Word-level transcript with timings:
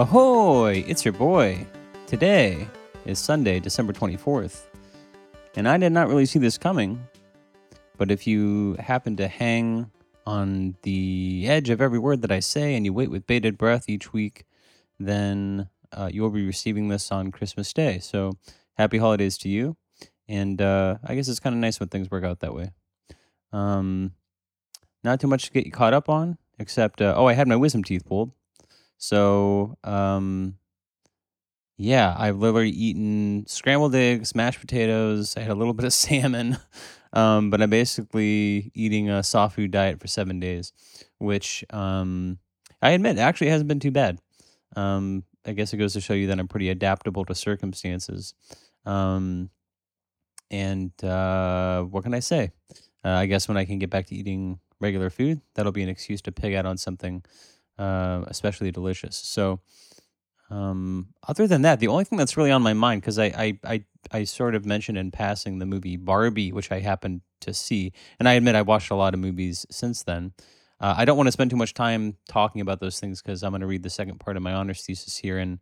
Ahoy! 0.00 0.82
It's 0.88 1.04
your 1.04 1.12
boy. 1.12 1.66
Today 2.06 2.66
is 3.04 3.18
Sunday, 3.18 3.60
December 3.60 3.92
24th. 3.92 4.62
And 5.56 5.68
I 5.68 5.76
did 5.76 5.92
not 5.92 6.08
really 6.08 6.24
see 6.24 6.38
this 6.38 6.56
coming. 6.56 7.06
But 7.98 8.10
if 8.10 8.26
you 8.26 8.76
happen 8.78 9.14
to 9.16 9.28
hang 9.28 9.90
on 10.24 10.74
the 10.84 11.44
edge 11.46 11.68
of 11.68 11.82
every 11.82 11.98
word 11.98 12.22
that 12.22 12.32
I 12.32 12.40
say 12.40 12.76
and 12.76 12.86
you 12.86 12.94
wait 12.94 13.10
with 13.10 13.26
bated 13.26 13.58
breath 13.58 13.90
each 13.90 14.10
week, 14.10 14.46
then 14.98 15.68
uh, 15.92 16.08
you 16.10 16.22
will 16.22 16.30
be 16.30 16.46
receiving 16.46 16.88
this 16.88 17.12
on 17.12 17.30
Christmas 17.30 17.70
Day. 17.70 17.98
So 17.98 18.32
happy 18.78 18.96
holidays 18.96 19.36
to 19.36 19.50
you. 19.50 19.76
And 20.26 20.62
uh, 20.62 20.96
I 21.04 21.14
guess 21.14 21.28
it's 21.28 21.40
kind 21.40 21.54
of 21.54 21.60
nice 21.60 21.78
when 21.78 21.90
things 21.90 22.10
work 22.10 22.24
out 22.24 22.40
that 22.40 22.54
way. 22.54 22.70
Um, 23.52 24.12
not 25.04 25.20
too 25.20 25.28
much 25.28 25.44
to 25.44 25.52
get 25.52 25.66
you 25.66 25.72
caught 25.72 25.92
up 25.92 26.08
on, 26.08 26.38
except, 26.58 27.02
uh, 27.02 27.12
oh, 27.18 27.26
I 27.26 27.34
had 27.34 27.46
my 27.46 27.56
wisdom 27.56 27.84
teeth 27.84 28.06
pulled. 28.06 28.32
So, 29.00 29.76
um, 29.82 30.56
yeah, 31.78 32.14
I've 32.18 32.36
literally 32.36 32.68
eaten 32.68 33.44
scrambled 33.46 33.94
eggs, 33.94 34.34
mashed 34.34 34.60
potatoes. 34.60 35.36
I 35.36 35.40
had 35.40 35.50
a 35.50 35.54
little 35.54 35.72
bit 35.80 35.86
of 35.86 35.92
salmon, 35.94 36.58
um, 37.14 37.48
but 37.50 37.62
I'm 37.62 37.70
basically 37.70 38.70
eating 38.74 39.08
a 39.08 39.22
soft 39.22 39.56
food 39.56 39.70
diet 39.70 40.00
for 40.00 40.06
seven 40.06 40.38
days, 40.38 40.72
which 41.18 41.64
um, 41.70 42.38
I 42.82 42.90
admit 42.90 43.18
actually 43.18 43.48
hasn't 43.48 43.68
been 43.68 43.80
too 43.80 43.90
bad. 43.90 44.18
Um, 44.76 45.24
I 45.46 45.52
guess 45.52 45.72
it 45.72 45.78
goes 45.78 45.94
to 45.94 46.02
show 46.02 46.12
you 46.12 46.26
that 46.26 46.38
I'm 46.38 46.48
pretty 46.48 46.68
adaptable 46.68 47.24
to 47.24 47.34
circumstances. 47.34 48.34
Um, 48.84 49.48
and 50.50 50.92
uh, 51.02 51.82
what 51.84 52.04
can 52.04 52.12
I 52.12 52.20
say? 52.20 52.50
Uh, 53.04 53.10
I 53.10 53.26
guess 53.26 53.48
when 53.48 53.56
I 53.56 53.64
can 53.64 53.78
get 53.78 53.88
back 53.88 54.06
to 54.06 54.14
eating 54.14 54.58
regular 54.80 55.08
food, 55.08 55.40
that'll 55.54 55.72
be 55.72 55.82
an 55.82 55.88
excuse 55.88 56.20
to 56.22 56.32
pig 56.32 56.54
out 56.54 56.66
on 56.66 56.76
something 56.76 57.22
uh, 57.80 58.24
especially 58.28 58.70
delicious. 58.70 59.16
So, 59.16 59.60
um, 60.50 61.08
other 61.26 61.46
than 61.46 61.62
that, 61.62 61.80
the 61.80 61.88
only 61.88 62.04
thing 62.04 62.18
that's 62.18 62.36
really 62.36 62.50
on 62.50 62.62
my 62.62 62.74
mind 62.74 63.00
because 63.02 63.18
I, 63.18 63.26
I 63.26 63.58
I 63.64 63.84
I 64.12 64.24
sort 64.24 64.54
of 64.54 64.66
mentioned 64.66 64.98
in 64.98 65.10
passing 65.10 65.58
the 65.58 65.66
movie 65.66 65.96
Barbie, 65.96 66.52
which 66.52 66.70
I 66.70 66.80
happened 66.80 67.22
to 67.42 67.54
see, 67.54 67.92
and 68.18 68.28
I 68.28 68.34
admit 68.34 68.54
I 68.54 68.62
watched 68.62 68.90
a 68.90 68.96
lot 68.96 69.14
of 69.14 69.20
movies 69.20 69.64
since 69.70 70.02
then. 70.02 70.32
Uh, 70.80 70.94
I 70.96 71.04
don't 71.04 71.16
want 71.16 71.28
to 71.28 71.32
spend 71.32 71.50
too 71.50 71.56
much 71.56 71.74
time 71.74 72.16
talking 72.28 72.62
about 72.62 72.80
those 72.80 72.98
things 72.98 73.22
because 73.22 73.42
I'm 73.42 73.52
going 73.52 73.60
to 73.60 73.66
read 73.66 73.82
the 73.82 73.90
second 73.90 74.18
part 74.18 74.36
of 74.36 74.42
my 74.42 74.52
honors 74.54 74.82
thesis 74.82 75.16
here, 75.16 75.38
and 75.38 75.58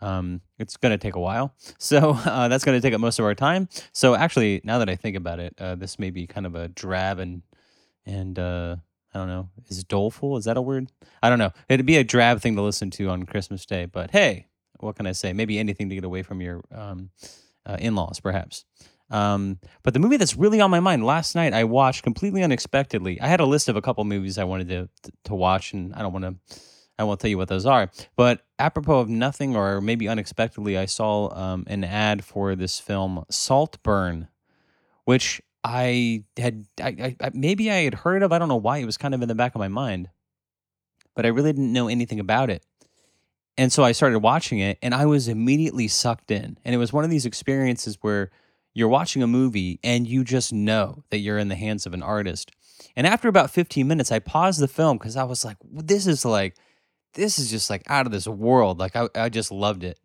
um, 0.00 0.40
it's 0.58 0.76
going 0.76 0.92
to 0.92 0.98
take 0.98 1.14
a 1.14 1.20
while. 1.20 1.54
So 1.78 2.12
uh, 2.24 2.48
that's 2.48 2.64
going 2.64 2.80
to 2.80 2.86
take 2.86 2.94
up 2.94 3.00
most 3.00 3.18
of 3.18 3.24
our 3.24 3.34
time. 3.34 3.68
So 3.92 4.14
actually, 4.14 4.60
now 4.64 4.78
that 4.78 4.88
I 4.88 4.96
think 4.96 5.16
about 5.16 5.40
it, 5.40 5.54
uh, 5.58 5.74
this 5.74 5.98
may 5.98 6.10
be 6.10 6.26
kind 6.26 6.46
of 6.46 6.54
a 6.54 6.68
drab 6.68 7.18
and 7.18 7.42
and 8.06 8.38
uh, 8.38 8.76
I 9.14 9.18
don't 9.18 9.28
know. 9.28 9.50
Is 9.68 9.84
doleful? 9.84 10.36
Is 10.36 10.46
that 10.46 10.56
a 10.56 10.62
word? 10.62 10.90
I 11.22 11.28
don't 11.28 11.38
know. 11.38 11.52
It'd 11.68 11.86
be 11.86 11.96
a 11.96 12.04
drab 12.04 12.40
thing 12.40 12.56
to 12.56 12.62
listen 12.62 12.90
to 12.92 13.08
on 13.10 13.24
Christmas 13.24 13.66
Day, 13.66 13.84
but 13.84 14.10
hey, 14.10 14.46
what 14.80 14.96
can 14.96 15.06
I 15.06 15.12
say? 15.12 15.32
Maybe 15.32 15.58
anything 15.58 15.88
to 15.90 15.94
get 15.94 16.04
away 16.04 16.22
from 16.22 16.40
your 16.40 16.62
um, 16.74 17.10
uh, 17.66 17.76
in-laws, 17.78 18.20
perhaps. 18.20 18.64
Um, 19.10 19.58
but 19.82 19.92
the 19.92 20.00
movie 20.00 20.16
that's 20.16 20.36
really 20.36 20.60
on 20.60 20.70
my 20.70 20.80
mind 20.80 21.04
last 21.04 21.34
night, 21.34 21.52
I 21.52 21.64
watched 21.64 22.02
completely 22.02 22.42
unexpectedly. 22.42 23.20
I 23.20 23.28
had 23.28 23.40
a 23.40 23.44
list 23.44 23.68
of 23.68 23.76
a 23.76 23.82
couple 23.82 24.02
movies 24.04 24.38
I 24.38 24.44
wanted 24.44 24.68
to 24.68 24.88
to 25.24 25.34
watch, 25.34 25.74
and 25.74 25.94
I 25.94 26.00
don't 26.00 26.12
want 26.12 26.24
to. 26.24 26.58
I 26.98 27.04
won't 27.04 27.20
tell 27.20 27.30
you 27.30 27.38
what 27.38 27.48
those 27.48 27.66
are. 27.66 27.90
But 28.16 28.44
apropos 28.58 29.00
of 29.00 29.08
nothing, 29.08 29.56
or 29.56 29.80
maybe 29.80 30.08
unexpectedly, 30.08 30.78
I 30.78 30.86
saw 30.86 31.34
um, 31.34 31.64
an 31.66 31.84
ad 31.84 32.24
for 32.24 32.54
this 32.54 32.80
film 32.80 33.24
Saltburn, 33.30 34.28
which 35.04 35.42
I 35.64 36.24
had 36.36 36.66
I, 36.80 37.16
I 37.20 37.30
maybe 37.32 37.70
I 37.70 37.82
had 37.82 37.94
heard 37.94 38.22
of. 38.22 38.32
I 38.32 38.38
don't 38.38 38.48
know 38.48 38.56
why 38.56 38.78
it 38.78 38.86
was 38.86 38.96
kind 38.96 39.14
of 39.14 39.22
in 39.22 39.28
the 39.28 39.34
back 39.34 39.54
of 39.54 39.58
my 39.58 39.68
mind, 39.68 40.08
but 41.14 41.24
I 41.24 41.28
really 41.28 41.52
didn't 41.52 41.72
know 41.72 41.88
anything 41.88 42.20
about 42.20 42.50
it. 42.50 42.64
And 43.58 43.72
so 43.72 43.84
I 43.84 43.92
started 43.92 44.20
watching 44.20 44.58
it, 44.58 44.78
and 44.82 44.94
I 44.94 45.06
was 45.06 45.28
immediately 45.28 45.86
sucked 45.86 46.30
in. 46.30 46.58
And 46.64 46.74
it 46.74 46.78
was 46.78 46.92
one 46.92 47.04
of 47.04 47.10
these 47.10 47.26
experiences 47.26 47.98
where 48.00 48.30
you're 48.74 48.88
watching 48.88 49.22
a 49.22 49.26
movie 49.26 49.78
and 49.84 50.06
you 50.06 50.24
just 50.24 50.52
know 50.52 51.04
that 51.10 51.18
you're 51.18 51.38
in 51.38 51.48
the 51.48 51.54
hands 51.54 51.84
of 51.84 51.92
an 51.92 52.02
artist. 52.02 52.50
And 52.96 53.06
after 53.06 53.28
about 53.28 53.50
15 53.50 53.86
minutes, 53.86 54.10
I 54.10 54.18
paused 54.18 54.60
the 54.60 54.68
film 54.68 54.98
because 54.98 55.16
I 55.16 55.24
was 55.24 55.44
like, 55.44 55.58
"This 55.62 56.06
is 56.06 56.24
like, 56.24 56.56
this 57.14 57.38
is 57.38 57.50
just 57.50 57.70
like 57.70 57.82
out 57.88 58.06
of 58.06 58.12
this 58.12 58.26
world." 58.26 58.78
Like 58.78 58.96
I, 58.96 59.08
I 59.14 59.28
just 59.28 59.52
loved 59.52 59.84
it. 59.84 59.98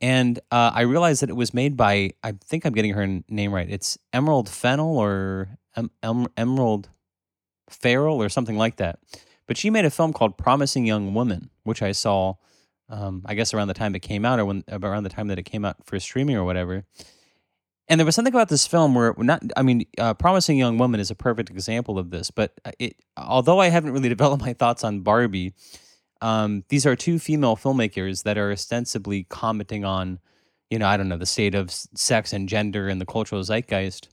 And 0.00 0.38
uh, 0.50 0.70
I 0.74 0.82
realized 0.82 1.22
that 1.22 1.30
it 1.30 1.36
was 1.36 1.52
made 1.52 1.76
by, 1.76 2.12
I 2.22 2.32
think 2.44 2.64
I'm 2.64 2.72
getting 2.72 2.94
her 2.94 3.20
name 3.28 3.52
right. 3.52 3.68
It's 3.68 3.98
Emerald 4.12 4.48
Fennell 4.48 4.96
or 4.96 5.48
em- 5.76 5.90
em- 6.02 6.28
Emerald 6.36 6.88
Farrell 7.68 8.22
or 8.22 8.28
something 8.28 8.56
like 8.56 8.76
that. 8.76 9.00
But 9.46 9.56
she 9.56 9.70
made 9.70 9.84
a 9.84 9.90
film 9.90 10.12
called 10.12 10.38
Promising 10.38 10.86
Young 10.86 11.14
Woman, 11.14 11.50
which 11.64 11.82
I 11.82 11.92
saw, 11.92 12.34
um, 12.88 13.22
I 13.26 13.34
guess, 13.34 13.52
around 13.52 13.68
the 13.68 13.74
time 13.74 13.94
it 13.94 14.00
came 14.00 14.24
out 14.24 14.38
or 14.38 14.44
when 14.44 14.62
around 14.70 15.02
the 15.02 15.08
time 15.08 15.28
that 15.28 15.38
it 15.38 15.44
came 15.44 15.64
out 15.64 15.76
for 15.84 15.98
streaming 15.98 16.36
or 16.36 16.44
whatever. 16.44 16.84
And 17.88 17.98
there 17.98 18.04
was 18.04 18.14
something 18.14 18.34
about 18.34 18.50
this 18.50 18.66
film 18.66 18.94
where 18.94 19.14
not, 19.16 19.42
I 19.56 19.62
mean, 19.62 19.86
uh, 19.96 20.12
Promising 20.14 20.58
Young 20.58 20.76
Woman 20.76 21.00
is 21.00 21.10
a 21.10 21.14
perfect 21.14 21.48
example 21.48 21.98
of 21.98 22.10
this. 22.10 22.30
But 22.30 22.52
uh, 22.64 22.72
it, 22.78 22.96
although 23.16 23.58
I 23.58 23.68
haven't 23.68 23.92
really 23.92 24.08
developed 24.10 24.42
my 24.42 24.52
thoughts 24.52 24.84
on 24.84 25.00
Barbie, 25.00 25.54
um, 26.20 26.64
these 26.68 26.86
are 26.86 26.96
two 26.96 27.18
female 27.18 27.56
filmmakers 27.56 28.24
that 28.24 28.38
are 28.38 28.50
ostensibly 28.50 29.24
commenting 29.24 29.84
on, 29.84 30.18
you 30.70 30.78
know, 30.78 30.86
I 30.86 30.96
don't 30.96 31.08
know, 31.08 31.16
the 31.16 31.26
state 31.26 31.54
of 31.54 31.70
sex 31.70 32.32
and 32.32 32.48
gender 32.48 32.88
and 32.88 33.00
the 33.00 33.06
cultural 33.06 33.42
zeitgeist. 33.42 34.08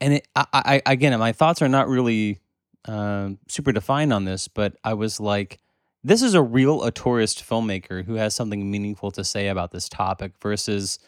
And 0.00 0.14
it, 0.14 0.28
I, 0.34 0.46
I 0.52 0.82
again, 0.92 1.18
my 1.18 1.32
thoughts 1.32 1.62
are 1.62 1.68
not 1.68 1.88
really 1.88 2.40
uh, 2.86 3.30
super 3.48 3.72
defined 3.72 4.12
on 4.12 4.24
this, 4.24 4.48
but 4.48 4.76
I 4.84 4.94
was 4.94 5.20
like, 5.20 5.60
this 6.02 6.20
is 6.20 6.34
a 6.34 6.42
real 6.42 6.80
auteurist 6.80 7.42
filmmaker 7.42 8.04
who 8.04 8.14
has 8.14 8.34
something 8.34 8.70
meaningful 8.70 9.10
to 9.12 9.24
say 9.24 9.48
about 9.48 9.70
this 9.70 9.88
topic 9.88 10.32
versus, 10.42 10.98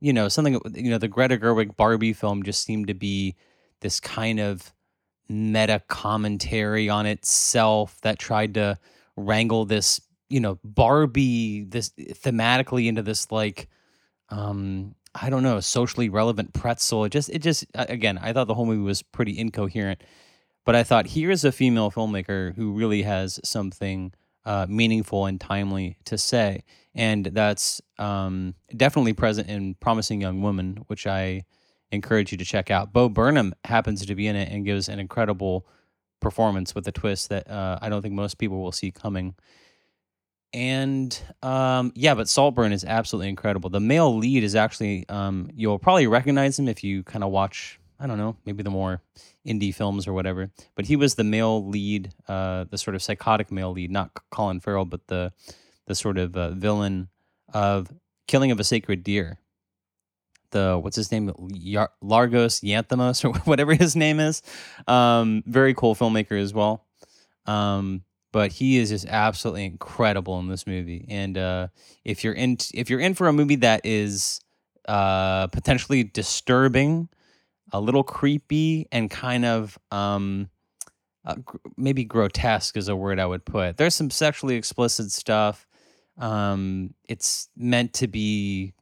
you 0.00 0.12
know, 0.12 0.28
something, 0.28 0.60
you 0.74 0.90
know, 0.90 0.98
the 0.98 1.08
Greta 1.08 1.38
Gerwig 1.38 1.76
Barbie 1.76 2.12
film 2.12 2.42
just 2.42 2.62
seemed 2.62 2.88
to 2.88 2.94
be 2.94 3.36
this 3.80 4.00
kind 4.00 4.38
of 4.38 4.74
meta 5.28 5.82
commentary 5.88 6.88
on 6.88 7.06
itself 7.06 8.00
that 8.02 8.18
tried 8.18 8.54
to 8.54 8.78
wrangle 9.16 9.64
this, 9.64 10.00
you 10.28 10.40
know, 10.40 10.58
Barbie 10.64 11.64
this 11.64 11.90
thematically 11.90 12.86
into 12.86 13.02
this 13.02 13.30
like 13.30 13.68
um 14.30 14.94
I 15.14 15.30
don't 15.30 15.42
know, 15.42 15.58
socially 15.60 16.08
relevant 16.08 16.52
pretzel. 16.52 17.04
It 17.04 17.10
just 17.10 17.28
it 17.30 17.40
just 17.40 17.66
again, 17.74 18.18
I 18.18 18.32
thought 18.32 18.46
the 18.46 18.54
whole 18.54 18.66
movie 18.66 18.82
was 18.82 19.02
pretty 19.02 19.38
incoherent. 19.38 20.02
But 20.64 20.76
I 20.76 20.82
thought 20.82 21.06
here's 21.06 21.44
a 21.44 21.52
female 21.52 21.90
filmmaker 21.90 22.54
who 22.54 22.72
really 22.72 23.02
has 23.02 23.40
something 23.42 24.12
uh, 24.44 24.66
meaningful 24.68 25.24
and 25.26 25.40
timely 25.40 25.96
to 26.04 26.18
say, 26.18 26.62
and 26.94 27.24
that's 27.26 27.80
um, 27.98 28.54
definitely 28.76 29.14
present 29.14 29.48
in 29.48 29.74
"Promising 29.76 30.20
Young 30.20 30.42
Woman," 30.42 30.84
which 30.88 31.06
I 31.06 31.44
encourage 31.90 32.32
you 32.32 32.38
to 32.38 32.44
check 32.44 32.70
out. 32.70 32.92
Bo 32.92 33.08
Burnham 33.08 33.54
happens 33.64 34.04
to 34.06 34.14
be 34.14 34.26
in 34.26 34.36
it 34.36 34.50
and 34.50 34.64
gives 34.64 34.88
an 34.88 34.98
incredible 34.98 35.66
performance 36.20 36.74
with 36.74 36.86
a 36.88 36.92
twist 36.92 37.28
that 37.28 37.48
uh, 37.50 37.78
I 37.80 37.88
don't 37.88 38.02
think 38.02 38.14
most 38.14 38.38
people 38.38 38.60
will 38.60 38.72
see 38.72 38.90
coming. 38.90 39.34
And 40.52 41.18
um, 41.42 41.92
yeah, 41.94 42.14
but 42.14 42.28
Saltburn 42.28 42.72
is 42.72 42.84
absolutely 42.84 43.28
incredible. 43.28 43.70
The 43.70 43.80
male 43.80 44.16
lead 44.16 44.42
is 44.42 44.54
actually 44.54 45.06
um, 45.08 45.50
you'll 45.54 45.78
probably 45.78 46.06
recognize 46.06 46.58
him 46.58 46.68
if 46.68 46.82
you 46.82 47.02
kind 47.02 47.24
of 47.24 47.30
watch. 47.30 47.78
I 48.00 48.06
don't 48.06 48.16
know, 48.16 48.36
maybe 48.46 48.62
the 48.62 48.70
more 48.70 49.02
indie 49.44 49.74
films 49.74 50.06
or 50.06 50.12
whatever. 50.12 50.50
But 50.76 50.86
he 50.86 50.94
was 50.94 51.16
the 51.16 51.24
male 51.24 51.66
lead, 51.66 52.12
uh, 52.28 52.64
the 52.70 52.78
sort 52.78 52.94
of 52.94 53.02
psychotic 53.02 53.50
male 53.50 53.72
lead, 53.72 53.90
not 53.90 54.12
Colin 54.30 54.60
Farrell, 54.60 54.84
but 54.84 55.06
the 55.08 55.32
the 55.86 55.94
sort 55.94 56.16
of 56.16 56.36
uh, 56.36 56.50
villain 56.50 57.08
of 57.52 57.92
Killing 58.28 58.50
of 58.50 58.60
a 58.60 58.64
Sacred 58.64 59.02
Deer, 59.02 59.40
the 60.50 60.78
what's 60.80 60.96
his 60.96 61.12
name 61.12 61.28
Largos 61.28 62.60
Yanthamos 62.62 63.24
or 63.28 63.38
whatever 63.40 63.74
his 63.74 63.96
name 63.96 64.20
is. 64.20 64.42
Um, 64.86 65.42
very 65.46 65.74
cool 65.74 65.94
filmmaker 65.94 66.40
as 66.40 66.52
well. 66.52 66.84
Um, 67.46 68.02
but 68.32 68.52
he 68.52 68.76
is 68.76 68.90
just 68.90 69.06
absolutely 69.06 69.64
incredible 69.64 70.38
in 70.38 70.48
this 70.48 70.66
movie. 70.66 71.06
And 71.08 71.38
uh, 71.38 71.68
if 72.04 72.22
you're 72.22 72.34
in 72.34 72.58
if 72.74 72.90
you're 72.90 73.00
in 73.00 73.14
for 73.14 73.28
a 73.28 73.32
movie 73.32 73.56
that 73.56 73.80
is 73.84 74.40
uh, 74.86 75.46
potentially 75.48 76.04
disturbing, 76.04 77.08
a 77.72 77.80
little 77.80 78.02
creepy, 78.02 78.86
and 78.92 79.10
kind 79.10 79.44
of 79.44 79.78
um, 79.90 80.48
uh, 81.24 81.36
gr- 81.44 81.56
maybe 81.76 82.04
grotesque 82.04 82.76
is 82.76 82.88
a 82.88 82.96
word 82.96 83.18
I 83.18 83.26
would 83.26 83.44
put. 83.44 83.76
There's 83.76 83.94
some 83.94 84.10
sexually 84.10 84.56
explicit 84.56 85.10
stuff. 85.10 85.66
Um, 86.18 86.94
it's 87.08 87.48
meant 87.56 87.92
to 87.94 88.08
be 88.08 88.74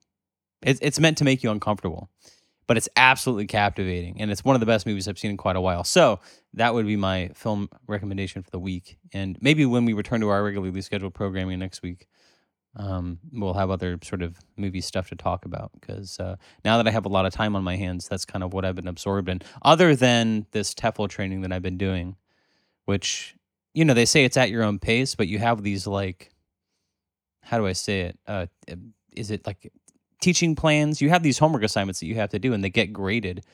it's 0.63 0.81
it's 0.83 1.01
meant 1.01 1.19
to 1.19 1.25
make 1.25 1.43
you 1.43 1.51
uncomfortable, 1.51 2.11
but 2.67 2.77
it's 2.77 2.89
absolutely 2.97 3.47
captivating, 3.47 4.21
and 4.21 4.31
it's 4.31 4.45
one 4.45 4.57
of 4.57 4.61
the 4.61 4.67
best 4.67 4.87
movies 4.87 5.09
I've 5.09 5.19
seen 5.19 5.33
in 5.33 5.37
quite 5.37 5.57
a 5.57 5.61
while. 5.61 5.85
So 5.85 6.21
that 6.55 6.75
would 6.75 6.87
be 6.87 6.97
my 6.97 7.31
film 7.35 7.69
recommendation 7.87 8.43
for 8.43 8.51
the 8.51 8.59
week. 8.59 8.99
And 9.13 9.39
maybe 9.41 9.67
when 9.67 9.85
we 9.85 9.93
return 9.93 10.21
to 10.21 10.29
our 10.29 10.43
regularly 10.43 10.81
scheduled 10.81 11.15
programming 11.15 11.59
next 11.59 11.83
week, 11.83 12.07
um, 12.77 13.19
we'll 13.33 13.55
have 13.55 13.71
other 13.71 13.99
sort 14.03 14.23
of 14.23 14.39
movie 14.57 14.81
stuff 14.81 15.09
to 15.11 15.17
talk 15.17 15.45
about. 15.45 15.71
Because 15.79 16.19
uh, 16.19 16.37
now 16.65 16.77
that 16.79 16.89
I 16.89 16.91
have 16.91 17.07
a 17.07 17.11
lot 17.11 17.27
of 17.27 17.33
time 17.33 17.55
on 17.57 17.65
my 17.65 17.77
hands, 17.77 18.09
that's 18.09 18.25
kind 18.25 18.43
of 18.43 18.53
what 18.53 18.65
I've 18.65 18.77
been 18.77 18.89
absorbed 18.89 19.29
in. 19.29 19.41
Other 19.63 19.95
than 19.95 20.47
this 20.53 20.75
TEFL 20.75 21.09
training 21.09 21.43
that 21.43 21.53
I've 21.53 21.63
been 21.63 21.79
doing, 21.79 22.17
which 22.87 23.35
you 23.75 23.85
know 23.85 23.95
they 23.95 24.07
say 24.07 24.25
it's 24.25 24.37
at 24.37 24.51
your 24.51 24.63
own 24.63 24.79
pace, 24.79 25.15
but 25.15 25.29
you 25.29 25.39
have 25.39 25.63
these 25.63 25.87
like 25.87 26.31
how 27.47 27.59
do 27.59 27.67
I 27.67 27.75
say 27.75 28.01
it? 28.01 28.19
Uh, 28.27 28.47
is 29.17 29.31
it 29.31 29.47
like 29.47 29.73
teaching 30.21 30.55
plans? 30.55 31.01
You 31.01 31.11
have 31.11 31.23
these 31.23 31.39
homework 31.39 31.63
assignments 31.63 32.01
that 32.01 32.07
you 32.07 32.17
have 32.17 32.31
to 32.31 32.39
do, 32.39 32.53
and 32.53 32.63
they 32.63 32.71
get 32.71 32.93
graded, 32.93 33.45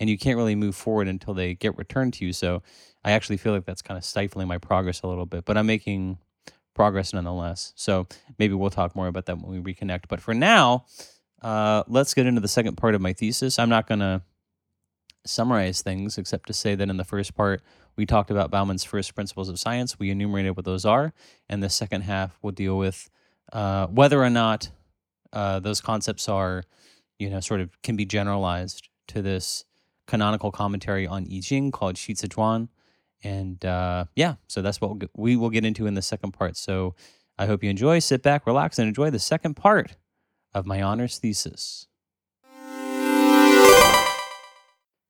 and 0.00 0.08
you 0.08 0.18
can't 0.18 0.36
really 0.36 0.54
move 0.54 0.74
forward 0.74 1.08
until 1.08 1.34
they 1.34 1.54
get 1.54 1.76
returned 1.76 2.14
to 2.14 2.24
you. 2.24 2.32
So 2.32 2.62
I 3.04 3.12
actually 3.12 3.36
feel 3.36 3.52
like 3.52 3.64
that's 3.64 3.82
kind 3.82 3.98
of 3.98 4.04
stifling 4.04 4.48
my 4.48 4.58
progress 4.58 5.02
a 5.02 5.06
little 5.06 5.26
bit, 5.26 5.44
but 5.44 5.56
I'm 5.56 5.66
making 5.66 6.18
progress 6.74 7.12
nonetheless. 7.12 7.72
So 7.76 8.06
maybe 8.38 8.54
we'll 8.54 8.70
talk 8.70 8.96
more 8.96 9.06
about 9.06 9.26
that 9.26 9.38
when 9.38 9.62
we 9.62 9.74
reconnect. 9.74 10.04
But 10.08 10.20
for 10.20 10.34
now, 10.34 10.86
uh, 11.42 11.82
let's 11.86 12.14
get 12.14 12.26
into 12.26 12.40
the 12.40 12.48
second 12.48 12.76
part 12.76 12.94
of 12.94 13.00
my 13.00 13.12
thesis. 13.12 13.58
I'm 13.58 13.68
not 13.68 13.86
going 13.86 14.00
to 14.00 14.22
summarize 15.26 15.82
things 15.82 16.18
except 16.18 16.46
to 16.46 16.52
say 16.52 16.74
that 16.74 16.88
in 16.88 16.96
the 16.96 17.04
first 17.04 17.34
part, 17.34 17.62
we 17.96 18.06
talked 18.06 18.30
about 18.30 18.50
Baumann's 18.50 18.84
first 18.84 19.14
principles 19.14 19.48
of 19.48 19.58
science. 19.58 19.98
We 19.98 20.10
enumerated 20.10 20.56
what 20.56 20.64
those 20.64 20.84
are. 20.84 21.12
And 21.48 21.62
the 21.62 21.68
second 21.68 22.02
half 22.02 22.38
will 22.42 22.52
deal 22.52 22.78
with 22.78 23.10
uh, 23.52 23.86
whether 23.88 24.22
or 24.22 24.30
not 24.30 24.70
uh, 25.32 25.60
those 25.60 25.80
concepts 25.80 26.28
are, 26.28 26.64
you 27.18 27.30
know, 27.30 27.40
sort 27.40 27.60
of 27.60 27.80
can 27.82 27.96
be 27.96 28.04
generalized 28.04 28.88
to 29.08 29.22
this 29.22 29.64
canonical 30.06 30.50
commentary 30.50 31.06
on 31.06 31.26
I 31.30 31.40
Ching 31.40 31.70
called 31.70 31.96
Shi 31.96 32.14
Zhuan. 32.14 32.68
And 33.24 33.64
uh, 33.64 34.06
yeah, 34.16 34.34
so 34.48 34.62
that's 34.62 34.80
what 34.80 34.96
we 35.16 35.36
will 35.36 35.50
get 35.50 35.64
into 35.64 35.86
in 35.86 35.94
the 35.94 36.02
second 36.02 36.32
part. 36.32 36.56
So 36.56 36.94
I 37.38 37.46
hope 37.46 37.62
you 37.62 37.70
enjoy. 37.70 38.00
Sit 38.00 38.22
back, 38.22 38.46
relax, 38.46 38.78
and 38.78 38.88
enjoy 38.88 39.10
the 39.10 39.18
second 39.18 39.54
part 39.54 39.96
of 40.52 40.66
my 40.66 40.82
honors 40.82 41.18
thesis. 41.18 41.86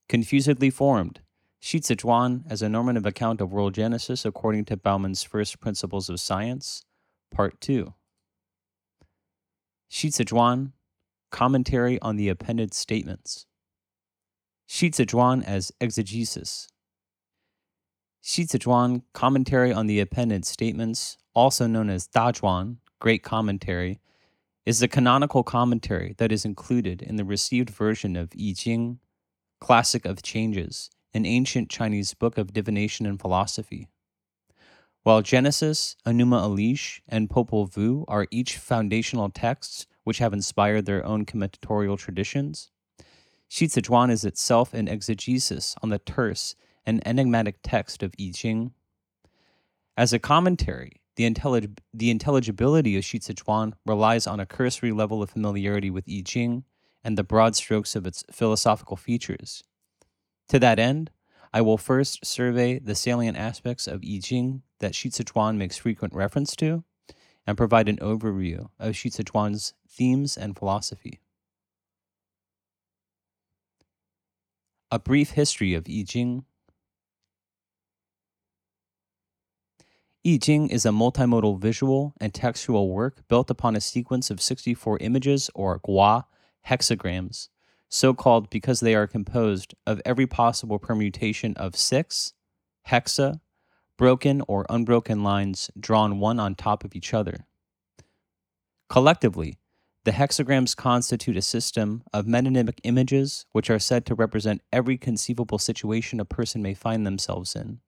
Confusedly 0.08 0.70
formed. 0.70 1.20
Shi 1.58 1.80
Zhuan 1.80 2.42
as 2.50 2.60
a 2.60 2.69
normative 2.69 3.06
account 3.06 3.40
of 3.40 3.52
world 3.52 3.74
genesis 3.74 4.24
according 4.24 4.64
to 4.66 4.76
Baumann's 4.76 5.22
first 5.22 5.60
principles 5.60 6.10
of 6.10 6.20
science, 6.20 6.84
part 7.30 7.60
2. 7.60 7.94
Xici 9.93 10.25
Zhuan, 10.25 10.73
commentary 11.31 12.00
on 12.00 12.17
the 12.17 12.31
appended 12.31 12.73
statements. 12.73 13.44
Xici 14.67 15.05
Zhuan 15.05 15.44
as 15.44 15.71
exegesis. 15.83 16.67
Xici 18.25 18.59
Zhuan, 18.59 19.03
commentary 19.12 19.71
on 19.71 19.87
the 19.89 20.00
appended 20.00 20.47
statements, 20.47 21.19
also 21.35 21.67
known 21.67 21.91
as 21.91 22.06
Da 22.06 22.33
Zhuan, 22.33 22.79
great 23.00 23.23
commentary, 23.23 24.00
is 24.65 24.79
the 24.79 24.89
canonical 24.89 25.43
commentary 25.43 26.15
that 26.17 26.33
is 26.33 26.47
included 26.47 27.03
in 27.03 27.17
the 27.17 27.25
received 27.25 27.69
version 27.69 28.17
of 28.17 28.33
I 28.35 28.55
Ching, 28.56 28.99
Classic 29.61 30.06
of 30.06 30.23
Changes, 30.23 30.89
an 31.12 31.27
ancient 31.27 31.69
Chinese 31.69 32.15
book 32.15 32.39
of 32.39 32.55
divination 32.55 33.05
and 33.05 33.21
philosophy. 33.21 33.89
While 35.04 35.22
Genesis, 35.22 35.96
Enuma 36.06 36.43
Elish, 36.46 37.00
and 37.08 37.28
Popol 37.28 37.69
Vuh 37.69 38.04
are 38.06 38.28
each 38.31 38.56
foundational 38.56 39.31
texts 39.31 39.87
which 40.04 40.19
have 40.19 40.32
inspired 40.32 40.87
their 40.87 41.04
own 41.04 41.26
commentatorial 41.26 41.99
traditions, 41.99 42.70
Xici 43.50 43.82
Zhuan 43.82 44.12
is 44.12 44.25
itself 44.25 44.72
an 44.72 44.87
exegesis 44.87 45.75
on 45.82 45.88
the 45.88 45.99
terse 45.99 46.54
and 46.87 47.06
enigmatic 47.06 47.56
text 47.64 48.04
of 48.04 48.14
I 48.19 48.31
Ching. 48.32 48.72
As 49.96 50.12
a 50.12 50.20
commentary, 50.20 51.00
the, 51.16 51.28
intellig- 51.28 51.81
the 51.93 52.10
intelligibility 52.10 52.96
of 52.96 53.02
Xici 53.02 53.34
Zhuan 53.34 53.72
relies 53.84 54.28
on 54.28 54.38
a 54.38 54.46
cursory 54.46 54.93
level 54.93 55.20
of 55.20 55.31
familiarity 55.31 55.90
with 55.90 56.05
I 56.08 56.22
Ching 56.25 56.62
and 57.02 57.19
the 57.19 57.25
broad 57.25 57.56
strokes 57.56 57.96
of 57.96 58.06
its 58.06 58.22
philosophical 58.31 58.96
features. 58.96 59.64
To 60.48 60.60
that 60.60 60.78
end, 60.78 61.10
I 61.52 61.60
will 61.60 61.76
first 61.78 62.25
survey 62.25 62.78
the 62.78 62.94
salient 62.94 63.37
aspects 63.37 63.87
of 63.87 64.02
I 64.04 64.19
Ching 64.22 64.62
that 64.78 64.94
Shi 64.94 65.10
makes 65.54 65.76
frequent 65.76 66.14
reference 66.14 66.56
to, 66.56 66.84
and 67.46 67.56
provide 67.56 67.88
an 67.88 67.99
overview 67.99 68.70
of 68.78 68.96
Shi 68.96 69.10
themes 69.10 70.37
and 70.37 70.56
philosophy. 70.56 71.20
A 74.90 74.99
brief 74.99 75.31
history 75.31 75.75
of 75.75 75.87
I 75.88 76.04
Ching 76.06 76.44
I 80.25 80.38
Ching 80.40 80.69
is 80.70 80.87
a 80.87 80.90
multimodal 80.90 81.58
visual 81.58 82.14
and 82.20 82.32
textual 82.32 82.90
work 82.90 83.26
built 83.26 83.50
upon 83.50 83.75
a 83.75 83.81
sequence 83.81 84.31
of 84.31 84.40
64 84.40 84.98
images 85.00 85.50
or 85.55 85.81
gua 85.84 86.26
hexagrams, 86.69 87.48
so 87.93 88.15
called 88.15 88.49
because 88.49 88.81
they 88.81 88.94
are 88.94 89.06
composed 89.06 89.75
of 89.87 90.00
every 90.06 90.27
possible 90.27 90.79
permutation 90.79 91.55
of 91.59 91.77
six 91.77 92.33
hexa 92.89 93.39
broken 93.99 94.43
or 94.49 94.65
unbroken 94.71 95.23
lines 95.23 95.71
drawn 95.79 96.19
one 96.19 96.41
on 96.41 96.55
top 96.55 96.85
of 96.85 96.97
each 96.97 97.12
other. 97.12 97.47
Collectively, 98.89 99.59
the 100.05 100.12
hexagrams 100.12 100.75
constitute 100.75 101.37
a 101.37 101.43
system 101.43 102.03
of 102.15 102.25
metonymic 102.25 102.79
images 102.83 103.44
which 103.53 103.69
are 103.69 103.79
said 103.79 104.06
to 104.06 104.15
represent 104.15 104.62
every 104.73 104.97
conceivable 104.97 105.59
situation 105.59 106.19
a 106.19 106.25
person 106.25 106.62
may 106.62 106.75
find 106.75 107.06
themselves 107.06 107.55
in. 107.55 107.81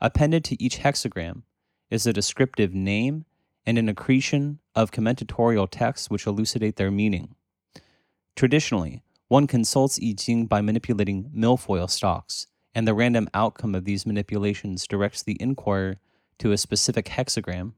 Appended 0.00 0.42
to 0.44 0.62
each 0.62 0.80
hexagram 0.80 1.42
is 1.90 2.08
a 2.08 2.12
descriptive 2.12 2.74
name 2.74 3.24
and 3.64 3.78
an 3.78 3.88
accretion 3.88 4.58
of 4.74 4.90
commentatorial 4.90 5.68
texts 5.70 6.10
which 6.10 6.26
elucidate 6.26 6.74
their 6.74 6.90
meaning. 6.90 7.36
Traditionally, 8.36 9.04
one 9.28 9.46
consults 9.46 10.00
I 10.02 10.12
Ching 10.18 10.46
by 10.46 10.60
manipulating 10.60 11.30
milfoil 11.34 11.88
stalks, 11.88 12.48
and 12.74 12.86
the 12.86 12.94
random 12.94 13.28
outcome 13.32 13.76
of 13.76 13.84
these 13.84 14.04
manipulations 14.04 14.88
directs 14.88 15.22
the 15.22 15.36
inquirer 15.40 15.98
to 16.38 16.50
a 16.50 16.58
specific 16.58 17.06
hexagram. 17.06 17.74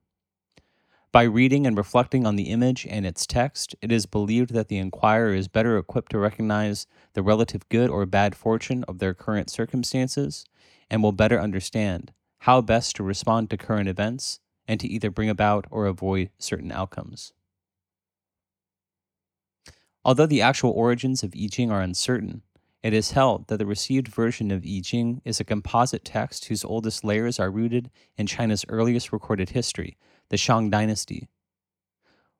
By 1.12 1.24
reading 1.24 1.66
and 1.66 1.76
reflecting 1.76 2.26
on 2.26 2.36
the 2.36 2.50
image 2.50 2.86
and 2.88 3.04
its 3.04 3.26
text, 3.26 3.74
it 3.82 3.92
is 3.92 4.06
believed 4.06 4.54
that 4.54 4.68
the 4.68 4.78
inquirer 4.78 5.34
is 5.34 5.46
better 5.46 5.76
equipped 5.76 6.12
to 6.12 6.18
recognize 6.18 6.86
the 7.12 7.22
relative 7.22 7.68
good 7.68 7.90
or 7.90 8.06
bad 8.06 8.34
fortune 8.34 8.82
of 8.84 8.98
their 8.98 9.12
current 9.12 9.50
circumstances 9.50 10.46
and 10.90 11.02
will 11.02 11.12
better 11.12 11.38
understand 11.38 12.12
how 12.40 12.62
best 12.62 12.96
to 12.96 13.02
respond 13.02 13.50
to 13.50 13.56
current 13.58 13.88
events 13.88 14.40
and 14.66 14.80
to 14.80 14.88
either 14.88 15.10
bring 15.10 15.28
about 15.28 15.66
or 15.70 15.86
avoid 15.86 16.30
certain 16.38 16.72
outcomes. 16.72 17.32
Although 20.06 20.26
the 20.26 20.40
actual 20.40 20.70
origins 20.70 21.24
of 21.24 21.34
I 21.36 21.48
Ching 21.50 21.72
are 21.72 21.80
uncertain, 21.80 22.42
it 22.80 22.92
is 22.92 23.10
held 23.10 23.48
that 23.48 23.56
the 23.56 23.66
received 23.66 24.06
version 24.06 24.52
of 24.52 24.64
I 24.64 24.80
Ching 24.80 25.20
is 25.24 25.40
a 25.40 25.44
composite 25.44 26.04
text 26.04 26.44
whose 26.44 26.64
oldest 26.64 27.02
layers 27.02 27.40
are 27.40 27.50
rooted 27.50 27.90
in 28.16 28.28
China's 28.28 28.64
earliest 28.68 29.12
recorded 29.12 29.48
history, 29.48 29.96
the 30.28 30.36
Shang 30.36 30.70
Dynasty. 30.70 31.28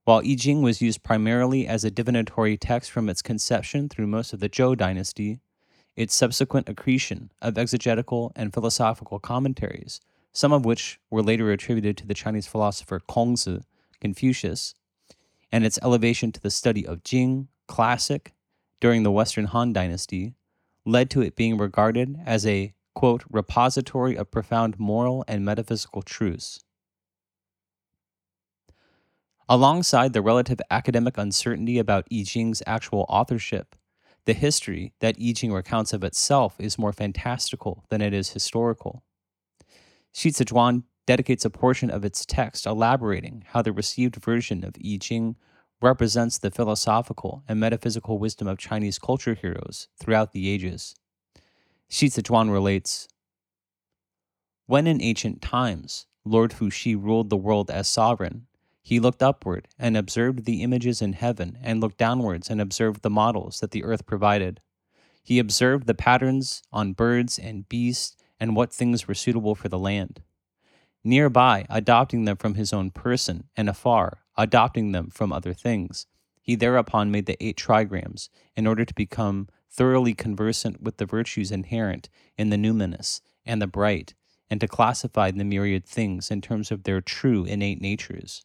While 0.05 0.23
I 0.25 0.37
Ching 0.37 0.63
was 0.63 0.81
used 0.81 1.03
primarily 1.03 1.67
as 1.67 1.83
a 1.83 1.91
divinatory 1.91 2.57
text 2.57 2.93
from 2.93 3.09
its 3.09 3.21
conception 3.21 3.89
through 3.89 4.07
most 4.07 4.33
of 4.33 4.39
the 4.39 4.49
Zhou 4.49 4.77
Dynasty, 4.77 5.41
its 5.97 6.15
subsequent 6.15 6.69
accretion 6.69 7.33
of 7.43 7.59
exegetical 7.59 8.31
and 8.37 8.55
philosophical 8.55 9.19
commentaries, 9.19 10.01
some 10.33 10.53
of 10.53 10.65
which 10.65 11.01
were 11.11 11.21
later 11.21 11.51
attributed 11.51 11.97
to 11.97 12.07
the 12.07 12.15
Chinese 12.15 12.47
philosopher 12.47 13.01
Kongzi, 13.01 13.65
Confucius, 14.01 14.77
and 15.51 15.65
its 15.65 15.81
elevation 15.83 16.31
to 16.31 16.41
the 16.41 16.51
study 16.51 16.87
of 16.87 17.03
Jing, 17.03 17.49
classic, 17.67 18.35
during 18.81 19.03
the 19.03 19.11
Western 19.11 19.47
Han 19.47 19.73
Dynasty, 19.73 20.35
led 20.85 21.11
to 21.11 21.21
it 21.21 21.37
being 21.37 21.59
regarded 21.59 22.17
as 22.25 22.47
a, 22.47 22.75
quote, 22.95 23.25
repository 23.31 24.17
of 24.17 24.31
profound 24.31 24.79
moral 24.79 25.25
and 25.27 25.45
metaphysical 25.45 26.03
truths. 26.03 26.63
Alongside 29.49 30.13
the 30.13 30.23
relative 30.23 30.61
academic 30.71 31.17
uncertainty 31.17 31.79
about 31.79 32.09
I 32.13 32.25
Ching's 32.25 32.63
actual 32.67 33.07
authorship, 33.09 33.77
the 34.25 34.33
history 34.33 34.93
that 35.01 35.17
I 35.21 35.33
Ching 35.33 35.53
recounts 35.53 35.93
of 35.93 36.03
itself 36.03 36.57
is 36.59 36.79
more 36.79 36.93
fantastical 36.93 37.85
than 37.89 38.03
it 38.03 38.13
is 38.13 38.31
historical. 38.31 39.05
Shi 40.13 40.33
dedicates 41.07 41.45
a 41.45 41.51
portion 41.51 41.91
of 41.91 42.05
its 42.05 42.27
text 42.27 42.67
elaborating 42.67 43.45
how 43.51 43.63
the 43.63 43.73
received 43.73 44.17
version 44.17 44.65
of 44.65 44.75
I 44.85 44.99
Ching 45.01 45.37
represents 45.81 46.39
the 46.39 46.51
philosophical 46.51 47.43
and 47.49 47.61
metaphysical 47.61 48.19
wisdom 48.19 48.49
of 48.49 48.59
Chinese 48.59 48.99
culture 48.99 49.35
heroes 49.35 49.89
throughout 49.99 50.33
the 50.33 50.49
ages. 50.49 50.95
Shi 51.89 52.09
Zi 52.09 52.23
relates 52.31 53.09
When 54.67 54.87
in 54.87 55.01
ancient 55.03 55.43
times 55.43 56.07
Lord 56.25 56.53
Fuxi 56.53 56.97
ruled 57.01 57.31
the 57.31 57.37
world 57.37 57.71
as 57.71 57.89
sovereign, 57.89 58.47
he 58.83 59.01
looked 59.01 59.23
upward 59.23 59.67
and 59.79 59.97
observed 59.97 60.45
the 60.45 60.63
images 60.63 61.03
in 61.03 61.15
heaven, 61.15 61.59
and 61.61 61.81
looked 61.81 61.99
downwards 61.99 62.49
and 62.49 62.61
observed 62.61 63.03
the 63.03 63.11
models 63.11 63.59
that 63.59 63.73
the 63.73 63.83
earth 63.83 64.07
provided. 64.07 64.61
He 65.25 65.41
observed 65.41 65.89
the 65.89 65.95
patterns 65.95 66.63
on 66.73 66.93
birds 66.93 67.37
and 67.37 67.69
beasts 67.69 68.17
and 68.39 68.55
what 68.55 68.73
things 68.73 69.09
were 69.09 69.15
suitable 69.15 69.57
for 69.57 69.69
the 69.69 69.79
land. 69.79 70.23
Nearby, 71.03 71.67
adopting 71.69 72.27
them 72.27 72.37
from 72.37 72.55
his 72.55 72.73
own 72.73 72.93
person, 72.93 73.49
and 73.57 73.69
afar, 73.69 74.21
adopting 74.37 74.93
them 74.93 75.11
from 75.11 75.33
other 75.33 75.55
things, 75.55 76.07
he 76.41 76.55
thereupon 76.55 77.11
made 77.11 77.27
the 77.27 77.43
eight 77.45 77.57
trigrams 77.57 78.29
in 78.57 78.67
order 78.67 78.85
to 78.85 78.95
become 78.95 79.49
thoroughly 79.69 80.15
conversant 80.15 80.81
with 80.81 80.97
the 80.99 81.07
virtues 81.07 81.51
inherent 81.51 82.09
in 82.39 82.51
the 82.51 82.57
numinous 82.57 83.21
and 83.45 83.61
the 83.61 83.67
bright, 83.67 84.15
and 84.49 84.61
to 84.61 84.69
classify 84.69 85.31
the 85.31 85.45
myriad 85.45 85.85
things 85.85 86.31
in 86.31 86.41
terms 86.41 86.71
of 86.71 86.85
their 86.85 87.01
true 87.01 87.45
innate 87.45 87.81
natures. 87.81 88.45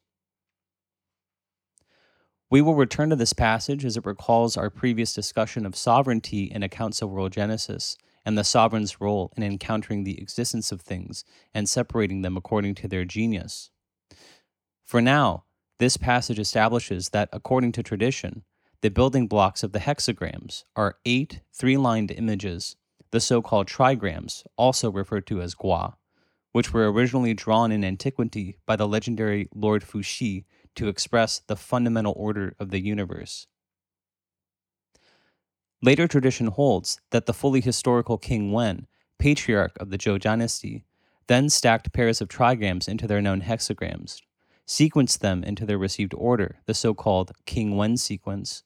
We 2.50 2.62
will 2.62 2.76
return 2.76 3.12
to 3.12 3.16
this 3.16 3.34
passage 3.34 3.86
as 3.86 3.96
it 3.96 4.06
recalls 4.06 4.58
our 4.58 4.70
previous 4.70 5.14
discussion 5.14 5.66
of 5.66 5.76
sovereignty 5.76 6.44
in 6.44 6.64
accounts 6.64 7.02
of 7.02 7.10
world 7.10 7.32
genesis 7.32 7.98
and 8.26 8.38
the 8.38 8.44
sovereign's 8.44 9.00
role 9.00 9.32
in 9.38 9.44
encountering 9.44 10.04
the 10.04 10.22
existence 10.22 10.72
of 10.72 10.82
things 10.82 11.24
and 11.54 11.70
separating 11.70 12.24
them 12.24 12.36
according 12.36 12.76
to 12.76 12.88
their 12.88 13.06
genius. 13.06 13.72
For 14.84 15.02
now, 15.02 15.46
this 15.82 15.98
passage 15.98 16.38
establishes 16.38 17.10
that, 17.10 17.28
according 17.34 17.72
to 17.72 17.82
tradition, 17.82 18.44
the 18.82 18.92
building 18.92 19.26
blocks 19.28 19.64
of 19.64 19.72
the 19.72 19.80
hexagrams 19.80 20.64
are 20.76 20.98
eight 21.08 21.42
three 21.52 21.76
lined 21.76 22.12
images, 22.12 22.76
the 23.10 23.20
so 23.20 23.42
called 23.42 23.68
trigrams, 23.68 24.44
also 24.58 24.92
referred 24.92 25.26
to 25.26 25.42
as 25.42 25.56
gua, 25.56 25.98
which 26.52 26.72
were 26.72 26.92
originally 26.92 27.34
drawn 27.34 27.72
in 27.72 27.84
antiquity 27.84 28.60
by 28.68 28.76
the 28.76 28.88
legendary 28.88 29.50
Lord 29.56 29.82
Fuxi 29.82 30.46
to 30.76 30.88
express 30.88 31.40
the 31.48 31.56
fundamental 31.56 32.14
order 32.16 32.56
of 32.60 32.70
the 32.70 32.80
universe. 32.80 33.48
Later 35.82 36.08
tradition 36.08 36.46
holds 36.46 37.02
that 37.10 37.26
the 37.26 37.34
fully 37.34 37.60
historical 37.60 38.20
King 38.20 38.52
Wen, 38.52 38.86
patriarch 39.18 39.76
of 39.80 39.90
the 39.90 39.98
Zhou 39.98 40.20
dynasty, 40.20 40.86
then 41.26 41.50
stacked 41.50 41.92
pairs 41.92 42.22
of 42.22 42.28
trigrams 42.28 42.88
into 42.88 43.08
their 43.08 43.20
known 43.20 43.42
hexagrams, 43.42 44.22
sequenced 44.68 45.20
them 45.20 45.44
into 45.44 45.66
their 45.66 45.78
received 45.78 46.14
order, 46.14 46.60
the 46.66 46.74
so 46.74 46.94
called 46.94 47.32
King 47.46 47.76
Wen 47.76 47.98
sequence, 47.98 48.64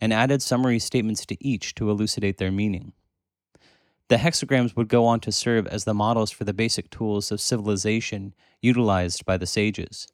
and 0.00 0.12
added 0.12 0.42
summary 0.42 0.78
statements 0.78 1.26
to 1.26 1.36
each 1.44 1.74
to 1.74 1.90
elucidate 1.90 2.38
their 2.38 2.52
meaning. 2.52 2.92
The 4.08 4.16
hexagrams 4.16 4.74
would 4.74 4.88
go 4.88 5.04
on 5.04 5.20
to 5.20 5.32
serve 5.32 5.66
as 5.66 5.84
the 5.84 5.94
models 5.94 6.30
for 6.30 6.44
the 6.44 6.54
basic 6.54 6.90
tools 6.90 7.30
of 7.30 7.40
civilization 7.40 8.34
utilized 8.62 9.24
by 9.26 9.36
the 9.36 9.46
sages. 9.46 10.08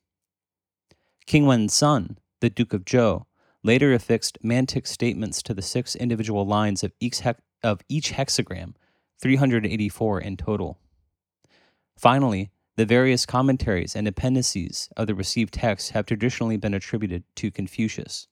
King 1.26 1.46
Wen's 1.46 1.74
son, 1.74 2.18
the 2.40 2.50
Duke 2.50 2.72
of 2.72 2.84
Zhou, 2.84 3.24
later 3.62 3.94
affixed 3.94 4.38
mantic 4.42 4.86
statements 4.86 5.42
to 5.42 5.54
the 5.54 5.62
six 5.62 5.94
individual 5.94 6.44
lines 6.44 6.82
of 6.82 6.92
each, 7.00 7.20
hex- 7.20 7.40
of 7.62 7.80
each 7.88 8.12
hexagram, 8.12 8.74
384 9.20 10.20
in 10.20 10.36
total. 10.36 10.78
Finally, 11.96 12.50
the 12.76 12.86
various 12.86 13.24
commentaries 13.26 13.94
and 13.94 14.08
appendices 14.08 14.88
of 14.96 15.06
the 15.06 15.14
received 15.14 15.54
text 15.54 15.92
have 15.92 16.06
traditionally 16.06 16.56
been 16.56 16.74
attributed 16.74 17.24
to 17.36 17.50
Confucius. 17.50 18.26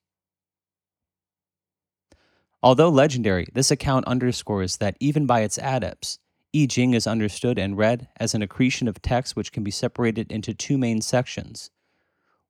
Although 2.62 2.90
legendary, 2.90 3.46
this 3.52 3.70
account 3.70 4.06
underscores 4.06 4.76
that 4.76 4.96
even 5.00 5.26
by 5.26 5.40
its 5.40 5.58
adepts, 5.58 6.18
I 6.54 6.66
Ching 6.66 6.94
is 6.94 7.06
understood 7.06 7.58
and 7.58 7.78
read 7.78 8.08
as 8.16 8.34
an 8.34 8.42
accretion 8.42 8.88
of 8.88 9.02
texts 9.02 9.34
which 9.34 9.52
can 9.52 9.64
be 9.64 9.70
separated 9.70 10.30
into 10.30 10.54
two 10.54 10.78
main 10.78 11.00
sections 11.00 11.70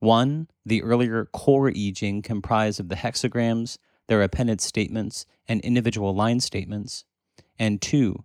one, 0.02 0.48
the 0.66 0.82
earlier 0.82 1.26
core 1.26 1.68
I 1.68 1.92
Ching 1.94 2.22
comprised 2.22 2.80
of 2.80 2.88
the 2.88 2.96
hexagrams, 2.96 3.78
their 4.08 4.20
appended 4.20 4.60
statements, 4.60 5.26
and 5.46 5.60
individual 5.60 6.12
line 6.12 6.40
statements. 6.40 7.04
And 7.56 7.80
two, 7.80 8.24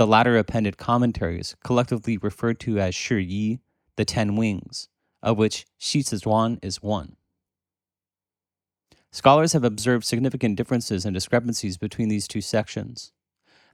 the 0.00 0.06
latter 0.06 0.38
appended 0.38 0.78
commentaries, 0.78 1.56
collectively 1.62 2.16
referred 2.16 2.58
to 2.58 2.78
as 2.78 2.94
Shi 2.94 3.22
Yi, 3.22 3.60
the 3.96 4.06
Ten 4.06 4.34
Wings, 4.34 4.88
of 5.22 5.36
which 5.36 5.66
Xi 5.76 6.00
Zhuan 6.00 6.58
is 6.62 6.80
one. 6.80 7.16
Scholars 9.12 9.52
have 9.52 9.62
observed 9.62 10.06
significant 10.06 10.56
differences 10.56 11.04
and 11.04 11.12
discrepancies 11.12 11.76
between 11.76 12.08
these 12.08 12.26
two 12.26 12.40
sections. 12.40 13.12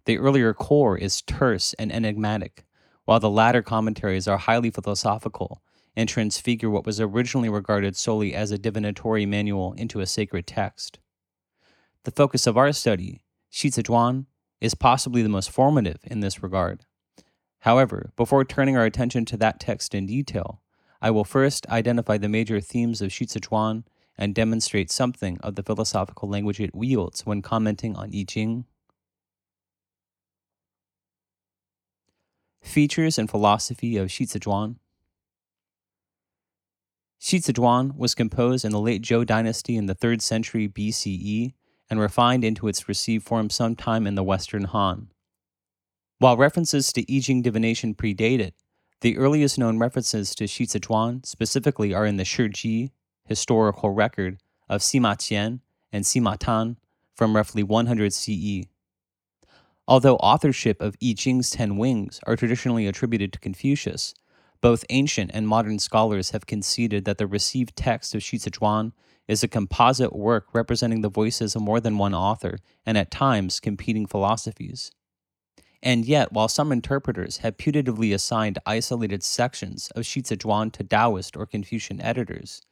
The 0.05 0.19
earlier 0.19 0.53
core 0.53 0.99
is 0.99 1.23
terse 1.23 1.75
and 1.75 1.93
enigmatic, 1.93 2.67
while 3.05 3.21
the 3.21 3.31
latter 3.31 3.63
commentaries 3.63 4.27
are 4.27 4.37
highly 4.37 4.73
philosophical 4.73 5.63
and 5.95 6.09
transfigure 6.09 6.71
what 6.71 6.85
was 6.85 7.01
originally 7.01 7.49
regarded 7.49 7.95
solely 7.95 8.35
as 8.35 8.51
a 8.51 8.59
divinatory 8.59 9.27
manual 9.27 9.75
into 9.75 10.01
a 10.01 10.07
sacred 10.07 10.49
text. 10.49 10.99
The 12.03 12.11
focus 12.11 12.49
of 12.49 12.57
our 12.57 12.73
study, 12.73 13.23
Shi 13.49 13.71
Zhuan, 13.71 14.27
is 14.61 14.75
possibly 14.75 15.23
the 15.23 15.29
most 15.29 15.51
formative 15.51 15.99
in 16.05 16.21
this 16.21 16.43
regard. 16.43 16.87
However, 17.61 18.13
before 18.17 18.45
turning 18.45 18.77
our 18.77 18.85
attention 18.85 19.25
to 19.27 19.37
that 19.39 19.61
text 19.61 19.95
in 19.95 20.07
detail, 20.07 20.63
I 21.03 21.11
will 21.11 21.25
first 21.25 21.67
identify 21.69 22.17
the 22.17 22.29
major 22.29 22.61
themes 22.61 23.03
of 23.03 23.13
Shi 23.13 23.27
Zhuan 23.27 23.85
and 24.17 24.35
demonstrate 24.35 24.91
something 24.91 25.39
of 25.41 25.57
the 25.57 25.63
philosophical 25.63 26.29
language 26.29 26.61
it 26.61 26.75
wields 26.75 27.27
when 27.27 27.43
commenting 27.43 27.97
on 27.97 28.11
I 28.15 28.25
Ching. 28.27 28.65
Features 32.63 33.19
and 33.19 33.29
philosophy 33.29 33.97
of 33.97 34.11
Shi 34.11 34.27
Zhuan. 34.27 34.77
Shi 37.19 37.41
Zhuan 37.41 37.97
was 37.97 38.15
composed 38.15 38.65
in 38.65 38.73
the 38.73 38.81
late 38.81 39.03
Zhou 39.03 39.27
dynasty 39.27 39.77
in 39.77 39.87
the 39.87 39.95
3rd 39.95 40.23
century 40.23 40.69
BCE 40.69 41.55
and 41.89 42.01
refined 42.01 42.45
into 42.45 42.69
its 42.69 42.89
received 42.89 43.25
form 43.27 43.51
sometime 43.51 44.07
in 44.07 44.15
the 44.15 44.23
Western 44.23 44.65
Han. 44.65 45.09
While 46.19 46.37
references 46.37 46.93
to 46.95 47.15
I 47.15 47.21
Ching 47.21 47.43
divination 47.43 47.95
predate 47.95 48.41
it, 48.41 48.55
the 49.03 49.19
earliest 49.19 49.59
known 49.59 49.79
references 49.79 50.35
to 50.37 50.47
Shi 50.47 50.67
Zhuan 50.67 51.25
specifically 51.27 51.93
are 51.93 52.07
in 52.07 52.17
the 52.17 52.25
Shiji 52.25 52.91
historical 53.27 53.91
record 53.91 54.39
of 54.69 54.81
Sima 54.81 55.17
Qian 55.17 55.61
and 55.93 56.05
Sima 56.05 56.37
Tan 56.39 56.79
from 57.15 57.37
roughly 57.37 57.63
100 57.63 58.13
CE. 58.13 58.67
Although 59.87 60.17
authorship 60.17 60.81
of 60.81 60.97
I 61.03 61.15
Ching's 61.17 61.51
Ten 61.51 61.77
Wings 61.77 62.19
are 62.27 62.37
traditionally 62.37 62.87
attributed 62.87 63.33
to 63.33 63.39
Confucius, 63.39 64.15
both 64.67 64.85
ancient 64.91 65.31
and 65.33 65.47
modern 65.47 65.79
scholars 65.79 66.31
have 66.31 66.45
conceded 66.45 67.05
that 67.05 67.19
the 67.19 67.27
received 67.29 67.77
text 67.77 68.17
of 68.17 68.21
Shi 68.21 68.37
Zhuan 68.37 68.91
is 69.29 69.45
a 69.45 69.47
composite 69.47 70.13
work 70.13 70.49
representing 70.53 71.03
the 71.03 71.09
voices 71.09 71.55
of 71.55 71.63
more 71.63 71.79
than 71.79 71.99
one 71.99 72.13
author 72.13 72.59
and 72.85 72.99
at 72.99 73.13
times 73.13 73.61
competing 73.61 74.07
philosophies. 74.07 74.91
And 75.85 76.05
yet, 76.05 76.33
while 76.33 76.49
some 76.49 76.73
interpreters 76.73 77.37
have 77.37 77.57
putatively 77.57 78.13
assigned 78.13 78.59
isolated 78.67 79.23
sections 79.23 79.93
of 79.95 80.05
Shi 80.05 80.21
Zhuan 80.23 80.73
to 80.73 80.83
Taoist 80.83 81.37
or 81.37 81.47
Confucian 81.47 82.01
editors, 82.01 82.63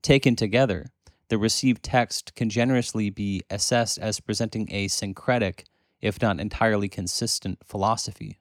taken 0.00 0.36
together, 0.36 0.86
the 1.28 1.36
received 1.36 1.82
text 1.82 2.34
can 2.34 2.48
generously 2.48 3.10
be 3.10 3.42
assessed 3.50 3.98
as 3.98 4.20
presenting 4.20 4.72
a 4.72 4.88
syncretic, 4.88 5.66
if 6.00 6.22
not 6.22 6.40
entirely 6.40 6.88
consistent, 6.88 7.58
philosophy. 7.62 8.38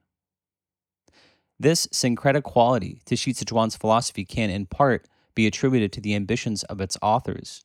This 1.59 1.87
syncretic 1.91 2.43
quality 2.43 3.01
to 3.05 3.15
Shi 3.15 3.33
Zhuan's 3.33 3.77
philosophy 3.77 4.25
can, 4.25 4.49
in 4.49 4.65
part, 4.65 5.07
be 5.35 5.47
attributed 5.47 5.93
to 5.93 6.01
the 6.01 6.15
ambitions 6.15 6.63
of 6.63 6.81
its 6.81 6.97
authors. 7.01 7.63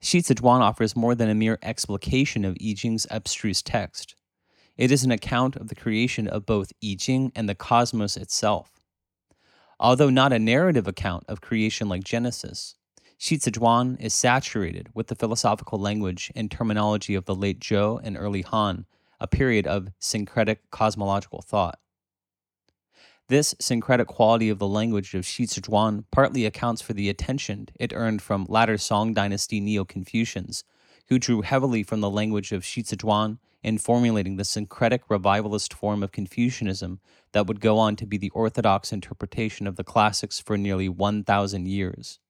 Shi 0.00 0.22
Zhuan 0.22 0.60
offers 0.60 0.96
more 0.96 1.14
than 1.14 1.28
a 1.28 1.34
mere 1.34 1.58
explication 1.62 2.44
of 2.44 2.56
I 2.60 2.74
Ching's 2.74 3.06
abstruse 3.10 3.62
text. 3.62 4.14
It 4.76 4.92
is 4.92 5.04
an 5.04 5.10
account 5.10 5.56
of 5.56 5.68
the 5.68 5.74
creation 5.74 6.28
of 6.28 6.46
both 6.46 6.72
I 6.82 6.96
Ching 6.98 7.32
and 7.34 7.48
the 7.48 7.54
cosmos 7.54 8.16
itself. 8.16 8.70
Although 9.80 10.10
not 10.10 10.32
a 10.32 10.38
narrative 10.38 10.86
account 10.86 11.24
of 11.28 11.40
creation 11.40 11.88
like 11.88 12.04
Genesis, 12.04 12.76
Shi 13.18 13.36
Zhuan 13.36 14.00
is 14.00 14.14
saturated 14.14 14.88
with 14.94 15.08
the 15.08 15.16
philosophical 15.16 15.78
language 15.78 16.30
and 16.34 16.50
terminology 16.50 17.14
of 17.14 17.24
the 17.24 17.34
late 17.34 17.60
Zhou 17.60 18.00
and 18.02 18.16
early 18.16 18.42
Han, 18.42 18.86
a 19.20 19.26
period 19.26 19.66
of 19.66 19.88
syncretic 19.98 20.70
cosmological 20.70 21.42
thought. 21.42 21.80
This 23.28 23.54
syncretic 23.60 24.06
quality 24.06 24.48
of 24.48 24.58
the 24.58 24.66
language 24.66 25.14
of 25.14 25.26
Shi 25.26 25.44
Zhuan 25.44 26.04
partly 26.10 26.46
accounts 26.46 26.80
for 26.80 26.94
the 26.94 27.10
attention 27.10 27.68
it 27.78 27.92
earned 27.94 28.22
from 28.22 28.46
latter 28.48 28.78
Song 28.78 29.12
dynasty 29.12 29.60
Neo 29.60 29.84
Confucians, 29.84 30.64
who 31.08 31.18
drew 31.18 31.42
heavily 31.42 31.82
from 31.82 32.00
the 32.00 32.08
language 32.08 32.52
of 32.52 32.64
Shi 32.64 32.82
Zhuan 32.82 33.38
in 33.62 33.76
formulating 33.76 34.36
the 34.36 34.44
syncretic 34.44 35.02
revivalist 35.10 35.74
form 35.74 36.02
of 36.02 36.10
Confucianism 36.10 37.00
that 37.32 37.46
would 37.46 37.60
go 37.60 37.76
on 37.76 37.96
to 37.96 38.06
be 38.06 38.16
the 38.16 38.30
orthodox 38.30 38.94
interpretation 38.94 39.66
of 39.66 39.76
the 39.76 39.84
classics 39.84 40.40
for 40.40 40.56
nearly 40.56 40.88
1,000 40.88 41.68
years. 41.68 42.20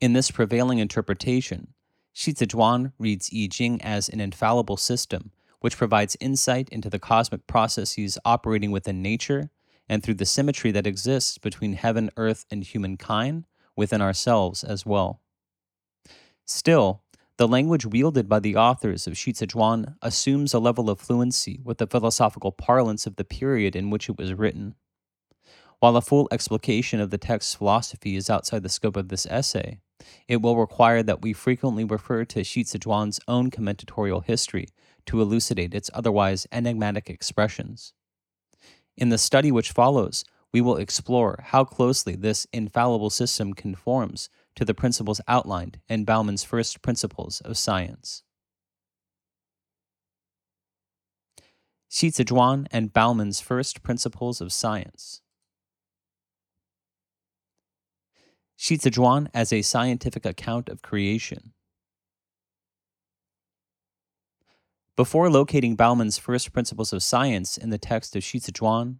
In 0.00 0.14
this 0.14 0.32
prevailing 0.32 0.80
interpretation, 0.80 1.74
Shi 2.12 2.32
Zhuan 2.32 2.92
reads 2.98 3.30
I 3.32 3.46
Ching 3.48 3.80
as 3.80 4.08
an 4.08 4.20
infallible 4.20 4.76
system 4.76 5.30
which 5.60 5.76
provides 5.76 6.16
insight 6.18 6.68
into 6.70 6.90
the 6.90 6.98
cosmic 6.98 7.46
processes 7.46 8.18
operating 8.24 8.72
within 8.72 9.00
nature 9.00 9.48
and 9.88 10.02
through 10.02 10.14
the 10.14 10.26
symmetry 10.26 10.70
that 10.70 10.86
exists 10.86 11.38
between 11.38 11.74
heaven, 11.74 12.10
earth, 12.16 12.46
and 12.50 12.64
humankind 12.64 13.46
within 13.76 14.00
ourselves 14.00 14.62
as 14.64 14.86
well. 14.86 15.20
Still, 16.44 17.02
the 17.38 17.48
language 17.48 17.86
wielded 17.86 18.28
by 18.28 18.40
the 18.40 18.56
authors 18.56 19.06
of 19.06 19.16
Shi 19.16 19.32
Zhuan 19.32 19.96
assumes 20.02 20.52
a 20.52 20.58
level 20.58 20.90
of 20.90 21.00
fluency 21.00 21.60
with 21.64 21.78
the 21.78 21.86
philosophical 21.86 22.52
parlance 22.52 23.06
of 23.06 23.16
the 23.16 23.24
period 23.24 23.74
in 23.74 23.90
which 23.90 24.08
it 24.08 24.18
was 24.18 24.34
written. 24.34 24.74
While 25.80 25.96
a 25.96 26.02
full 26.02 26.28
explication 26.30 27.00
of 27.00 27.10
the 27.10 27.18
text's 27.18 27.54
philosophy 27.54 28.14
is 28.14 28.30
outside 28.30 28.62
the 28.62 28.68
scope 28.68 28.96
of 28.96 29.08
this 29.08 29.26
essay, 29.26 29.80
it 30.28 30.42
will 30.42 30.56
require 30.56 31.02
that 31.02 31.22
we 31.22 31.32
frequently 31.32 31.84
refer 31.84 32.24
to 32.26 32.44
Shi 32.44 32.64
Zhuan's 32.64 33.18
own 33.26 33.50
commentatorial 33.50 34.24
history 34.24 34.68
to 35.06 35.20
elucidate 35.20 35.74
its 35.74 35.90
otherwise 35.94 36.46
enigmatic 36.52 37.10
expressions. 37.10 37.94
In 38.96 39.08
the 39.08 39.18
study 39.18 39.50
which 39.50 39.72
follows, 39.72 40.24
we 40.52 40.60
will 40.60 40.76
explore 40.76 41.40
how 41.46 41.64
closely 41.64 42.14
this 42.14 42.46
infallible 42.52 43.10
system 43.10 43.54
conforms 43.54 44.28
to 44.54 44.64
the 44.64 44.74
principles 44.74 45.20
outlined 45.26 45.80
in 45.88 46.04
Baumann's 46.04 46.44
first 46.44 46.82
principles 46.82 47.40
of 47.40 47.56
science. 47.56 48.22
Xizhuan 51.90 52.66
and 52.70 52.92
Baumann's 52.92 53.40
first 53.40 53.82
principles 53.82 54.40
of 54.40 54.52
science. 54.52 55.20
Xizhuan 58.58 59.28
as 59.34 59.52
a 59.52 59.62
scientific 59.62 60.24
account 60.24 60.68
of 60.68 60.82
creation. 60.82 61.51
Before 64.94 65.30
locating 65.30 65.74
Baumann's 65.74 66.18
first 66.18 66.52
principles 66.52 66.92
of 66.92 67.02
science 67.02 67.56
in 67.56 67.70
the 67.70 67.78
text 67.78 68.14
of 68.14 68.22
Xizhuan, 68.22 68.96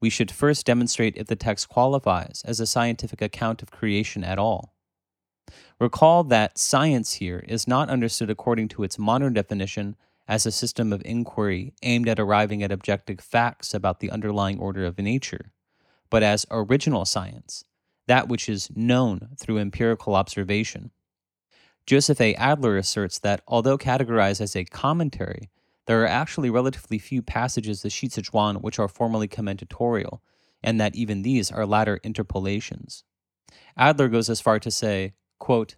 we 0.00 0.10
should 0.10 0.30
first 0.30 0.66
demonstrate 0.66 1.16
if 1.16 1.28
the 1.28 1.36
text 1.36 1.68
qualifies 1.68 2.42
as 2.44 2.58
a 2.58 2.66
scientific 2.66 3.22
account 3.22 3.62
of 3.62 3.70
creation 3.70 4.24
at 4.24 4.40
all. 4.40 4.74
Recall 5.78 6.24
that 6.24 6.58
science 6.58 7.14
here 7.14 7.44
is 7.46 7.68
not 7.68 7.90
understood 7.90 8.28
according 8.28 8.68
to 8.68 8.82
its 8.82 8.98
modern 8.98 9.34
definition 9.34 9.94
as 10.26 10.46
a 10.46 10.52
system 10.52 10.92
of 10.92 11.02
inquiry 11.04 11.74
aimed 11.82 12.08
at 12.08 12.18
arriving 12.18 12.62
at 12.64 12.72
objective 12.72 13.20
facts 13.20 13.72
about 13.72 14.00
the 14.00 14.10
underlying 14.10 14.58
order 14.58 14.84
of 14.84 14.98
nature, 14.98 15.52
but 16.10 16.24
as 16.24 16.44
original 16.50 17.04
science, 17.04 17.64
that 18.08 18.28
which 18.28 18.48
is 18.48 18.68
known 18.74 19.28
through 19.38 19.58
empirical 19.58 20.16
observation. 20.16 20.90
Joseph 21.86 22.20
A. 22.20 22.34
Adler 22.34 22.76
asserts 22.76 23.18
that 23.18 23.42
although 23.48 23.78
categorized 23.78 24.40
as 24.40 24.54
a 24.54 24.64
commentary, 24.64 25.50
there 25.86 26.02
are 26.02 26.06
actually 26.06 26.50
relatively 26.50 26.98
few 26.98 27.20
passages 27.22 27.84
of 27.84 27.90
Xizhuan 27.90 28.62
which 28.62 28.78
are 28.78 28.86
formally 28.86 29.26
commentatorial, 29.26 30.20
and 30.62 30.80
that 30.80 30.94
even 30.94 31.22
these 31.22 31.50
are 31.50 31.66
latter 31.66 31.98
interpolations. 32.04 33.02
Adler 33.76 34.08
goes 34.08 34.30
as 34.30 34.40
far 34.40 34.58
to 34.60 34.70
say, 34.70 35.14
quote, 35.38 35.76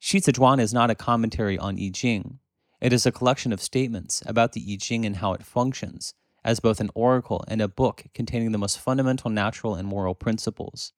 Xizhuan 0.00 0.58
is 0.60 0.74
not 0.74 0.90
a 0.90 0.96
commentary 0.96 1.56
on 1.56 1.78
I 1.78 1.90
Ching. 1.94 2.40
It 2.80 2.92
is 2.92 3.06
a 3.06 3.12
collection 3.12 3.52
of 3.52 3.60
statements 3.60 4.22
about 4.26 4.52
the 4.52 4.64
I 4.68 4.76
Ching 4.76 5.06
and 5.06 5.16
how 5.16 5.34
it 5.34 5.44
functions, 5.44 6.14
as 6.44 6.58
both 6.58 6.80
an 6.80 6.90
oracle 6.96 7.44
and 7.46 7.62
a 7.62 7.68
book 7.68 8.06
containing 8.12 8.50
the 8.50 8.58
most 8.58 8.80
fundamental 8.80 9.30
natural 9.30 9.76
and 9.76 9.86
moral 9.86 10.16
principles. 10.16 10.92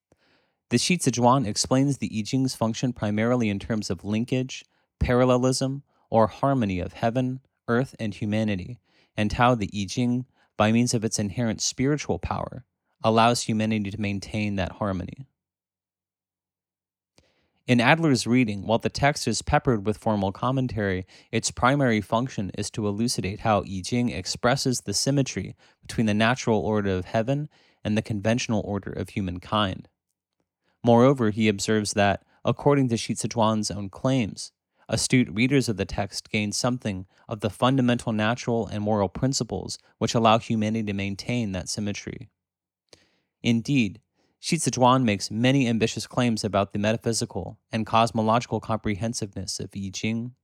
The 0.71 0.79
Xizhuan 0.79 1.47
explains 1.47 1.99
the 1.99 2.11
I 2.17 2.23
Ching's 2.23 2.55
function 2.55 2.93
primarily 2.93 3.49
in 3.49 3.59
terms 3.59 3.91
of 3.91 4.05
linkage, 4.05 4.65
parallelism, 4.99 5.83
or 6.11 6.27
harmony 6.27 6.81
of 6.81 6.95
heaven, 6.95 7.41
earth, 7.69 7.95
and 7.99 8.15
humanity, 8.15 8.81
and 9.17 9.33
how 9.33 9.55
the 9.55 9.71
I 9.75 9.87
Ching, 9.89 10.27
by 10.57 10.73
means 10.73 10.95
of 10.95 11.05
its 11.05 11.19
inherent 11.19 11.61
spiritual 11.61 12.19
power, 12.19 12.65
allows 13.03 13.43
humanity 13.43 13.91
to 13.91 14.01
maintain 14.01 14.57
that 14.57 14.73
harmony. 14.73 15.27
In 17.67 17.81
Adler's 17.81 18.27
reading, 18.27 18.67
while 18.67 18.79
the 18.79 18.91
text 18.91 19.27
is 19.27 19.41
peppered 19.41 19.87
with 19.87 19.97
formal 19.97 20.33
commentary, 20.33 21.07
its 21.33 21.51
primary 21.51 22.03
function 22.03 22.51
is 22.59 22.71
to 22.71 22.87
elucidate 22.87 23.41
how 23.41 23.63
I 23.63 23.83
Ching 23.83 24.11
expresses 24.11 24.83
the 24.83 24.95
symmetry 24.95 25.57
between 25.83 26.07
the 26.07 26.15
natural 26.15 26.61
order 26.61 26.91
of 26.91 27.07
heaven 27.07 27.49
and 27.83 27.97
the 27.97 28.03
conventional 28.03 28.63
order 28.65 28.91
of 28.91 29.11
humankind. 29.11 29.89
Moreover, 30.85 31.31
he 31.31 31.49
observes 31.49 31.95
that, 31.95 32.23
according 32.45 32.91
to 32.91 32.97
Xizhuan's 32.97 33.71
own 33.71 33.89
claims, 33.89 34.53
astute 34.87 35.31
readers 35.33 35.69
of 35.69 35.79
the 35.79 35.87
text 35.87 36.31
gain 36.31 36.53
something 36.53 37.07
of 37.27 37.41
the 37.41 37.49
fundamental 37.49 38.13
natural 38.13 38.67
and 38.67 38.83
moral 38.83 39.09
principles 39.09 39.79
which 39.97 40.15
allow 40.15 40.39
humanity 40.39 40.85
to 40.85 40.93
maintain 40.93 41.53
that 41.53 41.71
symmetry. 41.71 42.29
Indeed, 43.43 44.03
Xizhuan 44.43 45.05
makes 45.05 45.31
many 45.31 45.67
ambitious 45.67 46.07
claims 46.07 46.45
about 46.45 46.75
the 46.75 46.79
metaphysical 46.79 47.59
and 47.73 47.87
cosmological 47.87 48.61
comprehensiveness 48.61 49.59
of 49.59 49.71
I 49.75 49.91
Ching. 49.91 50.35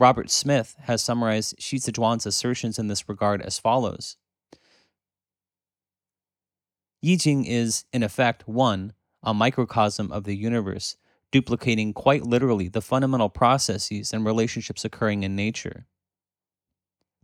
Robert 0.00 0.30
Smith 0.30 0.74
has 0.80 1.00
summarized 1.00 1.56
Xizhuan's 1.60 2.26
assertions 2.26 2.76
in 2.76 2.88
this 2.88 3.08
regard 3.08 3.40
as 3.40 3.60
follows 3.60 4.16
I 7.06 7.16
Ching 7.16 7.44
is, 7.44 7.84
in 7.92 8.02
effect, 8.02 8.48
one, 8.48 8.94
a 9.24 9.34
microcosm 9.34 10.12
of 10.12 10.24
the 10.24 10.36
universe, 10.36 10.96
duplicating 11.32 11.92
quite 11.92 12.24
literally 12.24 12.68
the 12.68 12.82
fundamental 12.82 13.28
processes 13.28 14.12
and 14.12 14.24
relationships 14.24 14.84
occurring 14.84 15.22
in 15.22 15.34
nature. 15.34 15.86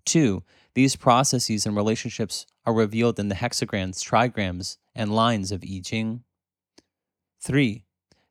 Two, 0.04 0.42
these 0.74 0.96
processes 0.96 1.66
and 1.66 1.76
relationships 1.76 2.46
are 2.64 2.74
revealed 2.74 3.18
in 3.18 3.28
the 3.28 3.34
hexagrams, 3.34 4.02
trigrams, 4.02 4.78
and 4.94 5.14
lines 5.14 5.52
of 5.52 5.62
I 5.62 5.80
Ching. 5.84 6.24
Three, 7.40 7.84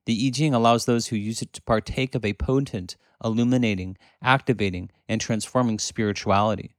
the 0.05 0.27
I 0.27 0.29
Ching 0.32 0.53
allows 0.53 0.86
those 0.86 1.08
who 1.08 1.15
use 1.15 1.41
it 1.41 1.53
to 1.53 1.62
partake 1.62 2.15
of 2.15 2.25
a 2.25 2.34
potent, 2.34 2.97
illuminating, 3.23 3.97
activating, 4.21 4.89
and 5.08 5.21
transforming 5.21 5.79
spirituality. 5.79 6.75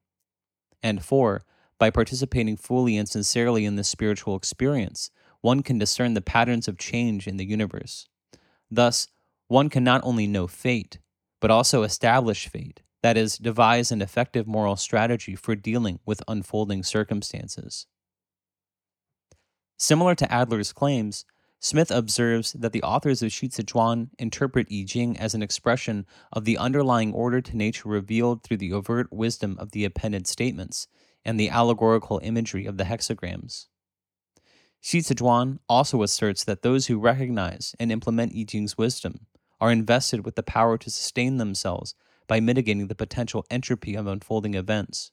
And 0.82 1.04
four, 1.04 1.44
by 1.78 1.90
participating 1.90 2.56
fully 2.56 2.96
and 2.96 3.08
sincerely 3.08 3.64
in 3.64 3.76
this 3.76 3.88
spiritual 3.88 4.36
experience, 4.36 5.10
one 5.40 5.62
can 5.62 5.78
discern 5.78 6.14
the 6.14 6.20
patterns 6.20 6.68
of 6.68 6.78
change 6.78 7.26
in 7.26 7.36
the 7.36 7.44
universe. 7.44 8.08
Thus, 8.70 9.08
one 9.48 9.68
can 9.68 9.84
not 9.84 10.02
only 10.04 10.26
know 10.26 10.46
fate, 10.46 10.98
but 11.40 11.50
also 11.50 11.82
establish 11.82 12.46
fate, 12.46 12.82
that 13.02 13.16
is, 13.16 13.38
devise 13.38 13.90
an 13.90 14.02
effective 14.02 14.46
moral 14.46 14.76
strategy 14.76 15.34
for 15.34 15.54
dealing 15.54 15.98
with 16.04 16.22
unfolding 16.28 16.82
circumstances. 16.82 17.86
Similar 19.78 20.14
to 20.16 20.30
Adler's 20.30 20.72
claims, 20.72 21.24
Smith 21.58 21.90
observes 21.90 22.52
that 22.52 22.72
the 22.72 22.82
authors 22.82 23.22
of 23.22 23.30
Xizhuan 23.30 24.10
interpret 24.18 24.66
I 24.70 24.84
Ching 24.86 25.18
as 25.18 25.34
an 25.34 25.42
expression 25.42 26.06
of 26.32 26.44
the 26.44 26.58
underlying 26.58 27.12
order 27.12 27.40
to 27.40 27.56
nature 27.56 27.88
revealed 27.88 28.42
through 28.42 28.58
the 28.58 28.72
overt 28.72 29.12
wisdom 29.12 29.56
of 29.58 29.72
the 29.72 29.84
appended 29.84 30.26
statements 30.26 30.86
and 31.24 31.40
the 31.40 31.50
allegorical 31.50 32.20
imagery 32.22 32.66
of 32.66 32.76
the 32.76 32.84
hexagrams. 32.84 33.68
Xizhuan 34.82 35.58
also 35.68 36.02
asserts 36.02 36.44
that 36.44 36.62
those 36.62 36.86
who 36.86 36.98
recognize 36.98 37.74
and 37.78 37.92
implement 37.92 38.34
I 38.34 38.44
Ching's 38.44 38.78
wisdom 38.78 39.26
are 39.60 39.70
invested 39.70 40.24
with 40.24 40.36
the 40.36 40.42
power 40.42 40.78
to 40.78 40.90
sustain 40.90 41.36
themselves 41.36 41.94
by 42.26 42.40
mitigating 42.40 42.86
the 42.86 42.94
potential 42.94 43.44
entropy 43.50 43.94
of 43.94 44.06
unfolding 44.06 44.54
events. 44.54 45.12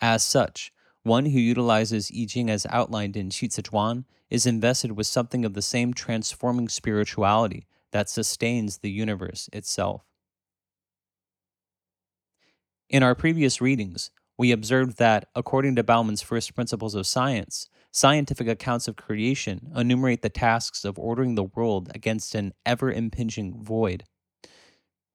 As 0.00 0.22
such, 0.22 0.72
one 1.02 1.26
who 1.26 1.38
utilizes 1.38 2.10
I 2.16 2.26
Ching 2.26 2.48
as 2.48 2.66
outlined 2.70 3.16
in 3.16 3.30
Xizhuan 3.30 4.04
is 4.28 4.46
invested 4.46 4.92
with 4.92 5.06
something 5.06 5.44
of 5.44 5.54
the 5.54 5.62
same 5.62 5.92
transforming 5.92 6.68
spirituality 6.68 7.66
that 7.90 8.08
sustains 8.08 8.78
the 8.78 8.90
universe 8.90 9.48
itself. 9.52 10.04
In 12.88 13.02
our 13.02 13.14
previous 13.14 13.60
readings, 13.60 14.10
we 14.36 14.52
observed 14.52 14.98
that, 14.98 15.28
according 15.34 15.76
to 15.76 15.84
Baumann's 15.84 16.22
first 16.22 16.54
principles 16.54 16.94
of 16.94 17.06
science, 17.06 17.68
scientific 17.90 18.46
accounts 18.46 18.86
of 18.88 18.96
creation 18.96 19.70
enumerate 19.74 20.22
the 20.22 20.28
tasks 20.28 20.84
of 20.84 20.98
ordering 20.98 21.34
the 21.34 21.44
world 21.44 21.90
against 21.94 22.34
an 22.34 22.52
ever 22.64 22.90
impinging 22.90 23.62
void. 23.62 24.04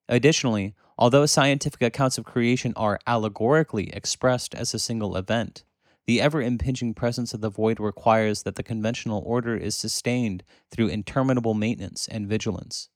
Additionally, 0.07 0.75
although 0.97 1.25
scientific 1.25 1.81
accounts 1.81 2.17
of 2.17 2.25
creation 2.25 2.73
are 2.75 2.99
allegorically 3.07 3.89
expressed 3.93 4.53
as 4.53 4.73
a 4.73 4.79
single 4.79 5.15
event, 5.15 5.63
the 6.05 6.21
ever 6.21 6.41
impinging 6.41 6.93
presence 6.93 7.33
of 7.33 7.41
the 7.41 7.49
void 7.49 7.79
requires 7.79 8.43
that 8.43 8.55
the 8.55 8.63
conventional 8.63 9.23
order 9.25 9.57
is 9.57 9.73
sustained 9.75 10.43
through 10.69 10.87
interminable 10.87 11.55
maintenance 11.55 12.07
and 12.07 12.27
vigilance. 12.27 12.89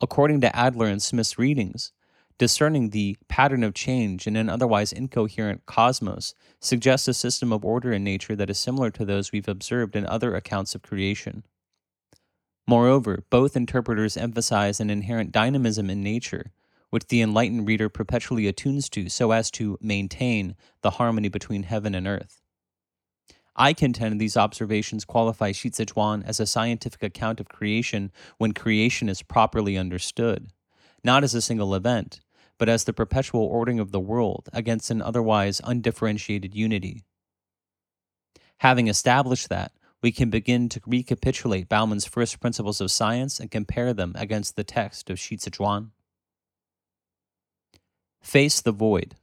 According 0.00 0.40
to 0.42 0.56
Adler 0.56 0.86
and 0.86 1.02
Smith's 1.02 1.38
readings, 1.38 1.92
Discerning 2.40 2.88
the 2.88 3.18
pattern 3.28 3.62
of 3.62 3.74
change 3.74 4.26
in 4.26 4.34
an 4.34 4.48
otherwise 4.48 4.94
incoherent 4.94 5.66
cosmos 5.66 6.32
suggests 6.58 7.06
a 7.06 7.12
system 7.12 7.52
of 7.52 7.66
order 7.66 7.92
in 7.92 8.02
nature 8.02 8.34
that 8.34 8.48
is 8.48 8.58
similar 8.58 8.88
to 8.92 9.04
those 9.04 9.30
we've 9.30 9.46
observed 9.46 9.94
in 9.94 10.06
other 10.06 10.34
accounts 10.34 10.74
of 10.74 10.80
creation. 10.80 11.44
Moreover, 12.66 13.24
both 13.28 13.58
interpreters 13.58 14.16
emphasize 14.16 14.80
an 14.80 14.88
inherent 14.88 15.32
dynamism 15.32 15.90
in 15.90 16.02
nature, 16.02 16.52
which 16.88 17.08
the 17.08 17.20
enlightened 17.20 17.68
reader 17.68 17.90
perpetually 17.90 18.46
attunes 18.46 18.88
to 18.88 19.10
so 19.10 19.32
as 19.32 19.50
to 19.50 19.76
maintain 19.82 20.56
the 20.80 20.92
harmony 20.92 21.28
between 21.28 21.64
heaven 21.64 21.94
and 21.94 22.06
earth. 22.06 22.40
I 23.54 23.74
contend 23.74 24.18
these 24.18 24.38
observations 24.38 25.04
qualify 25.04 25.52
Shi 25.52 25.68
Xizhuan 25.68 26.24
as 26.24 26.40
a 26.40 26.46
scientific 26.46 27.02
account 27.02 27.38
of 27.38 27.50
creation 27.50 28.10
when 28.38 28.54
creation 28.54 29.10
is 29.10 29.20
properly 29.20 29.76
understood, 29.76 30.54
not 31.04 31.22
as 31.22 31.34
a 31.34 31.42
single 31.42 31.74
event, 31.74 32.22
but 32.60 32.68
as 32.68 32.84
the 32.84 32.92
perpetual 32.92 33.44
ordering 33.46 33.80
of 33.80 33.90
the 33.90 33.98
world 33.98 34.50
against 34.52 34.90
an 34.90 35.00
otherwise 35.00 35.62
undifferentiated 35.64 36.54
unity. 36.54 37.06
Having 38.58 38.86
established 38.86 39.48
that, 39.48 39.72
we 40.02 40.12
can 40.12 40.28
begin 40.28 40.68
to 40.68 40.80
recapitulate 40.86 41.70
Baumann's 41.70 42.04
first 42.04 42.38
principles 42.38 42.78
of 42.82 42.90
science 42.90 43.40
and 43.40 43.50
compare 43.50 43.94
them 43.94 44.12
against 44.14 44.56
the 44.56 44.62
text 44.62 45.08
of 45.08 45.18
Shi 45.18 45.38
Xizhuan. 45.38 45.92
Face 48.20 48.60
the 48.60 48.72
void. 48.72 49.14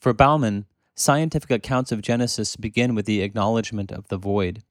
For 0.00 0.14
Baumann, 0.14 0.64
scientific 0.94 1.50
accounts 1.50 1.92
of 1.92 2.00
Genesis 2.00 2.56
begin 2.56 2.94
with 2.94 3.04
the 3.04 3.20
acknowledgement 3.20 3.92
of 3.92 4.08
the 4.08 4.16
void. 4.16 4.62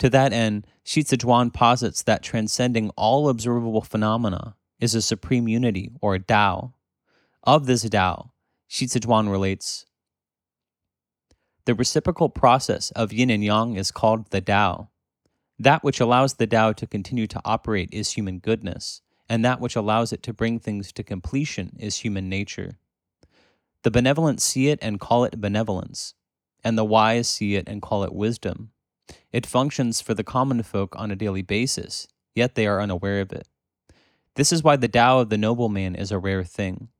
To 0.00 0.10
that 0.10 0.32
end, 0.32 0.66
Shi 0.82 1.04
posits 1.04 2.02
that 2.02 2.24
transcending 2.24 2.90
all 2.96 3.28
observable 3.28 3.82
phenomena 3.82 4.56
is 4.80 4.94
a 4.94 5.02
supreme 5.02 5.48
unity 5.48 5.92
or 6.00 6.18
Tao. 6.18 6.74
Of 7.44 7.66
this 7.66 7.88
Tao, 7.88 8.32
Shi 8.66 8.86
relates 9.06 9.86
The 11.64 11.74
reciprocal 11.74 12.28
process 12.28 12.90
of 12.92 13.12
yin 13.12 13.30
and 13.30 13.44
yang 13.44 13.76
is 13.76 13.90
called 13.90 14.30
the 14.30 14.40
Tao. 14.40 14.90
That 15.58 15.82
which 15.82 16.00
allows 16.00 16.34
the 16.34 16.46
Tao 16.46 16.72
to 16.72 16.86
continue 16.86 17.26
to 17.26 17.40
operate 17.44 17.88
is 17.92 18.12
human 18.12 18.38
goodness, 18.38 19.02
and 19.28 19.44
that 19.44 19.60
which 19.60 19.74
allows 19.74 20.12
it 20.12 20.22
to 20.24 20.32
bring 20.32 20.58
things 20.58 20.92
to 20.92 21.02
completion 21.02 21.76
is 21.78 21.98
human 21.98 22.28
nature. 22.28 22.78
The 23.82 23.90
benevolent 23.90 24.40
see 24.40 24.68
it 24.68 24.78
and 24.82 25.00
call 25.00 25.24
it 25.24 25.40
benevolence, 25.40 26.14
and 26.62 26.76
the 26.76 26.84
wise 26.84 27.28
see 27.28 27.56
it 27.56 27.68
and 27.68 27.82
call 27.82 28.04
it 28.04 28.12
wisdom. 28.12 28.70
It 29.32 29.46
functions 29.46 30.00
for 30.00 30.14
the 30.14 30.24
common 30.24 30.62
folk 30.62 30.94
on 30.96 31.10
a 31.10 31.16
daily 31.16 31.42
basis, 31.42 32.06
yet 32.34 32.54
they 32.54 32.66
are 32.66 32.80
unaware 32.80 33.20
of 33.20 33.32
it. 33.32 33.48
This 34.38 34.52
is 34.52 34.62
why 34.62 34.76
the 34.76 34.86
Tao 34.86 35.18
of 35.18 35.30
the 35.30 35.36
noble 35.36 35.68
man 35.68 35.96
is 35.96 36.12
a 36.12 36.18
rare 36.20 36.44
thing. 36.44 36.90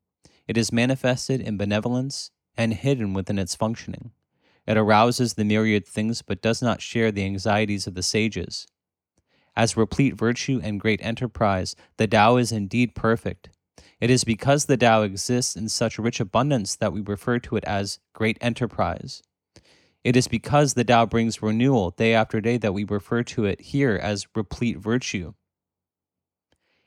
It 0.45 0.57
is 0.57 0.73
manifested 0.73 1.39
in 1.39 1.55
benevolence 1.55 2.31
and 2.57 2.73
hidden 2.73 3.13
within 3.13 3.39
its 3.39 3.55
functioning. 3.55 4.11
It 4.67 4.75
arouses 4.75 5.35
the 5.35 5.45
myriad 5.45 5.87
things 5.87 6.21
but 6.21 6.41
does 6.41 6.61
not 6.61 6.81
share 6.81 7.13
the 7.13 7.23
anxieties 7.23 7.87
of 7.87 7.95
the 7.95 8.03
sages. 8.03 8.67
As 9.55 9.77
replete 9.77 10.15
virtue 10.15 10.59
and 10.61 10.81
great 10.81 10.99
enterprise, 11.01 11.77
the 11.95 12.07
Tao 12.07 12.35
is 12.35 12.51
indeed 12.51 12.93
perfect. 12.93 13.51
It 14.01 14.09
is 14.09 14.25
because 14.25 14.65
the 14.65 14.75
Tao 14.75 15.03
exists 15.03 15.55
in 15.55 15.69
such 15.69 15.97
rich 15.97 16.19
abundance 16.19 16.75
that 16.75 16.91
we 16.91 16.99
refer 16.99 17.39
to 17.39 17.55
it 17.55 17.63
as 17.63 17.99
great 18.11 18.37
enterprise. 18.41 19.23
It 20.03 20.17
is 20.17 20.27
because 20.27 20.73
the 20.73 20.83
Tao 20.83 21.05
brings 21.05 21.41
renewal 21.41 21.91
day 21.91 22.13
after 22.13 22.41
day 22.41 22.57
that 22.57 22.73
we 22.73 22.83
refer 22.83 23.23
to 23.23 23.45
it 23.45 23.61
here 23.61 23.95
as 23.95 24.27
replete 24.35 24.77
virtue. 24.77 25.35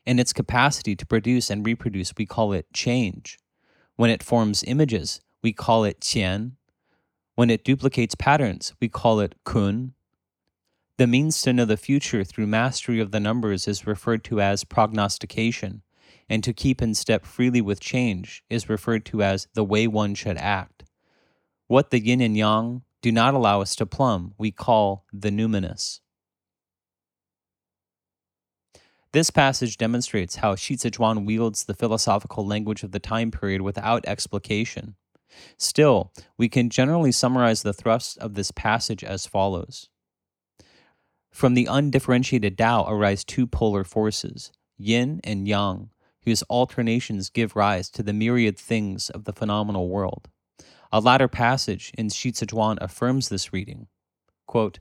In 0.04 0.18
its 0.18 0.32
capacity 0.32 0.96
to 0.96 1.06
produce 1.06 1.48
and 1.50 1.64
reproduce, 1.64 2.12
we 2.16 2.26
call 2.26 2.52
it 2.52 2.72
change. 2.72 3.38
When 3.96 4.10
it 4.10 4.22
forms 4.22 4.64
images, 4.64 5.20
we 5.42 5.52
call 5.52 5.84
it 5.84 6.00
qian. 6.00 6.52
When 7.34 7.50
it 7.50 7.64
duplicates 7.64 8.14
patterns, 8.14 8.74
we 8.80 8.88
call 8.88 9.20
it 9.20 9.36
kun. 9.44 9.94
The 10.98 11.06
means 11.06 11.40
to 11.42 11.52
know 11.52 11.64
the 11.64 11.76
future 11.76 12.24
through 12.24 12.46
mastery 12.48 13.00
of 13.00 13.12
the 13.12 13.20
numbers 13.20 13.66
is 13.66 13.86
referred 13.86 14.24
to 14.24 14.40
as 14.40 14.64
prognostication, 14.64 15.82
and 16.28 16.44
to 16.44 16.52
keep 16.52 16.82
in 16.82 16.94
step 16.94 17.24
freely 17.24 17.60
with 17.60 17.80
change 17.80 18.44
is 18.50 18.68
referred 18.68 19.04
to 19.06 19.22
as 19.22 19.48
the 19.54 19.64
way 19.64 19.86
one 19.86 20.14
should 20.14 20.36
act. 20.36 20.84
What 21.68 21.90
the 21.90 22.00
yin 22.00 22.20
and 22.20 22.36
yang 22.36 22.82
do 23.00 23.10
not 23.10 23.34
allow 23.34 23.60
us 23.60 23.74
to 23.76 23.86
plumb, 23.86 24.34
we 24.36 24.50
call 24.50 25.04
the 25.12 25.30
numinous. 25.30 26.00
This 29.12 29.29
passage 29.29 29.77
demonstrates 29.77 30.37
how 30.37 30.57
Shi 30.57 30.79
wields 30.96 31.64
the 31.64 31.75
philosophical 31.75 32.46
language 32.46 32.83
of 32.83 32.92
the 32.92 32.98
time 32.98 33.31
period 33.31 33.61
without 33.61 34.07
explication. 34.07 34.96
Still, 35.59 36.12
we 36.38 36.48
can 36.48 36.70
generally 36.70 37.12
summarize 37.12 37.62
the 37.62 37.75
thrust 37.75 38.16
of 38.18 38.35
this 38.35 38.51
passage 38.51 39.05
as 39.05 39.27
follows 39.27 39.90
From 41.31 41.53
the 41.55 41.66
undifferentiated 41.66 42.57
Tao 42.57 42.87
arise 42.88 43.22
two 43.22 43.46
polar 43.46 43.85
forces, 43.85 44.51
yin 44.79 45.20
and 45.25 45.46
yang, 45.46 45.90
whose 46.25 46.44
alternations 46.48 47.29
give 47.29 47.57
rise 47.57 47.90
to 47.90 48.03
the 48.03 48.12
myriad 48.14 48.59
things 48.59 49.11
of 49.11 49.25
the 49.25 49.33
phenomenal 49.33 49.88
world. 49.88 50.29
A 50.90 51.01
latter 51.01 51.29
passage 51.29 51.92
in 51.98 52.09
Shi 52.09 52.33
affirms 52.81 53.29
this 53.29 53.53
reading. 53.53 53.88
Quote, 54.46 54.79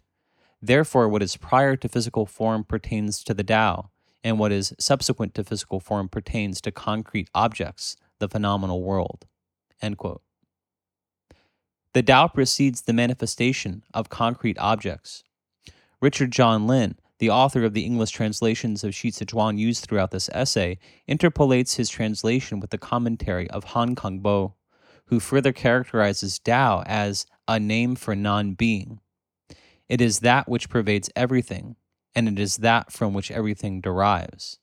Therefore, 0.62 1.10
what 1.10 1.24
is 1.24 1.38
prior 1.38 1.76
to 1.76 1.90
physical 1.90 2.26
form 2.26 2.64
pertains 2.64 3.24
to 3.24 3.34
the 3.34 3.44
Tao, 3.44 3.90
and 4.24 4.40
what 4.40 4.52
is 4.52 4.74
subsequent 4.80 5.34
to 5.36 5.44
physical 5.44 5.80
form 5.80 6.08
pertains 6.10 6.62
to 6.62 6.72
concrete 6.72 7.30
objects, 7.34 7.96
the 8.20 8.30
phenomenal 8.30 8.84
world. 8.84 9.26
The 11.94 12.04
Tao 12.04 12.28
precedes 12.28 12.84
the 12.84 12.94
manifestation 12.94 13.84
of 13.94 14.10
concrete 14.10 14.58
objects. 14.60 15.24
Richard 16.00 16.32
John 16.32 16.66
Lynn, 16.66 16.96
the 17.20 17.30
author 17.30 17.64
of 17.64 17.74
the 17.74 17.86
English 17.86 18.12
translations 18.12 18.84
of 18.84 18.96
Shi 18.96 19.12
used 19.56 19.86
throughout 19.86 20.12
this 20.12 20.30
essay, 20.34 20.80
interpolates 21.08 21.76
his 21.76 21.90
translation 21.90 22.60
with 22.60 22.70
the 22.70 22.78
commentary 22.78 23.50
of 23.50 23.66
Han 23.66 23.96
Kang 23.96 24.20
Bo, 24.20 24.56
who 25.06 25.20
further 25.20 25.52
characterizes 25.52 26.40
Tao 26.40 26.84
as 26.86 27.26
a 27.48 27.60
name 27.60 27.96
for 27.96 28.16
non 28.16 28.54
being. 28.54 29.02
It 29.90 30.00
is 30.00 30.22
that 30.22 30.48
which 30.48 30.70
pervades 30.70 31.10
everything, 31.16 31.76
and 32.16 32.28
it 32.28 32.40
is 32.40 32.58
that 32.58 32.92
from 32.92 33.14
which 33.14 33.32
everything 33.32 33.82
derives. 33.82 34.60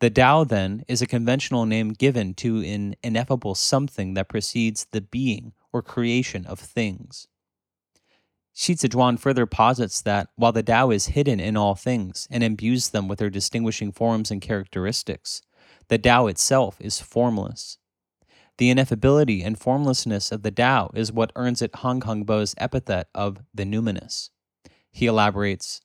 The 0.00 0.10
Tao, 0.10 0.42
then, 0.44 0.84
is 0.88 1.00
a 1.00 1.06
conventional 1.06 1.64
name 1.64 1.90
given 1.90 2.34
to 2.34 2.60
an 2.62 2.96
ineffable 3.04 3.54
something 3.54 4.14
that 4.14 4.28
precedes 4.28 4.86
the 4.90 5.00
being 5.00 5.52
or 5.72 5.80
creation 5.80 6.44
of 6.44 6.58
things. 6.58 7.28
Shi 8.54 8.74
further 8.74 9.46
posits 9.46 10.02
that 10.02 10.28
while 10.34 10.52
the 10.52 10.62
Tao 10.62 10.90
is 10.90 11.06
hidden 11.06 11.40
in 11.40 11.56
all 11.56 11.74
things 11.74 12.28
and 12.30 12.42
imbues 12.42 12.90
them 12.90 13.08
with 13.08 13.18
their 13.18 13.30
distinguishing 13.30 13.92
forms 13.92 14.30
and 14.30 14.42
characteristics, 14.42 15.40
the 15.88 15.98
Tao 15.98 16.26
itself 16.26 16.76
is 16.80 17.00
formless. 17.00 17.78
The 18.58 18.74
ineffability 18.74 19.44
and 19.44 19.58
formlessness 19.58 20.30
of 20.30 20.42
the 20.42 20.50
Tao 20.50 20.90
is 20.94 21.12
what 21.12 21.32
earns 21.36 21.62
it 21.62 21.76
Han 21.76 22.00
Kang 22.00 22.24
Bo's 22.24 22.54
epithet 22.58 23.08
of 23.14 23.38
the 23.54 23.64
numinous. 23.64 24.30
He 24.90 25.06
elaborates 25.06 25.80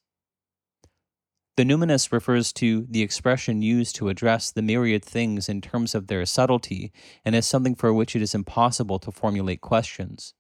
The 1.58 1.64
numinous 1.66 2.12
refers 2.12 2.54
to 2.54 2.86
the 2.88 3.02
expression 3.02 3.64
used 3.64 3.96
to 3.96 4.10
address 4.10 4.52
the 4.52 4.62
myriad 4.62 5.04
things 5.04 5.50
in 5.50 5.60
terms 5.60 5.96
of 5.96 6.06
their 6.06 6.24
subtlety 6.24 6.92
and 7.26 7.36
as 7.36 7.48
something 7.48 7.74
for 7.74 7.92
which 7.92 8.16
it 8.16 8.22
is 8.22 8.36
impossible 8.36 9.00
to 9.00 9.12
formulate 9.12 9.60
questions. 9.60 10.36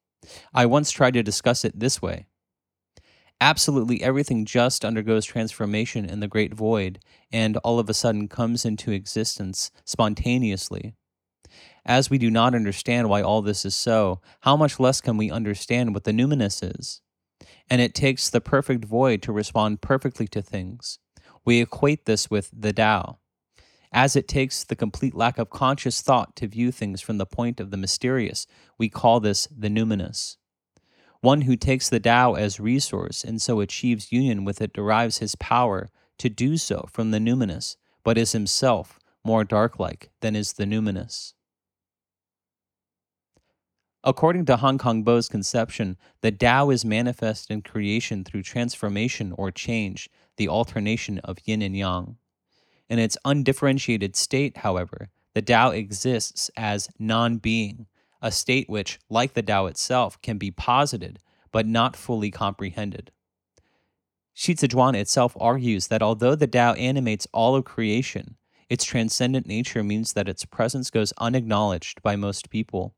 I 0.53 0.67
once 0.67 0.91
tried 0.91 1.15
to 1.15 1.23
discuss 1.23 1.65
it 1.65 1.79
this 1.79 2.03
way. 2.03 2.27
Absolutely 3.41 4.03
everything 4.03 4.45
just 4.45 4.85
undergoes 4.85 5.25
transformation 5.25 6.05
in 6.05 6.19
the 6.19 6.27
great 6.27 6.53
void 6.53 6.99
and 7.31 7.57
all 7.57 7.79
of 7.79 7.89
a 7.89 7.95
sudden 7.95 8.27
comes 8.27 8.63
into 8.63 8.91
existence 8.91 9.71
spontaneously. 9.85 10.93
As 11.83 12.11
we 12.11 12.19
do 12.19 12.29
not 12.29 12.53
understand 12.53 13.09
why 13.09 13.23
all 13.23 13.41
this 13.41 13.65
is 13.65 13.75
so, 13.75 14.21
how 14.41 14.55
much 14.55 14.79
less 14.79 15.01
can 15.01 15.17
we 15.17 15.31
understand 15.31 15.95
what 15.95 16.03
the 16.03 16.11
numinous 16.11 16.61
is? 16.79 17.01
And 17.71 17.81
it 17.81 17.95
takes 17.95 18.29
the 18.29 18.39
perfect 18.39 18.85
void 18.85 19.23
to 19.23 19.31
respond 19.31 19.81
perfectly 19.81 20.27
to 20.27 20.43
things. 20.43 20.99
We 21.47 21.61
equate 21.61 22.03
this 22.03 22.29
with 22.29 22.51
the 22.51 22.73
Tao. 22.73 23.19
As 23.93 24.17
it 24.17 24.27
takes 24.27 24.65
the 24.65 24.75
complete 24.75 25.15
lack 25.15 25.37
of 25.37 25.49
conscious 25.49 26.01
thought 26.01 26.35
to 26.35 26.47
view 26.49 26.73
things 26.73 26.99
from 26.99 27.19
the 27.19 27.25
point 27.25 27.61
of 27.61 27.71
the 27.71 27.77
mysterious, 27.77 28.47
we 28.77 28.89
call 28.89 29.21
this 29.21 29.47
the 29.57 29.69
numinous. 29.69 30.35
One 31.21 31.43
who 31.43 31.55
takes 31.55 31.87
the 31.87 32.01
Tao 32.01 32.33
as 32.33 32.59
resource 32.59 33.23
and 33.23 33.41
so 33.41 33.61
achieves 33.61 34.11
union 34.11 34.43
with 34.43 34.61
it 34.61 34.73
derives 34.73 35.19
his 35.19 35.35
power 35.35 35.87
to 36.17 36.27
do 36.27 36.57
so 36.57 36.89
from 36.91 37.11
the 37.11 37.19
numinous, 37.19 37.77
but 38.03 38.17
is 38.17 38.33
himself 38.33 38.99
more 39.23 39.45
dark 39.45 39.79
like 39.79 40.09
than 40.19 40.35
is 40.35 40.51
the 40.51 40.65
numinous. 40.65 41.31
According 44.03 44.45
to 44.45 44.57
Han 44.57 44.77
Kang 44.77 45.03
Bo's 45.03 45.27
conception, 45.27 45.97
the 46.21 46.31
Tao 46.31 46.69
is 46.69 46.85
manifest 46.85 47.49
in 47.49 47.61
creation 47.61 48.23
through 48.23 48.43
transformation 48.43 49.33
or 49.37 49.51
change, 49.51 50.09
the 50.37 50.47
alternation 50.47 51.19
of 51.19 51.39
yin 51.45 51.61
and 51.61 51.75
yang. 51.75 52.17
In 52.89 52.99
its 52.99 53.17
undifferentiated 53.25 54.15
state, 54.15 54.57
however, 54.57 55.09
the 55.33 55.41
Tao 55.41 55.71
exists 55.71 56.49
as 56.55 56.89
non 56.99 57.37
being, 57.37 57.87
a 58.21 58.31
state 58.31 58.69
which, 58.69 58.99
like 59.09 59.33
the 59.33 59.43
Tao 59.43 59.65
itself, 59.65 60.21
can 60.21 60.37
be 60.37 60.51
posited 60.51 61.19
but 61.51 61.65
not 61.65 61.95
fully 61.95 62.31
comprehended. 62.31 63.11
Shi 64.33 64.53
itself 64.53 65.35
argues 65.39 65.87
that 65.87 66.03
although 66.03 66.35
the 66.35 66.45
Tao 66.45 66.73
animates 66.73 67.27
all 67.33 67.55
of 67.55 67.65
creation, 67.65 68.37
its 68.69 68.83
transcendent 68.83 69.47
nature 69.47 69.83
means 69.83 70.13
that 70.13 70.29
its 70.29 70.45
presence 70.45 70.91
goes 70.91 71.13
unacknowledged 71.17 72.03
by 72.03 72.15
most 72.15 72.49
people. 72.49 72.93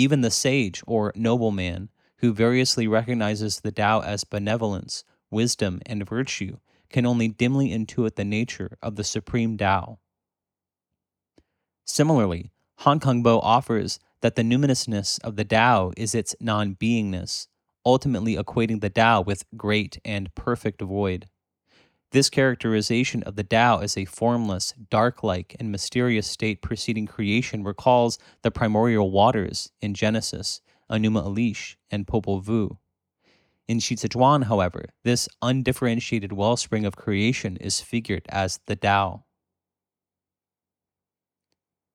Even 0.00 0.22
the 0.22 0.30
sage 0.30 0.82
or 0.86 1.12
nobleman, 1.14 1.90
who 2.20 2.32
variously 2.32 2.88
recognizes 2.88 3.60
the 3.60 3.70
Tao 3.70 4.00
as 4.00 4.24
benevolence, 4.24 5.04
wisdom, 5.30 5.82
and 5.84 6.08
virtue, 6.08 6.56
can 6.88 7.04
only 7.04 7.28
dimly 7.28 7.68
intuit 7.68 8.14
the 8.14 8.24
nature 8.24 8.78
of 8.80 8.96
the 8.96 9.04
supreme 9.04 9.58
Tao. 9.58 9.98
Similarly, 11.84 12.50
Han 12.76 12.98
Kang 12.98 13.22
Bo 13.22 13.40
offers 13.40 14.00
that 14.22 14.36
the 14.36 14.42
numinousness 14.42 15.18
of 15.18 15.36
the 15.36 15.44
Tao 15.44 15.92
is 15.98 16.14
its 16.14 16.34
non 16.40 16.76
beingness, 16.76 17.48
ultimately 17.84 18.36
equating 18.36 18.80
the 18.80 18.88
Tao 18.88 19.20
with 19.20 19.44
great 19.54 19.98
and 20.02 20.34
perfect 20.34 20.80
void. 20.80 21.28
This 22.12 22.28
characterization 22.28 23.22
of 23.22 23.36
the 23.36 23.44
Tao 23.44 23.78
as 23.78 23.96
a 23.96 24.04
formless, 24.04 24.74
dark 24.90 25.22
like, 25.22 25.54
and 25.60 25.70
mysterious 25.70 26.26
state 26.26 26.60
preceding 26.60 27.06
creation 27.06 27.62
recalls 27.62 28.18
the 28.42 28.50
primordial 28.50 29.12
waters 29.12 29.70
in 29.80 29.94
Genesis, 29.94 30.60
Enuma 30.90 31.24
Elish, 31.24 31.76
and 31.88 32.08
Popol 32.08 32.42
Vuh. 32.42 32.78
In 33.68 33.78
Shizi 33.78 34.44
however, 34.44 34.86
this 35.04 35.28
undifferentiated 35.40 36.32
wellspring 36.32 36.84
of 36.84 36.96
creation 36.96 37.56
is 37.58 37.80
figured 37.80 38.26
as 38.28 38.58
the 38.66 38.74
Tao. 38.74 39.24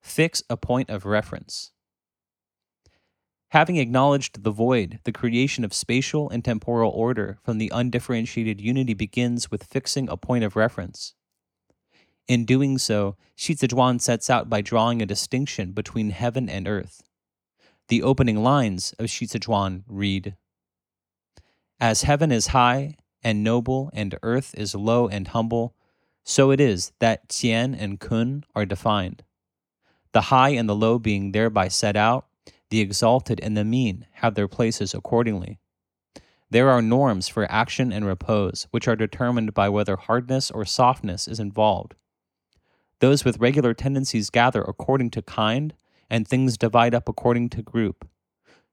Fix 0.02 0.42
a 0.50 0.56
point 0.56 0.90
of 0.90 1.04
reference. 1.04 1.72
Having 3.56 3.78
acknowledged 3.78 4.44
the 4.44 4.52
void, 4.52 5.00
the 5.06 5.14
creation 5.14 5.64
of 5.64 5.74
spatial 5.74 6.30
and 6.30 6.44
temporal 6.44 6.92
order 6.92 7.38
from 7.42 7.58
the 7.58 7.72
undifferentiated 7.74 8.60
unity 8.60 8.94
begins 8.94 9.50
with 9.50 9.64
fixing 9.64 10.10
a 10.10 10.18
point 10.18 10.44
of 10.44 10.58
reference. 10.58 11.14
In 12.28 12.44
doing 12.44 12.78
so, 12.78 13.16
Xicizhuan 13.38 14.02
sets 14.02 14.30
out 14.30 14.50
by 14.50 14.60
drawing 14.60 15.02
a 15.02 15.06
distinction 15.06 15.72
between 15.72 16.10
heaven 16.10 16.50
and 16.50 16.68
earth. 16.68 17.02
The 17.88 18.04
opening 18.04 18.44
lines 18.44 18.94
of 19.00 19.06
Xicizhuan 19.06 19.84
read 19.88 20.36
As 21.80 22.02
heaven 22.02 22.34
is 22.34 22.48
high 22.48 22.98
and 23.24 23.42
noble, 23.42 23.90
and 23.94 24.20
earth 24.22 24.54
is 24.58 24.76
low 24.76 25.08
and 25.08 25.30
humble, 25.30 25.74
so 26.26 26.52
it 26.52 26.60
is 26.60 26.92
that 27.00 27.30
Qian 27.30 27.74
and 27.80 28.02
Kun 28.02 28.44
are 28.54 28.66
defined. 28.66 29.24
The 30.12 30.24
high 30.24 30.50
and 30.50 30.68
the 30.68 30.76
low 30.76 31.00
being 31.00 31.32
thereby 31.32 31.70
set 31.70 31.96
out, 31.96 32.26
the 32.70 32.80
exalted 32.80 33.40
and 33.42 33.56
the 33.56 33.64
mean 33.64 34.06
have 34.14 34.36
their 34.36 34.48
places 34.48 34.94
accordingly. 34.94 35.60
There 36.50 36.70
are 36.70 36.82
norms 36.82 37.28
for 37.28 37.52
action 37.52 37.92
and 37.92 38.06
repose, 38.06 38.68
which 38.72 38.88
are 38.88 38.96
determined 38.96 39.54
by 39.54 39.70
whether 39.70 39.96
hardness 39.96 40.52
or 40.52 40.66
softness 40.66 41.28
is 41.28 41.40
involved. 41.40 41.96
Those 43.00 43.26
with 43.26 43.40
regular 43.40 43.74
tendencies 43.74 44.30
gather 44.30 44.62
according 44.62 45.12
to 45.12 45.22
kind, 45.22 45.74
and 46.10 46.28
things 46.28 46.58
divide 46.58 46.94
up 46.94 47.10
according 47.10 47.50
to 47.50 47.62
group. 47.62 48.08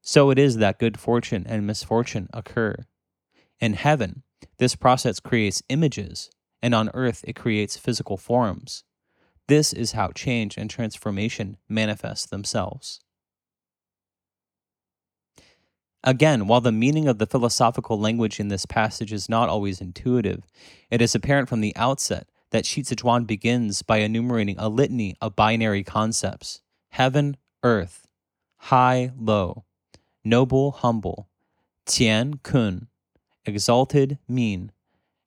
So 0.00 0.31
it 0.31 0.38
is 0.38 0.57
that 0.57 0.78
good 0.78 0.98
fortune 0.98 1.46
and 1.48 1.66
misfortune 1.66 2.28
occur. 2.33 2.76
In 3.61 3.74
heaven, 3.74 4.22
this 4.59 4.76
process 4.76 5.20
creates 5.20 5.62
images, 5.68 6.31
and 6.62 6.74
on 6.74 6.90
earth, 6.94 7.24
it 7.26 7.37
creates 7.37 7.76
physical 7.76 8.16
forms. 8.16 8.85
This 9.48 9.72
is 9.72 9.92
how 9.92 10.09
change 10.12 10.57
and 10.57 10.68
transformation 10.68 11.57
manifest 11.68 12.31
themselves. 12.31 13.00
Again, 16.04 16.48
while 16.48 16.60
the 16.60 16.72
meaning 16.72 17.06
of 17.06 17.18
the 17.18 17.26
philosophical 17.26 17.98
language 17.98 18.40
in 18.40 18.48
this 18.48 18.66
passage 18.66 19.12
is 19.12 19.28
not 19.28 19.48
always 19.48 19.80
intuitive, 19.80 20.44
it 20.90 21.00
is 21.00 21.14
apparent 21.14 21.48
from 21.48 21.60
the 21.60 21.76
outset 21.76 22.28
that 22.50 22.64
Xicizhuan 22.64 23.26
begins 23.26 23.82
by 23.82 23.98
enumerating 23.98 24.56
a 24.58 24.68
litany 24.68 25.16
of 25.20 25.36
binary 25.36 25.84
concepts 25.84 26.60
heaven, 26.90 27.36
earth, 27.62 28.06
high, 28.56 29.12
low, 29.16 29.64
noble, 30.24 30.72
humble, 30.72 31.28
qian, 31.86 32.42
kun, 32.42 32.88
exalted, 33.46 34.18
mean, 34.28 34.72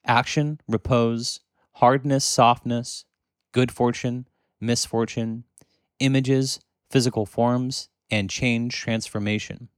action, 0.05 0.59
repose, 0.67 1.39
hardness, 1.73 2.23
softness, 2.25 3.05
good 3.53 3.71
fortune, 3.71 4.27
misfortune, 4.59 5.45
images, 5.99 6.59
physical 6.89 7.25
forms, 7.25 7.89
and 8.11 8.29
change, 8.29 8.75
transformation. 8.77 9.69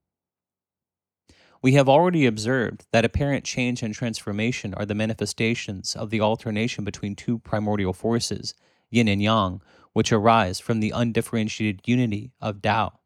We 1.62 1.74
have 1.74 1.90
already 1.90 2.26
observed 2.26 2.86
that 2.92 3.06
apparent 3.06 3.44
change 3.44 3.82
and 3.82 3.94
transformation 3.94 4.74
are 4.76 4.86
the 4.86 4.96
manifestations 4.96 5.96
of 5.96 6.10
the 6.10 6.22
alternation 6.22 6.84
between 6.84 7.16
two 7.16 7.40
primordial 7.40 7.94
forces, 7.94 8.54
yin 8.90 9.08
and 9.08 9.22
yang, 9.22 9.62
which 9.94 10.12
arise 10.12 10.60
from 10.60 10.80
the 10.80 10.92
undifferentiated 10.92 11.82
unity 11.86 12.32
of 12.40 12.62
Tao. 12.62 13.00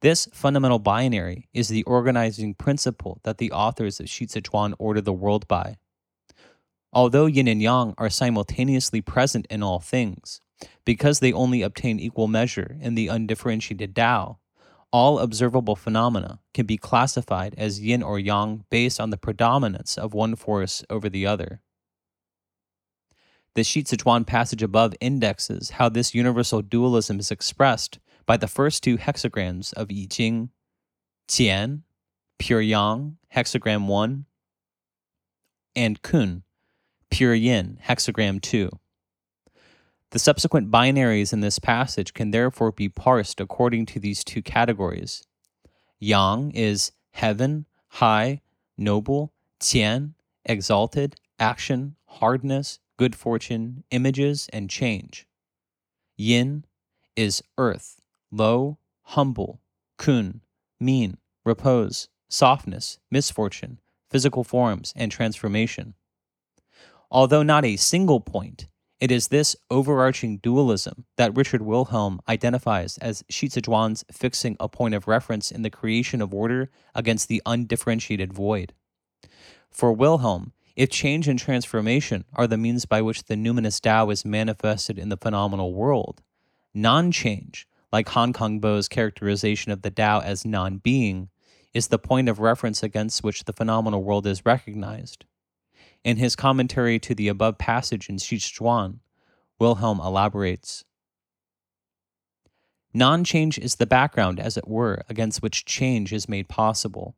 This 0.00 0.28
fundamental 0.32 0.78
binary 0.78 1.48
is 1.52 1.68
the 1.68 1.84
organizing 1.84 2.54
principle 2.54 3.20
that 3.24 3.38
the 3.38 3.52
authors 3.52 3.98
of 4.00 4.06
Shizi 4.06 4.74
order 4.78 5.00
the 5.00 5.12
world 5.12 5.46
by. 5.48 5.76
Although 6.92 7.26
yin 7.26 7.48
and 7.48 7.60
yang 7.60 7.94
are 7.98 8.10
simultaneously 8.10 9.00
present 9.00 9.46
in 9.50 9.62
all 9.62 9.80
things, 9.80 10.40
because 10.84 11.20
they 11.20 11.32
only 11.32 11.62
obtain 11.62 12.00
equal 12.00 12.28
measure 12.28 12.76
in 12.80 12.94
the 12.94 13.08
undifferentiated 13.08 13.94
Tao, 13.94 14.38
all 14.92 15.18
observable 15.18 15.76
phenomena 15.76 16.40
can 16.54 16.66
be 16.66 16.76
classified 16.76 17.54
as 17.56 17.80
yin 17.80 18.02
or 18.02 18.18
yang 18.18 18.64
based 18.70 19.00
on 19.00 19.10
the 19.10 19.16
predominance 19.16 19.98
of 19.98 20.14
one 20.14 20.34
force 20.34 20.84
over 20.88 21.08
the 21.08 21.26
other. 21.26 21.60
The 23.54 23.62
Shizi 23.62 24.26
passage 24.26 24.62
above 24.62 24.94
indexes 25.00 25.70
how 25.70 25.88
this 25.88 26.14
universal 26.14 26.62
dualism 26.62 27.18
is 27.18 27.30
expressed 27.30 27.98
by 28.24 28.36
the 28.36 28.46
first 28.46 28.82
two 28.82 28.98
hexagrams 28.98 29.72
of 29.72 29.88
I 29.90 30.06
Ching, 30.08 30.50
Qian, 31.26 31.82
pure 32.38 32.60
yang, 32.60 33.16
hexagram 33.34 33.86
1, 33.86 34.26
and 35.74 36.02
Kun, 36.02 36.44
pure 37.10 37.34
yin, 37.34 37.78
hexagram 37.84 38.40
2. 38.40 38.70
The 40.10 40.18
subsequent 40.18 40.70
binaries 40.70 41.32
in 41.32 41.40
this 41.40 41.58
passage 41.58 42.14
can 42.14 42.30
therefore 42.30 42.72
be 42.72 42.88
parsed 42.88 43.40
according 43.40 43.86
to 43.86 44.00
these 44.00 44.24
two 44.24 44.40
categories. 44.42 45.22
Yang 45.98 46.52
is 46.52 46.92
heaven, 47.10 47.66
high, 47.88 48.40
noble, 48.78 49.34
qian, 49.60 50.14
exalted, 50.46 51.16
action, 51.38 51.96
hardness, 52.06 52.78
good 52.96 53.14
fortune, 53.14 53.84
images, 53.90 54.48
and 54.52 54.70
change. 54.70 55.26
Yin 56.16 56.64
is 57.14 57.42
earth, 57.58 58.00
low, 58.30 58.78
humble, 59.02 59.60
kun, 59.98 60.40
mean, 60.80 61.18
repose, 61.44 62.08
softness, 62.28 62.98
misfortune, 63.10 63.78
physical 64.08 64.42
forms, 64.42 64.94
and 64.96 65.12
transformation. 65.12 65.94
Although 67.10 67.42
not 67.42 67.64
a 67.64 67.76
single 67.76 68.20
point, 68.20 68.68
it 69.00 69.12
is 69.12 69.28
this 69.28 69.54
overarching 69.70 70.38
dualism 70.38 71.04
that 71.16 71.36
Richard 71.36 71.62
Wilhelm 71.62 72.20
identifies 72.28 72.98
as 72.98 73.22
Xicizhuan's 73.30 74.04
fixing 74.10 74.56
a 74.58 74.68
point 74.68 74.94
of 74.94 75.06
reference 75.06 75.52
in 75.52 75.62
the 75.62 75.70
creation 75.70 76.20
of 76.20 76.34
order 76.34 76.70
against 76.94 77.28
the 77.28 77.40
undifferentiated 77.46 78.32
void. 78.32 78.72
For 79.70 79.92
Wilhelm, 79.92 80.52
if 80.74 80.90
change 80.90 81.28
and 81.28 81.38
transformation 81.38 82.24
are 82.34 82.46
the 82.46 82.56
means 82.56 82.86
by 82.86 83.02
which 83.02 83.24
the 83.24 83.34
numinous 83.34 83.80
Tao 83.80 84.10
is 84.10 84.24
manifested 84.24 84.98
in 84.98 85.08
the 85.08 85.16
phenomenal 85.16 85.74
world, 85.74 86.22
non 86.74 87.12
change, 87.12 87.68
like 87.92 88.08
Han 88.10 88.32
Kang 88.32 88.58
Bo's 88.58 88.88
characterization 88.88 89.70
of 89.72 89.82
the 89.82 89.90
Tao 89.90 90.20
as 90.20 90.44
non 90.44 90.78
being, 90.78 91.28
is 91.74 91.88
the 91.88 91.98
point 91.98 92.28
of 92.28 92.40
reference 92.40 92.82
against 92.82 93.22
which 93.22 93.44
the 93.44 93.52
phenomenal 93.52 94.02
world 94.02 94.26
is 94.26 94.46
recognized. 94.46 95.24
In 96.04 96.16
his 96.16 96.36
commentary 96.36 96.98
to 97.00 97.14
the 97.14 97.28
above 97.28 97.58
passage 97.58 98.08
in 98.08 98.16
Shichuan, 98.16 99.00
Wilhelm 99.58 100.00
elaborates 100.00 100.84
Non 102.94 103.22
change 103.22 103.58
is 103.58 103.76
the 103.76 103.86
background, 103.86 104.40
as 104.40 104.56
it 104.56 104.66
were, 104.66 105.02
against 105.08 105.42
which 105.42 105.64
change 105.64 106.12
is 106.12 106.28
made 106.28 106.48
possible. 106.48 107.14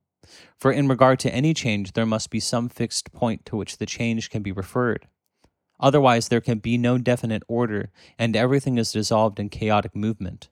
For 0.57 0.73
in 0.73 0.89
regard 0.89 1.19
to 1.21 1.35
any 1.35 1.55
change, 1.55 1.93
there 1.93 2.07
must 2.07 2.31
be 2.31 2.41
some 2.41 2.69
fixed 2.69 3.13
point 3.13 3.47
to 3.47 3.57
which 3.57 3.79
the 3.79 3.87
change 3.87 4.31
can 4.31 4.43
be 4.43 4.53
referred. 4.53 5.07
Otherwise, 5.79 6.29
there 6.29 6.41
can 6.41 6.59
be 6.59 6.77
no 6.77 6.99
definite 6.99 7.43
order, 7.49 7.91
and 8.19 8.37
everything 8.37 8.79
is 8.79 8.93
dissolved 8.93 9.41
in 9.41 9.49
chaotic 9.49 9.97
movement. 9.97 10.49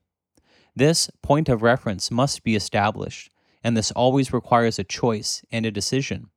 This 0.74 1.10
point 1.22 1.48
of 1.48 1.62
reference 1.62 2.10
must 2.10 2.42
be 2.44 2.54
established, 2.54 3.30
and 3.62 3.76
this 3.76 3.90
always 3.90 4.32
requires 4.32 4.78
a 4.78 4.84
choice 4.84 5.44
and 5.50 5.66
a 5.66 5.70
decision. 5.70 6.30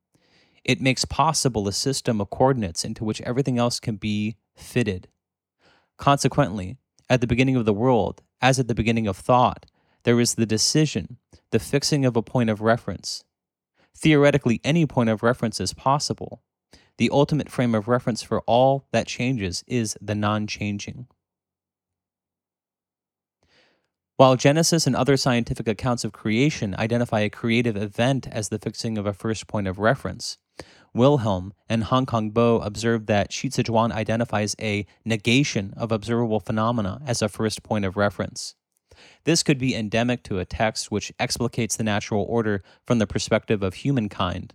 It 0.64 0.82
makes 0.82 1.06
possible 1.06 1.68
a 1.68 1.74
system 1.74 2.22
of 2.22 2.30
coordinates 2.30 2.86
into 2.86 3.04
which 3.04 3.22
everything 3.22 3.58
else 3.58 3.80
can 3.80 3.96
be 3.96 4.38
fitted. 4.56 5.08
Consequently, 5.98 6.78
at 7.10 7.22
the 7.22 7.28
beginning 7.28 7.56
of 7.56 7.66
the 7.66 7.74
world, 7.74 8.22
as 8.42 8.60
at 8.60 8.68
the 8.68 8.76
beginning 8.76 9.08
of 9.08 9.18
thought, 9.18 9.66
there 10.04 10.20
is 10.20 10.36
the 10.36 10.46
decision, 10.46 11.18
the 11.52 11.60
fixing 11.60 12.06
of 12.06 12.16
a 12.16 12.22
point 12.22 12.50
of 12.50 12.62
reference. 12.62 13.24
Theoretically, 13.96 14.62
any 14.64 14.86
point 14.86 15.10
of 15.10 15.24
reference 15.24 15.60
is 15.60 15.74
possible. 15.74 16.42
The 16.98 17.10
ultimate 17.12 17.50
frame 17.50 17.76
of 17.76 17.88
reference 17.88 18.22
for 18.24 18.42
all 18.42 18.88
that 18.92 19.08
changes 19.08 19.64
is 19.68 19.98
the 20.02 20.16
non 20.16 20.48
changing. 20.48 21.08
While 24.18 24.36
Genesis 24.36 24.86
and 24.86 24.96
other 24.96 25.18
scientific 25.18 25.68
accounts 25.68 26.04
of 26.04 26.12
creation 26.12 26.76
identify 26.78 27.22
a 27.22 27.30
creative 27.30 27.76
event 27.76 28.28
as 28.28 28.50
the 28.50 28.60
fixing 28.60 29.00
of 29.00 29.08
a 29.08 29.14
first 29.14 29.48
point 29.48 29.68
of 29.68 29.80
reference, 29.80 30.38
Wilhelm 30.94 31.54
and 31.70 31.86
Han 31.86 32.06
Kang 32.06 32.32
Bo 32.32 32.60
observed 32.60 33.08
that 33.08 33.32
Shizi 33.32 33.92
identifies 33.92 34.56
a 34.60 34.86
negation 35.06 35.74
of 35.78 35.92
observable 35.92 36.40
phenomena 36.40 37.02
as 37.06 37.22
a 37.22 37.30
first 37.30 37.64
point 37.64 37.86
of 37.86 37.96
reference. 37.96 38.56
This 39.24 39.44
could 39.44 39.58
be 39.58 39.76
endemic 39.76 40.24
to 40.24 40.40
a 40.40 40.46
text 40.46 40.92
which 40.92 41.14
explicates 41.20 41.78
the 41.78 41.84
natural 41.84 42.26
order 42.28 42.62
from 42.86 43.00
the 43.00 43.08
perspective 43.08 43.64
of 43.64 43.76
humankind. 43.76 44.54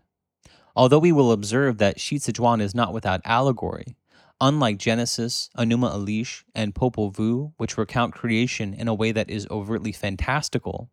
Although 0.75 0.99
we 0.99 1.12
will 1.12 1.33
observe 1.33 1.79
that 1.79 1.99
Shizi 1.99 2.61
is 2.61 2.75
not 2.75 2.92
without 2.92 3.22
allegory, 3.25 3.96
unlike 4.40 4.77
Genesis, 4.77 5.49
Enuma 5.57 5.94
Elish, 5.94 6.44
and 6.55 6.75
Popol 6.75 7.12
Vuh, 7.12 7.53
which 7.57 7.79
recount 7.79 8.14
creation 8.14 8.75
in 8.75 8.87
a 8.87 8.94
way 8.94 9.11
that 9.12 9.31
is 9.31 9.46
overtly 9.51 9.92
fantastical, 9.92 10.90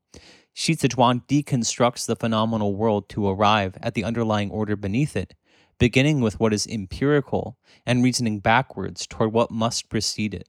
Shi 0.53 0.75
deconstructs 0.75 2.05
the 2.05 2.15
phenomenal 2.15 2.75
world 2.75 3.09
to 3.09 3.27
arrive 3.27 3.77
at 3.81 3.95
the 3.95 4.03
underlying 4.03 4.51
order 4.51 4.75
beneath 4.75 5.15
it, 5.15 5.33
beginning 5.79 6.21
with 6.21 6.39
what 6.39 6.53
is 6.53 6.67
empirical 6.67 7.57
and 7.85 8.03
reasoning 8.03 8.39
backwards 8.39 9.07
toward 9.07 9.33
what 9.33 9.51
must 9.51 9.89
precede 9.89 10.33
it. 10.33 10.47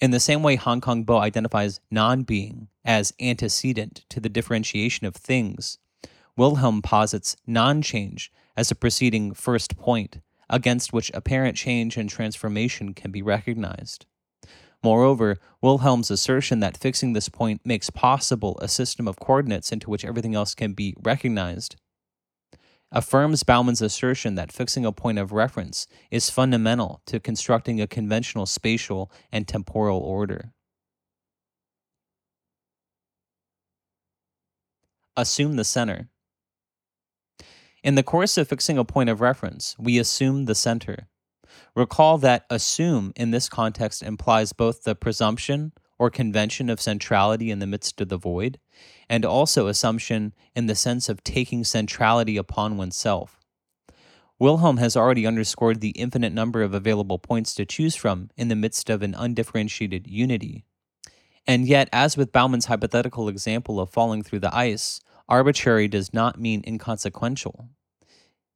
In 0.00 0.10
the 0.10 0.20
same 0.20 0.42
way, 0.42 0.56
Han 0.56 0.80
Kang 0.80 1.04
Bo 1.04 1.18
identifies 1.18 1.80
non 1.90 2.24
being 2.24 2.68
as 2.84 3.12
antecedent 3.20 4.04
to 4.08 4.18
the 4.18 4.28
differentiation 4.28 5.06
of 5.06 5.14
things, 5.14 5.78
Wilhelm 6.36 6.82
posits 6.82 7.36
non 7.46 7.82
change 7.82 8.32
as 8.56 8.70
a 8.70 8.74
preceding 8.74 9.32
first 9.32 9.76
point 9.76 10.18
against 10.48 10.92
which 10.92 11.10
apparent 11.14 11.56
change 11.56 11.96
and 11.96 12.08
transformation 12.08 12.94
can 12.94 13.10
be 13.10 13.22
recognized. 13.22 14.06
Moreover, 14.82 15.38
Wilhelm's 15.60 16.10
assertion 16.10 16.60
that 16.60 16.76
fixing 16.76 17.12
this 17.12 17.28
point 17.28 17.60
makes 17.64 17.90
possible 17.90 18.58
a 18.60 18.68
system 18.68 19.06
of 19.06 19.20
coordinates 19.20 19.70
into 19.70 19.88
which 19.88 20.04
everything 20.04 20.34
else 20.34 20.54
can 20.54 20.72
be 20.72 20.94
recognized 21.00 21.76
affirms 22.92 23.42
Baumann's 23.42 23.80
assertion 23.80 24.34
that 24.34 24.52
fixing 24.52 24.84
a 24.84 24.92
point 24.92 25.18
of 25.18 25.32
reference 25.32 25.86
is 26.10 26.30
fundamental 26.30 27.00
to 27.06 27.18
constructing 27.18 27.80
a 27.80 27.86
conventional 27.86 28.44
spatial 28.44 29.10
and 29.32 29.48
temporal 29.48 29.98
order. 29.98 30.52
Assume 35.16 35.56
the 35.56 35.64
center. 35.64 36.08
In 37.82 37.96
the 37.96 38.02
course 38.02 38.38
of 38.38 38.48
fixing 38.48 38.78
a 38.78 38.84
point 38.84 39.10
of 39.10 39.20
reference, 39.20 39.74
we 39.78 39.98
assume 39.98 40.44
the 40.44 40.54
center. 40.54 41.08
Recall 41.74 42.18
that 42.18 42.44
assume 42.50 43.12
in 43.16 43.30
this 43.30 43.48
context 43.48 44.02
implies 44.02 44.52
both 44.52 44.84
the 44.84 44.94
presumption 44.94 45.72
or 45.98 46.10
convention 46.10 46.68
of 46.68 46.80
centrality 46.80 47.50
in 47.50 47.58
the 47.60 47.66
midst 47.66 48.00
of 48.00 48.08
the 48.08 48.16
void, 48.16 48.58
and 49.08 49.24
also 49.24 49.68
assumption 49.68 50.34
in 50.54 50.66
the 50.66 50.74
sense 50.74 51.08
of 51.08 51.22
taking 51.22 51.64
centrality 51.64 52.36
upon 52.36 52.76
oneself. 52.76 53.38
Wilhelm 54.38 54.78
has 54.78 54.96
already 54.96 55.26
underscored 55.26 55.80
the 55.80 55.90
infinite 55.90 56.32
number 56.32 56.62
of 56.62 56.74
available 56.74 57.18
points 57.18 57.54
to 57.54 57.64
choose 57.64 57.94
from 57.94 58.30
in 58.36 58.48
the 58.48 58.56
midst 58.56 58.90
of 58.90 59.02
an 59.02 59.14
undifferentiated 59.14 60.08
unity. 60.08 60.64
And 61.46 61.68
yet, 61.68 61.88
as 61.92 62.16
with 62.16 62.32
Baumann's 62.32 62.66
hypothetical 62.66 63.28
example 63.28 63.78
of 63.78 63.90
falling 63.90 64.24
through 64.24 64.40
the 64.40 64.54
ice, 64.54 65.00
arbitrary 65.28 65.86
does 65.86 66.12
not 66.12 66.40
mean 66.40 66.64
inconsequential. 66.66 67.68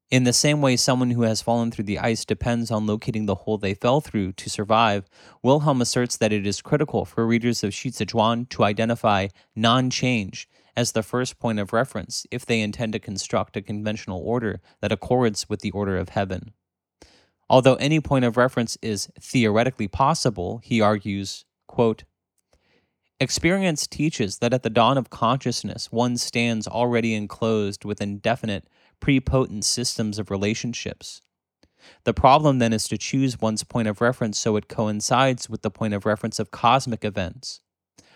In 0.08 0.22
the 0.22 0.32
same 0.32 0.60
way, 0.60 0.76
someone 0.76 1.10
who 1.10 1.22
has 1.22 1.42
fallen 1.42 1.72
through 1.72 1.86
the 1.86 1.98
ice 1.98 2.24
depends 2.24 2.70
on 2.70 2.86
locating 2.86 3.26
the 3.26 3.34
hole 3.34 3.58
they 3.58 3.74
fell 3.74 4.00
through 4.00 4.32
to 4.32 4.48
survive, 4.48 5.08
Wilhelm 5.42 5.80
asserts 5.80 6.16
that 6.16 6.32
it 6.32 6.46
is 6.46 6.62
critical 6.62 7.04
for 7.04 7.26
readers 7.26 7.64
of 7.64 7.74
Shi 7.74 7.90
Zhuan 7.90 8.48
to 8.50 8.62
identify 8.62 9.28
non 9.56 9.90
change 9.90 10.48
as 10.76 10.92
the 10.92 11.02
first 11.02 11.40
point 11.40 11.58
of 11.58 11.72
reference 11.72 12.24
if 12.30 12.46
they 12.46 12.60
intend 12.60 12.92
to 12.92 13.00
construct 13.00 13.56
a 13.56 13.62
conventional 13.62 14.20
order 14.20 14.60
that 14.80 14.92
accords 14.92 15.48
with 15.48 15.60
the 15.60 15.72
order 15.72 15.96
of 15.96 16.10
heaven. 16.10 16.52
Although 17.50 17.74
any 17.76 17.98
point 17.98 18.24
of 18.24 18.36
reference 18.36 18.78
is 18.82 19.08
theoretically 19.20 19.88
possible, 19.88 20.60
he 20.62 20.80
argues, 20.80 21.44
quote, 21.66 22.04
Experience 23.18 23.86
teaches 23.86 24.38
that 24.38 24.52
at 24.52 24.62
the 24.62 24.70
dawn 24.70 24.98
of 24.98 25.10
consciousness, 25.10 25.90
one 25.90 26.16
stands 26.16 26.68
already 26.68 27.14
enclosed 27.14 27.84
within 27.84 28.18
definite 28.18 28.68
prepotent 29.00 29.64
systems 29.64 30.18
of 30.18 30.30
relationships. 30.30 31.22
The 32.04 32.14
problem 32.14 32.58
then 32.58 32.72
is 32.72 32.88
to 32.88 32.98
choose 32.98 33.40
one's 33.40 33.62
point 33.62 33.88
of 33.88 34.00
reference 34.00 34.38
so 34.38 34.56
it 34.56 34.68
coincides 34.68 35.48
with 35.48 35.62
the 35.62 35.70
point 35.70 35.94
of 35.94 36.06
reference 36.06 36.38
of 36.38 36.50
cosmic 36.50 37.04
events. 37.04 37.60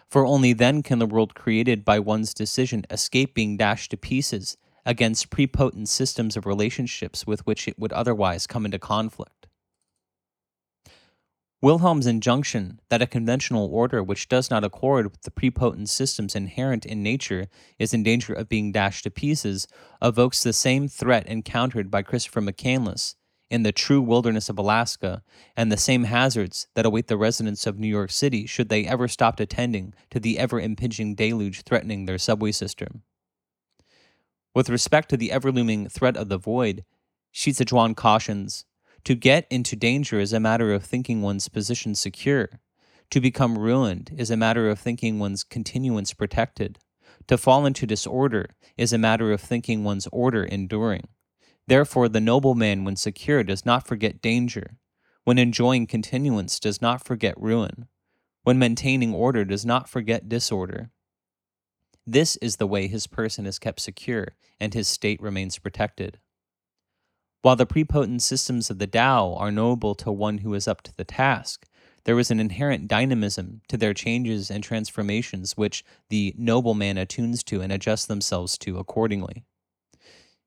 For 0.09 0.27
only 0.27 0.53
then 0.53 0.83
can 0.83 0.99
the 0.99 1.07
world 1.07 1.35
created 1.35 1.85
by 1.85 2.01
one's 2.01 2.35
decision 2.35 2.85
escape 2.91 3.35
being 3.35 3.57
dashed 3.57 3.93
to 3.93 3.97
pieces 3.97 4.57
against 4.85 5.31
prepotent 5.31 5.89
systems 5.89 6.37
of 6.37 6.47
relationships 6.47 7.27
with 7.27 7.47
which 7.47 7.69
it 7.69 7.79
would 7.79 7.93
otherwise 7.93 8.47
come 8.47 8.65
into 8.65 8.79
conflict. 8.79 9.40
Wilhelm's 11.63 12.07
injunction 12.07 12.81
that 12.89 13.03
a 13.03 13.07
conventional 13.07 13.69
order 13.71 14.03
which 14.03 14.29
does 14.29 14.51
not 14.51 14.65
accord 14.65 15.11
with 15.11 15.23
the 15.23 15.31
prepotent 15.31 15.91
systems 15.91 16.35
inherent 16.35 16.87
in 16.87 17.03
nature 17.03 17.49
is 17.79 17.93
in 17.93 18.03
danger 18.03 18.33
of 18.33 18.49
being 18.49 18.73
dashed 18.73 19.05
to 19.05 19.11
pieces 19.11 19.69
evokes 20.01 20.43
the 20.43 20.55
same 20.55 20.89
threat 20.89 21.27
encountered 21.27 21.91
by 21.91 22.01
Christopher 22.01 22.41
McCandless 22.41 23.15
in 23.51 23.63
the 23.63 23.73
true 23.73 24.01
wilderness 24.01 24.49
of 24.49 24.59
Alaska 24.59 25.23
and 25.55 25.71
the 25.71 25.77
same 25.77 26.05
hazards 26.05 26.67
that 26.75 26.87
await 26.87 27.09
the 27.09 27.19
residents 27.19 27.67
of 27.67 27.79
New 27.79 27.89
York 27.89 28.11
City 28.11 28.47
should 28.47 28.71
they 28.71 28.87
ever 28.87 29.07
stop 29.07 29.39
attending 29.39 29.93
to 30.09 30.19
the 30.19 30.39
ever 30.39 30.59
impinging 30.59 31.15
deluge 31.15 31.63
threatening 31.63 32.07
their 32.07 32.17
subway 32.17 32.53
system. 32.53 33.03
With 34.55 34.71
respect 34.71 35.11
to 35.11 35.19
the 35.19 35.31
ever 35.31 35.53
looming 35.53 35.91
threat 35.91 36.17
of 36.17 36.31
the 36.31 36.39
void, 36.39 36.85
Shi 37.33 37.53
Zhuan 37.53 37.95
cautions 37.95 38.65
to 39.05 39.15
get 39.15 39.47
into 39.51 39.77
danger 39.77 40.21
is 40.21 40.33
a 40.33 40.41
matter 40.41 40.73
of 40.73 40.85
thinking 40.85 41.23
one's 41.23 41.49
position 41.49 41.95
secure. 41.95 42.61
To 43.11 43.21
become 43.21 43.59
ruined 43.59 44.13
is 44.17 44.31
a 44.31 44.37
matter 44.37 44.69
of 44.69 44.79
thinking 44.79 45.19
one's 45.19 45.43
continuance 45.43 46.15
protected. 46.15 46.79
To 47.27 47.39
fall 47.39 47.67
into 47.67 47.87
disorder 47.87 48.51
is 48.77 48.93
a 48.93 48.99
matter 48.99 49.33
of 49.33 49.41
thinking 49.41 49.85
one's 49.85 50.07
order 50.13 50.45
enduring. 50.45 51.09
Therefore, 51.67 52.09
the 52.09 52.21
noble 52.21 52.55
man, 52.55 52.85
when 52.85 52.97
secure, 52.97 53.43
does 53.43 53.65
not 53.65 53.87
forget 53.87 54.23
danger. 54.23 54.77
When 55.25 55.39
enjoying 55.39 55.87
continuance, 55.87 56.59
does 56.59 56.83
not 56.83 57.05
forget 57.05 57.41
ruin. 57.41 57.87
When 58.43 58.59
maintaining 58.59 59.15
order, 59.15 59.45
does 59.45 59.67
not 59.67 59.89
forget 59.89 60.29
disorder. 60.29 60.91
This 62.07 62.37
is 62.37 62.57
the 62.57 62.67
way 62.67 62.89
his 62.89 63.07
person 63.07 63.47
is 63.47 63.59
kept 63.59 63.81
secure 63.81 64.29
and 64.59 64.75
his 64.75 64.89
state 64.89 65.21
remains 65.21 65.59
protected. 65.59 66.19
While 67.43 67.57
the 67.57 67.65
prepotent 67.65 68.21
systems 68.23 68.69
of 68.69 68.79
the 68.79 68.87
Tao 68.87 69.35
are 69.35 69.51
knowable 69.51 69.95
to 69.97 70.13
one 70.13 70.39
who 70.39 70.53
is 70.53 70.69
up 70.69 70.83
to 70.83 70.95
the 70.95 71.05
task, 71.05 71.67
there 72.05 72.19
is 72.19 72.31
an 72.31 72.39
inherent 72.39 72.87
dynamism 72.87 73.63
to 73.69 73.77
their 73.77 73.95
changes 73.95 74.51
and 74.51 74.63
transformations 74.63 75.57
which 75.57 75.85
the 76.11 76.35
noble 76.37 76.75
man 76.75 76.99
attunes 76.99 77.43
to 77.45 77.63
and 77.63 77.73
adjusts 77.73 78.07
themselves 78.07 78.59
to 78.59 78.79
accordingly. 78.79 79.45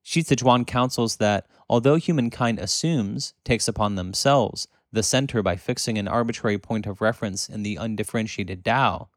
Shi 0.03 0.21
Zhuan 0.21 0.67
counsels 0.67 1.15
that 1.17 1.47
although 1.67 1.95
humankind 1.95 2.59
assumes, 2.59 3.33
takes 3.43 3.67
upon 3.67 3.95
themselves, 3.95 4.67
the 4.91 5.01
center 5.03 5.41
by 5.41 5.55
fixing 5.55 5.97
an 5.97 6.07
arbitrary 6.07 6.59
point 6.59 6.85
of 6.85 7.01
reference 7.01 7.49
in 7.49 7.63
the 7.63 7.77
undifferentiated 7.77 8.63
Tao, 8.63 9.09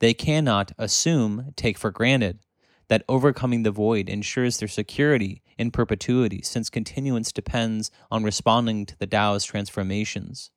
they 0.00 0.12
cannot 0.12 0.72
assume, 0.76 1.52
take 1.56 1.78
for 1.78 1.90
granted, 1.90 2.40
that 2.88 3.04
overcoming 3.08 3.62
the 3.62 3.70
void 3.70 4.08
ensures 4.08 4.58
their 4.58 4.68
security 4.68 5.41
in 5.58 5.70
perpetuity, 5.70 6.42
since 6.42 6.70
continuance 6.70 7.32
depends 7.32 7.90
on 8.10 8.24
responding 8.24 8.86
to 8.86 8.98
the 8.98 9.06
Tao's 9.06 9.44
transformations. 9.44 10.50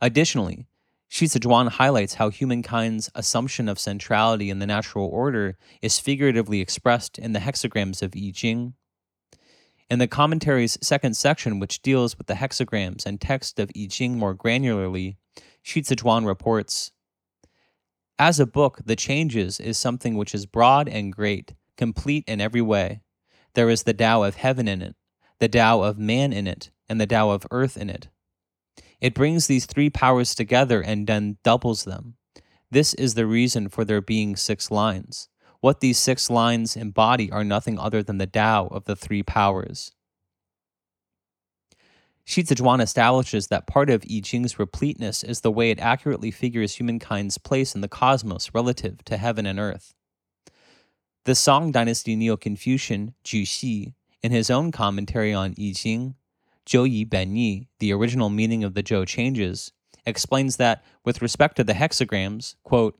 Additionally, 0.00 0.66
Shi 1.08 1.26
Zhuan 1.26 1.70
highlights 1.70 2.14
how 2.14 2.28
humankind's 2.28 3.10
assumption 3.14 3.68
of 3.68 3.78
centrality 3.78 4.50
in 4.50 4.58
the 4.58 4.66
natural 4.66 5.06
order 5.06 5.56
is 5.80 5.98
figuratively 5.98 6.60
expressed 6.60 7.18
in 7.18 7.32
the 7.32 7.40
hexagrams 7.40 8.02
of 8.02 8.12
I 8.14 8.30
Ching. 8.34 8.74
In 9.90 9.98
the 9.98 10.06
commentary's 10.06 10.76
second 10.82 11.16
section, 11.16 11.58
which 11.58 11.80
deals 11.80 12.18
with 12.18 12.26
the 12.26 12.34
hexagrams 12.34 13.06
and 13.06 13.20
text 13.20 13.58
of 13.58 13.70
I 13.76 13.86
Ching 13.90 14.18
more 14.18 14.34
granularly, 14.34 15.16
Shi 15.62 15.80
Zhuan 15.80 16.26
reports 16.26 16.92
as 18.18 18.40
a 18.40 18.46
book, 18.46 18.80
The 18.84 18.96
Changes 18.96 19.60
is 19.60 19.78
something 19.78 20.16
which 20.16 20.34
is 20.34 20.44
broad 20.44 20.88
and 20.88 21.12
great, 21.12 21.54
complete 21.78 22.24
in 22.26 22.40
every 22.40 22.60
way. 22.60 23.00
There 23.54 23.70
is 23.70 23.84
the 23.84 23.94
Tao 23.94 24.22
of 24.24 24.36
heaven 24.36 24.68
in 24.68 24.82
it, 24.82 24.94
the 25.38 25.48
Tao 25.48 25.80
of 25.80 25.98
man 25.98 26.32
in 26.34 26.46
it, 26.46 26.70
and 26.88 27.00
the 27.00 27.06
Tao 27.06 27.30
of 27.30 27.46
earth 27.50 27.76
in 27.78 27.88
it. 27.88 28.08
It 29.00 29.14
brings 29.14 29.46
these 29.46 29.64
three 29.64 29.88
powers 29.88 30.34
together 30.34 30.82
and 30.82 31.06
then 31.06 31.38
doubles 31.42 31.84
them. 31.84 32.16
This 32.70 32.92
is 32.94 33.14
the 33.14 33.26
reason 33.26 33.68
for 33.68 33.84
there 33.84 34.02
being 34.02 34.36
six 34.36 34.70
lines. 34.70 35.28
What 35.60 35.80
these 35.80 35.98
six 35.98 36.28
lines 36.28 36.76
embody 36.76 37.32
are 37.32 37.44
nothing 37.44 37.78
other 37.78 38.02
than 38.02 38.18
the 38.18 38.26
Tao 38.26 38.66
of 38.66 38.84
the 38.84 38.94
three 38.94 39.22
powers. 39.22 39.92
Shi 42.24 42.42
Zhuan 42.42 42.82
establishes 42.82 43.46
that 43.46 43.66
part 43.66 43.88
of 43.88 44.04
I 44.04 44.20
Ching's 44.20 44.58
repleteness 44.58 45.24
is 45.24 45.40
the 45.40 45.50
way 45.50 45.70
it 45.70 45.78
accurately 45.78 46.30
figures 46.30 46.74
humankind's 46.74 47.38
place 47.38 47.74
in 47.74 47.80
the 47.80 47.88
cosmos 47.88 48.50
relative 48.52 49.02
to 49.06 49.16
heaven 49.16 49.46
and 49.46 49.58
earth. 49.58 49.94
The 51.28 51.34
Song 51.34 51.72
Dynasty 51.72 52.16
Neo 52.16 52.38
Confucian 52.38 53.12
Zhu 53.22 53.46
Xi, 53.46 53.92
in 54.22 54.32
his 54.32 54.48
own 54.48 54.72
commentary 54.72 55.34
on 55.34 55.54
I 55.60 55.74
Ching, 55.76 56.14
Zhou 56.64 56.90
Yi 56.90 57.04
Ben 57.04 57.36
Yi, 57.36 57.68
the 57.80 57.92
original 57.92 58.30
meaning 58.30 58.64
of 58.64 58.72
the 58.72 58.82
Zhou 58.82 59.06
changes, 59.06 59.70
explains 60.06 60.56
that 60.56 60.82
with 61.04 61.20
respect 61.20 61.56
to 61.56 61.64
the 61.64 61.74
hexagrams, 61.74 62.54
quote, 62.62 62.98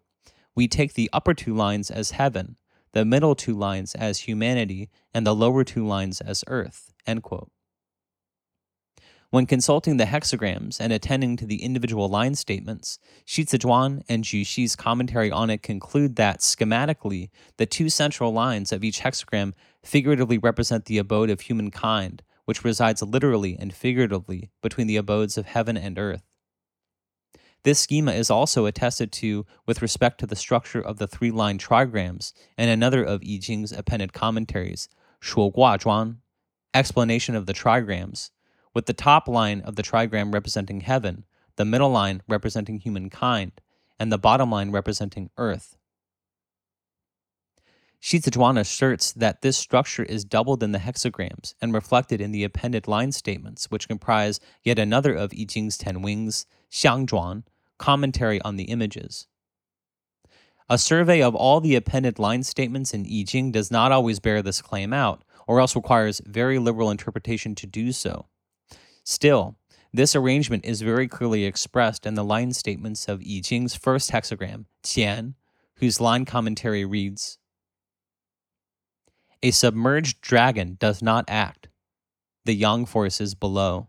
we 0.54 0.68
take 0.68 0.92
the 0.92 1.08
upper 1.10 1.32
two 1.32 1.54
lines 1.54 1.90
as 1.90 2.10
heaven, 2.10 2.58
the 2.92 3.06
middle 3.06 3.34
two 3.34 3.54
lines 3.54 3.94
as 3.94 4.18
humanity, 4.18 4.90
and 5.14 5.26
the 5.26 5.34
lower 5.34 5.64
two 5.64 5.86
lines 5.86 6.20
as 6.20 6.44
earth. 6.48 6.92
End 7.06 7.22
quote. 7.22 7.50
When 9.30 9.44
consulting 9.44 9.98
the 9.98 10.06
hexagrams 10.06 10.80
and 10.80 10.90
attending 10.90 11.36
to 11.36 11.44
the 11.44 11.62
individual 11.62 12.08
line 12.08 12.34
statements, 12.34 12.98
Xici 13.26 13.58
Zhuan 13.58 14.02
and 14.08 14.24
Zhu 14.24 14.40
Xi's 14.42 14.74
commentary 14.74 15.30
on 15.30 15.50
it 15.50 15.62
conclude 15.62 16.16
that, 16.16 16.40
schematically, 16.40 17.28
the 17.58 17.66
two 17.66 17.90
central 17.90 18.32
lines 18.32 18.72
of 18.72 18.82
each 18.82 19.00
hexagram 19.00 19.52
figuratively 19.82 20.38
represent 20.38 20.86
the 20.86 20.96
abode 20.96 21.28
of 21.28 21.42
humankind, 21.42 22.22
which 22.46 22.64
resides 22.64 23.02
literally 23.02 23.54
and 23.58 23.74
figuratively 23.74 24.50
between 24.62 24.86
the 24.86 24.96
abodes 24.96 25.36
of 25.36 25.44
heaven 25.44 25.76
and 25.76 25.98
earth. 25.98 26.22
This 27.64 27.80
schema 27.80 28.12
is 28.12 28.30
also 28.30 28.64
attested 28.64 29.12
to 29.12 29.44
with 29.66 29.82
respect 29.82 30.20
to 30.20 30.26
the 30.26 30.36
structure 30.36 30.80
of 30.80 30.96
the 30.96 31.06
three 31.06 31.30
line 31.30 31.58
trigrams 31.58 32.32
and 32.56 32.70
another 32.70 33.04
of 33.04 33.20
I 33.22 33.40
Ching's 33.42 33.72
appended 33.72 34.14
commentaries, 34.14 34.88
Shuo 35.20 35.52
Gua 35.52 35.76
Zhuan, 35.76 36.16
explanation 36.72 37.34
of 37.34 37.44
the 37.44 37.52
trigrams, 37.52 38.30
with 38.78 38.86
the 38.86 38.92
top 38.92 39.26
line 39.26 39.60
of 39.62 39.74
the 39.74 39.82
trigram 39.82 40.32
representing 40.32 40.82
heaven, 40.82 41.24
the 41.56 41.64
middle 41.64 41.90
line 41.90 42.22
representing 42.28 42.78
humankind, 42.78 43.50
and 43.98 44.12
the 44.12 44.16
bottom 44.16 44.52
line 44.52 44.70
representing 44.70 45.28
earth. 45.36 45.76
Xici 48.00 48.30
Zhuan 48.30 48.56
asserts 48.56 49.10
that 49.10 49.42
this 49.42 49.56
structure 49.56 50.04
is 50.04 50.24
doubled 50.24 50.62
in 50.62 50.70
the 50.70 50.78
hexagrams 50.78 51.54
and 51.60 51.74
reflected 51.74 52.20
in 52.20 52.30
the 52.30 52.44
appended 52.44 52.86
line 52.86 53.10
statements, 53.10 53.68
which 53.68 53.88
comprise 53.88 54.38
yet 54.62 54.78
another 54.78 55.12
of 55.12 55.32
I 55.36 55.42
Ching's 55.42 55.76
ten 55.76 56.00
wings, 56.00 56.46
Xiangzhuan, 56.70 57.42
commentary 57.78 58.40
on 58.42 58.54
the 58.54 58.70
images. 58.70 59.26
A 60.68 60.78
survey 60.78 61.20
of 61.20 61.34
all 61.34 61.60
the 61.60 61.74
appended 61.74 62.20
line 62.20 62.44
statements 62.44 62.94
in 62.94 63.04
I 63.04 63.24
Ching 63.26 63.50
does 63.50 63.72
not 63.72 63.90
always 63.90 64.20
bear 64.20 64.40
this 64.40 64.62
claim 64.62 64.92
out, 64.92 65.24
or 65.48 65.58
else 65.58 65.74
requires 65.74 66.22
very 66.24 66.60
liberal 66.60 66.92
interpretation 66.92 67.56
to 67.56 67.66
do 67.66 67.90
so. 67.90 68.28
Still, 69.10 69.56
this 69.90 70.14
arrangement 70.14 70.66
is 70.66 70.82
very 70.82 71.08
clearly 71.08 71.46
expressed 71.46 72.04
in 72.04 72.12
the 72.12 72.22
line 72.22 72.52
statements 72.52 73.08
of 73.08 73.22
I 73.22 73.40
Ching's 73.42 73.74
first 73.74 74.10
hexagram, 74.10 74.66
Qian, 74.82 75.32
whose 75.76 75.98
line 75.98 76.26
commentary 76.26 76.84
reads 76.84 77.38
A 79.42 79.50
submerged 79.50 80.20
dragon 80.20 80.76
does 80.78 81.00
not 81.00 81.24
act, 81.26 81.68
the 82.44 82.52
yang 82.52 82.84
forces 82.84 83.34
below. 83.34 83.88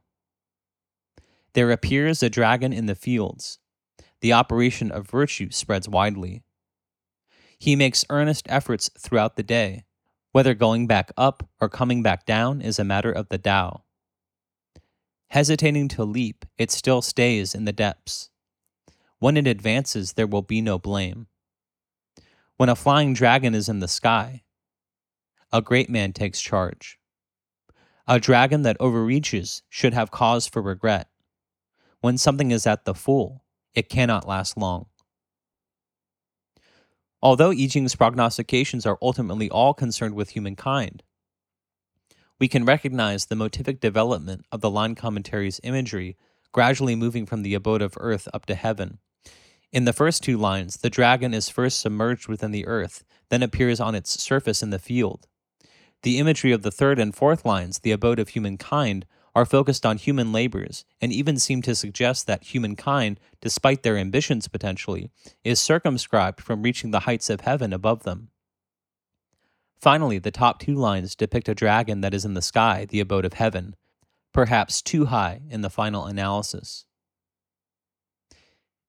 There 1.52 1.70
appears 1.70 2.24
a 2.24 2.30
dragon 2.30 2.72
in 2.72 2.86
the 2.86 2.96
fields. 2.96 3.60
The 4.22 4.32
operation 4.32 4.90
of 4.90 5.10
virtue 5.10 5.52
spreads 5.52 5.90
widely. 5.90 6.44
He 7.60 7.76
makes 7.76 8.06
earnest 8.10 8.46
efforts 8.48 8.90
throughout 8.98 9.36
the 9.36 9.44
day. 9.44 9.84
Whether 10.32 10.54
going 10.54 10.88
back 10.88 11.12
up 11.18 11.50
or 11.60 11.68
coming 11.68 12.02
back 12.02 12.26
down 12.26 12.62
is 12.62 12.80
a 12.80 12.86
matter 12.86 13.12
of 13.12 13.28
the 13.28 13.38
Tao. 13.38 13.84
Hesitating 15.30 15.88
to 15.90 16.04
leap, 16.04 16.46
it 16.58 16.72
still 16.72 17.04
stays 17.04 17.54
in 17.54 17.66
the 17.66 17.72
depths. 17.72 18.30
When 19.20 19.38
it 19.38 19.46
advances, 19.46 20.14
there 20.14 20.26
will 20.26 20.42
be 20.42 20.60
no 20.60 20.80
blame. 20.80 21.28
When 22.58 22.70
a 22.70 22.76
flying 22.76 23.14
dragon 23.14 23.54
is 23.54 23.70
in 23.70 23.80
the 23.80 23.88
sky, 23.88 24.44
a 25.54 25.62
great 25.62 25.90
man 25.90 26.14
takes 26.14 26.42
charge. 26.42 26.98
A 28.08 28.20
dragon 28.20 28.64
that 28.64 28.78
overreaches 28.80 29.62
should 29.70 29.94
have 29.94 30.10
cause 30.10 30.48
for 30.48 30.64
regret. 30.64 31.10
When 32.02 32.18
something 32.18 32.50
is 32.50 32.66
at 32.66 32.86
the 32.86 32.96
full, 32.96 33.44
it 33.76 33.88
cannot 33.88 34.28
last 34.28 34.58
long. 34.58 34.88
Although 37.22 37.52
I 37.52 37.68
Ching's 37.68 37.96
prognostications 37.96 38.86
are 38.86 38.98
ultimately 39.02 39.50
all 39.50 39.74
concerned 39.76 40.16
with 40.16 40.30
humankind, 40.30 41.04
we 42.40 42.48
can 42.48 42.66
recognize 42.66 43.26
the 43.26 43.36
motivic 43.36 43.80
development 43.80 44.46
of 44.52 44.62
the 44.62 44.70
line 44.70 44.96
commentary's 44.96 45.60
imagery 45.64 46.18
gradually 46.52 46.96
moving 46.96 47.26
from 47.26 47.44
the 47.44 47.54
abode 47.54 47.82
of 47.82 47.98
earth 48.00 48.28
up 48.34 48.46
to 48.46 48.56
heaven. 48.56 48.98
In 49.72 49.86
the 49.86 49.94
first 49.94 50.24
two 50.24 50.38
lines, 50.38 50.78
the 50.78 50.90
dragon 50.90 51.34
is 51.34 51.50
first 51.50 51.80
submerged 51.80 52.28
within 52.28 52.52
the 52.52 52.66
earth, 52.66 53.04
then 53.30 53.44
appears 53.44 53.80
on 53.80 53.94
its 53.94 54.22
surface 54.22 54.64
in 54.64 54.72
the 54.72 54.80
field. 54.80 55.28
The 56.02 56.18
imagery 56.18 56.52
of 56.52 56.64
the 56.64 56.72
third 56.72 56.98
and 56.98 57.14
fourth 57.14 57.46
lines, 57.46 57.80
the 57.80 57.92
abode 57.92 58.20
of 58.20 58.30
humankind, 58.30 59.06
are 59.36 59.46
focused 59.46 59.86
on 59.86 59.98
human 59.98 60.32
labors 60.32 60.86
and 61.00 61.14
even 61.14 61.38
seem 61.38 61.62
to 61.62 61.76
suggest 61.76 62.26
that 62.26 62.46
humankind, 62.46 63.20
despite 63.42 63.84
their 63.84 63.98
ambitions 63.98 64.48
potentially, 64.48 65.12
is 65.44 65.60
circumscribed 65.60 66.42
from 66.42 66.64
reaching 66.64 66.92
the 66.92 67.02
heights 67.02 67.30
of 67.30 67.42
heaven 67.42 67.72
above 67.72 68.04
them. 68.04 68.30
Finally, 69.80 70.20
the 70.20 70.32
top 70.32 70.60
two 70.60 70.76
lines 70.76 71.16
depict 71.16 71.48
a 71.48 71.56
dragon 71.56 72.02
that 72.02 72.14
is 72.14 72.26
in 72.26 72.34
the 72.34 72.42
sky, 72.42 72.86
the 72.90 73.00
abode 73.00 73.24
of 73.24 73.34
heaven, 73.34 73.76
perhaps 74.34 74.82
too 74.82 75.06
high 75.06 75.42
in 75.50 75.62
the 75.62 75.70
final 75.70 76.06
analysis. 76.06 76.86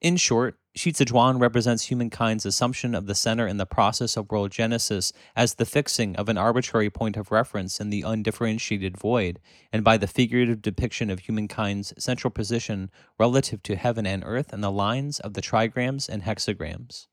In 0.01 0.16
short, 0.16 0.57
Shi 0.74 0.93
represents 1.12 1.84
humankind's 1.84 2.47
assumption 2.47 2.95
of 2.95 3.07
the 3.07 3.14
center 3.14 3.47
in 3.47 3.57
the 3.57 3.66
process 3.66 4.16
of 4.16 4.30
world 4.30 4.51
genesis 4.51 5.12
as 5.34 5.55
the 5.55 5.66
fixing 5.66 6.14
of 6.16 6.28
an 6.28 6.38
arbitrary 6.38 6.91
point 6.91 7.16
of 7.16 7.32
reference 7.32 7.80
in 7.80 7.91
the 7.91 8.03
undifferentiated 8.03 8.97
void, 8.97 9.41
and 9.72 9.82
by 9.84 9.97
the 9.97 10.07
figurative 10.07 10.62
depiction 10.62 11.11
of 11.11 11.20
humankind's 11.20 11.93
central 11.99 12.30
position 12.30 12.91
relative 13.18 13.62
to 13.64 13.76
heaven 13.76 14.07
and 14.07 14.22
earth 14.24 14.53
in 14.53 14.61
the 14.61 14.70
lines 14.70 15.18
of 15.20 15.34
the 15.34 15.43
trigrams 15.43 16.09
and 16.09 16.22
hexagrams. 16.22 17.09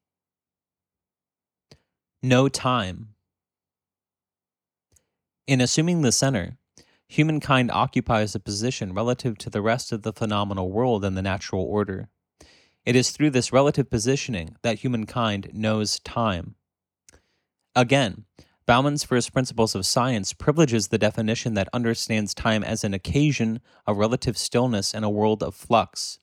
No 2.21 2.47
time. 2.47 3.15
In 5.47 5.61
assuming 5.61 6.01
the 6.01 6.11
center, 6.11 6.57
humankind 7.07 7.71
occupies 7.71 8.35
a 8.35 8.39
position 8.39 8.93
relative 8.93 9.37
to 9.37 9.49
the 9.49 9.61
rest 9.61 9.93
of 9.93 10.01
the 10.01 10.11
phenomenal 10.11 10.69
world 10.69 11.05
and 11.05 11.15
the 11.15 11.21
natural 11.21 11.63
order. 11.63 12.09
It 12.85 12.97
is 12.97 13.11
through 13.11 13.29
this 13.29 13.53
relative 13.53 13.89
positioning 13.89 14.57
that 14.61 14.79
humankind 14.79 15.51
knows 15.53 15.99
time. 16.01 16.55
Again, 17.77 18.25
Baumann's 18.65 19.05
first 19.05 19.31
principles 19.31 19.73
of 19.73 19.85
science 19.85 20.33
privileges 20.33 20.89
the 20.89 20.97
definition 20.97 21.53
that 21.53 21.69
understands 21.71 22.33
time 22.33 22.61
as 22.61 22.83
an 22.83 22.93
occasion 22.93 23.61
of 23.85 23.95
relative 23.95 24.37
stillness 24.37 24.93
in 24.93 25.05
a 25.05 25.09
world 25.09 25.41
of 25.41 25.55
flux. 25.55 26.19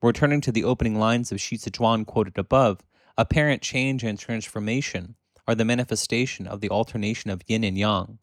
Returning 0.00 0.40
to 0.42 0.52
the 0.52 0.62
opening 0.62 0.96
lines 0.96 1.32
of 1.32 1.38
Xici 1.38 1.72
Zhuan 1.72 2.06
quoted 2.06 2.38
above, 2.38 2.84
apparent 3.16 3.62
change 3.62 4.04
and 4.04 4.16
transformation 4.16 5.16
are 5.48 5.56
the 5.56 5.64
manifestation 5.64 6.46
of 6.46 6.60
the 6.60 6.70
alternation 6.70 7.32
of 7.32 7.42
yin 7.48 7.64
and 7.64 7.76
yang, 7.76 8.20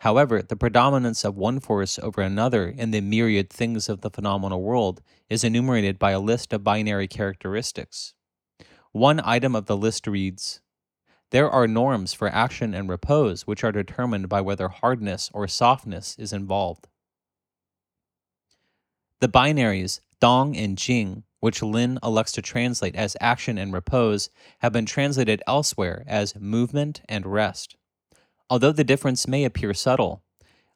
However, 0.00 0.42
the 0.42 0.56
predominance 0.56 1.24
of 1.24 1.36
one 1.36 1.60
force 1.60 1.98
over 1.98 2.20
another 2.20 2.68
in 2.68 2.90
the 2.90 3.00
myriad 3.00 3.50
things 3.50 3.88
of 3.88 4.00
the 4.00 4.10
phenomenal 4.10 4.62
world 4.62 5.00
is 5.30 5.44
enumerated 5.44 5.98
by 5.98 6.10
a 6.10 6.20
list 6.20 6.52
of 6.52 6.64
binary 6.64 7.08
characteristics. 7.08 8.14
One 8.92 9.20
item 9.24 9.54
of 9.54 9.66
the 9.66 9.76
list 9.76 10.06
reads 10.06 10.60
There 11.30 11.50
are 11.50 11.66
norms 11.66 12.12
for 12.12 12.28
action 12.28 12.74
and 12.74 12.88
repose 12.88 13.46
which 13.46 13.64
are 13.64 13.72
determined 13.72 14.28
by 14.28 14.40
whether 14.40 14.68
hardness 14.68 15.30
or 15.32 15.48
softness 15.48 16.16
is 16.18 16.32
involved. 16.32 16.88
The 19.20 19.28
binaries 19.28 20.00
Dong 20.20 20.56
and 20.56 20.78
Jing, 20.78 21.24
which 21.40 21.62
Lynn 21.62 21.98
elects 22.02 22.32
to 22.32 22.42
translate 22.42 22.94
as 22.96 23.16
action 23.20 23.58
and 23.58 23.72
repose, 23.72 24.30
have 24.60 24.72
been 24.72 24.86
translated 24.86 25.42
elsewhere 25.46 26.04
as 26.06 26.36
movement 26.36 27.02
and 27.08 27.26
rest. 27.26 27.76
Although 28.50 28.72
the 28.72 28.84
difference 28.84 29.26
may 29.26 29.44
appear 29.44 29.72
subtle, 29.74 30.22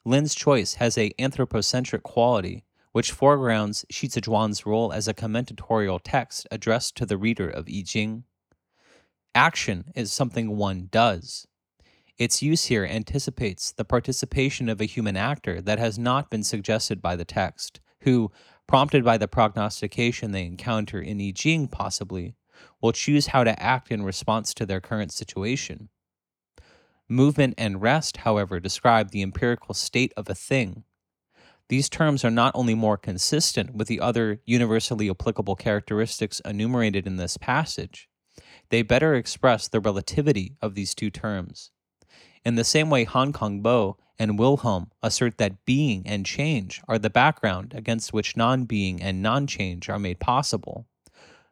Lynn's 0.05 0.35
choice 0.35 0.75
has 0.75 0.97
a 0.97 1.13
anthropocentric 1.19 2.03
quality 2.03 2.65
which 2.93 3.13
foregrounds 3.13 3.85
Xici 3.93 4.23
Zhuan's 4.23 4.65
role 4.65 4.93
as 4.93 5.07
a 5.07 5.15
commentatorial 5.15 6.01
text 6.03 6.47
addressed 6.51 6.97
to 6.97 7.07
the 7.07 7.19
reader 7.19 7.49
of 7.49 7.69
I 7.69 7.83
Ching. 7.87 8.25
Action 9.35 9.93
is 9.95 10.11
something 10.11 10.57
one 10.57 10.89
does. 10.91 11.47
Its 12.17 12.43
use 12.43 12.65
here 12.65 12.85
anticipates 12.85 13.71
the 13.71 13.85
participation 13.85 14.69
of 14.69 14.81
a 14.81 14.87
human 14.87 15.17
actor 15.17 15.61
that 15.61 15.79
has 15.79 15.99
not 15.99 16.31
been 16.31 16.43
suggested 16.43 17.01
by 17.01 17.15
the 17.15 17.25
text, 17.25 17.81
who, 18.01 18.33
prompted 18.67 19.05
by 19.05 19.19
the 19.19 19.29
prognostication 19.29 20.33
they 20.33 20.45
encounter 20.45 21.01
in 21.01 21.21
I 21.21 21.33
Ching 21.33 21.69
possibly, 21.69 22.35
will 22.81 22.93
choose 22.93 23.29
how 23.29 23.45
to 23.45 23.63
act 23.63 23.93
in 23.93 24.03
response 24.03 24.53
to 24.55 24.67
their 24.67 24.81
current 24.81 25.13
situation. 25.13 25.91
Movement 27.09 27.55
and 27.57 27.81
rest, 27.81 28.19
however, 28.19 28.61
describe 28.61 29.11
the 29.11 29.23
empirical 29.23 29.75
state 29.75 30.13
of 30.17 30.29
a 30.29 30.35
thing. 30.35 30.85
These 31.69 31.89
terms 31.89 32.25
are 32.25 32.31
not 32.31 32.53
only 32.55 32.75
more 32.75 32.97
consistent 32.99 33.75
with 33.75 33.89
the 33.89 34.01
other 34.01 34.41
universally 34.45 35.09
applicable 35.09 35.57
characteristics 35.57 36.41
enumerated 36.45 37.07
in 37.07 37.17
this 37.17 37.37
passage, 37.37 38.09
they 38.71 38.83
better 38.83 39.15
express 39.15 39.69
the 39.69 39.81
relativity 39.81 40.57
of 40.61 40.75
these 40.75 40.95
two 40.95 41.11
terms. 41.11 41.71
In 42.45 42.57
the 42.57 42.65
same 42.65 42.91
way, 42.91 43.05
Han 43.05 43.33
Kang 43.33 43.61
Bo 43.61 43.97
and 44.19 44.39
Wilhelm 44.39 44.91
assert 45.03 45.39
that 45.39 45.65
being 45.65 46.07
and 46.07 46.27
change 46.27 46.83
are 46.89 46.99
the 46.99 47.11
background 47.11 47.73
against 47.75 48.13
which 48.13 48.37
non 48.37 48.65
being 48.65 49.01
and 49.01 49.23
non 49.23 49.47
change 49.47 49.89
are 49.89 49.99
made 49.99 50.21
possible. 50.21 50.87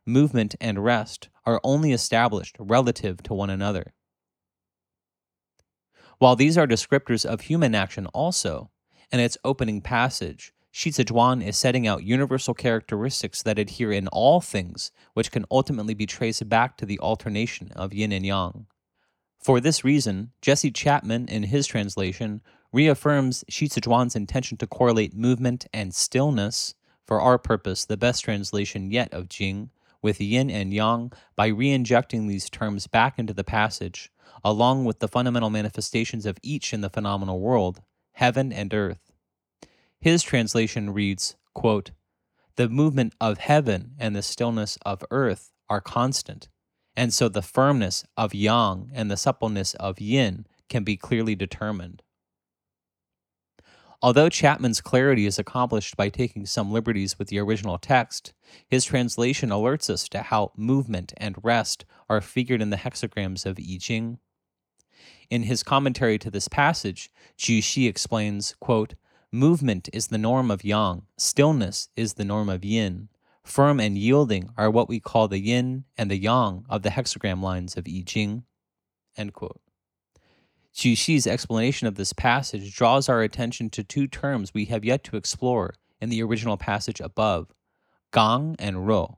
Movement 0.04 0.54
and 0.60 0.84
rest 0.84 1.28
are 1.44 1.60
only 1.64 1.92
established 1.92 2.56
relative 2.58 3.22
to 3.24 3.34
one 3.34 3.50
another. 3.50 3.92
While 6.18 6.36
these 6.36 6.56
are 6.56 6.66
descriptors 6.66 7.26
of 7.26 7.42
human 7.42 7.74
action 7.74 8.06
also, 8.06 8.70
in 9.12 9.20
its 9.20 9.36
opening 9.44 9.82
passage, 9.82 10.54
Shi 10.70 10.90
Zhuan 10.90 11.42
is 11.42 11.56
setting 11.56 11.86
out 11.86 12.04
universal 12.04 12.54
characteristics 12.54 13.42
that 13.42 13.58
adhere 13.58 13.92
in 13.92 14.08
all 14.08 14.40
things, 14.40 14.90
which 15.14 15.30
can 15.30 15.44
ultimately 15.50 15.94
be 15.94 16.06
traced 16.06 16.48
back 16.48 16.76
to 16.76 16.86
the 16.86 16.98
alternation 17.00 17.70
of 17.72 17.94
yin 17.94 18.12
and 18.12 18.24
yang. 18.24 18.66
For 19.38 19.60
this 19.60 19.84
reason, 19.84 20.32
Jesse 20.40 20.70
Chapman, 20.70 21.28
in 21.28 21.44
his 21.44 21.66
translation, 21.66 22.40
reaffirms 22.72 23.44
Shi 23.48 23.68
Zhuan's 23.68 24.16
intention 24.16 24.56
to 24.58 24.66
correlate 24.66 25.14
movement 25.14 25.66
and 25.72 25.94
stillness, 25.94 26.74
for 27.06 27.20
our 27.20 27.38
purpose, 27.38 27.84
the 27.84 27.96
best 27.96 28.24
translation 28.24 28.90
yet 28.90 29.12
of 29.12 29.28
Jing, 29.28 29.70
with 30.02 30.20
yin 30.20 30.50
and 30.50 30.72
yang 30.72 31.12
by 31.36 31.46
re 31.46 31.70
injecting 31.70 32.26
these 32.26 32.50
terms 32.50 32.86
back 32.86 33.18
into 33.18 33.32
the 33.32 33.44
passage, 33.44 34.10
along 34.46 34.84
with 34.84 35.00
the 35.00 35.08
fundamental 35.08 35.50
manifestations 35.50 36.24
of 36.24 36.38
each 36.40 36.72
in 36.72 36.80
the 36.80 36.88
phenomenal 36.88 37.40
world, 37.40 37.82
heaven 38.12 38.52
and 38.52 38.72
earth. 38.72 39.10
His 39.98 40.22
translation 40.22 40.90
reads, 40.90 41.34
quote, 41.52 41.90
The 42.54 42.68
movement 42.68 43.14
of 43.20 43.38
heaven 43.38 43.96
and 43.98 44.14
the 44.14 44.22
stillness 44.22 44.78
of 44.86 45.02
earth 45.10 45.50
are 45.68 45.80
constant, 45.80 46.48
and 46.94 47.12
so 47.12 47.28
the 47.28 47.42
firmness 47.42 48.04
of 48.16 48.36
yang 48.36 48.88
and 48.94 49.10
the 49.10 49.16
suppleness 49.16 49.74
of 49.74 50.00
yin 50.00 50.46
can 50.68 50.84
be 50.84 50.96
clearly 50.96 51.34
determined. 51.34 52.04
Although 54.00 54.28
Chapman's 54.28 54.80
clarity 54.80 55.26
is 55.26 55.40
accomplished 55.40 55.96
by 55.96 56.08
taking 56.08 56.46
some 56.46 56.70
liberties 56.70 57.18
with 57.18 57.26
the 57.28 57.40
original 57.40 57.78
text, 57.78 58.32
his 58.68 58.84
translation 58.84 59.48
alerts 59.48 59.90
us 59.90 60.08
to 60.10 60.22
how 60.22 60.52
movement 60.56 61.12
and 61.16 61.34
rest 61.42 61.84
are 62.08 62.20
figured 62.20 62.62
in 62.62 62.70
the 62.70 62.76
hexagrams 62.76 63.44
of 63.44 63.58
I 63.58 63.78
Ching. 63.80 64.20
In 65.28 65.44
his 65.44 65.62
commentary 65.62 66.18
to 66.18 66.30
this 66.30 66.48
passage, 66.48 67.10
Zhu 67.38 67.62
Xi 67.62 67.86
explains, 67.86 68.54
quote, 68.60 68.94
Movement 69.32 69.88
is 69.92 70.06
the 70.06 70.18
norm 70.18 70.50
of 70.50 70.64
yang, 70.64 71.02
stillness 71.16 71.88
is 71.96 72.14
the 72.14 72.24
norm 72.24 72.48
of 72.48 72.64
yin. 72.64 73.08
Firm 73.42 73.80
and 73.80 73.98
yielding 73.98 74.50
are 74.56 74.70
what 74.70 74.88
we 74.88 75.00
call 75.00 75.28
the 75.28 75.38
yin 75.38 75.84
and 75.96 76.10
the 76.10 76.16
yang 76.16 76.64
of 76.68 76.82
the 76.82 76.90
hexagram 76.90 77.42
lines 77.42 77.76
of 77.76 77.86
I 77.88 78.02
Ching. 78.04 78.44
End 79.16 79.32
quote. 79.32 79.60
Shi's 80.72 81.26
explanation 81.26 81.86
of 81.86 81.94
this 81.94 82.12
passage 82.12 82.74
draws 82.74 83.08
our 83.08 83.22
attention 83.22 83.70
to 83.70 83.82
two 83.82 84.06
terms 84.06 84.52
we 84.52 84.66
have 84.66 84.84
yet 84.84 85.04
to 85.04 85.16
explore 85.16 85.74
in 86.00 86.10
the 86.10 86.22
original 86.22 86.56
passage 86.56 87.00
above 87.00 87.52
gang 88.12 88.56
and 88.58 88.86
rou. 88.86 89.16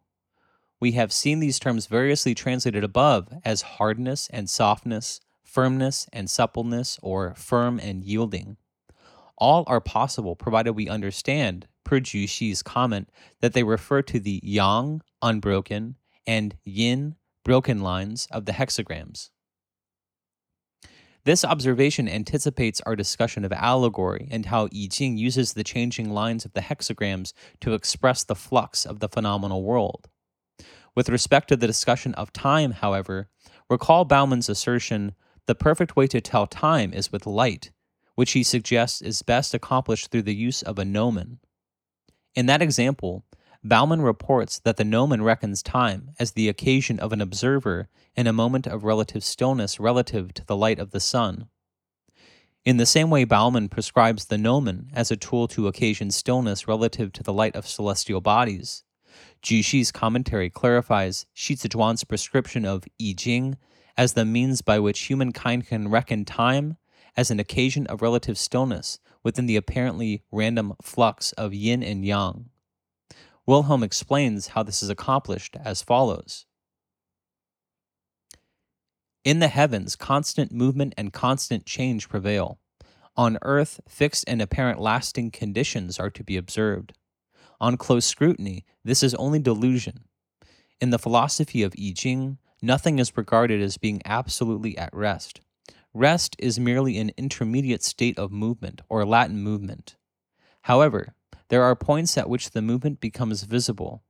We 0.80 0.92
have 0.92 1.12
seen 1.12 1.40
these 1.40 1.58
terms 1.58 1.86
variously 1.86 2.34
translated 2.34 2.84
above 2.84 3.32
as 3.44 3.62
hardness 3.62 4.28
and 4.32 4.48
softness, 4.48 5.20
firmness 5.48 6.06
and 6.12 6.28
suppleness, 6.28 6.98
or 7.02 7.34
firm 7.34 7.80
and 7.80 8.04
yielding. 8.04 8.56
All 9.38 9.64
are 9.66 9.80
possible 9.80 10.36
provided 10.36 10.72
we 10.72 10.88
understand, 10.88 11.66
per 11.84 12.00
Shi's 12.04 12.62
comment, 12.62 13.08
that 13.40 13.54
they 13.54 13.62
refer 13.62 14.02
to 14.02 14.20
the 14.20 14.40
yang, 14.42 15.00
unbroken, 15.22 15.96
and 16.26 16.56
yin, 16.64 17.16
broken 17.44 17.80
lines 17.80 18.28
of 18.30 18.44
the 18.44 18.52
hexagrams. 18.52 19.30
This 21.24 21.44
observation 21.44 22.08
anticipates 22.08 22.80
our 22.82 22.96
discussion 22.96 23.44
of 23.44 23.52
allegory 23.52 24.28
and 24.30 24.46
how 24.46 24.66
I 24.66 24.88
Ching 24.90 25.16
uses 25.16 25.52
the 25.52 25.64
changing 25.64 26.10
lines 26.10 26.44
of 26.44 26.52
the 26.52 26.60
hexagrams 26.60 27.32
to 27.60 27.74
express 27.74 28.24
the 28.24 28.34
flux 28.34 28.84
of 28.84 29.00
the 29.00 29.08
phenomenal 29.08 29.62
world. 29.62 30.08
With 30.94 31.08
respect 31.08 31.48
to 31.48 31.56
the 31.56 31.66
discussion 31.66 32.14
of 32.14 32.32
time, 32.32 32.72
however, 32.72 33.28
recall 33.70 34.04
Baumann's 34.04 34.48
assertion 34.48 35.14
the 35.48 35.54
perfect 35.54 35.96
way 35.96 36.06
to 36.06 36.20
tell 36.20 36.46
time 36.46 36.92
is 36.92 37.10
with 37.10 37.26
light, 37.26 37.70
which 38.16 38.32
he 38.32 38.42
suggests 38.42 39.00
is 39.00 39.22
best 39.22 39.54
accomplished 39.54 40.10
through 40.10 40.22
the 40.22 40.34
use 40.34 40.62
of 40.62 40.78
a 40.78 40.84
gnomon. 40.84 41.40
In 42.34 42.44
that 42.46 42.60
example, 42.60 43.24
Baumann 43.64 44.02
reports 44.02 44.58
that 44.60 44.76
the 44.76 44.84
gnomon 44.84 45.22
reckons 45.22 45.62
time 45.62 46.10
as 46.20 46.32
the 46.32 46.50
occasion 46.50 47.00
of 47.00 47.14
an 47.14 47.22
observer 47.22 47.88
in 48.14 48.26
a 48.26 48.32
moment 48.32 48.66
of 48.66 48.84
relative 48.84 49.24
stillness 49.24 49.80
relative 49.80 50.34
to 50.34 50.44
the 50.44 50.54
light 50.54 50.78
of 50.78 50.90
the 50.90 51.00
sun. 51.00 51.48
In 52.66 52.76
the 52.76 52.84
same 52.84 53.08
way, 53.08 53.24
Baumann 53.24 53.70
prescribes 53.70 54.26
the 54.26 54.36
gnomon 54.36 54.90
as 54.92 55.10
a 55.10 55.16
tool 55.16 55.48
to 55.48 55.66
occasion 55.66 56.10
stillness 56.10 56.68
relative 56.68 57.10
to 57.14 57.22
the 57.22 57.32
light 57.32 57.56
of 57.56 57.66
celestial 57.66 58.20
bodies. 58.20 58.84
Zhu 59.42 59.64
Xi's 59.64 59.92
commentary 59.92 60.50
clarifies 60.50 61.24
Shi 61.32 61.56
Zhuan's 61.56 62.04
prescription 62.04 62.66
of 62.66 62.84
I 63.00 63.14
Ching 63.16 63.56
as 63.98 64.12
the 64.12 64.24
means 64.24 64.62
by 64.62 64.78
which 64.78 65.00
humankind 65.00 65.66
can 65.66 65.90
reckon 65.90 66.24
time 66.24 66.76
as 67.16 67.32
an 67.32 67.40
occasion 67.40 67.84
of 67.88 68.00
relative 68.00 68.38
stillness 68.38 69.00
within 69.24 69.46
the 69.46 69.56
apparently 69.56 70.22
random 70.30 70.72
flux 70.80 71.32
of 71.32 71.52
yin 71.52 71.82
and 71.82 72.04
yang. 72.04 72.48
Wilhelm 73.44 73.82
explains 73.82 74.48
how 74.48 74.62
this 74.62 74.84
is 74.84 74.88
accomplished 74.88 75.56
as 75.64 75.82
follows 75.82 76.46
In 79.24 79.40
the 79.40 79.48
heavens, 79.48 79.96
constant 79.96 80.52
movement 80.52 80.94
and 80.96 81.12
constant 81.12 81.66
change 81.66 82.08
prevail. 82.08 82.60
On 83.16 83.36
earth, 83.42 83.80
fixed 83.88 84.24
and 84.28 84.40
apparent 84.40 84.78
lasting 84.80 85.32
conditions 85.32 85.98
are 85.98 86.10
to 86.10 86.22
be 86.22 86.36
observed. 86.36 86.92
On 87.60 87.76
close 87.76 88.06
scrutiny, 88.06 88.64
this 88.84 89.02
is 89.02 89.16
only 89.16 89.40
delusion. 89.40 90.04
In 90.80 90.90
the 90.90 91.00
philosophy 91.00 91.64
of 91.64 91.74
I 91.76 91.92
Ching, 91.96 92.38
nothing 92.62 92.98
is 92.98 93.16
regarded 93.16 93.60
as 93.60 93.76
being 93.76 94.02
absolutely 94.04 94.76
at 94.76 94.94
rest. 94.94 95.40
Rest 95.94 96.36
is 96.38 96.60
merely 96.60 96.98
an 96.98 97.12
intermediate 97.16 97.82
state 97.82 98.18
of 98.18 98.30
movement 98.30 98.80
or 98.88 99.04
latent 99.04 99.38
movement. 99.40 99.96
However, 100.62 101.14
there 101.48 101.62
are 101.62 101.74
points 101.74 102.18
at 102.18 102.28
which 102.28 102.50
the 102.50 102.62
movement 102.62 103.00
becomes 103.00 103.44
visible. 103.44 104.02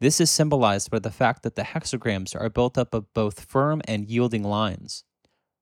This 0.00 0.20
is 0.20 0.30
symbolized 0.30 0.90
by 0.90 0.98
the 0.98 1.10
fact 1.10 1.42
that 1.42 1.54
the 1.54 1.62
hexagrams 1.62 2.34
are 2.38 2.50
built 2.50 2.76
up 2.76 2.94
of 2.94 3.12
both 3.14 3.44
firm 3.44 3.80
and 3.86 4.08
yielding 4.08 4.42
lines. 4.42 5.04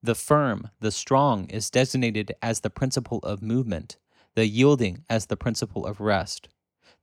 The 0.03 0.15
firm, 0.15 0.71
the 0.81 0.91
strong, 0.91 1.47
is 1.47 1.71
designated 1.71 2.33
as 2.43 2.61
the 2.61 2.71
principle 2.71 3.19
of 3.19 3.43
movement, 3.43 3.99
the 4.35 4.47
yielding 4.47 5.05
as 5.09 5.27
the 5.27 5.37
principle 5.37 5.87
of 5.87 6.01
rest. 6.01 6.49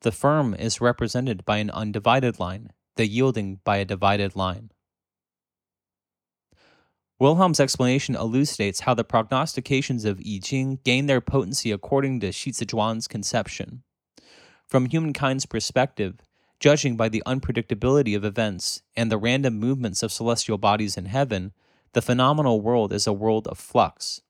The 0.02 0.12
firm 0.12 0.54
is 0.54 0.82
represented 0.82 1.46
by 1.46 1.58
an 1.58 1.70
undivided 1.70 2.40
line, 2.40 2.74
the 2.96 3.08
yielding 3.08 3.60
by 3.64 3.78
a 3.78 3.86
divided 3.86 4.36
line. 4.36 4.72
Wilhelm's 7.20 7.60
explanation 7.60 8.16
elucidates 8.16 8.82
how 8.82 8.94
the 8.94 9.04
prognostications 9.04 10.06
of 10.06 10.22
I 10.26 10.40
Ching 10.42 10.80
gain 10.86 11.08
their 11.08 11.20
potency 11.20 11.70
according 11.70 12.22
to 12.22 12.32
Shi 12.32 12.52
Zhuan's 12.52 13.10
conception. 13.10 13.84
From 14.66 14.86
humankind's 14.86 15.46
perspective, 15.46 16.22
judging 16.62 16.96
by 16.96 17.10
the 17.10 17.22
unpredictability 17.26 18.16
of 18.16 18.24
events 18.24 18.84
and 18.96 19.12
the 19.12 19.18
random 19.18 19.60
movements 19.60 20.02
of 20.02 20.14
celestial 20.14 20.58
bodies 20.58 20.96
in 20.96 21.06
heaven, 21.06 21.52
the 21.92 22.02
phenomenal 22.02 22.62
world 22.62 22.94
is 22.94 23.06
a 23.06 23.12
world 23.12 23.50
of 23.50 23.58
flux. 23.58 24.22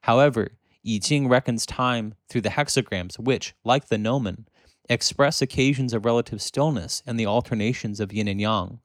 However, 0.00 0.52
I 0.84 0.98
Ching 1.00 1.28
reckons 1.28 1.64
time 1.64 2.14
through 2.28 2.40
the 2.40 2.48
hexagrams, 2.50 3.20
which, 3.20 3.54
like 3.62 3.86
the 3.86 3.98
gnomon, 3.98 4.48
express 4.88 5.40
occasions 5.40 5.92
of 5.92 6.04
relative 6.04 6.42
stillness 6.42 7.04
and 7.06 7.20
the 7.20 7.26
alternations 7.26 8.00
of 8.00 8.12
yin 8.12 8.26
and 8.26 8.40
yang. 8.40 8.80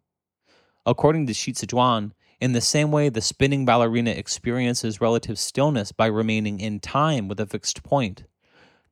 According 0.85 1.25
to 1.25 1.33
Shi 1.33 1.53
Zhuan, 1.53 2.11
in 2.39 2.53
the 2.53 2.61
same 2.61 2.91
way, 2.91 3.09
the 3.09 3.21
spinning 3.21 3.65
ballerina 3.65 4.11
experiences 4.11 5.01
relative 5.01 5.39
stillness 5.39 5.91
by 5.91 6.05
remaining 6.05 6.59
in 6.59 6.79
time 6.79 7.27
with 7.27 7.39
a 7.39 7.47
fixed 7.47 7.83
point. 7.83 8.25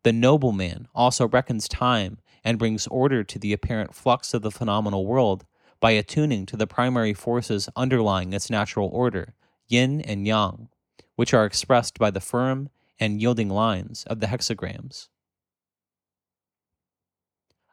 The 0.03 0.13
nobleman 0.13 0.87
also 0.95 1.27
reckons 1.27 1.67
time 1.67 2.19
and 2.43 2.59
brings 2.59 2.87
order 2.87 3.23
to 3.23 3.39
the 3.39 3.53
apparent 3.53 3.93
flux 3.93 4.33
of 4.33 4.41
the 4.41 4.51
phenomenal 4.51 5.05
world 5.05 5.45
by 5.79 5.91
attuning 5.91 6.45
to 6.47 6.57
the 6.57 6.67
primary 6.67 7.13
forces 7.13 7.69
underlying 7.75 8.33
its 8.33 8.49
natural 8.49 8.89
order, 8.89 9.35
yin 9.67 10.01
and 10.01 10.25
yang, 10.25 10.69
which 11.15 11.33
are 11.33 11.45
expressed 11.45 11.99
by 11.99 12.09
the 12.09 12.19
firm 12.19 12.69
and 12.99 13.21
yielding 13.21 13.49
lines 13.49 14.03
of 14.05 14.19
the 14.19 14.27
hexagrams. 14.27 15.09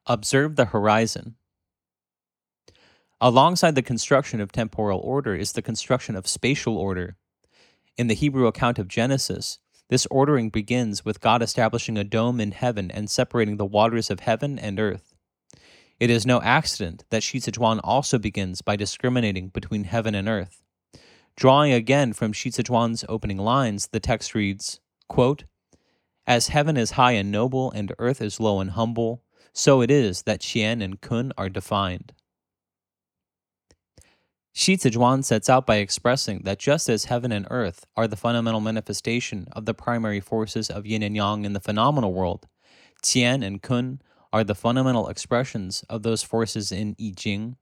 Observe 0.07 0.57
the 0.57 0.66
horizon. 0.66 1.37
Alongside 3.25 3.77
the 3.77 3.83
construction 3.83 4.41
of 4.41 4.51
temporal 4.51 4.99
order 4.99 5.37
is 5.37 5.53
the 5.53 5.62
construction 5.62 6.16
of 6.16 6.27
spatial 6.27 6.77
order. 6.77 7.14
In 7.97 8.09
the 8.09 8.16
Hebrew 8.16 8.49
account 8.49 8.81
of 8.81 8.89
Genesis, 8.89 9.61
this 9.89 10.07
ordering 10.07 10.51
begins 10.51 11.05
with 11.05 11.20
God 11.20 11.41
establishing 11.41 11.97
a 11.97 12.03
dome 12.03 12.41
in 12.41 12.51
heaven 12.51 12.91
and 12.91 13.09
separating 13.09 13.59
the 13.59 13.64
waters 13.64 14.11
of 14.11 14.18
heaven 14.18 14.59
and 14.59 14.81
earth. 14.81 15.14
It 16.01 16.11
is 16.11 16.27
no 16.27 16.43
accident 16.43 17.05
that 17.11 17.23
Shi 17.23 17.41
also 17.61 18.18
begins 18.18 18.61
by 18.61 18.75
discriminating 18.75 19.51
between 19.51 19.85
heaven 19.85 20.16
and 20.16 20.29
earth. 20.29 20.61
Drawing 21.37 21.73
again 21.73 22.14
from 22.14 22.33
Shi 22.33 22.51
opening 23.09 23.39
lines, 23.39 23.87
the 23.93 24.01
text 24.01 24.35
reads, 24.35 24.81
quote, 25.09 25.45
As 26.27 26.49
heaven 26.49 26.77
is 26.77 26.93
high 26.93 27.12
and 27.12 27.31
noble 27.31 27.70
and 27.70 27.95
earth 28.01 28.20
is 28.20 28.41
low 28.41 28.59
and 28.59 28.73
humble, 28.73 29.23
so 29.53 29.81
it 29.81 29.93
is 29.93 30.23
that 30.23 30.41
Qian 30.41 30.83
and 30.83 31.01
Kun 31.01 31.33
are 31.39 31.49
defined. 31.49 32.12
Shi 34.55 34.77
Zhuan 34.77 35.25
sets 35.25 35.49
out 35.49 35.67
by 35.67 35.77
expressing 35.77 36.43
that 36.45 36.59
just 36.59 36.89
as 36.91 37.07
heaven 37.07 37.33
and 37.33 37.47
earth 37.51 37.87
are 37.97 38.07
the 38.07 38.17
fundamental 38.17 38.61
manifestation 38.61 39.49
of 39.53 39.65
the 39.65 39.73
primary 39.73 40.21
forces 40.21 40.69
of 40.69 40.85
yin 40.85 41.03
and 41.03 41.17
yang 41.17 41.47
in 41.47 41.55
the 41.55 41.61
phenomenal 41.61 42.13
world, 42.13 42.47
Qian 43.03 43.45
and 43.45 43.63
Kun 43.63 44.03
are 44.31 44.45
the 44.45 44.55
fundamental 44.55 45.09
expressions 45.09 45.85
of 45.89 46.03
those 46.03 46.23
forces 46.23 46.71
in 46.71 46.95
I 47.01 47.13
Ching. 47.17 47.57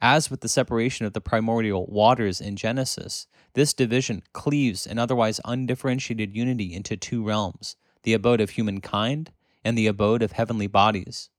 As 0.00 0.30
with 0.30 0.40
the 0.40 0.48
separation 0.48 1.06
of 1.06 1.12
the 1.12 1.20
primordial 1.20 1.86
waters 1.86 2.40
in 2.40 2.56
Genesis, 2.56 3.28
this 3.54 3.72
division 3.72 4.22
cleaves 4.32 4.86
an 4.88 4.98
otherwise 4.98 5.40
undifferentiated 5.44 6.34
unity 6.34 6.74
into 6.74 6.96
two 6.96 7.22
realms 7.22 7.76
the 8.02 8.12
abode 8.12 8.40
of 8.40 8.50
humankind 8.50 9.32
and 9.64 9.78
the 9.78 9.86
abode 9.86 10.22
of 10.22 10.32
heavenly 10.32 10.66
bodies. 10.66 11.30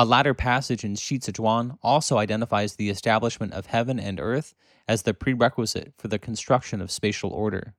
A 0.00 0.04
latter 0.04 0.32
passage 0.32 0.84
in 0.84 0.94
Shi 0.94 1.18
Zhuan 1.18 1.76
also 1.82 2.18
identifies 2.18 2.76
the 2.76 2.88
establishment 2.88 3.52
of 3.52 3.66
heaven 3.66 3.98
and 3.98 4.20
earth 4.20 4.54
as 4.86 5.02
the 5.02 5.12
prerequisite 5.12 5.92
for 5.98 6.06
the 6.06 6.20
construction 6.20 6.80
of 6.80 6.92
spatial 6.92 7.30
order. 7.30 7.74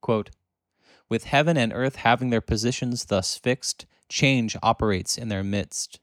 Quote, 0.00 0.30
With 1.08 1.24
heaven 1.24 1.56
and 1.56 1.72
earth 1.72 1.96
having 1.96 2.30
their 2.30 2.40
positions 2.40 3.06
thus 3.06 3.36
fixed, 3.36 3.84
change 4.08 4.56
operates 4.62 5.18
in 5.18 5.28
their 5.28 5.42
midst. 5.42 5.98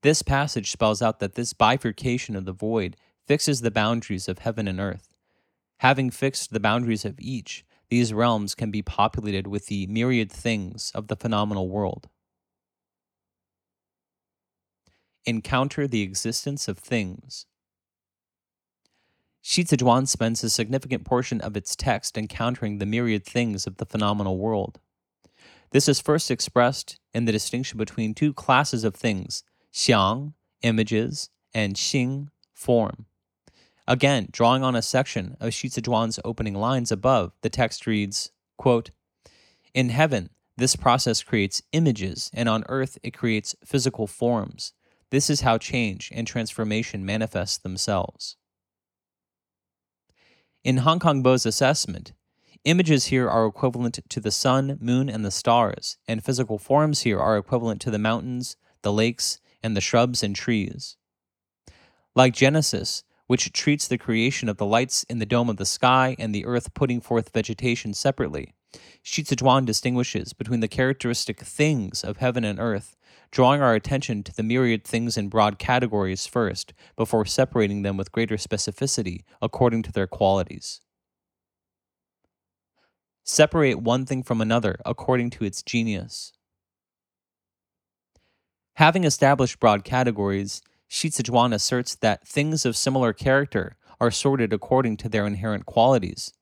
This 0.00 0.22
passage 0.22 0.72
spells 0.72 1.00
out 1.00 1.20
that 1.20 1.36
this 1.36 1.52
bifurcation 1.52 2.34
of 2.34 2.46
the 2.46 2.52
void 2.52 2.96
fixes 3.28 3.60
the 3.60 3.70
boundaries 3.70 4.26
of 4.26 4.40
heaven 4.40 4.66
and 4.66 4.80
earth. 4.80 5.14
Having 5.78 6.10
fixed 6.10 6.52
the 6.52 6.58
boundaries 6.58 7.04
of 7.04 7.20
each, 7.20 7.64
these 7.90 8.12
realms 8.12 8.56
can 8.56 8.72
be 8.72 8.82
populated 8.82 9.46
with 9.46 9.66
the 9.66 9.86
myriad 9.86 10.32
things 10.32 10.90
of 10.96 11.06
the 11.06 11.14
phenomenal 11.14 11.68
world. 11.68 12.08
Encounter 15.24 15.86
the 15.86 16.02
existence 16.02 16.66
of 16.66 16.78
things. 16.78 17.46
Shi 19.40 19.64
Zhuan 19.64 20.06
spends 20.08 20.42
a 20.42 20.50
significant 20.50 21.04
portion 21.04 21.40
of 21.40 21.56
its 21.56 21.76
text 21.76 22.16
encountering 22.16 22.78
the 22.78 22.86
myriad 22.86 23.24
things 23.24 23.66
of 23.66 23.76
the 23.76 23.86
phenomenal 23.86 24.38
world. 24.38 24.80
This 25.70 25.88
is 25.88 26.00
first 26.00 26.30
expressed 26.30 26.98
in 27.14 27.24
the 27.24 27.32
distinction 27.32 27.78
between 27.78 28.14
two 28.14 28.32
classes 28.32 28.84
of 28.84 28.94
things, 28.94 29.42
xiang, 29.72 30.34
images, 30.62 31.30
and 31.54 31.74
xing, 31.74 32.28
form. 32.52 33.06
Again, 33.86 34.28
drawing 34.30 34.62
on 34.62 34.76
a 34.76 34.82
section 34.82 35.36
of 35.40 35.54
Shi 35.54 35.68
Zhuan's 35.68 36.20
opening 36.24 36.54
lines 36.54 36.92
above, 36.92 37.32
the 37.42 37.50
text 37.50 37.86
reads, 37.86 38.30
quote, 38.56 38.90
In 39.74 39.88
heaven, 39.88 40.30
this 40.56 40.76
process 40.76 41.22
creates 41.22 41.62
images, 41.72 42.30
and 42.32 42.48
on 42.48 42.64
earth, 42.68 42.98
it 43.02 43.16
creates 43.16 43.56
physical 43.64 44.06
forms. 44.06 44.72
This 45.12 45.28
is 45.28 45.42
how 45.42 45.58
change 45.58 46.10
and 46.14 46.26
transformation 46.26 47.04
manifest 47.04 47.62
themselves. 47.62 48.36
In 50.64 50.78
Han 50.78 50.98
Kang 51.00 51.22
Bo's 51.22 51.44
assessment, 51.44 52.14
images 52.64 53.06
here 53.06 53.28
are 53.28 53.44
equivalent 53.44 53.98
to 54.08 54.20
the 54.20 54.30
sun, 54.30 54.78
moon, 54.80 55.10
and 55.10 55.22
the 55.22 55.30
stars, 55.30 55.98
and 56.08 56.24
physical 56.24 56.56
forms 56.56 57.02
here 57.02 57.20
are 57.20 57.36
equivalent 57.36 57.82
to 57.82 57.90
the 57.90 57.98
mountains, 57.98 58.56
the 58.80 58.90
lakes, 58.90 59.38
and 59.62 59.76
the 59.76 59.82
shrubs 59.82 60.22
and 60.22 60.34
trees. 60.34 60.96
Like 62.14 62.32
Genesis, 62.32 63.04
which 63.26 63.52
treats 63.52 63.86
the 63.86 63.98
creation 63.98 64.48
of 64.48 64.56
the 64.56 64.64
lights 64.64 65.04
in 65.10 65.18
the 65.18 65.26
dome 65.26 65.50
of 65.50 65.58
the 65.58 65.66
sky 65.66 66.16
and 66.18 66.34
the 66.34 66.46
earth 66.46 66.72
putting 66.72 67.02
forth 67.02 67.34
vegetation 67.34 67.92
separately, 67.92 68.54
Shi 69.02 69.24
Zhuan 69.24 69.66
distinguishes 69.66 70.32
between 70.32 70.60
the 70.60 70.68
characteristic 70.68 71.40
things 71.40 72.02
of 72.02 72.16
heaven 72.16 72.44
and 72.44 72.58
earth, 72.58 72.96
drawing 73.32 73.62
our 73.62 73.74
attention 73.74 74.22
to 74.22 74.32
the 74.32 74.42
myriad 74.42 74.84
things 74.84 75.16
in 75.16 75.28
broad 75.28 75.58
categories 75.58 76.26
first, 76.26 76.72
before 76.96 77.24
separating 77.24 77.82
them 77.82 77.96
with 77.96 78.12
greater 78.12 78.36
specificity 78.36 79.22
according 79.40 79.82
to 79.82 79.90
their 79.90 80.06
qualities. 80.06 80.80
Separate 83.24 83.80
one 83.80 84.04
thing 84.04 84.22
from 84.22 84.40
another 84.40 84.76
according 84.84 85.30
to 85.30 85.44
its 85.44 85.62
genius. 85.62 86.32
Having 88.74 89.04
established 89.04 89.60
broad 89.60 89.84
categories, 89.84 90.60
Shi 90.88 91.08
Zhuan 91.08 91.54
asserts 91.54 91.94
that 91.96 92.26
things 92.26 92.66
of 92.66 92.76
similar 92.76 93.12
character 93.12 93.76
are 93.98 94.10
sorted 94.10 94.52
according 94.52 94.98
to 94.98 95.08
their 95.08 95.26
inherent 95.26 95.64
qualities. 95.64 96.32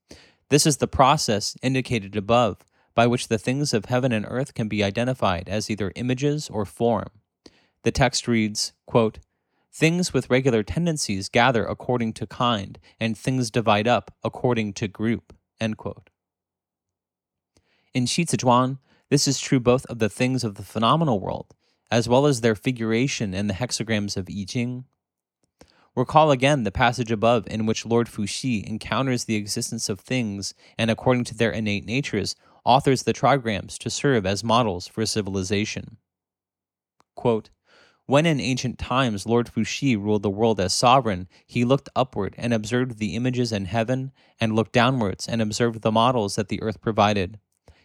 This 0.49 0.67
is 0.67 0.79
the 0.79 0.89
process 0.89 1.57
indicated 1.63 2.17
above 2.17 2.65
by 2.95 3.07
which 3.07 3.29
the 3.29 3.39
things 3.39 3.73
of 3.73 3.87
heaven 3.87 4.13
and 4.13 4.27
earth 4.29 4.55
can 4.55 4.69
be 4.69 4.85
identified 4.85 5.49
as 5.49 5.71
either 5.71 5.93
images 5.97 6.49
or 6.49 6.65
form. 6.65 7.09
The 7.83 7.93
text 7.93 8.29
reads, 8.29 8.73
quote, 8.87 9.19
Things 9.73 10.13
with 10.13 10.31
regular 10.31 10.63
tendencies 10.63 11.29
gather 11.29 11.65
according 11.65 12.15
to 12.15 12.27
kind, 12.27 12.79
and 12.99 13.17
things 13.17 13.51
divide 13.51 13.87
up 13.87 14.13
according 14.25 14.73
to 14.75 14.89
group. 14.89 15.33
End 15.61 15.77
quote. 15.77 16.11
In 17.95 18.07
Shi 18.07 18.25
Zhuan, 18.25 18.79
this 19.09 19.29
is 19.29 19.41
true 19.41 19.61
both 19.61 19.87
of 19.87 19.99
the 19.99 20.09
things 20.09 20.45
of 20.45 20.57
the 20.57 20.63
phenomenal 20.63 21.21
world 21.21 21.55
as 21.91 22.09
well 22.09 22.27
as 22.27 22.41
their 22.41 22.55
figuration 22.55 23.35
in 23.35 23.49
the 23.49 23.55
hexagrams 23.55 24.17
of 24.17 24.29
I 24.31 24.45
Ching. 24.47 24.85
Recall 25.97 26.31
again 26.31 26.63
the 26.63 26.71
passage 26.71 27.11
above 27.11 27.49
in 27.49 27.67
which 27.67 27.85
Lord 27.85 28.07
Fuxi 28.07 28.65
encounters 28.65 29.25
the 29.25 29.35
existence 29.35 29.89
of 29.89 29.99
things 29.99 30.55
and, 30.79 30.91
according 30.91 31.25
to 31.25 31.35
their 31.35 31.51
innate 31.51 31.85
natures, 31.85 32.37
authors 32.65 33.03
the 33.03 33.13
trigrams 33.13 33.79
to 33.79 33.91
serve 33.91 34.27
as 34.27 34.45
models 34.45 34.87
for 34.87 35.05
civilization. 35.07 35.97
Quote, 37.15 37.51
when 38.11 38.27
in 38.27 38.41
ancient 38.41 38.77
times 38.77 39.25
Lord 39.25 39.47
Fuxi 39.47 39.97
ruled 39.97 40.25
the 40.25 40.31
world 40.31 40.59
as 40.59 40.73
sovereign, 40.73 41.29
he 41.47 41.65
looked 41.65 41.89
upward 41.95 42.35
and 42.37 42.53
observed 42.53 42.99
the 42.99 43.15
images 43.15 43.53
in 43.53 43.67
heaven, 43.67 44.11
and 44.41 44.57
looked 44.57 44.73
downwards 44.73 45.29
and 45.29 45.41
observed 45.41 45.83
the 45.83 45.93
models 45.93 46.35
that 46.35 46.49
the 46.49 46.61
earth 46.61 46.81
provided. 46.81 47.39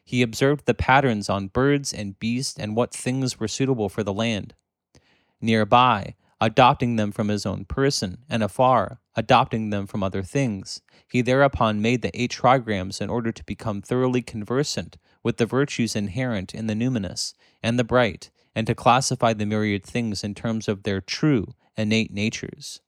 He 0.03 0.23
observed 0.23 0.65
the 0.65 0.73
patterns 0.73 1.29
on 1.29 1.49
birds 1.49 1.93
and 1.93 2.17
beasts 2.17 2.57
and 2.59 2.75
what 2.75 2.91
things 2.91 3.39
were 3.39 3.47
suitable 3.47 3.87
for 3.87 4.01
the 4.01 4.13
land. 4.13 4.55
Nearby, 5.41 6.15
adopting 6.41 6.95
them 6.95 7.11
from 7.11 7.29
his 7.29 7.45
own 7.45 7.65
person, 7.65 8.17
and 8.29 8.43
afar, 8.43 8.99
adopting 9.15 9.69
them 9.69 9.87
from 9.87 10.03
other 10.03 10.21
things, 10.21 10.81
he 11.07 11.21
thereupon 11.21 11.81
made 11.81 12.01
the 12.01 12.19
eight 12.19 12.31
trigrams 12.31 13.01
in 13.01 13.09
order 13.09 13.31
to 13.31 13.43
become 13.45 13.81
thoroughly 13.81 14.21
conversant 14.21 14.97
with 15.23 15.37
the 15.37 15.45
virtues 15.45 15.95
inherent 15.95 16.53
in 16.53 16.67
the 16.67 16.73
numinous 16.73 17.33
and 17.63 17.79
the 17.79 17.83
bright, 17.83 18.31
and 18.53 18.67
to 18.67 18.75
classify 18.75 19.33
the 19.33 19.45
myriad 19.45 19.83
things 19.83 20.23
in 20.23 20.35
terms 20.35 20.67
of 20.67 20.83
their 20.83 21.01
true, 21.01 21.53
innate 21.77 22.11
natures. 22.11 22.81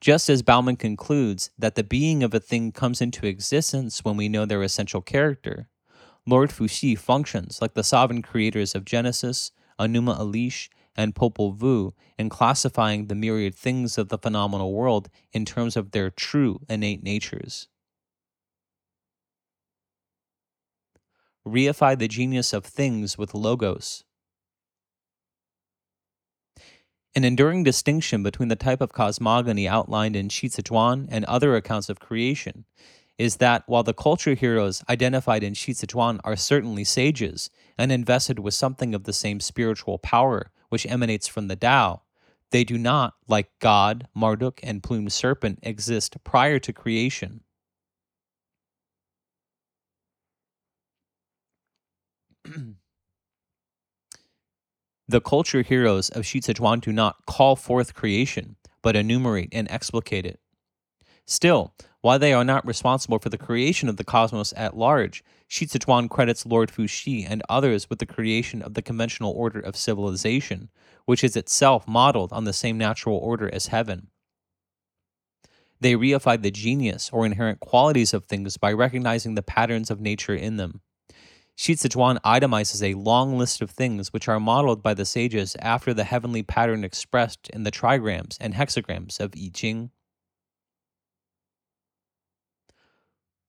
Just 0.00 0.28
as 0.28 0.42
Baumann 0.42 0.76
concludes 0.76 1.50
that 1.56 1.76
the 1.76 1.84
being 1.84 2.24
of 2.24 2.34
a 2.34 2.40
thing 2.40 2.72
comes 2.72 3.00
into 3.00 3.26
existence 3.26 4.04
when 4.04 4.16
we 4.16 4.28
know 4.28 4.44
their 4.44 4.62
essential 4.62 5.00
character, 5.00 5.68
Lord 6.26 6.50
Fuxi 6.50 6.98
functions 6.98 7.60
like 7.60 7.74
the 7.74 7.84
sovereign 7.84 8.22
creators 8.22 8.74
of 8.74 8.84
Genesis, 8.84 9.52
Enuma 9.78 10.18
Elish, 10.18 10.68
and 10.96 11.14
Popol 11.14 11.56
Vuh 11.56 11.92
in 12.18 12.28
classifying 12.28 13.06
the 13.06 13.14
myriad 13.14 13.54
things 13.54 13.98
of 13.98 14.08
the 14.08 14.18
phenomenal 14.18 14.72
world 14.72 15.08
in 15.32 15.44
terms 15.44 15.76
of 15.76 15.90
their 15.92 16.10
true 16.10 16.60
innate 16.68 17.02
natures. 17.02 17.68
Reify 21.46 21.98
the 21.98 22.08
genius 22.08 22.52
of 22.52 22.64
things 22.64 23.18
with 23.18 23.34
logos. 23.34 24.04
An 27.14 27.24
enduring 27.24 27.62
distinction 27.62 28.22
between 28.22 28.48
the 28.48 28.56
type 28.56 28.80
of 28.80 28.92
cosmogony 28.92 29.68
outlined 29.68 30.16
in 30.16 30.30
Shi 30.30 30.50
and 30.70 31.24
other 31.26 31.56
accounts 31.56 31.90
of 31.90 32.00
creation 32.00 32.64
is 33.18 33.36
that 33.36 33.64
while 33.66 33.82
the 33.82 33.92
culture 33.92 34.34
heroes 34.34 34.82
identified 34.88 35.42
in 35.42 35.52
Shi 35.52 35.74
are 35.94 36.36
certainly 36.36 36.84
sages 36.84 37.50
and 37.76 37.92
invested 37.92 38.38
with 38.38 38.54
something 38.54 38.94
of 38.94 39.04
the 39.04 39.12
same 39.12 39.40
spiritual 39.40 39.98
power 39.98 40.50
which 40.72 40.86
emanates 40.86 41.28
from 41.28 41.48
the 41.48 41.54
Tao, 41.54 42.00
they 42.50 42.64
do 42.64 42.78
not, 42.78 43.12
like 43.28 43.50
God, 43.58 44.08
Marduk, 44.14 44.58
and 44.62 44.82
plumed 44.82 45.12
serpent, 45.12 45.58
exist 45.62 46.16
prior 46.24 46.58
to 46.60 46.72
creation. 46.72 47.42
The 55.08 55.20
culture 55.20 55.60
heroes 55.60 56.08
of 56.08 56.24
Shi 56.24 56.40
Zhuan 56.40 56.80
do 56.80 56.90
not 56.90 57.26
call 57.26 57.54
forth 57.54 57.92
creation, 57.92 58.56
but 58.80 58.96
enumerate 58.96 59.50
and 59.52 59.70
explicate 59.70 60.24
it. 60.24 60.40
Still, 61.26 61.74
while 62.02 62.18
they 62.18 62.32
are 62.32 62.44
not 62.44 62.66
responsible 62.66 63.18
for 63.18 63.28
the 63.28 63.38
creation 63.38 63.88
of 63.88 63.96
the 63.96 64.04
cosmos 64.04 64.52
at 64.56 64.76
large, 64.76 65.24
Shi 65.46 65.66
credits 65.66 66.44
Lord 66.44 66.70
Fuxi 66.70 67.24
and 67.28 67.42
others 67.48 67.88
with 67.88 68.00
the 68.00 68.06
creation 68.06 68.60
of 68.60 68.74
the 68.74 68.82
conventional 68.82 69.32
order 69.32 69.60
of 69.60 69.76
civilization, 69.76 70.68
which 71.04 71.22
is 71.22 71.36
itself 71.36 71.86
modeled 71.86 72.32
on 72.32 72.44
the 72.44 72.52
same 72.52 72.76
natural 72.76 73.16
order 73.16 73.48
as 73.54 73.68
heaven. 73.68 74.08
They 75.80 75.94
reify 75.94 76.40
the 76.40 76.50
genius 76.50 77.08
or 77.12 77.24
inherent 77.24 77.60
qualities 77.60 78.12
of 78.12 78.24
things 78.24 78.56
by 78.56 78.72
recognizing 78.72 79.34
the 79.34 79.42
patterns 79.42 79.90
of 79.90 80.00
nature 80.00 80.34
in 80.34 80.56
them. 80.56 80.80
Shi 81.54 81.74
itemizes 81.74 82.82
a 82.82 82.98
long 82.98 83.38
list 83.38 83.60
of 83.60 83.70
things 83.70 84.12
which 84.12 84.26
are 84.26 84.40
modeled 84.40 84.82
by 84.82 84.94
the 84.94 85.04
sages 85.04 85.56
after 85.60 85.94
the 85.94 86.04
heavenly 86.04 86.42
pattern 86.42 86.82
expressed 86.82 87.48
in 87.50 87.62
the 87.62 87.70
trigrams 87.70 88.36
and 88.40 88.54
hexagrams 88.54 89.20
of 89.20 89.34
I 89.36 89.50
Ching. 89.54 89.90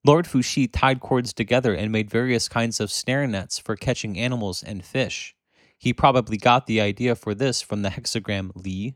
Lord 0.06 0.26
Fuxi 0.26 0.70
tied 0.70 1.00
cords 1.00 1.32
together 1.32 1.74
and 1.74 1.90
made 1.90 2.10
various 2.10 2.50
kinds 2.50 2.82
of 2.82 2.92
snare 2.92 3.26
nets 3.26 3.58
for 3.58 3.78
catching 3.78 4.20
animals 4.20 4.62
and 4.62 4.84
fish. 4.84 5.34
He 5.78 5.94
probably 5.94 6.36
got 6.36 6.68
the 6.68 6.82
idea 6.82 7.16
for 7.16 7.34
this 7.34 7.62
from 7.62 7.84
the 7.84 7.90
hexagram 7.90 8.52
Li. 8.54 8.96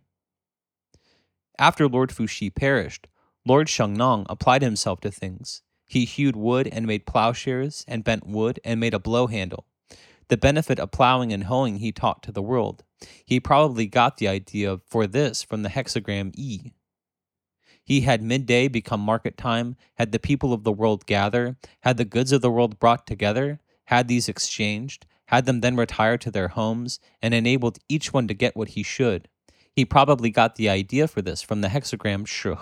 After 1.58 1.88
Lord 1.88 2.10
Fuxi 2.10 2.54
perished, 2.54 3.08
Lord 3.46 3.68
Shennong 3.68 4.26
applied 4.30 4.62
himself 4.62 5.00
to 5.02 5.12
things. 5.12 5.62
He 5.86 6.04
hewed 6.04 6.36
wood 6.36 6.68
and 6.70 6.86
made 6.86 7.06
plowshares, 7.06 7.86
and 7.88 8.04
bent 8.04 8.28
wood 8.28 8.60
and 8.66 8.78
made 8.78 8.94
a 8.94 9.00
blow 9.00 9.28
handle. 9.28 9.66
The 10.28 10.36
benefit 10.36 10.78
of 10.78 10.92
plowing 10.92 11.32
and 11.32 11.46
hoeing 11.46 11.78
he 11.78 11.94
taught 11.94 12.22
to 12.24 12.34
the 12.34 12.42
world. 12.42 12.84
He 13.24 13.40
probably 13.40 13.88
got 13.88 14.18
the 14.18 14.28
idea 14.28 14.80
for 14.86 15.08
this 15.08 15.42
from 15.42 15.64
the 15.64 15.70
hexagram 15.70 16.34
E. 16.36 16.74
He 17.88 18.02
had 18.02 18.22
midday 18.22 18.68
become 18.68 19.00
market 19.00 19.38
time, 19.38 19.78
had 19.96 20.12
the 20.12 20.20
people 20.20 20.52
of 20.52 20.66
the 20.66 20.74
world 20.74 21.06
gather, 21.06 21.56
had 21.84 21.96
the 21.96 22.04
goods 22.04 22.34
of 22.34 22.42
the 22.42 22.52
world 22.52 22.80
brought 22.80 23.08
together, 23.08 23.62
had 23.86 24.10
these 24.10 24.28
exchanged, 24.28 25.06
had 25.28 25.46
them 25.46 25.62
then 25.62 25.78
retire 25.78 26.18
to 26.18 26.30
their 26.30 26.50
homes, 26.50 27.00
and 27.22 27.34
enabled 27.34 27.80
each 27.88 28.12
one 28.12 28.28
to 28.28 28.34
get 28.34 28.58
what 28.58 28.72
he 28.72 28.84
should. 28.84 29.30
He 29.72 29.86
probably 29.86 30.30
got 30.32 30.56
the 30.58 30.68
idea 30.68 31.08
for 31.08 31.22
this 31.22 31.42
from 31.42 31.62
the 31.62 31.70
hexagram 31.70 32.28
Shi 32.28 32.56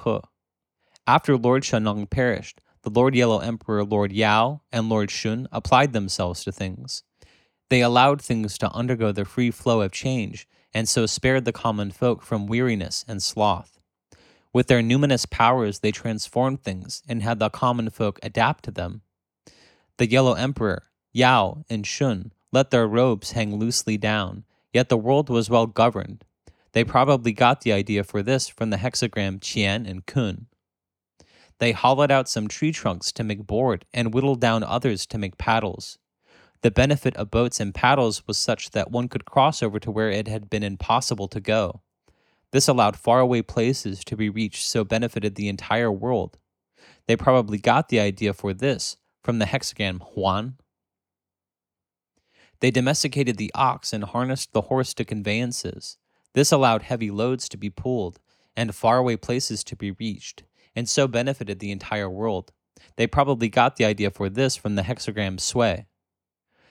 After 1.07 1.37
Lord 1.37 1.63
Shennong 1.63 2.07
perished, 2.07 2.61
the 2.83 2.91
Lord 2.91 3.15
Yellow 3.15 3.39
Emperor 3.39 3.83
Lord 3.83 4.11
Yao 4.11 4.61
and 4.71 4.89
Lord 4.89 5.09
Shun 5.09 5.47
applied 5.51 5.93
themselves 5.93 6.43
to 6.43 6.51
things. 6.51 7.01
They 7.71 7.81
allowed 7.81 8.21
things 8.21 8.59
to 8.59 8.71
undergo 8.73 9.11
the 9.11 9.25
free 9.25 9.49
flow 9.49 9.81
of 9.81 9.91
change, 9.91 10.47
and 10.71 10.87
so 10.87 11.07
spared 11.07 11.45
the 11.45 11.51
common 11.51 11.89
folk 11.89 12.21
from 12.21 12.45
weariness 12.45 13.03
and 13.07 13.23
sloth. 13.23 13.74
With 14.55 14.67
their 14.67 14.79
numinous 14.79 15.29
powers, 15.29 15.79
they 15.79 15.91
transformed 15.91 16.63
things 16.63 17.03
and 17.09 17.21
had 17.21 17.39
the 17.39 17.49
common 17.49 17.89
folk 17.89 18.21
adapt 18.23 18.63
to 18.63 18.71
them. 18.71 19.01
The 19.97 20.09
Yellow 20.09 20.31
Emperor, 20.31 20.83
Yao, 21.11 21.65
and 21.69 21.85
Shun 21.85 22.31
let 22.53 22.71
their 22.71 22.87
robes 22.87 23.33
hang 23.33 23.57
loosely 23.57 23.97
down, 23.97 24.45
yet 24.71 24.87
the 24.87 24.95
world 24.95 25.29
was 25.29 25.49
well 25.49 25.67
governed. 25.67 26.23
They 26.71 26.85
probably 26.85 27.33
got 27.33 27.61
the 27.61 27.73
idea 27.73 28.05
for 28.05 28.23
this 28.23 28.47
from 28.47 28.69
the 28.69 28.77
hexagram 28.77 29.41
Qian 29.41 29.85
and 29.85 30.05
Kun. 30.05 30.45
They 31.59 31.73
hollowed 31.73 32.09
out 32.09 32.29
some 32.29 32.47
tree 32.47 32.71
trunks 32.71 33.11
to 33.11 33.25
make 33.25 33.45
board 33.45 33.83
and 33.93 34.13
whittled 34.13 34.39
down 34.39 34.63
others 34.63 35.05
to 35.07 35.17
make 35.17 35.37
paddles. 35.37 35.97
The 36.61 36.71
benefit 36.71 37.17
of 37.17 37.29
boats 37.29 37.59
and 37.59 37.75
paddles 37.75 38.25
was 38.25 38.37
such 38.37 38.71
that 38.71 38.89
one 38.89 39.09
could 39.09 39.25
cross 39.25 39.61
over 39.61 39.81
to 39.81 39.91
where 39.91 40.09
it 40.09 40.29
had 40.29 40.49
been 40.49 40.63
impossible 40.63 41.27
to 41.27 41.41
go. 41.41 41.81
This 42.55 42.69
allowed 42.69 42.95
faraway 42.95 43.41
places 43.41 44.01
to 44.05 44.15
be 44.15 44.29
reached, 44.29 44.65
so 44.65 44.85
benefited 44.85 45.35
the 45.35 45.49
entire 45.49 45.91
world. 45.91 46.37
They 47.05 47.17
probably 47.17 47.57
got 47.57 47.89
the 47.89 47.99
idea 47.99 48.31
for 48.33 48.53
this 48.53 48.95
from 49.21 49.39
the 49.39 49.45
hexagram 49.45 49.99
Huan. 49.99 50.55
They 52.61 52.71
domesticated 52.71 53.35
the 53.35 53.51
ox 53.53 53.91
and 53.91 54.05
harnessed 54.05 54.53
the 54.53 54.61
horse 54.71 54.93
to 54.93 55.03
conveyances. 55.03 55.97
This 56.33 56.53
allowed 56.53 56.83
heavy 56.83 57.11
loads 57.11 57.49
to 57.49 57.57
be 57.57 57.69
pulled 57.69 58.21
and 58.55 58.73
faraway 58.73 59.17
places 59.17 59.61
to 59.65 59.75
be 59.75 59.91
reached, 59.91 60.43
and 60.77 60.87
so 60.87 61.09
benefited 61.09 61.59
the 61.59 61.71
entire 61.71 62.09
world. 62.09 62.53
They 62.95 63.05
probably 63.05 63.49
got 63.49 63.75
the 63.75 63.83
idea 63.83 64.11
for 64.11 64.29
this 64.29 64.55
from 64.55 64.75
the 64.75 64.83
hexagram 64.83 65.41
Sui. 65.41 65.87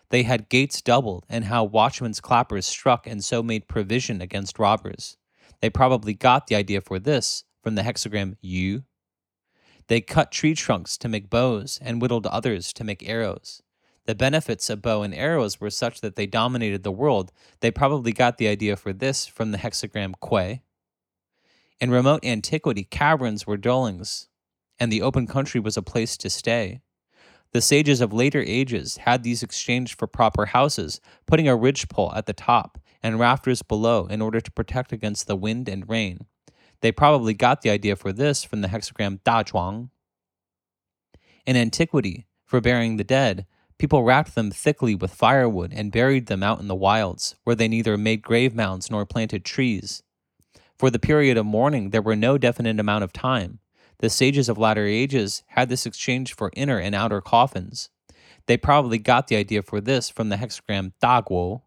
They 0.08 0.22
had 0.22 0.48
gates 0.48 0.80
doubled, 0.80 1.26
and 1.28 1.44
how 1.44 1.62
watchmen's 1.64 2.22
clappers 2.22 2.64
struck 2.64 3.06
and 3.06 3.22
so 3.22 3.42
made 3.42 3.68
provision 3.68 4.22
against 4.22 4.58
robbers. 4.58 5.18
They 5.64 5.70
probably 5.70 6.12
got 6.12 6.46
the 6.48 6.56
idea 6.56 6.82
for 6.82 6.98
this 6.98 7.44
from 7.62 7.74
the 7.74 7.80
hexagram 7.80 8.36
Yu. 8.42 8.82
They 9.86 10.02
cut 10.02 10.30
tree 10.30 10.54
trunks 10.54 10.98
to 10.98 11.08
make 11.08 11.30
bows 11.30 11.78
and 11.80 12.02
whittled 12.02 12.26
others 12.26 12.70
to 12.74 12.84
make 12.84 13.08
arrows. 13.08 13.62
The 14.04 14.14
benefits 14.14 14.68
of 14.68 14.82
bow 14.82 15.00
and 15.00 15.14
arrows 15.14 15.62
were 15.62 15.70
such 15.70 16.02
that 16.02 16.16
they 16.16 16.26
dominated 16.26 16.82
the 16.82 16.92
world. 16.92 17.32
They 17.60 17.70
probably 17.70 18.12
got 18.12 18.36
the 18.36 18.46
idea 18.46 18.76
for 18.76 18.92
this 18.92 19.24
from 19.24 19.52
the 19.52 19.56
hexagram 19.56 20.12
Kui. 20.20 20.60
In 21.80 21.90
remote 21.90 22.26
antiquity, 22.26 22.84
caverns 22.84 23.46
were 23.46 23.56
dwellings, 23.56 24.28
and 24.78 24.92
the 24.92 25.00
open 25.00 25.26
country 25.26 25.60
was 25.60 25.78
a 25.78 25.82
place 25.82 26.18
to 26.18 26.28
stay. 26.28 26.82
The 27.54 27.60
sages 27.60 28.00
of 28.00 28.12
later 28.12 28.42
ages 28.44 28.96
had 28.96 29.22
these 29.22 29.44
exchanged 29.44 29.96
for 29.96 30.08
proper 30.08 30.46
houses, 30.46 31.00
putting 31.24 31.46
a 31.46 31.54
ridgepole 31.54 32.12
at 32.12 32.26
the 32.26 32.32
top 32.32 32.78
and 33.00 33.20
rafters 33.20 33.62
below 33.62 34.06
in 34.06 34.20
order 34.20 34.40
to 34.40 34.50
protect 34.50 34.92
against 34.92 35.28
the 35.28 35.36
wind 35.36 35.68
and 35.68 35.88
rain. 35.88 36.26
They 36.80 36.90
probably 36.90 37.32
got 37.32 37.62
the 37.62 37.70
idea 37.70 37.94
for 37.94 38.12
this 38.12 38.42
from 38.42 38.60
the 38.60 38.68
hexagram 38.68 39.20
Dazhuang. 39.22 39.90
In 41.46 41.56
antiquity, 41.56 42.26
for 42.44 42.60
burying 42.60 42.96
the 42.96 43.04
dead, 43.04 43.46
people 43.78 44.02
wrapped 44.02 44.34
them 44.34 44.50
thickly 44.50 44.96
with 44.96 45.14
firewood 45.14 45.72
and 45.72 45.92
buried 45.92 46.26
them 46.26 46.42
out 46.42 46.58
in 46.58 46.66
the 46.66 46.74
wilds, 46.74 47.36
where 47.44 47.54
they 47.54 47.68
neither 47.68 47.96
made 47.96 48.22
grave 48.22 48.52
mounds 48.52 48.90
nor 48.90 49.06
planted 49.06 49.44
trees. 49.44 50.02
For 50.76 50.90
the 50.90 50.98
period 50.98 51.36
of 51.36 51.46
mourning, 51.46 51.90
there 51.90 52.02
were 52.02 52.16
no 52.16 52.36
definite 52.36 52.80
amount 52.80 53.04
of 53.04 53.12
time. 53.12 53.60
The 53.98 54.10
sages 54.10 54.48
of 54.48 54.58
latter 54.58 54.86
ages 54.86 55.42
had 55.48 55.68
this 55.68 55.86
exchanged 55.86 56.36
for 56.36 56.50
inner 56.54 56.78
and 56.78 56.94
outer 56.94 57.20
coffins. 57.20 57.90
They 58.46 58.56
probably 58.56 58.98
got 58.98 59.28
the 59.28 59.36
idea 59.36 59.62
for 59.62 59.80
this 59.80 60.10
from 60.10 60.28
the 60.28 60.36
hexagram 60.36 60.92
Daguo. 61.02 61.62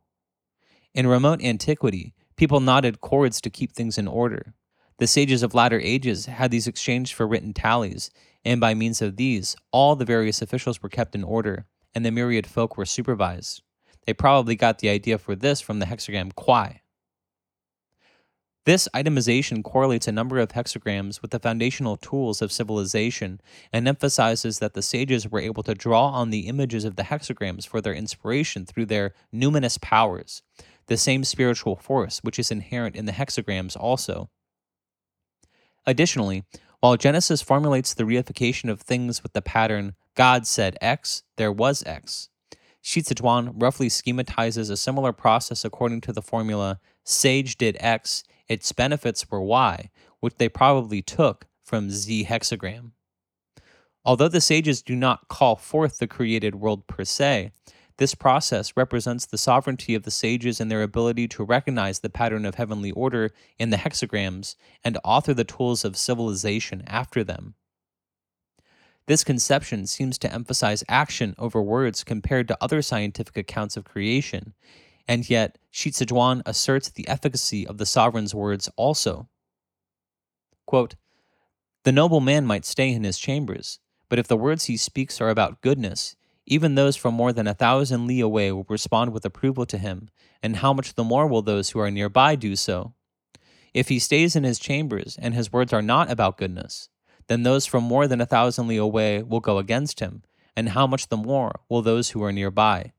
In 0.93 1.07
remote 1.07 1.41
antiquity, 1.41 2.13
people 2.35 2.59
knotted 2.59 3.01
cords 3.01 3.41
to 3.41 3.49
keep 3.49 3.73
things 3.73 3.97
in 3.97 4.07
order. 4.07 4.53
The 4.99 5.07
sages 5.07 5.43
of 5.43 5.53
latter 5.53 5.79
ages 5.79 6.25
had 6.25 6.51
these 6.51 6.67
exchanged 6.67 7.13
for 7.13 7.27
written 7.27 7.53
tallies, 7.53 8.09
and 8.43 8.59
by 8.59 8.73
means 8.73 9.01
of 9.01 9.15
these, 9.15 9.55
all 9.71 9.95
the 9.95 10.05
various 10.05 10.41
officials 10.41 10.81
were 10.81 10.89
kept 10.89 11.15
in 11.15 11.23
order, 11.23 11.65
and 11.93 12.05
the 12.05 12.11
myriad 12.11 12.47
folk 12.47 12.77
were 12.77 12.85
supervised. 12.85 13.61
They 14.05 14.13
probably 14.13 14.55
got 14.55 14.79
the 14.79 14.89
idea 14.89 15.17
for 15.17 15.35
this 15.35 15.61
from 15.61 15.79
the 15.79 15.85
hexagram 15.85 16.33
Guai. 16.33 16.79
This 18.67 18.89
itemization 18.93 19.63
correlates 19.63 20.09
a 20.09 20.11
number 20.11 20.39
of 20.39 20.49
hexagrams 20.49 21.21
with 21.21 21.31
the 21.31 21.39
foundational 21.39 21.95
tools 21.95 22.41
of 22.41 22.51
civilization 22.51 23.39
and 23.71 23.87
emphasizes 23.87 24.59
that 24.59 24.73
the 24.73 24.81
sages 24.81 25.31
were 25.31 25.39
able 25.39 25.63
to 25.63 25.73
draw 25.73 26.07
on 26.07 26.31
the 26.31 26.49
images 26.49 26.83
of 26.83 26.97
the 26.97 27.03
hexagrams 27.03 27.65
for 27.65 27.79
their 27.79 27.93
inspiration 27.93 28.65
through 28.65 28.87
their 28.87 29.13
numinous 29.33 29.79
powers, 29.79 30.41
the 30.87 30.97
same 30.97 31.23
spiritual 31.23 31.77
force 31.77 32.19
which 32.23 32.37
is 32.37 32.51
inherent 32.51 32.97
in 32.97 33.05
the 33.05 33.13
hexagrams 33.13 33.77
also. 33.79 34.29
Additionally, 35.85 36.43
while 36.81 36.97
Genesis 36.97 37.41
formulates 37.41 37.93
the 37.93 38.03
reification 38.03 38.69
of 38.69 38.81
things 38.81 39.23
with 39.23 39.31
the 39.31 39.41
pattern 39.41 39.95
God 40.13 40.45
said 40.45 40.77
X, 40.81 41.23
there 41.37 41.53
was 41.53 41.85
X, 41.85 42.27
Xizhuan 42.83 43.53
roughly 43.55 43.87
schematizes 43.87 44.69
a 44.69 44.75
similar 44.75 45.13
process 45.13 45.63
according 45.63 46.01
to 46.01 46.11
the 46.11 46.21
formula 46.21 46.81
Sage 47.05 47.57
did 47.57 47.77
X, 47.79 48.25
its 48.49 48.71
benefits 48.71 49.29
were 49.29 49.41
Y, 49.41 49.89
which 50.19 50.35
they 50.35 50.49
probably 50.49 51.01
took 51.01 51.47
from 51.63 51.89
Z 51.89 52.25
hexagram. 52.25 52.91
Although 54.05 54.29
the 54.29 54.41
sages 54.41 54.81
do 54.81 54.95
not 54.95 55.27
call 55.27 55.57
forth 55.57 55.97
the 55.97 56.07
created 56.07 56.55
world 56.55 56.87
per 56.87 57.03
se, 57.03 57.51
this 57.97 58.15
process 58.15 58.77
represents 58.77 59.25
the 59.25 59.37
sovereignty 59.37 59.95
of 59.95 60.03
the 60.03 60.11
sages 60.11 60.61
and 60.61 60.69
their 60.69 60.83
ability 60.83 61.27
to 61.29 61.43
recognize 61.43 61.99
the 61.99 62.09
pattern 62.09 62.45
of 62.45 62.55
heavenly 62.55 62.91
order 62.91 63.31
in 63.57 63.71
the 63.71 63.77
hexagrams 63.77 64.55
and 64.83 64.97
author 65.03 65.33
the 65.33 65.43
tools 65.43 65.83
of 65.83 65.97
civilization 65.97 66.83
after 66.87 67.23
them. 67.23 67.55
This 69.07 69.23
conception 69.23 69.87
seems 69.87 70.17
to 70.19 70.31
emphasize 70.31 70.83
action 70.87 71.33
over 71.37 71.61
words 71.61 72.03
compared 72.03 72.47
to 72.49 72.57
other 72.61 72.81
scientific 72.81 73.37
accounts 73.37 73.77
of 73.77 73.85
creation, 73.85 74.53
and 75.07 75.29
yet 75.29 75.57
Xizhuan 75.73 76.41
asserts 76.45 76.89
the 76.89 77.07
efficacy 77.07 77.65
of 77.65 77.77
the 77.77 77.85
sovereign's 77.85 78.35
words 78.35 78.69
also. 78.75 79.29
Quote, 80.65 80.95
the 81.83 81.91
noble 81.93 82.19
man 82.19 82.45
might 82.45 82.65
stay 82.65 82.91
in 82.91 83.05
his 83.05 83.17
chambers, 83.17 83.79
but 84.09 84.19
if 84.19 84.27
the 84.27 84.35
words 84.35 84.65
he 84.65 84.75
speaks 84.75 85.21
are 85.21 85.29
about 85.29 85.61
goodness, 85.61 86.17
even 86.45 86.75
those 86.75 86.95
from 86.95 87.13
more 87.13 87.31
than 87.31 87.47
a 87.47 87.53
thousand 87.53 88.07
li 88.07 88.19
away 88.19 88.51
will 88.51 88.65
respond 88.67 89.13
with 89.13 89.23
approval 89.25 89.65
to 89.65 89.77
him, 89.77 90.09
and 90.43 90.57
how 90.57 90.73
much 90.73 90.95
the 90.95 91.03
more 91.03 91.27
will 91.27 91.41
those 91.41 91.69
who 91.69 91.79
are 91.79 91.91
nearby 91.91 92.35
do 92.35 92.55
so? 92.55 92.93
If 93.73 93.89
he 93.89 93.99
stays 93.99 94.35
in 94.35 94.43
his 94.43 94.59
chambers 94.59 95.17
and 95.21 95.33
his 95.33 95.53
words 95.53 95.71
are 95.71 95.81
not 95.81 96.11
about 96.11 96.37
goodness, 96.37 96.89
then 97.27 97.43
those 97.43 97.65
from 97.65 97.83
more 97.83 98.07
than 98.07 98.21
a 98.21 98.25
thousand 98.25 98.67
li 98.67 98.77
away 98.77 99.23
will 99.23 99.39
go 99.39 99.57
against 99.57 99.99
him, 99.99 100.23
and 100.55 100.69
how 100.69 100.87
much 100.87 101.09
the 101.09 101.17
more 101.17 101.59
will 101.69 101.81
those 101.81 102.09
who 102.09 102.23
are 102.23 102.31
nearby? 102.31 102.93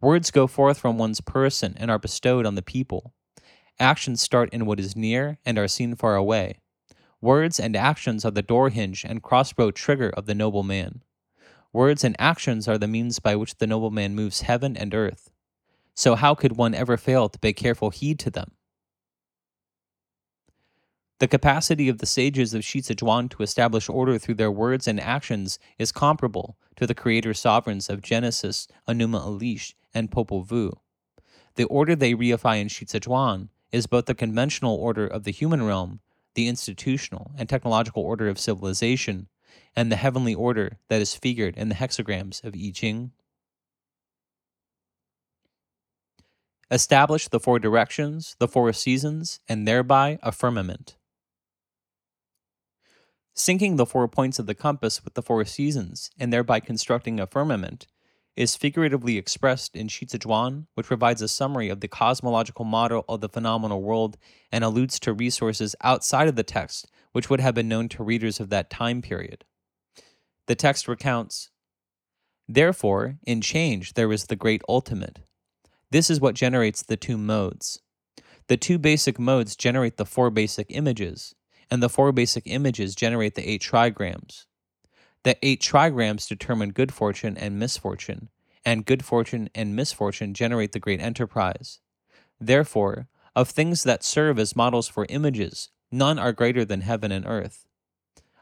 Words 0.00 0.30
go 0.30 0.46
forth 0.46 0.78
from 0.78 0.96
one's 0.96 1.20
person 1.20 1.74
and 1.76 1.90
are 1.90 1.98
bestowed 1.98 2.46
on 2.46 2.54
the 2.54 2.62
people. 2.62 3.14
Actions 3.80 4.22
start 4.22 4.48
in 4.52 4.64
what 4.64 4.78
is 4.78 4.94
near 4.94 5.38
and 5.44 5.58
are 5.58 5.66
seen 5.66 5.96
far 5.96 6.14
away. 6.14 6.60
Words 7.20 7.58
and 7.58 7.74
actions 7.74 8.24
are 8.24 8.30
the 8.30 8.42
door 8.42 8.68
hinge 8.68 9.04
and 9.04 9.22
crossbow 9.22 9.72
trigger 9.72 10.10
of 10.10 10.26
the 10.26 10.36
noble 10.36 10.62
man. 10.62 11.02
Words 11.72 12.04
and 12.04 12.14
actions 12.18 12.68
are 12.68 12.78
the 12.78 12.86
means 12.86 13.18
by 13.18 13.34
which 13.34 13.56
the 13.56 13.66
noble 13.66 13.90
man 13.90 14.14
moves 14.14 14.42
heaven 14.42 14.76
and 14.76 14.94
earth. 14.94 15.30
So, 15.94 16.14
how 16.14 16.36
could 16.36 16.56
one 16.56 16.74
ever 16.74 16.96
fail 16.96 17.28
to 17.28 17.38
pay 17.38 17.52
careful 17.52 17.90
heed 17.90 18.20
to 18.20 18.30
them? 18.30 18.52
The 21.18 21.26
capacity 21.26 21.88
of 21.88 21.98
the 21.98 22.06
sages 22.06 22.54
of 22.54 22.62
Xici 22.62 22.94
to 23.30 23.42
establish 23.42 23.88
order 23.88 24.18
through 24.18 24.36
their 24.36 24.52
words 24.52 24.86
and 24.86 25.00
actions 25.00 25.58
is 25.76 25.90
comparable 25.90 26.56
to 26.76 26.86
the 26.86 26.94
creator 26.94 27.34
sovereigns 27.34 27.88
of 27.90 28.02
Genesis, 28.02 28.68
Enuma 28.88 29.20
Elish, 29.26 29.74
and 29.94 30.10
Popol 30.10 30.46
Vuh. 30.46 30.72
The 31.56 31.64
order 31.64 31.96
they 31.96 32.14
reify 32.14 32.60
in 32.60 32.68
Xici 32.68 33.48
is 33.72 33.86
both 33.86 34.06
the 34.06 34.14
conventional 34.14 34.76
order 34.76 35.06
of 35.06 35.24
the 35.24 35.32
human 35.32 35.62
realm, 35.62 36.00
the 36.34 36.48
institutional 36.48 37.32
and 37.36 37.48
technological 37.48 38.02
order 38.02 38.28
of 38.28 38.38
civilization, 38.38 39.28
and 39.74 39.90
the 39.90 39.96
heavenly 39.96 40.34
order 40.34 40.78
that 40.88 41.00
is 41.00 41.14
figured 41.14 41.56
in 41.56 41.68
the 41.68 41.74
hexagrams 41.74 42.42
of 42.44 42.54
I 42.54 42.70
Ching. 42.72 43.12
Establish 46.70 47.28
the 47.28 47.40
four 47.40 47.58
directions, 47.58 48.36
the 48.38 48.48
four 48.48 48.72
seasons, 48.72 49.40
and 49.48 49.66
thereby 49.66 50.18
a 50.22 50.30
firmament. 50.30 50.96
Syncing 53.34 53.76
the 53.76 53.86
four 53.86 54.06
points 54.08 54.38
of 54.38 54.46
the 54.46 54.54
compass 54.54 55.02
with 55.04 55.14
the 55.14 55.22
four 55.22 55.44
seasons, 55.44 56.10
and 56.18 56.32
thereby 56.32 56.60
constructing 56.60 57.20
a 57.20 57.26
firmament, 57.26 57.86
is 58.38 58.54
figuratively 58.54 59.18
expressed 59.18 59.74
in 59.74 59.88
Xici 59.88 60.64
which 60.74 60.86
provides 60.86 61.20
a 61.20 61.26
summary 61.26 61.68
of 61.68 61.80
the 61.80 61.88
cosmological 61.88 62.64
model 62.64 63.04
of 63.08 63.20
the 63.20 63.28
phenomenal 63.28 63.82
world 63.82 64.16
and 64.52 64.62
alludes 64.62 65.00
to 65.00 65.12
resources 65.12 65.74
outside 65.82 66.28
of 66.28 66.36
the 66.36 66.44
text 66.44 66.88
which 67.10 67.28
would 67.28 67.40
have 67.40 67.56
been 67.56 67.66
known 67.66 67.88
to 67.88 68.04
readers 68.04 68.38
of 68.38 68.48
that 68.48 68.70
time 68.70 69.02
period. 69.02 69.44
The 70.46 70.54
text 70.54 70.86
recounts 70.86 71.50
Therefore, 72.46 73.16
in 73.26 73.40
change, 73.40 73.94
there 73.94 74.12
is 74.12 74.26
the 74.26 74.36
great 74.36 74.62
ultimate. 74.68 75.18
This 75.90 76.08
is 76.08 76.20
what 76.20 76.36
generates 76.36 76.82
the 76.82 76.96
two 76.96 77.18
modes. 77.18 77.82
The 78.46 78.56
two 78.56 78.78
basic 78.78 79.18
modes 79.18 79.56
generate 79.56 79.96
the 79.96 80.06
four 80.06 80.30
basic 80.30 80.68
images, 80.70 81.34
and 81.72 81.82
the 81.82 81.88
four 81.88 82.12
basic 82.12 82.44
images 82.46 82.94
generate 82.94 83.34
the 83.34 83.50
eight 83.50 83.62
trigrams. 83.62 84.46
The 85.24 85.36
eight 85.42 85.60
trigrams 85.60 86.28
determine 86.28 86.70
good 86.70 86.92
fortune 86.92 87.36
and 87.36 87.58
misfortune, 87.58 88.28
and 88.64 88.86
good 88.86 89.04
fortune 89.04 89.50
and 89.54 89.74
misfortune 89.74 90.34
generate 90.34 90.72
the 90.72 90.78
great 90.78 91.00
enterprise. 91.00 91.80
Therefore, 92.40 93.08
of 93.34 93.48
things 93.48 93.82
that 93.82 94.04
serve 94.04 94.38
as 94.38 94.56
models 94.56 94.88
for 94.88 95.06
images, 95.08 95.70
none 95.90 96.18
are 96.18 96.32
greater 96.32 96.64
than 96.64 96.82
heaven 96.82 97.12
and 97.12 97.26
earth. 97.26 97.66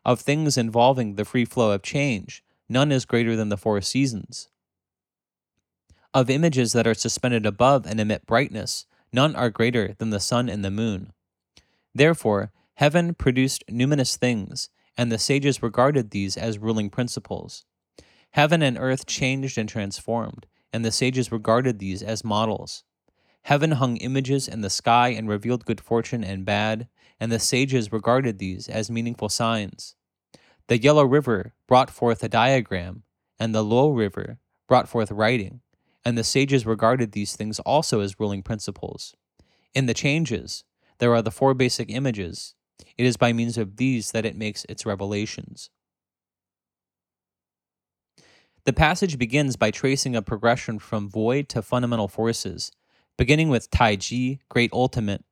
Of 0.04 0.20
things 0.20 0.56
involving 0.56 1.14
the 1.14 1.24
free 1.24 1.44
flow 1.44 1.72
of 1.72 1.82
change, 1.82 2.44
none 2.68 2.92
is 2.92 3.04
greater 3.04 3.36
than 3.36 3.48
the 3.48 3.56
four 3.56 3.80
seasons. 3.80 4.48
Of 6.14 6.30
images 6.30 6.72
that 6.72 6.86
are 6.86 6.94
suspended 6.94 7.44
above 7.44 7.86
and 7.86 8.00
emit 8.00 8.26
brightness, 8.26 8.86
none 9.12 9.34
are 9.34 9.50
greater 9.50 9.94
than 9.98 10.10
the 10.10 10.20
sun 10.20 10.48
and 10.48 10.64
the 10.64 10.70
moon. 10.70 11.12
Therefore, 11.94 12.52
Heaven 12.76 13.14
produced 13.14 13.64
numinous 13.70 14.16
things, 14.18 14.68
and 14.96 15.12
the 15.12 15.18
sages 15.18 15.62
regarded 15.62 16.10
these 16.10 16.36
as 16.36 16.58
ruling 16.58 16.90
principles. 16.90 17.64
Heaven 18.30 18.62
and 18.62 18.76
earth 18.78 19.06
changed 19.06 19.58
and 19.58 19.68
transformed, 19.68 20.46
and 20.72 20.84
the 20.84 20.92
sages 20.92 21.32
regarded 21.32 21.78
these 21.78 22.02
as 22.02 22.24
models. 22.24 22.84
Heaven 23.42 23.72
hung 23.72 23.96
images 23.98 24.48
in 24.48 24.60
the 24.60 24.70
sky 24.70 25.10
and 25.10 25.28
revealed 25.28 25.64
good 25.64 25.80
fortune 25.80 26.24
and 26.24 26.44
bad, 26.44 26.88
and 27.20 27.30
the 27.30 27.38
sages 27.38 27.92
regarded 27.92 28.38
these 28.38 28.68
as 28.68 28.90
meaningful 28.90 29.28
signs. 29.28 29.94
The 30.66 30.78
Yellow 30.78 31.04
River 31.04 31.54
brought 31.68 31.90
forth 31.90 32.24
a 32.24 32.28
diagram, 32.28 33.04
and 33.38 33.54
the 33.54 33.64
Luo 33.64 33.96
River 33.96 34.40
brought 34.66 34.88
forth 34.88 35.12
writing, 35.12 35.60
and 36.04 36.18
the 36.18 36.24
sages 36.24 36.66
regarded 36.66 37.12
these 37.12 37.36
things 37.36 37.60
also 37.60 38.00
as 38.00 38.18
ruling 38.18 38.42
principles. 38.42 39.14
In 39.74 39.86
the 39.86 39.94
changes, 39.94 40.64
there 40.98 41.14
are 41.14 41.22
the 41.22 41.30
four 41.30 41.54
basic 41.54 41.88
images, 41.88 42.55
it 42.96 43.06
is 43.06 43.16
by 43.16 43.32
means 43.32 43.58
of 43.58 43.76
these 43.76 44.12
that 44.12 44.24
it 44.26 44.36
makes 44.36 44.64
its 44.68 44.86
revelations. 44.86 45.70
The 48.64 48.72
passage 48.72 49.16
begins 49.18 49.54
by 49.54 49.70
tracing 49.70 50.16
a 50.16 50.22
progression 50.22 50.80
from 50.80 51.08
void 51.08 51.48
to 51.50 51.62
fundamental 51.62 52.08
forces, 52.08 52.72
beginning 53.16 53.48
with 53.48 53.70
Tai 53.70 53.96
Taiji, 53.96 54.40
Great 54.48 54.72
Ultimate, 54.72 55.24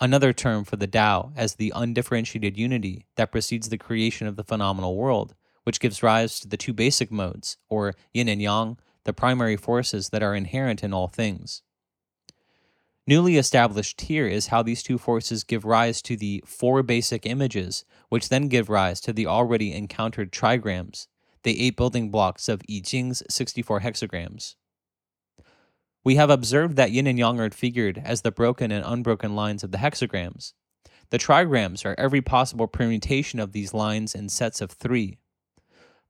another 0.00 0.32
term 0.32 0.64
for 0.64 0.76
the 0.76 0.86
Tao 0.86 1.32
as 1.36 1.56
the 1.56 1.72
undifferentiated 1.76 2.56
unity 2.56 3.04
that 3.16 3.30
precedes 3.30 3.68
the 3.68 3.78
creation 3.78 4.26
of 4.26 4.36
the 4.36 4.44
phenomenal 4.44 4.96
world, 4.96 5.34
which 5.64 5.80
gives 5.80 6.02
rise 6.02 6.40
to 6.40 6.48
the 6.48 6.56
two 6.56 6.72
basic 6.72 7.12
modes, 7.12 7.58
or 7.68 7.94
yin 8.14 8.28
and 8.28 8.40
yang, 8.40 8.78
the 9.04 9.12
primary 9.12 9.56
forces 9.56 10.08
that 10.08 10.22
are 10.22 10.34
inherent 10.34 10.82
in 10.82 10.94
all 10.94 11.08
things. 11.08 11.62
Newly 13.08 13.38
established 13.38 14.02
here 14.02 14.26
is 14.26 14.48
how 14.48 14.62
these 14.62 14.82
two 14.82 14.98
forces 14.98 15.42
give 15.42 15.64
rise 15.64 16.02
to 16.02 16.14
the 16.14 16.44
four 16.44 16.82
basic 16.82 17.24
images, 17.24 17.86
which 18.10 18.28
then 18.28 18.48
give 18.48 18.68
rise 18.68 19.00
to 19.00 19.14
the 19.14 19.26
already 19.26 19.72
encountered 19.72 20.30
trigrams, 20.30 21.06
the 21.42 21.58
eight 21.58 21.74
building 21.74 22.10
blocks 22.10 22.50
of 22.50 22.60
I 22.70 22.82
Ching's 22.84 23.22
64 23.30 23.80
hexagrams. 23.80 24.56
We 26.04 26.16
have 26.16 26.28
observed 26.28 26.76
that 26.76 26.90
yin 26.90 27.06
and 27.06 27.18
yang 27.18 27.40
are 27.40 27.48
figured 27.48 27.96
as 28.04 28.20
the 28.20 28.30
broken 28.30 28.70
and 28.70 28.84
unbroken 28.84 29.34
lines 29.34 29.64
of 29.64 29.70
the 29.70 29.78
hexagrams. 29.78 30.52
The 31.08 31.18
trigrams 31.18 31.86
are 31.86 31.94
every 31.96 32.20
possible 32.20 32.68
permutation 32.68 33.40
of 33.40 33.52
these 33.52 33.72
lines 33.72 34.14
in 34.14 34.28
sets 34.28 34.60
of 34.60 34.70
three. 34.70 35.16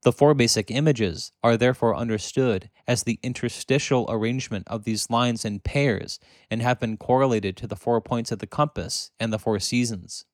The 0.03 0.13
four 0.13 0.33
basic 0.33 0.71
images 0.71 1.33
are 1.43 1.57
therefore 1.57 1.97
understood 1.97 2.71
as 2.87 3.03
the 3.03 3.19
interstitial 3.23 4.07
arrangement 4.09 4.69
of 4.69 4.85
these 4.85 5.11
lines 5.11 5.45
in 5.45 5.59
pairs 5.59 6.21
and 6.51 6.63
have 6.63 6.79
been 6.79 6.97
correlated 6.97 7.57
to 7.57 7.67
the 7.67 7.77
four 7.77 8.01
points 8.01 8.31
of 8.31 8.39
the 8.39 8.47
compass 8.47 9.11
and 9.19 9.33
the 9.33 9.41
four 9.41 9.59
seasons. 9.59 10.25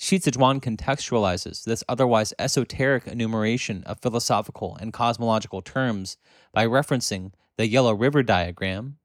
Xici 0.00 0.30
contextualizes 0.60 1.64
this 1.64 1.84
otherwise 1.88 2.34
esoteric 2.38 3.06
enumeration 3.06 3.82
of 3.84 4.00
philosophical 4.00 4.76
and 4.76 4.92
cosmological 4.92 5.62
terms 5.62 6.18
by 6.52 6.66
referencing 6.66 7.32
the 7.56 7.68
Yellow 7.68 7.94
River 7.94 8.22
diagram 8.22 8.98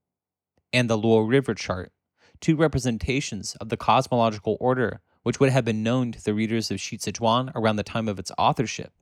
and 0.74 0.90
the 0.90 0.98
Luo 0.98 1.28
River 1.28 1.54
chart, 1.54 1.94
two 2.42 2.56
representations 2.56 3.56
of 3.62 3.70
the 3.70 3.78
cosmological 3.78 4.58
order 4.60 5.02
which 5.24 5.40
would 5.40 5.50
have 5.50 5.66
been 5.66 5.84
known 5.84 6.12
to 6.12 6.24
the 6.24 6.34
readers 6.34 6.72
of 6.72 6.80
Shi 6.80 6.98
Shizi 6.98 7.52
around 7.56 7.76
the 7.76 7.84
time 7.84 8.08
of 8.08 8.20
its 8.20 8.32
authorship. 8.38 8.94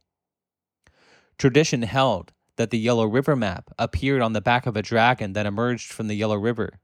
Tradition 1.38 1.84
held 1.84 2.34
that 2.57 2.72
the 2.72 2.78
Yellow 2.80 3.05
River 3.05 3.36
map 3.36 3.70
appeared 3.80 4.22
on 4.22 4.34
the 4.34 4.41
back 4.41 4.65
of 4.65 4.76
a 4.76 4.82
dragon 4.82 5.34
that 5.34 5.45
emerged 5.45 5.93
from 5.93 6.07
the 6.07 6.15
Yellow 6.15 6.36
River. 6.36 6.80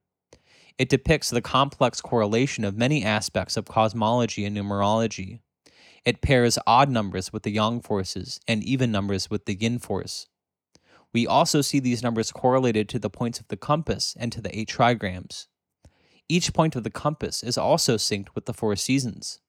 It 0.78 0.90
depicts 0.90 1.30
the 1.30 1.42
complex 1.42 2.02
correlation 2.02 2.64
of 2.64 2.78
many 2.78 3.04
aspects 3.04 3.58
of 3.58 3.66
cosmology 3.66 4.46
and 4.46 4.56
numerology. 4.56 5.40
It 6.06 6.22
pairs 6.22 6.58
odd 6.68 6.90
numbers 6.90 7.34
with 7.34 7.44
the 7.44 7.52
yang 7.52 7.82
forces 7.82 8.40
and 8.48 8.64
even 8.64 8.92
numbers 8.92 9.30
with 9.30 9.46
the 9.46 9.56
yin 9.56 9.80
force. 9.80 10.28
We 11.14 11.26
also 11.26 11.62
see 11.62 11.80
these 11.80 12.04
numbers 12.04 12.32
correlated 12.32 12.90
to 12.90 13.00
the 13.00 13.10
points 13.10 13.40
of 13.40 13.48
the 13.48 13.58
compass 13.58 14.16
and 14.20 14.32
to 14.34 14.42
the 14.42 14.58
eight 14.58 14.70
trigrams. 14.70 15.48
Each 16.28 16.54
point 16.54 16.76
of 16.76 16.84
the 16.84 16.90
compass 16.90 17.44
is 17.44 17.58
also 17.58 17.98
synced 17.98 18.30
with 18.34 18.46
the 18.46 18.54
four 18.54 18.76
seasons. 18.76 19.40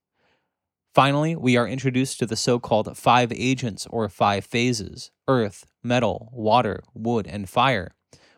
Finally, 0.95 1.37
we 1.37 1.57
are 1.57 1.69
introduced 1.69 2.19
to 2.19 2.27
the 2.27 2.37
so 2.37 2.59
called 2.59 2.97
five 2.97 3.33
agents 3.33 3.87
or 3.91 4.09
five 4.09 4.45
phases 4.45 5.11
earth, 5.29 5.67
metal, 5.83 6.31
water, 6.33 6.83
wood, 6.95 7.27
and 7.27 7.49
fire, 7.49 7.95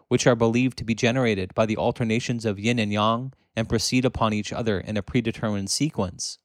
which 0.08 0.26
are 0.26 0.34
believed 0.34 0.76
to 0.78 0.84
be 0.84 0.94
generated 0.94 1.54
by 1.54 1.66
the 1.66 1.76
alternations 1.76 2.44
of 2.44 2.58
yin 2.58 2.78
and 2.78 2.92
yang 2.92 3.32
and 3.54 3.68
proceed 3.68 4.04
upon 4.04 4.32
each 4.32 4.52
other 4.52 4.80
in 4.80 4.96
a 4.96 5.02
predetermined 5.02 5.70
sequence. 5.70 6.38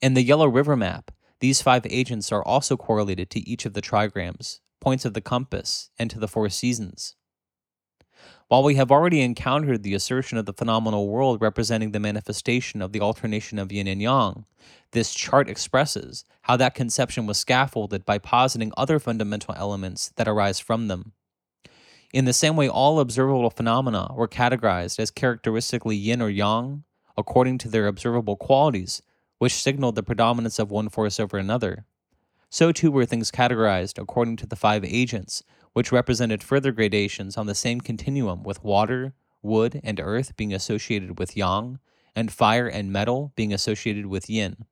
In 0.00 0.14
the 0.14 0.22
Yellow 0.22 0.46
River 0.46 0.76
map, 0.76 1.10
these 1.40 1.62
five 1.62 1.86
agents 1.88 2.32
are 2.32 2.44
also 2.44 2.76
correlated 2.76 3.30
to 3.30 3.48
each 3.48 3.64
of 3.64 3.72
the 3.72 3.82
trigrams, 3.82 4.60
points 4.80 5.04
of 5.04 5.14
the 5.14 5.20
compass, 5.20 5.90
and 5.98 6.10
to 6.10 6.18
the 6.18 6.28
four 6.28 6.48
seasons. 6.48 7.16
While 8.48 8.62
we 8.62 8.76
have 8.76 8.92
already 8.92 9.22
encountered 9.22 9.82
the 9.82 9.94
assertion 9.94 10.38
of 10.38 10.46
the 10.46 10.52
phenomenal 10.52 11.08
world 11.08 11.42
representing 11.42 11.90
the 11.90 11.98
manifestation 11.98 12.80
of 12.80 12.92
the 12.92 13.00
alternation 13.00 13.58
of 13.58 13.72
yin 13.72 13.88
and 13.88 14.00
yang, 14.00 14.44
this 14.92 15.12
chart 15.12 15.48
expresses 15.48 16.24
how 16.42 16.56
that 16.56 16.76
conception 16.76 17.26
was 17.26 17.38
scaffolded 17.38 18.04
by 18.04 18.18
positing 18.18 18.72
other 18.76 19.00
fundamental 19.00 19.52
elements 19.56 20.12
that 20.14 20.28
arise 20.28 20.60
from 20.60 20.86
them. 20.86 21.10
In 22.12 22.24
the 22.24 22.32
same 22.32 22.54
way, 22.54 22.68
all 22.68 23.00
observable 23.00 23.50
phenomena 23.50 24.12
were 24.14 24.28
categorized 24.28 25.00
as 25.00 25.10
characteristically 25.10 25.96
yin 25.96 26.22
or 26.22 26.30
yang 26.30 26.84
according 27.18 27.58
to 27.58 27.68
their 27.68 27.88
observable 27.88 28.36
qualities, 28.36 29.02
which 29.38 29.54
signaled 29.54 29.96
the 29.96 30.04
predominance 30.04 30.60
of 30.60 30.70
one 30.70 30.88
force 30.88 31.18
over 31.18 31.36
another. 31.36 31.84
So 32.48 32.70
too 32.70 32.92
were 32.92 33.06
things 33.06 33.32
categorized 33.32 33.98
according 33.98 34.36
to 34.36 34.46
the 34.46 34.54
five 34.54 34.84
agents, 34.84 35.42
which 35.76 35.92
represented 35.92 36.42
further 36.42 36.72
gradations 36.72 37.36
on 37.36 37.44
the 37.44 37.54
same 37.54 37.82
continuum 37.82 38.42
with 38.42 38.64
water, 38.64 39.12
wood, 39.42 39.78
and 39.84 40.00
earth 40.00 40.34
being 40.34 40.54
associated 40.54 41.18
with 41.18 41.36
yang, 41.36 41.78
and 42.14 42.32
fire 42.32 42.66
and 42.66 42.90
metal 42.90 43.30
being 43.36 43.52
associated 43.52 44.06
with 44.06 44.30
yin. 44.30 44.64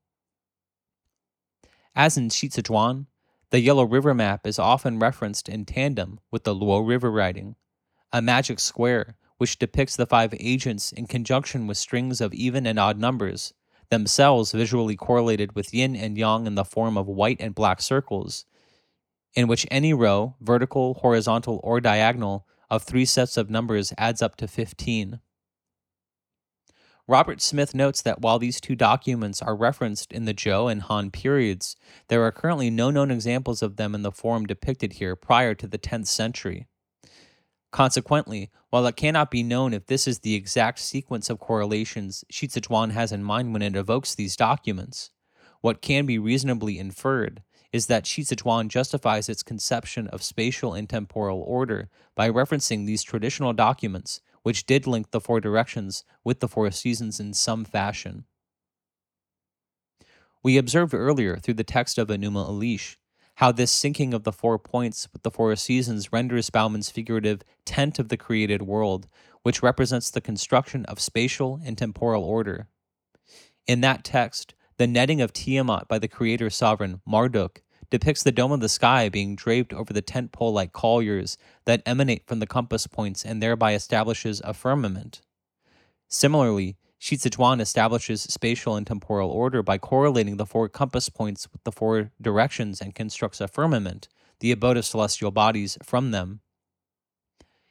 As 1.95 2.17
in 2.17 2.31
Xici 2.31 3.07
the 3.51 3.61
Yellow 3.61 3.85
River 3.85 4.15
map 4.15 4.47
is 4.47 4.59
often 4.59 4.99
referenced 4.99 5.47
in 5.47 5.67
tandem 5.67 6.21
with 6.31 6.45
the 6.45 6.55
Luo 6.55 6.81
River 6.89 7.11
writing, 7.11 7.57
a 8.11 8.23
magic 8.23 8.59
square 8.59 9.19
which 9.37 9.59
depicts 9.59 9.97
the 9.97 10.07
five 10.07 10.33
agents 10.41 10.91
in 10.91 11.07
conjunction 11.07 11.67
with 11.67 11.77
strings 11.77 12.23
of 12.23 12.33
even 12.33 12.67
and 12.67 12.79
odd 12.79 12.99
numbers, 12.99 13.53
themselves 13.91 14.53
visually 14.53 14.97
correlated 14.97 15.55
with 15.55 15.75
yin 15.75 15.95
and 15.95 16.17
yang 16.17 16.47
in 16.47 16.55
the 16.55 16.65
form 16.65 16.97
of 16.97 17.07
white 17.07 17.37
and 17.41 17.55
black 17.55 17.83
circles, 17.83 18.47
in 19.35 19.49
which 19.49 19.67
any 19.71 19.93
row, 19.93 20.37
vertical, 20.41 20.95
horizontal, 20.95 21.61
or 21.63 21.81
diagonal, 21.81 22.47
of 22.71 22.83
three 22.83 23.05
sets 23.05 23.37
of 23.37 23.51
numbers 23.51 23.93
adds 23.99 24.23
up 24.23 24.37
to 24.37 24.49
15. 24.49 25.21
Robert 27.07 27.43
Smith 27.43 27.75
notes 27.75 28.01
that 28.01 28.23
while 28.23 28.39
these 28.39 28.61
two 28.61 28.75
documents 28.75 29.43
are 29.43 29.55
referenced 29.55 30.11
in 30.11 30.25
the 30.25 30.33
Zhou 30.33 30.73
and 30.73 30.83
Han 30.83 31.11
periods, 31.11 31.77
there 32.09 32.23
are 32.23 32.33
currently 32.33 32.71
no 32.71 32.91
known 32.91 33.11
examples 33.11 33.61
of 33.61 33.77
them 33.77 33.95
in 33.95 34.03
the 34.03 34.11
form 34.11 34.47
depicted 34.47 34.95
here 34.95 35.15
prior 35.15 35.55
to 35.55 35.67
the 35.67 35.79
10th 35.79 36.07
century. 36.07 36.67
Consequently, 37.71 38.51
while 38.71 38.87
it 38.87 38.97
cannot 38.97 39.31
be 39.31 39.43
known 39.43 39.75
if 39.75 39.87
this 39.87 40.09
is 40.09 40.21
the 40.21 40.35
exact 40.35 40.79
sequence 40.79 41.29
of 41.29 41.41
correlations 41.41 42.25
Xici 42.33 42.61
Zhuan 42.61 42.93
has 42.93 43.13
in 43.13 43.23
mind 43.23 43.53
when 43.53 43.63
it 43.63 43.77
evokes 43.77 44.15
these 44.15 44.37
documents, 44.37 45.11
what 45.61 45.83
can 45.83 46.07
be 46.07 46.19
reasonably 46.19 46.79
inferred 46.79 47.43
is 47.75 47.87
that 47.87 48.05
Xicizhuan 48.05 48.69
justifies 48.69 49.29
its 49.29 49.43
conception 49.43 50.07
of 50.07 50.23
spatial 50.23 50.75
and 50.75 50.89
temporal 50.89 51.41
order 51.41 51.89
by 52.15 52.31
referencing 52.31 52.87
these 52.87 53.03
traditional 53.03 53.53
documents, 53.53 54.21
which 54.45 54.65
did 54.65 54.87
link 54.87 55.11
the 55.11 55.21
four 55.21 55.41
directions 55.41 56.05
with 56.23 56.39
the 56.39 56.47
four 56.47 56.71
seasons 56.71 57.19
in 57.19 57.35
some 57.35 57.65
fashion. 57.65 58.27
We 60.41 60.57
observed 60.57 60.95
earlier 60.95 61.37
through 61.37 61.55
the 61.55 61.65
text 61.65 61.99
of 61.99 62.07
Enuma 62.07 62.49
Elish 62.49 62.95
how 63.39 63.51
this 63.51 63.75
syncing 63.77 64.15
of 64.15 64.23
the 64.23 64.31
four 64.31 64.57
points 64.57 65.09
with 65.13 65.25
the 65.25 65.31
four 65.33 65.57
seasons 65.57 66.13
renders 66.13 66.51
Baumann's 66.51 66.91
figurative 66.91 67.43
tent 67.65 67.99
of 67.99 68.09
the 68.09 68.17
created 68.17 68.63
world, 68.63 69.09
which 69.43 69.65
represents 69.65 70.13
the 70.13 70.21
construction 70.21 70.85
of 70.85 71.01
spatial 71.01 71.61
and 71.65 71.77
temporal 71.77 72.23
order. 72.23 72.69
In 73.67 73.81
that 73.81 74.05
text, 74.05 74.55
the 74.77 74.87
netting 74.87 75.21
of 75.21 75.33
Tiamat 75.33 75.89
by 75.89 75.99
the 75.99 76.07
creator 76.07 76.51
sovereign 76.51 77.01
Marduk 77.05 77.64
depicts 77.95 78.25
the 78.25 78.33
dome 78.33 78.51
of 78.51 78.59
the 78.59 78.69
sky 78.69 79.09
being 79.09 79.37
draped 79.37 79.73
over 79.73 79.93
the 79.93 80.03
tent 80.03 80.33
pole 80.33 80.53
like 80.53 80.73
colliers 80.73 81.39
that 81.65 81.81
emanate 81.87 82.27
from 82.27 82.41
the 82.41 82.47
compass 82.47 82.89
points 82.89 83.25
and 83.25 83.41
thereby 83.41 83.73
establishes 83.73 84.43
a 84.45 84.53
firmament. 84.53 85.21
Similarly, 86.09 86.77
Xicizhuan 87.01 87.61
establishes 87.61 88.23
spatial 88.23 88.75
and 88.75 88.85
temporal 88.85 89.31
order 89.31 89.63
by 89.63 89.79
correlating 89.79 90.39
the 90.39 90.45
four 90.45 90.69
compass 90.69 91.09
points 91.09 91.47
with 91.53 91.63
the 91.63 91.71
four 91.71 92.11
directions 92.21 92.81
and 92.81 92.97
constructs 92.97 93.41
a 93.41 93.47
firmament, 93.47 94.09
the 94.41 94.51
abode 94.51 94.77
of 94.77 94.85
celestial 94.85 95.31
bodies, 95.31 95.79
from 95.85 96.11
them. 96.11 96.41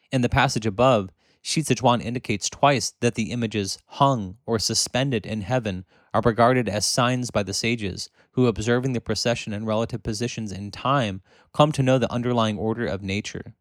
In 0.09 0.21
the 0.21 0.29
passage 0.29 0.65
above, 0.65 1.09
Xicizhuan 1.43 2.01
indicates 2.01 2.49
twice 2.49 2.93
that 3.01 3.15
the 3.15 3.31
images 3.31 3.77
hung 3.85 4.37
or 4.45 4.59
suspended 4.59 5.25
in 5.25 5.41
heaven 5.41 5.85
are 6.13 6.21
regarded 6.21 6.69
as 6.69 6.85
signs 6.85 7.31
by 7.31 7.43
the 7.43 7.53
sages, 7.53 8.09
who, 8.31 8.47
observing 8.47 8.93
the 8.93 9.01
procession 9.01 9.51
and 9.51 9.67
relative 9.67 10.03
positions 10.03 10.51
in 10.51 10.71
time, 10.71 11.21
come 11.53 11.71
to 11.73 11.83
know 11.83 11.97
the 11.97 12.11
underlying 12.11 12.57
order 12.57 12.85
of 12.85 13.01
nature. 13.01 13.55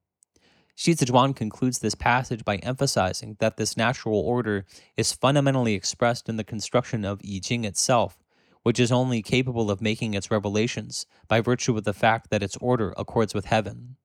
Xicizhuan 0.77 1.35
concludes 1.35 1.81
this 1.81 1.95
passage 1.95 2.45
by 2.45 2.57
emphasizing 2.57 3.37
that 3.41 3.57
this 3.57 3.77
natural 3.77 4.19
order 4.19 4.65
is 4.97 5.13
fundamentally 5.13 5.75
expressed 5.75 6.29
in 6.29 6.37
the 6.37 6.45
construction 6.45 7.05
of 7.05 7.21
I 7.25 7.41
Ching 7.43 7.65
itself, 7.65 8.19
which 8.63 8.79
is 8.79 8.93
only 8.93 9.23
capable 9.23 9.71
of 9.71 9.83
making 9.83 10.15
its 10.15 10.31
revelations 10.31 11.05
by 11.29 11.41
virtue 11.41 11.77
of 11.77 11.85
the 11.85 11.93
fact 11.93 12.31
that 12.31 12.43
its 12.43 12.57
order 12.59 12.95
accords 12.97 13.35
with 13.35 13.47
heaven. 13.47 13.97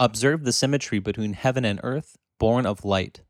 Observe 0.00 0.42
the 0.42 0.52
symmetry 0.52 0.98
between 0.98 1.34
heaven 1.34 1.64
and 1.64 1.78
earth, 1.84 2.16
born 2.40 2.66
of 2.66 2.84
light. 2.84 3.22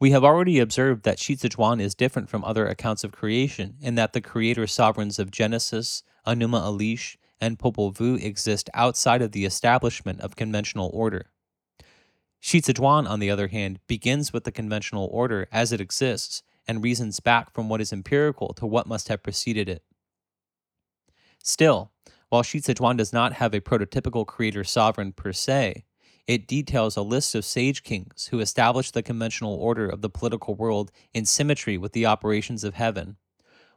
We 0.00 0.12
have 0.12 0.24
already 0.24 0.58
observed 0.60 1.02
that 1.02 1.18
Xicizhuan 1.18 1.78
is 1.78 1.94
different 1.94 2.30
from 2.30 2.42
other 2.42 2.66
accounts 2.66 3.04
of 3.04 3.12
creation 3.12 3.76
in 3.82 3.96
that 3.96 4.14
the 4.14 4.22
creator 4.22 4.66
sovereigns 4.66 5.18
of 5.18 5.30
Genesis, 5.30 6.04
Enuma 6.26 6.62
Elish, 6.62 7.16
and 7.38 7.58
Popol 7.58 7.92
Vuh 7.92 8.22
exist 8.22 8.70
outside 8.72 9.20
of 9.20 9.32
the 9.32 9.44
establishment 9.44 10.20
of 10.22 10.36
conventional 10.36 10.90
order. 10.94 11.26
Xicizhuan, 12.42 13.06
on 13.06 13.20
the 13.20 13.30
other 13.30 13.48
hand, 13.48 13.78
begins 13.86 14.32
with 14.32 14.44
the 14.44 14.52
conventional 14.52 15.10
order 15.12 15.48
as 15.52 15.70
it 15.70 15.82
exists 15.82 16.42
and 16.66 16.82
reasons 16.82 17.20
back 17.20 17.52
from 17.52 17.68
what 17.68 17.82
is 17.82 17.92
empirical 17.92 18.54
to 18.54 18.64
what 18.64 18.86
must 18.86 19.08
have 19.08 19.22
preceded 19.22 19.68
it. 19.68 19.82
Still, 21.42 21.92
while 22.28 22.42
Xici 22.42 22.74
Zhuan 22.74 22.96
does 22.96 23.12
not 23.12 23.34
have 23.34 23.54
a 23.54 23.60
prototypical 23.60 24.26
creator 24.26 24.64
sovereign 24.64 25.12
per 25.12 25.32
se, 25.32 25.84
it 26.26 26.46
details 26.46 26.96
a 26.96 27.02
list 27.02 27.34
of 27.34 27.44
sage 27.44 27.82
kings 27.82 28.28
who 28.30 28.40
established 28.40 28.94
the 28.94 29.02
conventional 29.02 29.54
order 29.54 29.88
of 29.88 30.02
the 30.02 30.10
political 30.10 30.54
world 30.54 30.90
in 31.14 31.24
symmetry 31.24 31.78
with 31.78 31.92
the 31.92 32.06
operations 32.06 32.64
of 32.64 32.74
heaven 32.74 33.16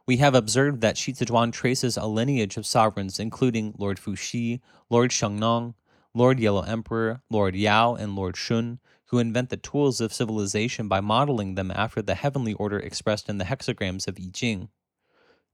we 0.06 0.16
have 0.16 0.34
observed 0.34 0.80
that 0.80 0.96
Xici 0.96 1.24
Zhuan 1.24 1.52
traces 1.52 1.96
a 1.96 2.06
lineage 2.06 2.56
of 2.56 2.66
sovereigns 2.66 3.20
including 3.20 3.74
Lord 3.78 3.98
Fuxi, 3.98 4.60
Lord 4.90 5.10
Shennong, 5.10 5.74
Lord 6.14 6.40
Yellow 6.40 6.62
Emperor, 6.62 7.22
Lord 7.30 7.54
Yao, 7.54 7.94
and 7.94 8.16
Lord 8.16 8.36
Shun, 8.36 8.80
who 9.06 9.18
invent 9.18 9.50
the 9.50 9.56
tools 9.56 10.00
of 10.00 10.12
civilization 10.12 10.88
by 10.88 11.00
modeling 11.00 11.54
them 11.54 11.70
after 11.70 12.02
the 12.02 12.14
heavenly 12.14 12.54
order 12.54 12.78
expressed 12.78 13.28
in 13.28 13.38
the 13.38 13.44
hexagrams 13.44 14.08
of 14.08 14.18
I 14.18 14.30
Ching. 14.32 14.68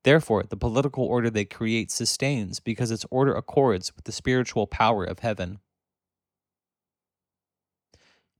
Therefore, 0.04 0.44
the 0.44 0.56
political 0.56 1.04
order 1.04 1.30
they 1.30 1.44
create 1.44 1.90
sustains 1.90 2.60
because 2.60 2.90
its 2.90 3.04
order 3.10 3.34
accords 3.34 3.94
with 3.94 4.04
the 4.04 4.12
spiritual 4.12 4.66
power 4.66 5.04
of 5.04 5.18
heaven. 5.18 5.58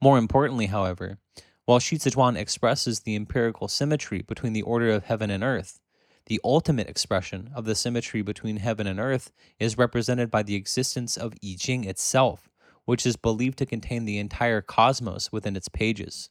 More 0.01 0.19
importantly, 0.19 0.67
however, 0.67 1.19
while 1.65 1.81
Xici 1.81 2.13
Zhuan 2.13 2.37
expresses 2.37 3.01
the 3.01 3.17
empirical 3.17 3.69
symmetry 3.69 4.23
between 4.23 4.53
the 4.53 4.63
order 4.63 4.91
of 4.91 5.05
heaven 5.05 5.31
and 5.31 5.43
earth, 5.43 5.81
the 6.27 6.41
ultimate 6.45 6.89
expression 6.89 7.51
of 7.55 7.65
the 7.65 7.75
symmetry 7.75 8.23
between 8.23 8.59
heaven 8.59 8.87
and 8.87 9.01
earth 9.01 9.33
is 9.59 9.79
represented 9.79 10.31
by 10.31 10.43
the 10.43 10.55
existence 10.55 11.17
of 11.17 11.35
I 11.43 11.57
Ching 11.59 11.85
itself, 11.85 12.49
which 12.85 13.05
is 13.05 13.17
believed 13.17 13.59
to 13.59 13.67
contain 13.67 14.05
the 14.05 14.19
entire 14.19 14.63
cosmos 14.63 15.33
within 15.33 15.57
its 15.57 15.69
pages. 15.69 16.31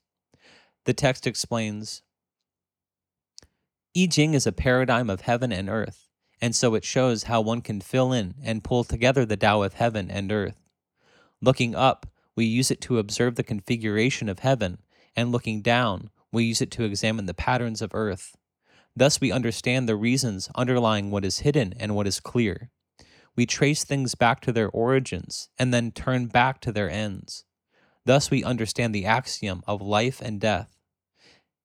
The 0.85 0.93
text 0.93 1.27
explains 1.27 2.03
I 3.97 4.05
Ching 4.05 4.35
is 4.35 4.45
a 4.45 4.51
paradigm 4.51 5.09
of 5.09 5.21
heaven 5.21 5.51
and 5.51 5.67
earth, 5.67 6.07
and 6.39 6.55
so 6.55 6.75
it 6.75 6.85
shows 6.85 7.23
how 7.23 7.41
one 7.41 7.61
can 7.61 7.81
fill 7.81 8.13
in 8.13 8.35
and 8.43 8.63
pull 8.63 8.83
together 8.83 9.25
the 9.25 9.37
Tao 9.37 9.63
of 9.63 9.73
heaven 9.73 10.11
and 10.11 10.31
earth. 10.31 10.69
Looking 11.41 11.73
up, 11.73 12.05
we 12.35 12.45
use 12.45 12.69
it 12.69 12.79
to 12.81 12.99
observe 12.99 13.35
the 13.35 13.43
configuration 13.43 14.29
of 14.29 14.39
heaven, 14.39 14.77
and 15.15 15.31
looking 15.31 15.63
down, 15.63 16.11
we 16.31 16.43
use 16.43 16.61
it 16.61 16.69
to 16.71 16.83
examine 16.83 17.25
the 17.25 17.33
patterns 17.33 17.81
of 17.81 17.89
earth. 17.95 18.35
Thus, 18.95 19.19
we 19.19 19.31
understand 19.31 19.89
the 19.89 19.95
reasons 19.95 20.51
underlying 20.53 21.09
what 21.09 21.25
is 21.25 21.39
hidden 21.39 21.73
and 21.79 21.95
what 21.95 22.05
is 22.05 22.19
clear. 22.19 22.69
We 23.35 23.47
trace 23.47 23.83
things 23.83 24.13
back 24.13 24.41
to 24.41 24.51
their 24.51 24.69
origins 24.69 25.49
and 25.57 25.73
then 25.73 25.91
turn 25.91 26.27
back 26.27 26.61
to 26.61 26.71
their 26.71 26.89
ends. 26.89 27.45
Thus, 28.05 28.29
we 28.29 28.43
understand 28.43 28.93
the 28.93 29.07
axiom 29.07 29.63
of 29.65 29.81
life 29.81 30.21
and 30.21 30.39
death. 30.39 30.77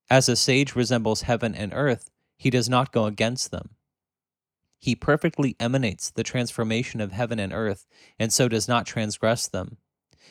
As 0.09 0.29
a 0.31 0.37
sage 0.37 0.75
resembles 0.75 1.23
heaven 1.23 1.55
and 1.55 1.73
earth, 1.75 2.11
he 2.43 2.51
does 2.51 2.69
not 2.69 2.91
go 2.91 3.05
against 3.05 3.53
them. 3.53 3.71
He 4.81 4.97
perfectly 4.97 5.55
emanates 5.61 6.11
the 6.11 6.25
transformation 6.25 7.01
of 7.01 7.13
heaven 7.13 7.39
and 7.39 7.53
earth, 7.53 7.87
and 8.19 8.33
so 8.33 8.49
does 8.49 8.67
not 8.67 8.85
transgress 8.85 9.47
them. 9.47 9.77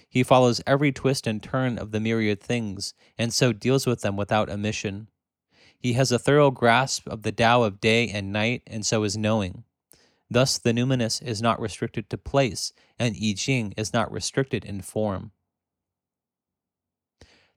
He 0.09 0.21
follows 0.21 0.59
every 0.67 0.91
twist 0.91 1.25
and 1.25 1.41
turn 1.41 1.77
of 1.77 1.91
the 1.91 2.01
myriad 2.01 2.41
things, 2.41 2.93
and 3.17 3.33
so 3.33 3.53
deals 3.53 3.87
with 3.87 4.01
them 4.01 4.17
without 4.17 4.49
omission. 4.49 5.07
He 5.79 5.93
has 5.93 6.11
a 6.11 6.19
thorough 6.19 6.51
grasp 6.51 7.07
of 7.07 7.21
the 7.21 7.31
Tao 7.31 7.63
of 7.63 7.79
day 7.79 8.09
and 8.09 8.33
night, 8.33 8.63
and 8.67 8.85
so 8.85 9.03
is 9.03 9.15
knowing. 9.15 9.63
Thus, 10.29 10.57
the 10.57 10.73
numinous 10.73 11.23
is 11.25 11.41
not 11.41 11.61
restricted 11.61 12.09
to 12.09 12.17
place, 12.17 12.73
and 12.99 13.15
I 13.15 13.33
Ching 13.37 13.73
is 13.77 13.93
not 13.93 14.11
restricted 14.11 14.65
in 14.65 14.81
form. 14.81 15.31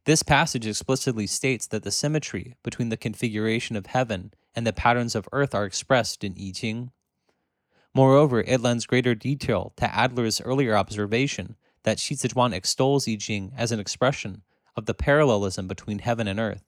This 0.05 0.23
passage 0.23 0.65
explicitly 0.65 1.27
states 1.27 1.67
that 1.67 1.83
the 1.83 1.91
symmetry 1.91 2.55
between 2.63 2.91
the 2.91 2.97
configuration 2.97 3.75
of 3.75 3.87
heaven 3.87 4.33
and 4.55 4.67
the 4.67 4.73
patterns 4.73 5.15
of 5.15 5.29
earth 5.33 5.55
are 5.55 5.65
expressed 5.65 6.25
in 6.25 6.35
I 6.39 6.53
Ching. 6.55 6.91
Moreover, 7.95 8.41
it 8.41 8.61
lends 8.61 8.87
greater 8.87 9.15
detail 9.15 9.73
to 9.77 9.87
Adler's 9.87 10.41
earlier 10.41 10.77
observation 10.77 11.57
that 11.85 11.99
Xici 11.99 12.29
Zhuan 12.33 12.53
extols 12.53 13.09
I 13.09 13.17
Ching 13.17 13.53
as 13.57 13.73
an 13.73 13.81
expression 13.81 14.43
of 14.77 14.87
the 14.87 14.95
parallelism 14.95 15.69
between 15.69 16.01
heaven 16.01 16.27
and 16.27 16.41
earth 16.41 16.65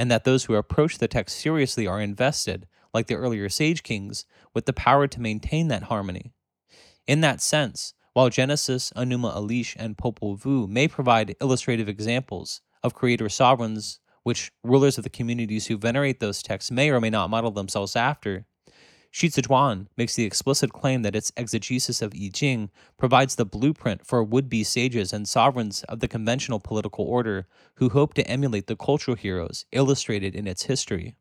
and 0.00 0.10
that 0.10 0.24
those 0.24 0.44
who 0.44 0.54
approach 0.54 0.96
the 0.96 1.06
text 1.06 1.38
seriously 1.38 1.86
are 1.86 2.00
invested, 2.00 2.66
like 2.94 3.06
the 3.06 3.16
earlier 3.16 3.50
sage 3.50 3.82
kings, 3.82 4.24
with 4.54 4.64
the 4.64 4.72
power 4.72 5.06
to 5.06 5.20
maintain 5.20 5.68
that 5.68 5.84
harmony. 5.84 6.32
In 7.06 7.20
that 7.20 7.42
sense, 7.42 7.92
while 8.14 8.30
Genesis, 8.30 8.90
Enuma 8.96 9.36
Elish, 9.36 9.76
and 9.78 9.98
Popol 9.98 10.38
Vuh 10.38 10.66
may 10.66 10.88
provide 10.88 11.36
illustrative 11.40 11.86
examples 11.86 12.62
of 12.82 12.94
creator 12.94 13.28
sovereigns 13.28 13.99
which 14.22 14.52
rulers 14.62 14.98
of 14.98 15.04
the 15.04 15.10
communities 15.10 15.66
who 15.66 15.78
venerate 15.78 16.20
those 16.20 16.42
texts 16.42 16.70
may 16.70 16.90
or 16.90 17.00
may 17.00 17.10
not 17.10 17.30
model 17.30 17.50
themselves 17.50 17.96
after, 17.96 18.46
Xici 19.12 19.42
Zhuan 19.42 19.88
makes 19.96 20.14
the 20.14 20.24
explicit 20.24 20.72
claim 20.72 21.02
that 21.02 21.16
its 21.16 21.32
exegesis 21.36 22.00
of 22.00 22.14
I 22.14 22.30
Ching 22.32 22.70
provides 22.96 23.34
the 23.34 23.44
blueprint 23.44 24.06
for 24.06 24.22
would 24.22 24.48
be 24.48 24.62
sages 24.62 25.12
and 25.12 25.28
sovereigns 25.28 25.82
of 25.84 25.98
the 25.98 26.06
conventional 26.06 26.60
political 26.60 27.04
order 27.04 27.48
who 27.74 27.88
hope 27.88 28.14
to 28.14 28.26
emulate 28.28 28.68
the 28.68 28.76
cultural 28.76 29.16
heroes 29.16 29.64
illustrated 29.72 30.36
in 30.36 30.46
its 30.46 30.64
history. 30.64 31.16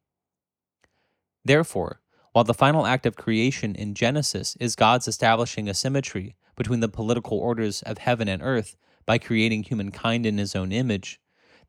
Therefore, 1.43 2.01
while 2.31 2.43
the 2.43 2.53
final 2.53 2.85
act 2.85 3.07
of 3.07 3.15
creation 3.15 3.73
in 3.73 3.95
Genesis 3.95 4.55
is 4.59 4.75
God's 4.75 5.07
establishing 5.07 5.67
a 5.67 5.73
symmetry 5.73 6.35
between 6.55 6.81
the 6.81 6.89
political 6.89 7.39
orders 7.39 7.81
of 7.83 7.97
heaven 7.97 8.27
and 8.27 8.43
earth 8.43 8.77
by 9.07 9.17
creating 9.17 9.63
humankind 9.63 10.27
in 10.27 10.37
his 10.37 10.55
own 10.55 10.71
image, 10.71 11.19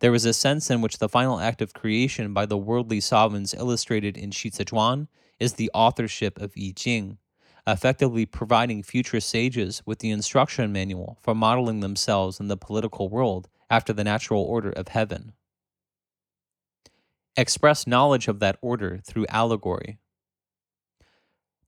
there 0.00 0.14
is 0.14 0.24
a 0.24 0.32
sense 0.32 0.70
in 0.70 0.80
which 0.80 0.98
the 0.98 1.08
final 1.08 1.38
act 1.38 1.62
of 1.62 1.74
creation 1.74 2.32
by 2.32 2.46
the 2.46 2.58
worldly 2.58 3.00
sovereigns 3.00 3.54
illustrated 3.54 4.16
in 4.16 4.30
Zhuan 4.30 5.08
is 5.38 5.54
the 5.54 5.70
authorship 5.72 6.40
of 6.40 6.52
I 6.56 6.72
Ching, 6.74 7.18
effectively 7.66 8.26
providing 8.26 8.82
future 8.82 9.20
sages 9.20 9.82
with 9.86 10.00
the 10.00 10.10
instruction 10.10 10.72
manual 10.72 11.18
for 11.22 11.34
modeling 11.34 11.80
themselves 11.80 12.40
in 12.40 12.48
the 12.48 12.56
political 12.56 13.08
world 13.08 13.48
after 13.68 13.92
the 13.92 14.04
natural 14.04 14.42
order 14.42 14.70
of 14.70 14.88
heaven. 14.88 15.32
Express 17.36 17.86
knowledge 17.86 18.26
of 18.26 18.40
that 18.40 18.58
order 18.60 19.00
through 19.04 19.26
allegory. 19.28 19.98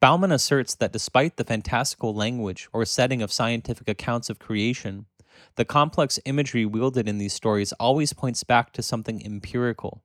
Baumann 0.00 0.32
asserts 0.32 0.74
that 0.74 0.92
despite 0.92 1.36
the 1.36 1.44
fantastical 1.44 2.12
language 2.12 2.68
or 2.72 2.84
setting 2.84 3.22
of 3.22 3.30
scientific 3.30 3.88
accounts 3.88 4.28
of 4.28 4.40
creation, 4.40 5.06
the 5.56 5.64
complex 5.64 6.18
imagery 6.24 6.64
wielded 6.64 7.08
in 7.08 7.18
these 7.18 7.32
stories 7.32 7.72
always 7.74 8.12
points 8.12 8.44
back 8.44 8.72
to 8.72 8.82
something 8.82 9.24
empirical. 9.24 10.02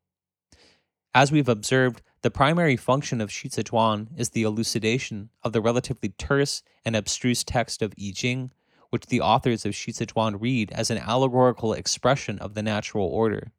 As 1.13 1.31
we've 1.31 1.49
observed, 1.49 2.01
the 2.21 2.31
primary 2.31 2.75
function 2.75 3.21
of 3.21 3.29
Zhuan 3.29 4.07
is 4.17 4.29
the 4.29 4.43
elucidation 4.43 5.29
of 5.43 5.53
the 5.53 5.61
relatively 5.61 6.09
terse 6.09 6.61
and 6.85 6.95
abstruse 6.95 7.43
text 7.43 7.81
of 7.81 7.93
I 7.99 8.11
Ching, 8.13 8.51
which 8.89 9.07
the 9.07 9.21
authors 9.21 9.65
of 9.65 9.73
Zhuan 9.73 10.37
read 10.39 10.71
as 10.71 10.89
an 10.89 10.97
allegorical 10.97 11.73
expression 11.73 12.39
of 12.39 12.53
the 12.53 12.63
natural 12.63 13.07
order. 13.07 13.51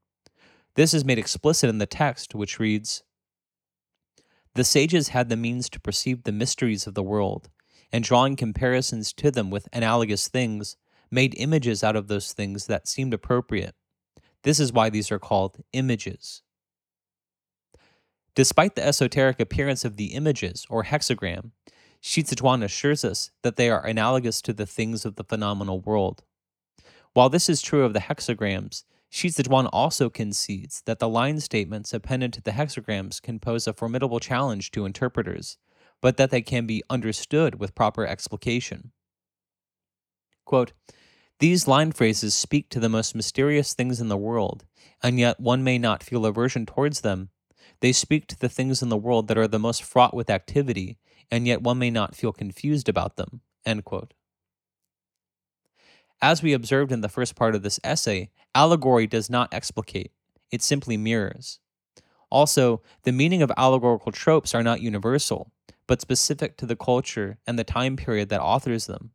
This 0.74 0.94
is 0.94 1.04
made 1.04 1.18
explicit 1.18 1.68
in 1.68 1.78
the 1.78 1.86
text, 1.86 2.34
which 2.34 2.60
reads 2.60 3.02
The 4.54 4.64
sages 4.64 5.08
had 5.08 5.28
the 5.28 5.36
means 5.36 5.68
to 5.70 5.80
perceive 5.80 6.22
the 6.22 6.32
mysteries 6.32 6.86
of 6.86 6.94
the 6.94 7.02
world, 7.02 7.48
and 7.92 8.04
drawing 8.04 8.36
comparisons 8.36 9.12
to 9.14 9.30
them 9.30 9.50
with 9.50 9.68
analogous 9.72 10.28
things, 10.28 10.76
made 11.10 11.34
images 11.36 11.82
out 11.82 11.96
of 11.96 12.08
those 12.08 12.32
things 12.32 12.66
that 12.66 12.88
seemed 12.88 13.14
appropriate. 13.14 13.74
This 14.42 14.60
is 14.60 14.72
why 14.72 14.90
these 14.90 15.10
are 15.10 15.18
called 15.18 15.58
images. 15.72 16.42
Despite 18.34 18.76
the 18.76 18.86
esoteric 18.86 19.40
appearance 19.40 19.84
of 19.84 19.96
the 19.96 20.14
images, 20.14 20.64
or 20.70 20.84
hexagram, 20.84 21.50
Zhuan 22.02 22.62
assures 22.62 23.04
us 23.04 23.30
that 23.42 23.56
they 23.56 23.68
are 23.68 23.84
analogous 23.84 24.40
to 24.42 24.52
the 24.52 24.66
things 24.66 25.04
of 25.04 25.16
the 25.16 25.24
phenomenal 25.24 25.80
world. 25.80 26.22
While 27.14 27.30
this 27.30 27.48
is 27.48 27.60
true 27.60 27.84
of 27.84 27.94
the 27.94 28.00
hexagrams, 28.00 28.84
Zhuan 29.12 29.68
also 29.72 30.08
concedes 30.08 30.82
that 30.82 31.00
the 31.00 31.08
line 31.08 31.40
statements 31.40 31.92
appended 31.92 32.32
to 32.34 32.42
the 32.42 32.52
hexagrams 32.52 33.20
can 33.20 33.40
pose 33.40 33.66
a 33.66 33.72
formidable 33.72 34.20
challenge 34.20 34.70
to 34.70 34.84
interpreters, 34.84 35.56
but 36.00 36.16
that 36.16 36.30
they 36.30 36.42
can 36.42 36.66
be 36.66 36.84
understood 36.88 37.58
with 37.58 37.74
proper 37.74 38.06
explication. 38.06 38.92
Quote, 40.44 40.72
These 41.38 41.68
line 41.68 41.92
phrases 41.92 42.34
speak 42.34 42.68
to 42.70 42.80
the 42.80 42.88
most 42.88 43.14
mysterious 43.14 43.74
things 43.74 44.00
in 44.00 44.08
the 44.08 44.16
world, 44.16 44.64
and 45.02 45.18
yet 45.18 45.38
one 45.38 45.62
may 45.62 45.78
not 45.78 46.02
feel 46.02 46.26
aversion 46.26 46.66
towards 46.66 47.02
them 47.02 47.30
they 47.80 47.92
speak 47.92 48.26
to 48.28 48.38
the 48.38 48.48
things 48.48 48.82
in 48.82 48.88
the 48.88 48.96
world 48.96 49.28
that 49.28 49.38
are 49.38 49.48
the 49.48 49.58
most 49.58 49.82
fraught 49.82 50.14
with 50.14 50.30
activity, 50.30 50.98
and 51.30 51.46
yet 51.46 51.62
one 51.62 51.78
may 51.78 51.90
not 51.90 52.16
feel 52.16 52.32
confused 52.32 52.88
about 52.88 53.16
them. 53.16 53.40
As 56.20 56.42
we 56.42 56.52
observed 56.52 56.90
in 56.90 57.00
the 57.00 57.08
first 57.08 57.36
part 57.36 57.54
of 57.54 57.62
this 57.62 57.78
essay, 57.84 58.30
allegory 58.54 59.06
does 59.06 59.30
not 59.30 59.54
explicate, 59.54 60.10
it 60.50 60.62
simply 60.62 60.96
mirrors. 60.96 61.60
Also, 62.30 62.82
the 63.04 63.12
meaning 63.12 63.42
of 63.42 63.52
allegorical 63.56 64.10
tropes 64.10 64.54
are 64.54 64.62
not 64.62 64.82
universal, 64.82 65.52
but 65.86 66.00
specific 66.00 66.56
to 66.56 66.66
the 66.66 66.76
culture 66.76 67.38
and 67.46 67.58
the 67.58 67.64
time 67.64 67.96
period 67.96 68.28
that 68.28 68.40
authors 68.40 68.86
them. 68.86 69.12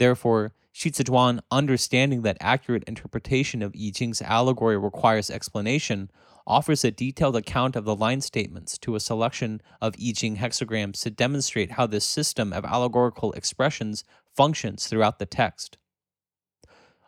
Therefore, 0.00 0.54
Zhuan, 0.74 1.40
understanding 1.50 2.22
that 2.22 2.38
accurate 2.40 2.84
interpretation 2.84 3.60
of 3.60 3.74
I 3.78 3.90
Ching's 3.90 4.22
allegory 4.22 4.78
requires 4.78 5.28
explanation, 5.28 6.10
offers 6.46 6.86
a 6.86 6.90
detailed 6.90 7.36
account 7.36 7.76
of 7.76 7.84
the 7.84 7.94
line 7.94 8.22
statements 8.22 8.78
to 8.78 8.94
a 8.94 9.00
selection 9.00 9.60
of 9.78 9.94
I 10.00 10.12
Ching 10.16 10.38
hexagrams 10.38 11.02
to 11.02 11.10
demonstrate 11.10 11.72
how 11.72 11.86
this 11.86 12.06
system 12.06 12.50
of 12.54 12.64
allegorical 12.64 13.32
expressions 13.32 14.02
functions 14.34 14.86
throughout 14.86 15.18
the 15.18 15.26
text. 15.26 15.76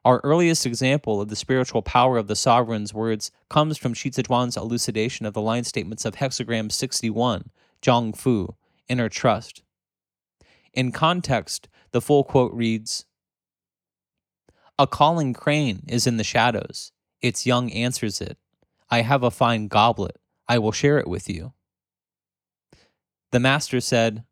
Our 0.05 0.21
earliest 0.23 0.67
example 0.67 1.23
of 1.23 1.29
the 1.29 1.35
spiritual 1.35 1.81
power 1.81 2.19
of 2.19 2.27
the 2.27 2.37
sovereign's 2.37 2.93
words 2.93 3.31
comes 3.49 3.79
from 3.79 3.95
Zhuan's 3.95 4.59
elucidation 4.59 5.25
of 5.25 5.33
the 5.33 5.41
line 5.41 5.65
statements 5.65 6.05
of 6.05 6.17
hexagram 6.17 6.71
61, 6.71 7.49
Zhong 7.81 8.15
Fu, 8.15 8.55
Inner 8.91 9.09
Trust. 9.09 9.63
In 10.75 10.93
context, 10.93 11.69
the 11.91 12.01
full 12.01 12.25
quote 12.25 12.53
reads 12.53 13.05
A 14.79 14.87
calling 14.87 15.33
crane 15.33 15.83
is 15.87 16.07
in 16.07 16.17
the 16.17 16.25
shadows. 16.25 16.93
Its 17.21 17.47
young 17.47 17.71
answers 17.73 18.21
it. 18.21 18.39
I 18.91 19.03
have 19.03 19.23
a 19.23 19.31
fine 19.31 19.69
goblet. 19.69 20.19
I 20.49 20.59
will 20.59 20.73
share 20.73 20.99
it 20.99 21.07
with 21.09 21.29
you. 21.29 21.53
The 23.31 23.41
master 23.41 23.81
said, 23.81 24.25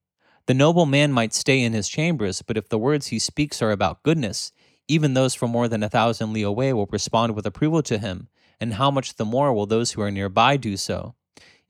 The 0.47 0.55
noble 0.55 0.87
man 0.87 1.13
might 1.13 1.33
stay 1.33 1.63
in 1.63 1.73
his 1.73 1.89
chambers, 1.89 2.43
but 2.43 2.57
if 2.57 2.69
the 2.69 2.79
words 2.79 3.09
he 3.09 3.19
speaks 3.19 3.63
are 3.63 3.71
about 3.71 4.03
goodness, 4.03 4.53
even 4.89 5.15
those 5.15 5.35
from 5.35 5.51
more 5.51 5.69
than 5.69 5.83
a 5.83 5.89
thousand 5.89 6.33
li 6.33 6.43
away 6.43 6.73
will 6.73 6.89
respond 6.91 7.35
with 7.35 7.47
approval 7.47 7.83
to 7.85 7.99
him, 7.99 8.29
and 8.59 8.75
how 8.75 8.91
much 8.91 9.15
the 9.15 9.25
more 9.25 9.53
will 9.53 9.67
those 9.67 9.93
who 9.93 10.03
are 10.03 10.11
nearby 10.11 10.57
do 10.57 10.77
so? 10.77 11.15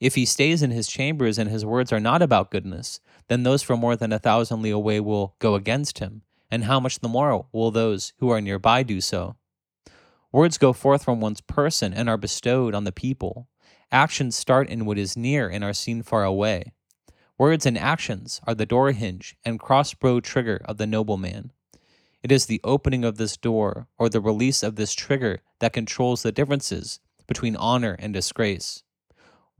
If 0.01 0.15
he 0.15 0.25
stays 0.25 0.63
in 0.63 0.71
his 0.71 0.87
chambers 0.87 1.37
and 1.37 1.47
his 1.47 1.63
words 1.63 1.93
are 1.93 1.99
not 1.99 2.23
about 2.23 2.49
goodness, 2.49 2.99
then 3.27 3.43
those 3.43 3.61
from 3.61 3.79
more 3.79 3.95
than 3.95 4.11
a 4.11 4.17
thousand 4.17 4.63
li 4.63 4.71
away 4.71 4.99
will 4.99 5.35
go 5.37 5.53
against 5.53 5.99
him, 5.99 6.23
and 6.49 6.63
how 6.63 6.79
much 6.79 6.99
the 6.99 7.07
more 7.07 7.45
will 7.51 7.69
those 7.69 8.11
who 8.17 8.29
are 8.29 8.41
nearby 8.41 8.81
do 8.81 8.99
so? 8.99 9.35
Words 10.31 10.57
go 10.57 10.73
forth 10.73 11.03
from 11.03 11.21
one's 11.21 11.41
person 11.41 11.93
and 11.93 12.09
are 12.09 12.17
bestowed 12.17 12.73
on 12.73 12.83
the 12.83 12.91
people. 12.91 13.47
Actions 13.91 14.35
start 14.35 14.67
in 14.69 14.85
what 14.85 14.97
is 14.97 15.15
near 15.15 15.47
and 15.47 15.63
are 15.63 15.73
seen 15.73 16.01
far 16.01 16.23
away. 16.23 16.73
Words 17.37 17.67
and 17.67 17.77
actions 17.77 18.41
are 18.47 18.55
the 18.55 18.65
door 18.65 18.91
hinge 18.93 19.35
and 19.45 19.59
crossbow 19.59 20.19
trigger 20.19 20.61
of 20.65 20.77
the 20.77 20.87
nobleman. 20.87 21.51
It 22.23 22.31
is 22.31 22.47
the 22.47 22.61
opening 22.63 23.03
of 23.03 23.17
this 23.17 23.37
door 23.37 23.87
or 23.99 24.09
the 24.09 24.21
release 24.21 24.63
of 24.63 24.77
this 24.77 24.93
trigger 24.93 25.41
that 25.59 25.73
controls 25.73 26.23
the 26.23 26.31
differences 26.31 26.99
between 27.27 27.55
honor 27.55 27.95
and 27.99 28.13
disgrace. 28.13 28.81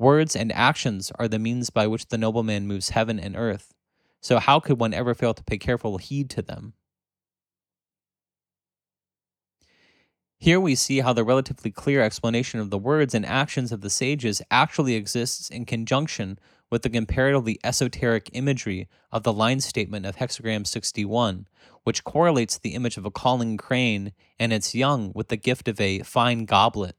Words 0.01 0.35
and 0.35 0.51
actions 0.53 1.11
are 1.19 1.27
the 1.27 1.37
means 1.37 1.69
by 1.69 1.85
which 1.85 2.07
the 2.07 2.17
nobleman 2.17 2.65
moves 2.65 2.89
heaven 2.89 3.19
and 3.19 3.35
earth. 3.35 3.71
So, 4.19 4.39
how 4.39 4.59
could 4.59 4.79
one 4.79 4.95
ever 4.95 5.13
fail 5.13 5.35
to 5.35 5.43
pay 5.43 5.59
careful 5.59 5.99
heed 5.99 6.27
to 6.31 6.41
them? 6.41 6.73
Here 10.39 10.59
we 10.59 10.73
see 10.73 11.01
how 11.01 11.13
the 11.13 11.23
relatively 11.23 11.69
clear 11.69 12.01
explanation 12.01 12.59
of 12.59 12.71
the 12.71 12.79
words 12.79 13.13
and 13.13 13.23
actions 13.23 13.71
of 13.71 13.81
the 13.81 13.91
sages 13.91 14.41
actually 14.49 14.95
exists 14.95 15.51
in 15.51 15.65
conjunction 15.65 16.39
with 16.71 16.81
the 16.81 16.89
comparatively 16.89 17.59
esoteric 17.63 18.31
imagery 18.33 18.87
of 19.11 19.21
the 19.21 19.31
line 19.31 19.59
statement 19.59 20.07
of 20.07 20.15
hexagram 20.15 20.65
61, 20.65 21.45
which 21.83 22.03
correlates 22.03 22.57
the 22.57 22.73
image 22.73 22.97
of 22.97 23.05
a 23.05 23.11
calling 23.11 23.55
crane 23.55 24.13
and 24.39 24.51
its 24.51 24.73
young 24.73 25.11
with 25.13 25.27
the 25.27 25.37
gift 25.37 25.67
of 25.67 25.79
a 25.79 25.99
fine 25.99 26.45
goblet. 26.45 26.95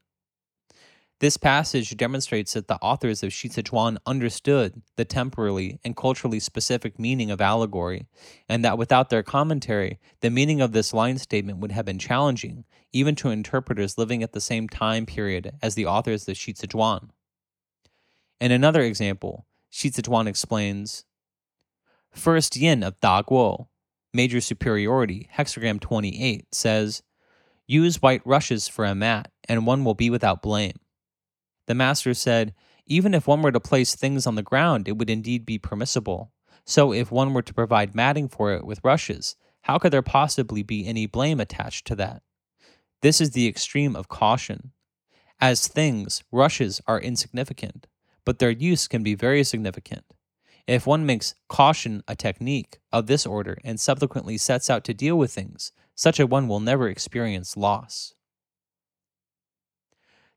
This 1.23 1.37
passage 1.37 1.95
demonstrates 1.95 2.51
that 2.51 2.67
the 2.67 2.75
authors 2.81 3.23
of 3.23 3.29
Zhuan 3.29 3.95
understood 4.05 4.81
the 4.97 5.05
temporally 5.05 5.79
and 5.85 5.95
culturally 5.95 6.41
specific 6.41 6.99
meaning 6.99 7.31
of 7.31 7.39
allegory, 7.39 8.07
and 8.49 8.65
that 8.65 8.77
without 8.77 9.09
their 9.09 9.23
commentary, 9.23 10.01
the 10.19 10.29
meaning 10.29 10.59
of 10.59 10.73
this 10.73 10.93
line 10.93 11.17
statement 11.17 11.59
would 11.59 11.71
have 11.71 11.85
been 11.85 11.97
challenging, 11.97 12.65
even 12.91 13.15
to 13.15 13.29
interpreters 13.29 13.97
living 13.97 14.21
at 14.21 14.33
the 14.33 14.41
same 14.41 14.67
time 14.67 15.05
period 15.05 15.53
as 15.61 15.75
the 15.75 15.85
authors 15.85 16.27
of 16.27 16.35
Zhuan. 16.35 17.11
In 18.41 18.51
another 18.51 18.81
example, 18.81 19.45
Zhuan 19.71 20.27
explains 20.27 21.05
First 22.11 22.57
yin 22.57 22.83
of 22.83 22.99
Da 22.99 23.21
Guo, 23.21 23.67
major 24.13 24.41
superiority, 24.41 25.29
hexagram 25.37 25.79
28, 25.79 26.53
says, 26.53 27.01
Use 27.65 28.01
white 28.01 28.21
rushes 28.25 28.67
for 28.67 28.83
a 28.83 28.93
mat, 28.93 29.31
and 29.47 29.65
one 29.65 29.85
will 29.85 29.93
be 29.93 30.09
without 30.09 30.41
blame. 30.41 30.73
The 31.67 31.75
master 31.75 32.13
said, 32.13 32.53
Even 32.85 33.13
if 33.13 33.27
one 33.27 33.41
were 33.41 33.51
to 33.51 33.59
place 33.59 33.95
things 33.95 34.27
on 34.27 34.35
the 34.35 34.43
ground, 34.43 34.87
it 34.87 34.97
would 34.97 35.09
indeed 35.09 35.45
be 35.45 35.57
permissible. 35.57 36.31
So 36.65 36.93
if 36.93 37.11
one 37.11 37.33
were 37.33 37.41
to 37.41 37.53
provide 37.53 37.95
matting 37.95 38.27
for 38.27 38.53
it 38.53 38.65
with 38.65 38.83
rushes, 38.83 39.35
how 39.61 39.77
could 39.77 39.93
there 39.93 40.01
possibly 40.01 40.63
be 40.63 40.85
any 40.85 41.05
blame 41.05 41.39
attached 41.39 41.87
to 41.87 41.95
that? 41.95 42.21
This 43.01 43.19
is 43.19 43.31
the 43.31 43.47
extreme 43.47 43.95
of 43.95 44.07
caution. 44.07 44.71
As 45.39 45.67
things, 45.67 46.23
rushes 46.31 46.81
are 46.87 46.99
insignificant, 46.99 47.87
but 48.25 48.39
their 48.39 48.49
use 48.49 48.87
can 48.87 49.03
be 49.03 49.15
very 49.15 49.43
significant. 49.43 50.05
If 50.67 50.87
one 50.87 51.05
makes 51.05 51.35
caution 51.49 52.03
a 52.07 52.15
technique 52.15 52.79
of 52.91 53.07
this 53.07 53.25
order 53.25 53.57
and 53.63 53.79
subsequently 53.79 54.37
sets 54.37 54.69
out 54.69 54.85
to 54.85 54.93
deal 54.93 55.17
with 55.17 55.33
things, 55.33 55.73
such 55.95 56.19
a 56.19 56.27
one 56.27 56.47
will 56.47 56.61
never 56.61 56.87
experience 56.87 57.57
loss. 57.57 58.13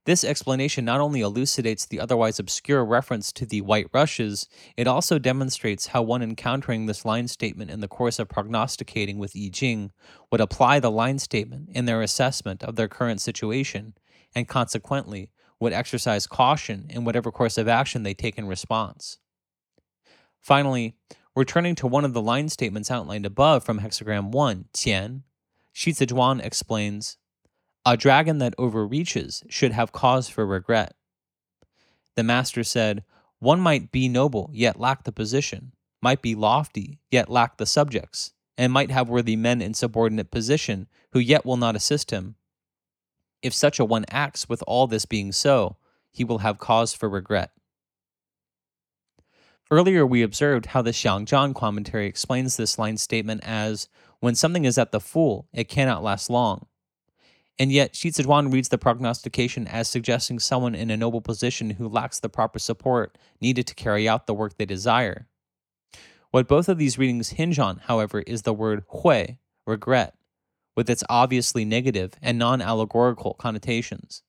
This 0.07 0.23
explanation 0.23 0.85
not 0.85 1.01
only 1.01 1.21
elucidates 1.21 1.85
the 1.85 1.99
otherwise 1.99 2.39
obscure 2.39 2.85
reference 2.85 3.33
to 3.33 3.45
the 3.45 3.61
white 3.61 3.89
rushes, 3.93 4.49
it 4.77 4.87
also 4.87 5.19
demonstrates 5.19 5.89
how 5.89 6.03
one 6.03 6.23
encountering 6.23 6.87
this 6.87 7.05
line 7.05 7.27
statement 7.27 7.73
in 7.73 7.81
the 7.81 7.89
course 7.89 8.21
of 8.21 8.29
prognosticating 8.29 9.19
with 9.19 9.35
I 9.37 9.51
Ching 9.53 9.91
would 10.31 10.41
apply 10.41 10.79
the 10.79 10.93
line 10.93 11.19
statement 11.19 11.71
in 11.73 11.87
their 11.87 12.03
assessment 12.03 12.63
of 12.63 12.77
their 12.77 12.87
current 12.87 13.21
situation, 13.21 13.95
and 14.33 14.47
consequently 14.47 15.33
would 15.59 15.73
exercise 15.73 16.29
caution 16.29 16.87
in 16.89 17.05
whatever 17.05 17.33
course 17.33 17.59
of 17.59 17.67
action 17.67 18.05
they 18.05 18.15
take 18.15 18.39
in 18.39 18.47
response. 18.47 19.19
Finally, 20.41 20.95
returning 21.35 21.75
to 21.75 21.89
one 21.89 22.05
of 22.05 22.13
the 22.13 22.23
line 22.23 22.49
statements 22.49 22.93
outlined 22.93 23.27
above 23.27 23.65
from 23.65 23.81
hexagram 23.81 24.31
1, 24.31 24.67
Qian, 24.73 25.23
Xici 25.75 26.07
Zhuan 26.07 26.45
explains 26.45 27.17
a 27.87 27.97
dragon 27.97 28.39
that 28.39 28.55
overreaches 28.59 29.45
should 29.49 29.71
have 29.71 29.93
cause 29.93 30.29
for 30.29 30.45
regret. 30.45 30.97
The 32.17 32.25
master 32.25 32.65
said, 32.65 33.05
One 33.39 33.61
might 33.61 33.93
be 33.93 34.09
noble, 34.09 34.51
yet 34.53 34.81
lack 34.81 35.05
the 35.05 35.13
position, 35.13 35.73
might 36.03 36.21
be 36.21 36.35
lofty, 36.35 36.99
yet 37.13 37.31
lack 37.31 37.59
the 37.59 37.65
subjects, 37.65 38.33
and 38.59 38.73
might 38.73 38.91
have 38.91 39.09
worthy 39.09 39.37
men 39.37 39.63
in 39.63 39.73
subordinate 39.73 40.33
position, 40.33 40.89
who 41.13 41.21
yet 41.21 41.47
will 41.47 41.57
not 41.57 41.77
assist 41.77 42.11
him. 42.11 42.35
If 43.41 43.55
such 43.55 43.79
a 43.79 43.85
one 43.85 44.05
acts 44.11 44.49
with 44.49 44.65
all 44.67 44.89
this 44.89 45.07
being 45.07 45.31
so, 45.31 45.77
he 46.11 46.25
will 46.25 46.39
have 46.39 46.59
cause 46.59 46.93
for 46.93 47.09
regret. 47.09 47.53
Earlier, 49.71 50.05
we 50.05 50.23
observed 50.23 50.67
how 50.67 50.83
the 50.83 50.91
Xiangzhuan 50.91 51.55
commentary 51.55 52.07
explains 52.07 52.57
this 52.57 52.81
line 52.81 52.97
statement 52.97 53.43
as 53.45 53.89
When 54.19 54.35
something 54.35 54.65
is 54.65 54.79
at 54.79 54.91
the 54.91 55.01
full, 55.01 55.47
it 55.53 55.69
cannot 55.69 56.03
last 56.03 56.31
long. 56.31 56.67
And 57.59 57.73
yet, 57.73 57.95
Xici 57.95 58.25
Zhuan 58.25 58.53
reads 58.53 58.69
the 58.69 58.77
prognostication 58.79 59.67
as 59.67 59.89
suggesting 59.89 60.39
someone 60.39 60.75
in 60.75 60.91
a 60.91 60.97
noble 60.97 61.23
position 61.23 61.71
who 61.71 61.89
lacks 61.89 62.21
the 62.21 62.29
proper 62.29 62.59
support 62.59 63.17
needed 63.41 63.67
to 63.67 63.75
carry 63.75 64.09
out 64.09 64.27
the 64.27 64.35
work 64.35 64.59
they 64.59 64.67
desire. 64.67 65.27
What 66.31 66.49
both 66.49 66.69
of 66.69 66.77
these 66.77 66.99
readings 66.99 67.31
hinge 67.31 67.59
on, 67.59 67.79
however, 67.85 68.21
is 68.21 68.43
the 68.43 68.53
word 68.53 68.85
hui, 68.89 69.39
regret, 69.67 70.15
with 70.77 70.91
its 70.91 71.03
obviously 71.09 71.65
negative 71.65 72.13
and 72.21 72.39
non 72.39 72.61
allegorical 72.61 73.35
connotations. 73.35 74.23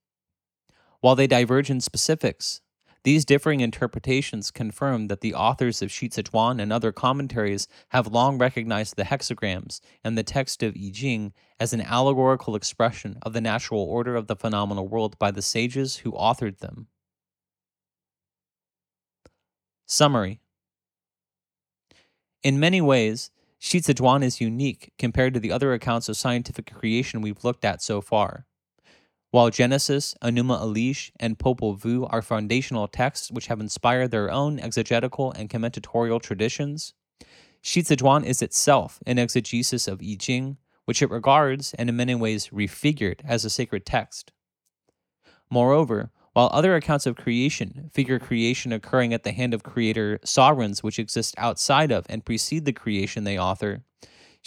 While 1.01 1.15
they 1.15 1.27
diverge 1.27 1.69
in 1.69 1.81
specifics, 1.81 2.61
these 3.03 3.25
differing 3.25 3.61
interpretations 3.61 4.51
confirm 4.51 5.07
that 5.07 5.21
the 5.21 5.33
authors 5.33 5.81
of 5.81 5.89
Xici 5.89 6.23
Zhuan 6.23 6.61
and 6.61 6.73
other 6.73 6.91
commentaries 6.91 7.67
have 7.89 8.07
long 8.07 8.37
recognized 8.37 8.95
the 8.95 9.03
hexagrams 9.03 9.79
and 10.03 10.17
the 10.17 10.23
text 10.23 10.63
of 10.63 10.75
I 10.75 10.91
Ching 10.93 11.33
as 11.59 11.73
an 11.73 11.81
allegorical 11.81 12.55
expression 12.55 13.17
of 13.21 13.33
the 13.33 13.41
natural 13.41 13.81
order 13.81 14.15
of 14.15 14.27
the 14.27 14.35
phenomenal 14.35 14.87
world 14.87 15.17
by 15.19 15.31
the 15.31 15.41
sages 15.41 15.97
who 15.97 16.11
authored 16.11 16.57
them. 16.57 16.87
Summary 19.85 20.41
In 22.43 22.59
many 22.59 22.81
ways, 22.81 23.31
Xici 23.61 23.93
Zhuan 23.93 24.23
is 24.23 24.41
unique 24.41 24.91
compared 24.97 25.33
to 25.33 25.39
the 25.39 25.51
other 25.51 25.71
accounts 25.71 26.09
of 26.09 26.17
scientific 26.17 26.71
creation 26.73 27.21
we've 27.21 27.43
looked 27.43 27.63
at 27.63 27.81
so 27.81 28.01
far. 28.01 28.46
While 29.37 29.51
Genesis, 29.51 30.15
Enuma 30.23 30.59
Elish, 30.59 31.11
and 31.19 31.37
Popol 31.37 31.77
Vuh 31.77 32.07
are 32.09 32.23
foundational 32.23 32.87
texts 32.87 33.29
which 33.29 33.45
have 33.45 33.59
inspired 33.59 34.09
their 34.09 34.31
own 34.31 34.59
exegetical 34.59 35.31
and 35.31 35.47
commentatorial 35.47 36.19
traditions, 36.19 36.95
Xici 37.63 37.97
Zhuan 37.97 38.25
is 38.25 38.41
itself 38.41 38.97
an 39.05 39.19
exegesis 39.19 39.87
of 39.87 40.01
I 40.01 40.15
Ching, 40.19 40.57
which 40.85 41.03
it 41.03 41.11
regards 41.11 41.75
and 41.75 41.87
in 41.87 41.95
many 41.95 42.15
ways 42.15 42.49
refigured 42.49 43.19
as 43.23 43.45
a 43.45 43.51
sacred 43.51 43.85
text. 43.85 44.31
Moreover, 45.51 46.09
while 46.33 46.49
other 46.51 46.75
accounts 46.75 47.05
of 47.05 47.15
creation 47.15 47.91
figure 47.93 48.17
creation 48.17 48.73
occurring 48.73 49.13
at 49.13 49.21
the 49.21 49.33
hand 49.33 49.53
of 49.53 49.61
creator 49.61 50.19
sovereigns 50.23 50.81
which 50.81 50.97
exist 50.97 51.35
outside 51.37 51.91
of 51.91 52.07
and 52.09 52.25
precede 52.25 52.65
the 52.65 52.73
creation 52.73 53.23
they 53.23 53.37
author, 53.37 53.83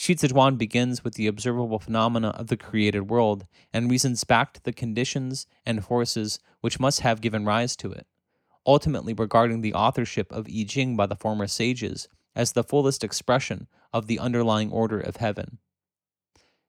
Xici 0.00 0.30
Zhuan 0.30 0.56
begins 0.56 1.04
with 1.04 1.16
the 1.16 1.26
observable 1.26 1.78
phenomena 1.78 2.28
of 2.28 2.46
the 2.46 2.56
created 2.56 3.10
world 3.10 3.46
and 3.70 3.90
reasons 3.90 4.24
back 4.24 4.54
to 4.54 4.62
the 4.62 4.72
conditions 4.72 5.46
and 5.66 5.84
forces 5.84 6.38
which 6.62 6.80
must 6.80 7.00
have 7.00 7.20
given 7.20 7.44
rise 7.44 7.76
to 7.76 7.92
it, 7.92 8.06
ultimately 8.64 9.12
regarding 9.12 9.60
the 9.60 9.74
authorship 9.74 10.32
of 10.32 10.46
I 10.48 10.64
Ching 10.66 10.96
by 10.96 11.04
the 11.04 11.16
former 11.16 11.46
sages 11.46 12.08
as 12.34 12.52
the 12.52 12.64
fullest 12.64 13.04
expression 13.04 13.68
of 13.92 14.06
the 14.06 14.18
underlying 14.18 14.72
order 14.72 14.98
of 14.98 15.16
heaven. 15.16 15.58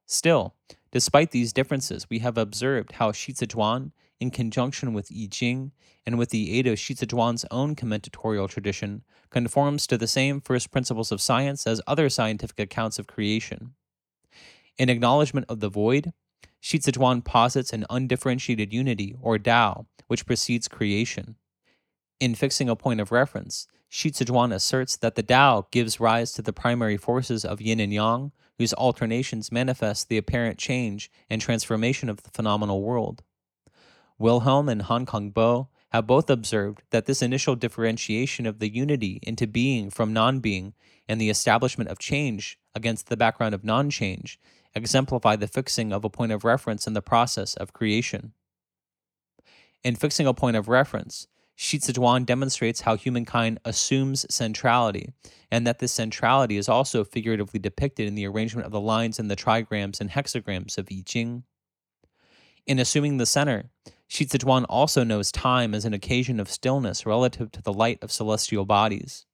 Still, 0.05 0.53
despite 0.91 1.31
these 1.31 1.53
differences, 1.53 2.09
we 2.09 2.19
have 2.19 2.37
observed 2.37 2.91
how 2.95 3.13
Xici 3.13 3.47
Zhuan 3.47 3.93
in 4.22 4.30
conjunction 4.30 4.93
with 4.93 5.11
I 5.11 5.27
Ching 5.31 5.72
and 6.06 6.18
with 6.18 6.30
the 6.30 6.57
aid 6.57 6.68
of 6.68 6.77
Xici 6.77 7.06
Zhuan's 7.07 7.43
own 7.49 7.76
commentatorial 7.76 8.48
tradition, 8.48 9.03
conforms 9.31 9.88
to 9.88 9.98
the 9.98 10.07
same 10.07 10.39
first 10.39 10.69
principles 10.69 11.11
of 11.11 11.19
science 11.19 11.65
as 11.65 11.81
other 11.88 12.07
scientific 12.07 12.60
accounts 12.60 12.99
of 12.99 13.07
creation. 13.07 13.73
In 14.77 14.89
acknowledgement 14.89 15.48
of 15.49 15.60
the 15.60 15.69
void, 15.69 16.14
Xici 16.61 16.91
Zhuan 16.91 17.26
posits 17.26 17.73
an 17.73 17.85
undifferentiated 17.89 18.72
unity, 18.72 19.15
or 19.19 19.39
Tao, 19.39 19.88
which 20.06 20.27
precedes 20.27 20.68
creation. 20.68 21.35
In 22.19 22.35
fixing 22.35 22.69
a 22.69 22.76
point 22.76 23.02
of 23.02 23.11
reference, 23.11 23.68
Xici 23.91 24.23
Zhuan 24.23 24.53
asserts 24.53 24.98
that 24.98 25.15
the 25.15 25.23
Tao 25.23 25.68
gives 25.72 25.99
rise 25.99 26.31
to 26.34 26.43
the 26.43 26.53
primary 26.53 26.98
forces 26.98 27.43
of 27.43 27.60
yin 27.60 27.80
and 27.80 27.91
yang, 27.91 28.31
whose 28.60 28.73
alternations 28.76 29.52
manifest 29.52 30.10
the 30.10 30.18
apparent 30.18 30.60
change 30.60 31.10
and 31.27 31.41
transformation 31.41 32.07
of 32.07 32.22
the 32.22 32.30
phenomenal 32.30 32.84
world. 32.84 33.23
Wilhelm 34.22 34.69
and 34.69 34.84
Han 34.84 35.06
Kang 35.06 35.31
Bo 35.31 35.68
have 35.89 36.07
both 36.07 36.30
observed 36.30 36.84
that 36.91 37.06
this 37.06 37.22
initial 37.22 37.56
differentiation 37.56 38.45
of 38.45 38.60
the 38.60 38.73
unity 38.73 39.19
into 39.23 39.48
being 39.48 39.89
from 39.89 40.14
non 40.14 40.39
being 40.39 40.73
and 41.10 41.19
the 41.19 41.30
establishment 41.30 41.89
of 41.89 41.99
change 41.99 42.57
against 42.73 43.10
the 43.10 43.18
background 43.18 43.53
of 43.53 43.64
non 43.64 43.89
change 43.89 44.39
exemplify 44.73 45.35
the 45.35 45.48
fixing 45.48 45.91
of 45.91 46.06
a 46.06 46.10
point 46.10 46.31
of 46.31 46.45
reference 46.45 46.88
in 46.88 46.93
the 46.93 47.02
process 47.02 47.56
of 47.56 47.73
creation. 47.73 48.34
In 49.84 49.95
fixing 49.95 50.27
a 50.27 50.34
point 50.34 50.56
of 50.56 50.69
reference, 50.69 51.27
Xici 51.57 51.91
Zhuan 51.91 52.26
demonstrates 52.26 52.81
how 52.81 52.95
humankind 52.95 53.60
assumes 53.65 54.26
centrality, 54.34 55.14
and 55.52 55.68
that 55.68 55.80
this 55.80 55.91
centrality 55.91 56.57
is 56.57 56.69
also 56.69 57.03
figuratively 57.03 57.60
depicted 57.60 58.07
in 58.07 58.15
the 58.15 58.26
arrangement 58.26 58.65
of 58.65 58.72
the 58.72 58.80
lines 58.80 59.19
in 59.19 59.27
the 59.27 59.35
trigrams 59.35 59.99
and 59.99 60.11
hexagrams 60.11 60.77
of 60.77 60.88
I 60.89 61.03
Ching. 61.06 61.43
In 62.65 62.80
assuming 62.80 63.18
the 63.18 63.26
center, 63.26 63.69
Xici 64.11 64.38
Zhuan 64.39 64.65
also 64.67 65.05
knows 65.05 65.31
time 65.31 65.73
as 65.73 65.85
an 65.85 65.93
occasion 65.93 66.41
of 66.41 66.49
stillness 66.49 67.05
relative 67.05 67.49
to 67.53 67.61
the 67.61 67.71
light 67.71 67.97
of 68.03 68.11
celestial 68.11 68.65
bodies. 68.65 69.25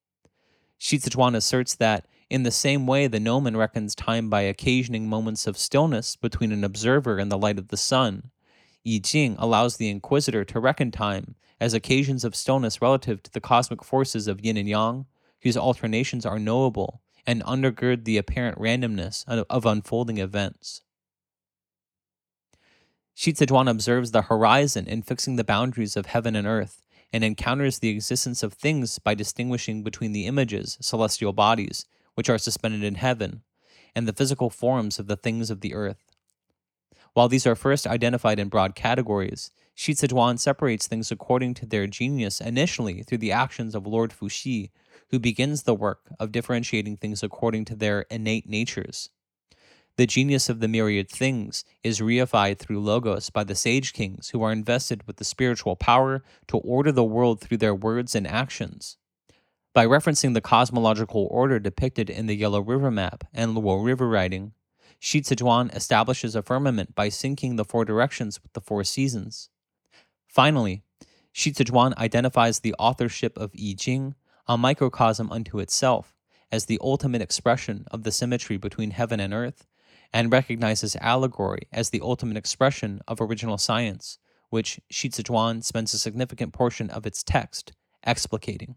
Xici 0.79 1.09
Zhuan 1.09 1.35
asserts 1.35 1.73
that, 1.73 2.05
in 2.29 2.43
the 2.43 2.51
same 2.51 2.85
way 2.85 3.07
the 3.07 3.19
gnomon 3.19 3.57
reckons 3.57 3.95
time 3.95 4.29
by 4.29 4.41
occasioning 4.41 5.09
moments 5.09 5.47
of 5.47 5.57
stillness 5.57 6.15
between 6.15 6.51
an 6.51 6.63
observer 6.63 7.17
and 7.17 7.31
the 7.31 7.39
light 7.39 7.57
of 7.57 7.69
the 7.69 7.75
sun, 7.75 8.29
I 8.87 9.01
Ching 9.03 9.35
allows 9.39 9.77
the 9.77 9.89
inquisitor 9.89 10.45
to 10.45 10.59
reckon 10.59 10.91
time 10.91 11.33
as 11.59 11.73
occasions 11.73 12.23
of 12.23 12.35
stillness 12.35 12.79
relative 12.79 13.23
to 13.23 13.31
the 13.31 13.41
cosmic 13.41 13.83
forces 13.83 14.27
of 14.27 14.45
yin 14.45 14.57
and 14.57 14.69
yang, 14.69 15.07
whose 15.41 15.57
alternations 15.57 16.23
are 16.23 16.37
knowable 16.37 17.01
and 17.25 17.41
undergird 17.45 18.03
the 18.03 18.17
apparent 18.17 18.59
randomness 18.59 19.25
of 19.27 19.65
unfolding 19.65 20.19
events. 20.19 20.83
Xici 23.17 23.47
Zhuan 23.47 23.67
observes 23.67 24.11
the 24.11 24.21
horizon 24.21 24.85
in 24.85 25.01
fixing 25.01 25.37
the 25.37 25.43
boundaries 25.43 25.97
of 25.97 26.05
heaven 26.05 26.35
and 26.35 26.45
earth, 26.45 26.83
and 27.11 27.23
encounters 27.23 27.79
the 27.79 27.89
existence 27.89 28.43
of 28.43 28.53
things 28.53 28.99
by 28.99 29.15
distinguishing 29.15 29.81
between 29.81 30.11
the 30.11 30.27
images, 30.27 30.77
celestial 30.81 31.33
bodies, 31.33 31.87
which 32.13 32.29
are 32.29 32.37
suspended 32.37 32.83
in 32.83 32.93
heaven, 32.93 33.41
and 33.95 34.07
the 34.07 34.13
physical 34.13 34.51
forms 34.51 34.99
of 34.99 35.07
the 35.07 35.15
things 35.15 35.49
of 35.49 35.61
the 35.61 35.73
earth. 35.73 36.13
While 37.13 37.27
these 37.27 37.47
are 37.47 37.55
first 37.55 37.87
identified 37.87 38.37
in 38.37 38.49
broad 38.49 38.75
categories, 38.75 39.49
Xici 39.75 40.07
Zhuan 40.09 40.37
separates 40.37 40.85
things 40.85 41.11
according 41.11 41.55
to 41.55 41.65
their 41.65 41.87
genius 41.87 42.39
initially 42.39 43.01
through 43.01 43.17
the 43.17 43.31
actions 43.31 43.73
of 43.73 43.87
Lord 43.87 44.11
Fuxi, 44.11 44.69
who 45.09 45.17
begins 45.17 45.63
the 45.63 45.73
work 45.73 46.01
of 46.19 46.31
differentiating 46.31 46.97
things 46.97 47.23
according 47.23 47.65
to 47.65 47.75
their 47.75 48.01
innate 48.11 48.47
natures. 48.47 49.09
The 49.97 50.05
genius 50.05 50.47
of 50.47 50.59
the 50.59 50.67
myriad 50.67 51.09
things 51.09 51.65
is 51.83 52.01
reified 52.01 52.59
through 52.59 52.81
Logos 52.81 53.31
by 53.31 53.43
the 53.43 53.55
sage 53.55 53.93
kings 53.93 54.29
who 54.29 54.43
are 54.43 54.51
invested 54.51 55.01
with 55.07 55.17
the 55.17 55.23
spiritual 55.23 55.75
power 55.75 56.23
to 56.49 56.57
order 56.59 56.91
the 56.91 57.03
world 57.03 57.41
through 57.41 57.57
their 57.57 57.73
words 57.73 58.13
and 58.13 58.27
actions. 58.27 58.97
By 59.73 59.87
referencing 59.87 60.35
the 60.35 60.41
cosmological 60.41 61.27
order 61.31 61.57
depicted 61.57 62.11
in 62.11 62.27
the 62.27 62.35
Yellow 62.35 62.61
River 62.61 62.91
map 62.91 63.23
and 63.33 63.55
Luo 63.55 63.83
River 63.83 64.07
writing, 64.07 64.53
Xici 65.01 65.35
Zhuan 65.35 65.75
establishes 65.75 66.35
a 66.35 66.43
firmament 66.43 66.93
by 66.93 67.09
syncing 67.09 67.57
the 67.57 67.65
four 67.65 67.83
directions 67.83 68.41
with 68.43 68.53
the 68.53 68.61
four 68.61 68.83
seasons. 68.83 69.49
Finally, 70.27 70.83
Xici 71.33 71.65
Zhuan 71.65 71.97
identifies 71.97 72.59
the 72.59 72.75
authorship 72.77 73.35
of 73.35 73.51
I 73.59 73.73
Ching, 73.75 74.13
a 74.47 74.59
microcosm 74.59 75.31
unto 75.31 75.57
itself, 75.57 76.13
as 76.51 76.65
the 76.65 76.79
ultimate 76.83 77.23
expression 77.23 77.85
of 77.89 78.03
the 78.03 78.11
symmetry 78.11 78.57
between 78.57 78.91
heaven 78.91 79.19
and 79.19 79.33
earth, 79.33 79.65
and 80.13 80.31
recognizes 80.31 80.95
allegory 80.97 81.67
as 81.71 81.89
the 81.89 82.01
ultimate 82.01 82.37
expression 82.37 83.01
of 83.07 83.21
original 83.21 83.57
science, 83.57 84.17
which 84.49 84.79
Xicizhuan 84.91 85.63
spends 85.63 85.93
a 85.93 85.99
significant 85.99 86.53
portion 86.53 86.89
of 86.89 87.05
its 87.05 87.23
text 87.23 87.73
explicating. 88.05 88.75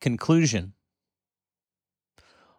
Conclusion 0.00 0.74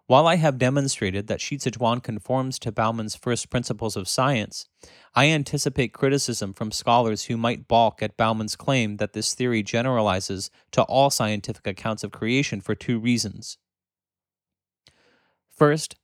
While 0.07 0.27
I 0.27 0.35
have 0.35 0.57
demonstrated 0.57 1.27
that 1.27 1.39
Xicizhuan 1.39 2.01
conforms 2.01 2.59
to 2.59 2.71
Baumann's 2.71 3.15
first 3.15 3.49
principles 3.49 3.95
of 3.95 4.07
science, 4.07 4.67
I 5.15 5.27
anticipate 5.27 5.93
criticism 5.93 6.53
from 6.53 6.71
scholars 6.71 7.25
who 7.25 7.37
might 7.37 7.67
balk 7.67 8.01
at 8.01 8.17
Baumann's 8.17 8.55
claim 8.55 8.97
that 8.97 9.13
this 9.13 9.33
theory 9.33 9.63
generalizes 9.63 10.51
to 10.71 10.83
all 10.83 11.09
scientific 11.09 11.67
accounts 11.67 12.03
of 12.03 12.11
creation 12.11 12.61
for 12.61 12.75
two 12.75 12.99
reasons. 12.99 13.57
First, 15.55 15.95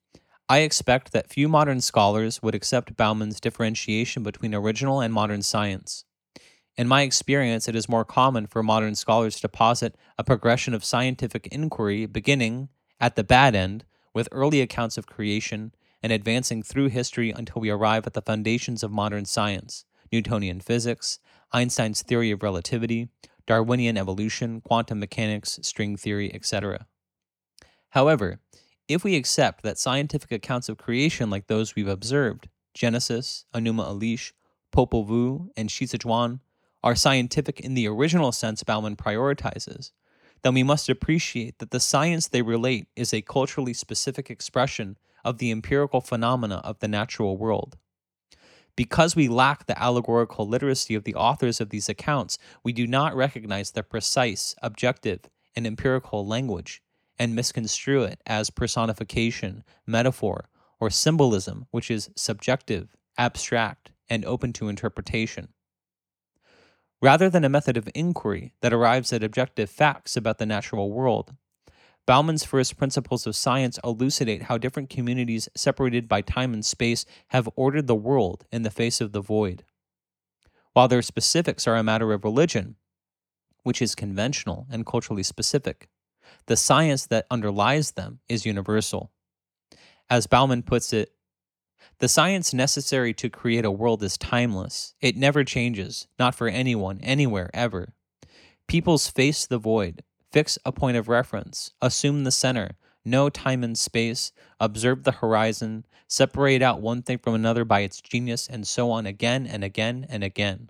I 0.48 0.60
expect 0.60 1.12
that 1.12 1.30
few 1.30 1.48
modern 1.48 1.82
scholars 1.82 2.42
would 2.42 2.54
accept 2.54 2.96
Baumann's 2.96 3.40
differentiation 3.40 4.22
between 4.22 4.54
original 4.54 5.02
and 5.02 5.14
modern 5.14 5.42
science. 5.42 6.06
In 6.78 6.88
my 6.88 7.02
experience, 7.02 7.68
it 7.68 7.76
is 7.76 7.90
more 7.90 8.06
common 8.06 8.48
for 8.48 8.64
modern 8.64 8.96
scholars 8.96 9.40
to 9.40 9.50
posit 9.50 9.96
a 10.18 10.24
progression 10.24 10.74
of 10.74 10.86
scientific 10.86 11.48
inquiry 11.48 12.06
beginning, 12.06 12.70
at 13.00 13.16
the 13.16 13.24
bad 13.24 13.56
end, 13.56 13.86
with 14.14 14.30
early 14.32 14.62
accounts 14.62 14.98
of 14.98 15.08
creation 15.08 15.74
and 16.02 16.12
advancing 16.14 16.64
through 16.64 16.90
history 16.90 17.32
until 17.32 17.62
we 17.62 17.70
arrive 17.70 18.06
at 18.08 18.14
the 18.14 18.22
foundations 18.22 18.84
of 18.84 18.92
modern 18.92 19.26
science 19.26 19.86
Newtonian 20.12 20.60
physics, 20.60 21.20
Einstein's 21.52 22.02
theory 22.02 22.32
of 22.32 22.42
relativity, 22.42 23.10
Darwinian 23.46 23.98
evolution, 23.98 24.62
quantum 24.62 25.00
mechanics, 25.00 25.60
string 25.62 25.98
theory, 25.98 26.34
etc. 26.34 26.88
However, 27.90 28.40
if 28.90 29.04
we 29.04 29.16
accept 29.16 29.62
that 29.64 29.78
scientific 29.78 30.32
accounts 30.32 30.68
of 30.68 30.78
creation 30.78 31.30
like 31.30 31.46
those 31.46 31.76
we've 31.76 31.88
observed, 31.88 32.50
Genesis, 32.74 33.46
Enuma 33.54 33.88
Elish, 33.88 34.34
Popol 34.76 35.08
Vuh, 35.08 35.48
and 35.56 35.70
Xicizhuan, 35.70 36.40
are 36.84 36.96
scientific 36.96 37.60
in 37.60 37.76
the 37.76 37.88
original 37.88 38.32
sense 38.32 38.64
Baumann 38.64 38.96
prioritizes, 38.96 39.92
then 40.42 40.56
we 40.56 40.64
must 40.64 40.90
appreciate 40.90 41.60
that 41.60 41.70
the 41.70 41.80
science 41.80 42.28
they 42.28 42.42
relate 42.42 42.88
is 42.96 43.14
a 43.14 43.22
culturally 43.22 43.74
specific 43.74 44.32
expression 44.32 44.98
of 45.24 45.38
the 45.38 45.52
empirical 45.52 46.02
phenomena 46.02 46.56
of 46.64 46.80
the 46.80 46.88
natural 46.88 47.38
world. 47.38 47.78
Because 48.76 49.16
we 49.16 49.28
lack 49.28 49.68
the 49.68 49.80
allegorical 49.80 50.48
literacy 50.48 50.96
of 50.96 51.04
the 51.04 51.14
authors 51.14 51.60
of 51.60 51.70
these 51.70 51.90
accounts, 51.90 52.40
we 52.64 52.72
do 52.72 52.88
not 52.88 53.16
recognize 53.16 53.72
their 53.72 53.84
precise, 53.84 54.56
objective, 54.64 55.20
and 55.56 55.68
empirical 55.68 56.26
language 56.26 56.82
and 57.20 57.36
misconstrue 57.36 58.04
it 58.04 58.22
as 58.26 58.50
personification, 58.50 59.64
metaphor, 59.86 60.50
or 60.80 60.90
symbolism, 60.90 61.68
which 61.72 61.92
is 61.92 62.10
subjective, 62.16 62.96
abstract, 63.18 63.92
and 64.10 64.26
open 64.26 64.54
to 64.54 64.70
interpretation. 64.70 65.50
Rather 67.02 67.30
than 67.30 67.44
a 67.44 67.50
method 67.50 67.78
of 67.78 67.90
inquiry 67.94 68.54
that 68.62 68.74
arrives 68.74 69.14
at 69.14 69.24
objective 69.24 69.70
facts 69.70 70.18
about 70.18 70.38
the 70.38 70.46
natural 70.46 70.92
world, 70.92 71.36
Baumann's 72.06 72.44
first 72.44 72.76
principles 72.76 73.28
of 73.28 73.36
science 73.36 73.78
elucidate 73.84 74.44
how 74.44 74.58
different 74.58 74.90
communities 74.90 75.48
separated 75.56 76.08
by 76.08 76.22
time 76.22 76.54
and 76.54 76.66
space 76.66 77.06
have 77.28 77.48
ordered 77.56 77.88
the 77.88 77.96
world 77.96 78.46
in 78.52 78.64
the 78.64 78.72
face 78.72 79.00
of 79.00 79.12
the 79.12 79.22
void. 79.22 79.64
While 80.74 80.88
their 80.88 81.02
specifics 81.02 81.68
are 81.68 81.76
a 81.76 81.84
matter 81.84 82.12
of 82.12 82.24
religion, 82.24 82.78
which 83.64 83.82
is 83.82 83.94
conventional 83.96 84.66
and 84.72 84.86
culturally 84.86 85.24
specific, 85.24 85.88
the 86.46 86.58
science 86.58 87.06
that 87.08 87.28
underlies 87.30 87.92
them 87.92 88.20
is 88.28 88.46
universal. 88.46 89.12
As 90.10 90.28
Baumann 90.28 90.64
puts 90.64 90.94
it, 90.94 91.14
the 92.00 92.08
science 92.08 92.54
necessary 92.54 93.14
to 93.16 93.30
create 93.30 93.66
a 93.66 93.72
world 93.72 94.02
is 94.04 94.18
timeless. 94.18 94.96
It 95.02 95.18
never 95.18 95.44
changes, 95.44 96.08
not 96.18 96.34
for 96.34 96.48
anyone, 96.48 97.00
anywhere, 97.02 97.50
ever. 97.54 97.94
Peoples 98.68 99.10
face 99.10 99.46
the 99.46 99.58
void, 99.58 100.04
fix 100.32 100.58
a 100.64 100.72
point 100.72 100.96
of 100.96 101.10
reference, 101.10 101.72
assume 101.82 102.24
the 102.24 102.32
center, 102.32 102.78
know 103.04 103.30
time 103.30 103.64
and 103.64 103.78
space, 103.78 104.32
observe 104.60 105.04
the 105.04 105.12
horizon, 105.12 105.86
separate 106.08 106.62
out 106.62 106.82
one 106.82 107.02
thing 107.02 107.18
from 107.18 107.34
another 107.34 107.66
by 107.66 107.82
its 107.82 108.00
genius, 108.00 108.48
and 108.48 108.68
so 108.68 108.92
on 108.92 109.06
again 109.06 109.46
and 109.46 109.64
again 109.64 110.06
and 110.10 110.24
again. 110.24 110.70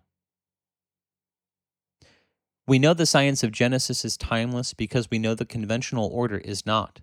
We 2.70 2.78
know 2.78 2.94
the 2.94 3.08
science 3.08 3.42
of 3.42 3.52
Genesis 3.52 4.06
is 4.06 4.16
timeless 4.16 4.76
because 4.76 5.10
we 5.10 5.18
know 5.18 5.34
the 5.34 5.44
conventional 5.44 6.06
order 6.06 6.38
is 6.38 6.68
not. 6.68 7.00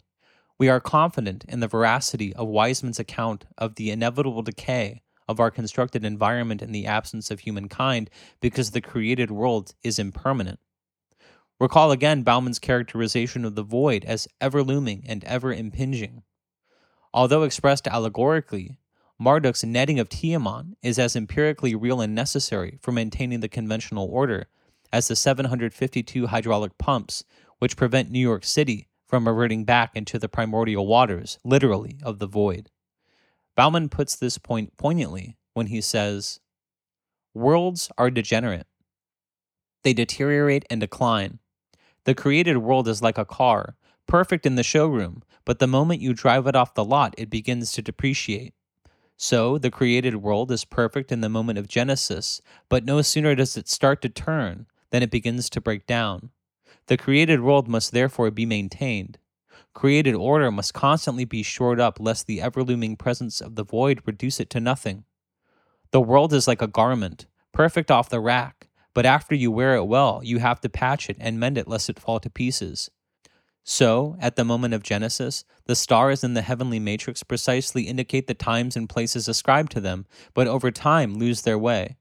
We 0.60 0.68
are 0.68 0.78
confident 0.78 1.44
in 1.48 1.58
the 1.58 1.66
veracity 1.66 2.32
of 2.36 2.46
Weisman's 2.46 3.00
account 3.00 3.46
of 3.58 3.74
the 3.74 3.90
inevitable 3.90 4.42
decay 4.42 5.02
of 5.26 5.40
our 5.40 5.50
constructed 5.50 6.04
environment 6.04 6.62
in 6.62 6.70
the 6.70 6.86
absence 6.86 7.32
of 7.32 7.40
humankind 7.40 8.10
because 8.40 8.70
the 8.70 8.80
created 8.80 9.32
world 9.32 9.74
is 9.82 9.98
impermanent. 9.98 10.60
Recall 11.58 11.90
again 11.90 12.22
Baumann's 12.22 12.60
characterization 12.60 13.44
of 13.44 13.56
the 13.56 13.64
void 13.64 14.04
as 14.04 14.28
ever 14.40 14.62
looming 14.62 15.02
and 15.08 15.24
ever 15.24 15.52
impinging. 15.52 16.22
Although 17.12 17.42
expressed 17.42 17.88
allegorically, 17.88 18.78
Marduk's 19.20 19.64
netting 19.64 19.98
of 19.98 20.10
Tiamat 20.10 20.66
is 20.80 20.96
as 20.96 21.16
empirically 21.16 21.74
real 21.74 22.00
and 22.00 22.14
necessary 22.14 22.78
for 22.82 22.92
maintaining 22.92 23.40
the 23.40 23.48
conventional 23.48 24.06
order 24.06 24.46
as 24.96 25.08
the 25.08 25.14
752 25.14 26.28
hydraulic 26.28 26.78
pumps 26.78 27.22
which 27.58 27.76
prevent 27.76 28.10
New 28.10 28.18
York 28.18 28.46
City 28.46 28.88
from 29.06 29.28
reverting 29.28 29.66
back 29.66 29.94
into 29.94 30.18
the 30.18 30.26
primordial 30.28 30.86
waters, 30.86 31.38
literally, 31.44 31.98
of 32.02 32.18
the 32.18 32.26
void. 32.26 32.70
Baumann 33.54 33.90
puts 33.90 34.16
this 34.16 34.38
point 34.38 34.74
poignantly 34.78 35.36
when 35.52 35.66
he 35.66 35.82
says, 35.82 36.40
Worlds 37.34 37.90
are 37.98 38.10
degenerate. 38.10 38.66
They 39.84 39.92
deteriorate 39.92 40.64
and 40.70 40.80
decline. 40.80 41.40
The 42.04 42.14
created 42.14 42.56
world 42.56 42.88
is 42.88 43.02
like 43.02 43.18
a 43.18 43.26
car, 43.26 43.76
perfect 44.06 44.46
in 44.46 44.54
the 44.54 44.62
showroom, 44.62 45.22
but 45.44 45.58
the 45.58 45.66
moment 45.66 46.00
you 46.00 46.14
drive 46.14 46.46
it 46.46 46.56
off 46.56 46.72
the 46.72 46.84
lot, 46.84 47.14
it 47.18 47.28
begins 47.28 47.72
to 47.72 47.82
depreciate. 47.82 48.54
So, 49.18 49.58
the 49.58 49.70
created 49.70 50.16
world 50.16 50.50
is 50.50 50.64
perfect 50.64 51.12
in 51.12 51.20
the 51.20 51.28
moment 51.28 51.58
of 51.58 51.68
Genesis, 51.68 52.40
but 52.70 52.86
no 52.86 53.02
sooner 53.02 53.34
does 53.34 53.58
it 53.58 53.68
start 53.68 54.00
to 54.00 54.08
turn 54.08 54.66
than 54.90 55.02
it 55.02 55.10
begins 55.10 55.50
to 55.50 55.60
break 55.60 55.86
down. 55.86 56.30
The 56.86 56.96
created 56.96 57.40
world 57.40 57.68
must 57.68 57.92
therefore 57.92 58.30
be 58.30 58.46
maintained. 58.46 59.18
Created 59.74 60.14
order 60.14 60.50
must 60.50 60.74
constantly 60.74 61.24
be 61.24 61.42
shored 61.42 61.80
up 61.80 61.98
lest 62.00 62.26
the 62.26 62.40
ever 62.40 62.62
looming 62.62 62.96
presence 62.96 63.40
of 63.40 63.56
the 63.56 63.64
void 63.64 64.00
reduce 64.06 64.40
it 64.40 64.48
to 64.50 64.60
nothing. 64.60 65.04
The 65.90 66.00
world 66.00 66.32
is 66.32 66.48
like 66.48 66.62
a 66.62 66.66
garment, 66.66 67.26
perfect 67.52 67.90
off 67.90 68.08
the 68.08 68.20
rack, 68.20 68.68
but 68.94 69.04
after 69.04 69.34
you 69.34 69.50
wear 69.50 69.74
it 69.74 69.84
well, 69.84 70.20
you 70.24 70.38
have 70.38 70.60
to 70.62 70.68
patch 70.68 71.10
it 71.10 71.16
and 71.20 71.38
mend 71.38 71.58
it 71.58 71.68
lest 71.68 71.90
it 71.90 72.00
fall 72.00 72.20
to 72.20 72.30
pieces. 72.30 72.90
So, 73.64 74.16
at 74.20 74.36
the 74.36 74.44
moment 74.44 74.74
of 74.74 74.84
Genesis, 74.84 75.44
the 75.64 75.74
stars 75.74 76.22
in 76.22 76.34
the 76.34 76.42
heavenly 76.42 76.78
matrix 76.78 77.24
precisely 77.24 77.82
indicate 77.82 78.28
the 78.28 78.34
times 78.34 78.76
and 78.76 78.88
places 78.88 79.26
ascribed 79.26 79.72
to 79.72 79.80
them, 79.80 80.06
but 80.34 80.46
over 80.46 80.70
time 80.70 81.14
lose 81.18 81.42
their 81.42 81.58
way. 81.58 81.96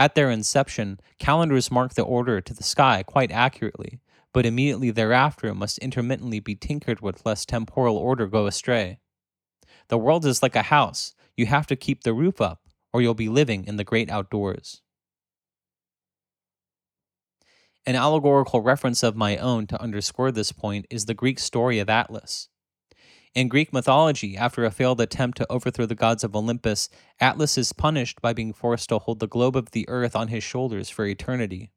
At 0.00 0.14
their 0.14 0.30
inception, 0.30 0.98
calendars 1.18 1.70
mark 1.70 1.92
the 1.92 2.00
order 2.00 2.40
to 2.40 2.54
the 2.54 2.62
sky 2.62 3.02
quite 3.02 3.30
accurately, 3.30 4.00
but 4.32 4.46
immediately 4.46 4.90
thereafter 4.90 5.48
it 5.48 5.56
must 5.56 5.76
intermittently 5.76 6.40
be 6.40 6.54
tinkered 6.54 7.02
with 7.02 7.26
lest 7.26 7.50
temporal 7.50 7.98
order 7.98 8.26
go 8.26 8.46
astray. 8.46 8.98
The 9.88 9.98
world 9.98 10.24
is 10.24 10.42
like 10.42 10.56
a 10.56 10.62
house. 10.62 11.14
You 11.36 11.44
have 11.44 11.66
to 11.66 11.76
keep 11.76 12.02
the 12.02 12.14
roof 12.14 12.40
up, 12.40 12.62
or 12.94 13.02
you'll 13.02 13.12
be 13.12 13.28
living 13.28 13.66
in 13.66 13.76
the 13.76 13.84
great 13.84 14.08
outdoors. 14.08 14.80
An 17.84 17.94
allegorical 17.94 18.62
reference 18.62 19.02
of 19.02 19.16
my 19.16 19.36
own 19.36 19.66
to 19.66 19.82
underscore 19.82 20.32
this 20.32 20.50
point 20.50 20.86
is 20.88 21.04
the 21.04 21.12
Greek 21.12 21.38
story 21.38 21.78
of 21.78 21.90
Atlas. 21.90 22.48
In 23.32 23.46
Greek 23.46 23.72
mythology, 23.72 24.36
after 24.36 24.64
a 24.64 24.72
failed 24.72 25.00
attempt 25.00 25.38
to 25.38 25.52
overthrow 25.52 25.86
the 25.86 25.94
gods 25.94 26.24
of 26.24 26.34
Olympus, 26.34 26.88
Atlas 27.20 27.56
is 27.56 27.72
punished 27.72 28.20
by 28.20 28.32
being 28.32 28.52
forced 28.52 28.88
to 28.88 28.98
hold 28.98 29.20
the 29.20 29.28
globe 29.28 29.56
of 29.56 29.70
the 29.70 29.88
earth 29.88 30.16
on 30.16 30.28
his 30.28 30.42
shoulders 30.42 30.90
for 30.90 31.06
eternity. 31.06 31.70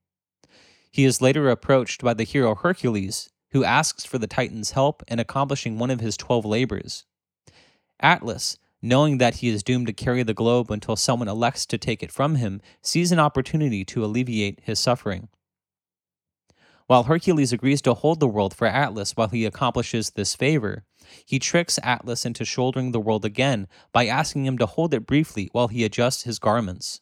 He 0.90 1.06
is 1.06 1.22
later 1.22 1.50
approached 1.50 2.02
by 2.02 2.16
the 2.16 2.24
hero 2.24 2.56
Hercules, 2.56 3.30
who 3.52 3.64
asks 3.64 4.04
for 4.04 4.18
the 4.18 4.26
Titan's 4.26 4.72
help 4.72 5.04
in 5.08 5.20
accomplishing 5.20 5.78
one 5.78 5.92
of 5.92 6.00
his 6.00 6.18
twelve 6.18 6.44
labors. 6.44 7.06
Atlas, 8.00 8.58
knowing 8.82 9.20
that 9.20 9.36
he 9.36 9.50
is 9.50 9.62
doomed 9.62 9.86
to 9.88 9.94
carry 9.94 10.24
the 10.24 10.34
globe 10.34 10.72
until 10.72 10.96
someone 10.96 11.28
elects 11.28 11.68
to 11.68 11.78
take 11.78 12.02
it 12.02 12.12
from 12.12 12.36
him, 12.36 12.62
sees 12.82 13.12
an 13.12 13.20
opportunity 13.20 13.86
to 13.86 14.04
alleviate 14.04 14.60
his 14.64 14.80
suffering. 14.80 15.30
While 16.88 17.04
Hercules 17.04 17.54
agrees 17.54 17.82
to 17.84 17.94
hold 17.94 18.20
the 18.20 18.28
world 18.28 18.54
for 18.54 18.68
Atlas 18.68 19.16
while 19.16 19.30
he 19.30 19.46
accomplishes 19.46 20.12
this 20.12 20.36
favor, 20.36 20.84
he 21.26 21.40
tricks 21.40 21.80
Atlas 21.82 22.26
into 22.26 22.46
shouldering 22.46 22.92
the 22.92 23.00
world 23.00 23.26
again 23.26 23.68
by 23.92 24.08
asking 24.08 24.46
him 24.46 24.58
to 24.58 24.66
hold 24.66 24.94
it 24.94 25.08
briefly 25.08 25.50
while 25.52 25.70
he 25.70 25.84
adjusts 25.84 26.24
his 26.24 26.40
garments. 26.40 27.02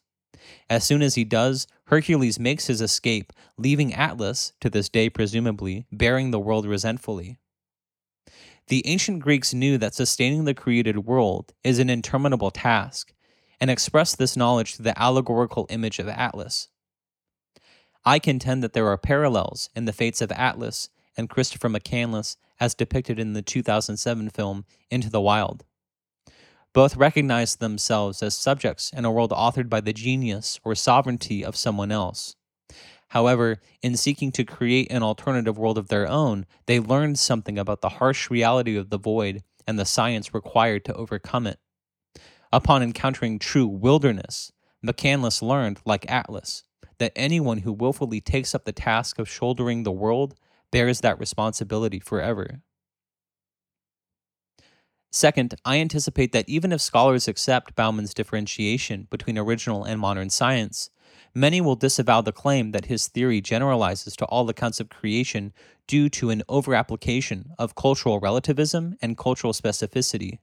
As 0.68 0.84
soon 0.84 1.02
as 1.02 1.14
he 1.14 1.24
does, 1.24 1.66
Hercules 1.86 2.38
makes 2.38 2.66
his 2.66 2.80
escape, 2.80 3.32
leaving 3.56 3.94
Atlas, 3.94 4.52
to 4.60 4.70
this 4.70 4.88
day 4.88 5.08
presumably, 5.08 5.86
bearing 5.92 6.30
the 6.30 6.40
world 6.40 6.66
resentfully. 6.66 7.38
The 8.68 8.86
ancient 8.86 9.20
Greeks 9.20 9.52
knew 9.52 9.78
that 9.78 9.94
sustaining 9.94 10.44
the 10.44 10.54
created 10.54 11.04
world 11.04 11.52
is 11.62 11.78
an 11.78 11.90
interminable 11.90 12.50
task, 12.50 13.12
and 13.60 13.70
expressed 13.70 14.18
this 14.18 14.36
knowledge 14.36 14.76
through 14.76 14.84
the 14.84 15.00
allegorical 15.00 15.66
image 15.68 15.98
of 15.98 16.08
Atlas. 16.08 16.68
I 18.04 18.18
contend 18.18 18.64
that 18.64 18.72
there 18.72 18.88
are 18.88 18.98
parallels 18.98 19.70
in 19.76 19.84
the 19.84 19.92
fates 19.92 20.20
of 20.20 20.32
Atlas 20.32 20.88
and 21.16 21.30
Christopher 21.30 21.68
McCandless 21.68 22.36
as 22.58 22.74
depicted 22.74 23.18
in 23.18 23.32
the 23.32 23.42
2007 23.42 24.30
film 24.30 24.64
Into 24.90 25.08
the 25.08 25.20
Wild. 25.20 25.64
Both 26.72 26.96
recognize 26.96 27.56
themselves 27.56 28.22
as 28.22 28.34
subjects 28.34 28.90
in 28.92 29.04
a 29.04 29.12
world 29.12 29.30
authored 29.30 29.68
by 29.68 29.80
the 29.80 29.92
genius 29.92 30.58
or 30.64 30.74
sovereignty 30.74 31.44
of 31.44 31.54
someone 31.54 31.92
else. 31.92 32.34
However, 33.08 33.60
in 33.82 33.96
seeking 33.96 34.32
to 34.32 34.44
create 34.44 34.90
an 34.90 35.02
alternative 35.02 35.58
world 35.58 35.76
of 35.76 35.88
their 35.88 36.08
own, 36.08 36.46
they 36.66 36.80
learned 36.80 37.18
something 37.18 37.58
about 37.58 37.82
the 37.82 37.90
harsh 37.90 38.30
reality 38.30 38.74
of 38.74 38.88
the 38.88 38.98
void 38.98 39.42
and 39.66 39.78
the 39.78 39.84
science 39.84 40.32
required 40.32 40.84
to 40.86 40.94
overcome 40.94 41.46
it. 41.46 41.58
Upon 42.52 42.82
encountering 42.82 43.38
true 43.38 43.66
wilderness, 43.66 44.50
McCandless 44.84 45.42
learned, 45.42 45.80
like 45.84 46.10
Atlas, 46.10 46.64
that 47.02 47.12
anyone 47.16 47.58
who 47.58 47.72
willfully 47.72 48.20
takes 48.20 48.54
up 48.54 48.64
the 48.64 48.72
task 48.72 49.18
of 49.18 49.28
shouldering 49.28 49.82
the 49.82 49.90
world 49.90 50.36
bears 50.70 51.00
that 51.00 51.18
responsibility 51.18 51.98
forever. 51.98 52.60
Second, 55.10 55.56
I 55.64 55.78
anticipate 55.78 56.30
that 56.32 56.48
even 56.48 56.70
if 56.70 56.80
scholars 56.80 57.26
accept 57.26 57.74
Baumann's 57.74 58.14
differentiation 58.14 59.08
between 59.10 59.36
original 59.36 59.82
and 59.82 60.00
modern 60.00 60.30
science, 60.30 60.90
many 61.34 61.60
will 61.60 61.74
disavow 61.74 62.20
the 62.20 62.32
claim 62.32 62.70
that 62.70 62.86
his 62.86 63.08
theory 63.08 63.40
generalizes 63.40 64.14
to 64.16 64.24
all 64.26 64.48
accounts 64.48 64.78
of 64.78 64.88
creation 64.88 65.52
due 65.88 66.08
to 66.08 66.30
an 66.30 66.44
overapplication 66.48 67.46
of 67.58 67.74
cultural 67.74 68.20
relativism 68.20 68.96
and 69.02 69.18
cultural 69.18 69.52
specificity. 69.52 70.38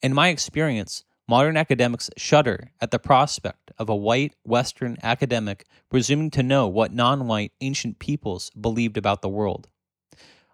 In 0.00 0.14
my 0.14 0.28
experience, 0.28 1.04
modern 1.28 1.56
academics 1.56 2.10
shudder 2.16 2.72
at 2.80 2.90
the 2.90 2.98
prospect 2.98 3.70
of 3.78 3.88
a 3.88 3.94
white 3.94 4.34
Western 4.44 4.96
academic 5.02 5.66
presuming 5.90 6.30
to 6.30 6.42
know 6.42 6.66
what 6.66 6.92
non 6.92 7.26
white 7.26 7.52
ancient 7.60 7.98
peoples 7.98 8.50
believed 8.50 8.96
about 8.96 9.22
the 9.22 9.28
world 9.28 9.68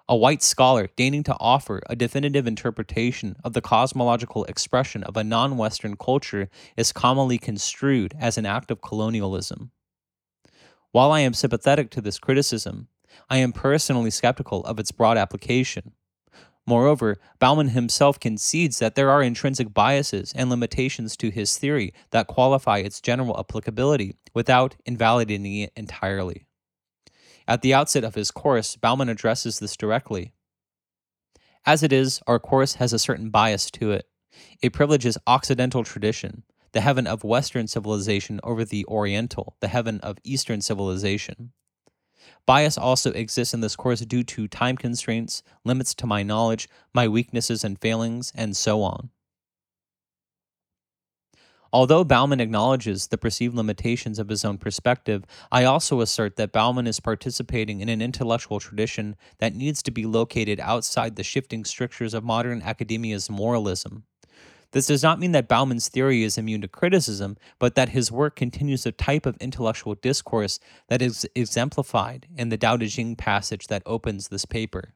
a 0.08 0.16
white 0.16 0.42
scholar 0.42 0.88
deigning 0.96 1.22
to 1.22 1.36
offer 1.40 1.80
a 1.88 1.96
definitive 1.96 2.46
interpretation 2.46 3.36
of 3.42 3.54
the 3.54 3.62
cosmological 3.62 4.44
expression 4.44 5.02
of 5.04 5.16
a 5.16 5.24
non 5.24 5.56
Western 5.56 5.96
culture 5.96 6.48
is 6.76 6.92
commonly 6.92 7.38
construed 7.38 8.14
as 8.18 8.36
an 8.36 8.44
act 8.44 8.70
of 8.70 8.82
colonialism. 8.82 9.70
While 10.92 11.10
I 11.10 11.20
am 11.20 11.32
sympathetic 11.32 11.90
to 11.92 12.00
this 12.00 12.18
criticism, 12.18 12.88
I 13.30 13.38
am 13.38 13.52
personally 13.52 14.10
skeptical 14.10 14.62
of 14.64 14.78
its 14.78 14.92
broad 14.92 15.16
application. 15.16 15.92
Moreover, 16.66 17.18
Baumann 17.38 17.68
himself 17.68 18.18
concedes 18.18 18.78
that 18.78 18.94
there 18.94 19.10
are 19.10 19.22
intrinsic 19.22 19.74
biases 19.74 20.32
and 20.34 20.48
limitations 20.48 21.16
to 21.18 21.30
his 21.30 21.58
theory 21.58 21.92
that 22.10 22.26
qualify 22.26 22.78
its 22.78 23.02
general 23.02 23.38
applicability 23.38 24.16
without 24.32 24.76
invalidating 24.86 25.60
it 25.60 25.72
entirely. 25.76 26.46
At 27.46 27.60
the 27.60 27.74
outset 27.74 28.04
of 28.04 28.14
his 28.14 28.30
course, 28.30 28.76
Baumann 28.76 29.10
addresses 29.10 29.58
this 29.58 29.76
directly. 29.76 30.32
As 31.66 31.82
it 31.82 31.92
is, 31.92 32.20
our 32.26 32.38
course 32.38 32.74
has 32.74 32.94
a 32.94 32.98
certain 32.98 33.28
bias 33.28 33.70
to 33.72 33.90
it. 33.92 34.06
It 34.62 34.72
privileges 34.72 35.18
Occidental 35.26 35.84
tradition, 35.84 36.44
the 36.72 36.80
heaven 36.80 37.06
of 37.06 37.24
Western 37.24 37.68
civilization, 37.68 38.40
over 38.42 38.64
the 38.64 38.86
Oriental, 38.86 39.56
the 39.60 39.68
heaven 39.68 40.00
of 40.00 40.18
Eastern 40.24 40.62
civilization. 40.62 41.52
Bias 42.46 42.76
also 42.76 43.12
exists 43.12 43.54
in 43.54 43.60
this 43.60 43.76
course 43.76 44.00
due 44.00 44.22
to 44.24 44.48
time 44.48 44.76
constraints, 44.76 45.42
limits 45.64 45.94
to 45.94 46.06
my 46.06 46.22
knowledge, 46.22 46.68
my 46.92 47.08
weaknesses 47.08 47.64
and 47.64 47.80
failings, 47.80 48.32
and 48.34 48.56
so 48.56 48.82
on. 48.82 49.10
Although 51.74 52.04
Baumann 52.04 52.38
acknowledges 52.38 53.08
the 53.08 53.18
perceived 53.18 53.56
limitations 53.56 54.20
of 54.20 54.28
his 54.28 54.44
own 54.44 54.58
perspective, 54.58 55.24
I 55.50 55.64
also 55.64 56.00
assert 56.00 56.36
that 56.36 56.52
Baumann 56.52 56.86
is 56.86 57.00
participating 57.00 57.80
in 57.80 57.88
an 57.88 58.00
intellectual 58.00 58.60
tradition 58.60 59.16
that 59.38 59.56
needs 59.56 59.82
to 59.82 59.90
be 59.90 60.06
located 60.06 60.60
outside 60.60 61.16
the 61.16 61.24
shifting 61.24 61.64
strictures 61.64 62.14
of 62.14 62.22
modern 62.22 62.62
academia's 62.62 63.28
moralism. 63.28 64.04
This 64.74 64.86
does 64.86 65.04
not 65.04 65.20
mean 65.20 65.30
that 65.30 65.46
Baumann's 65.46 65.88
theory 65.88 66.24
is 66.24 66.36
immune 66.36 66.60
to 66.62 66.68
criticism, 66.68 67.36
but 67.60 67.76
that 67.76 67.90
his 67.90 68.10
work 68.10 68.34
continues 68.34 68.84
a 68.84 68.90
type 68.90 69.24
of 69.24 69.36
intellectual 69.36 69.94
discourse 69.94 70.58
that 70.88 71.00
is 71.00 71.28
exemplified 71.36 72.26
in 72.36 72.48
the 72.48 72.56
Tao 72.56 72.76
Te 72.76 72.88
Ching 72.88 73.14
passage 73.14 73.68
that 73.68 73.84
opens 73.86 74.28
this 74.28 74.44
paper. 74.44 74.92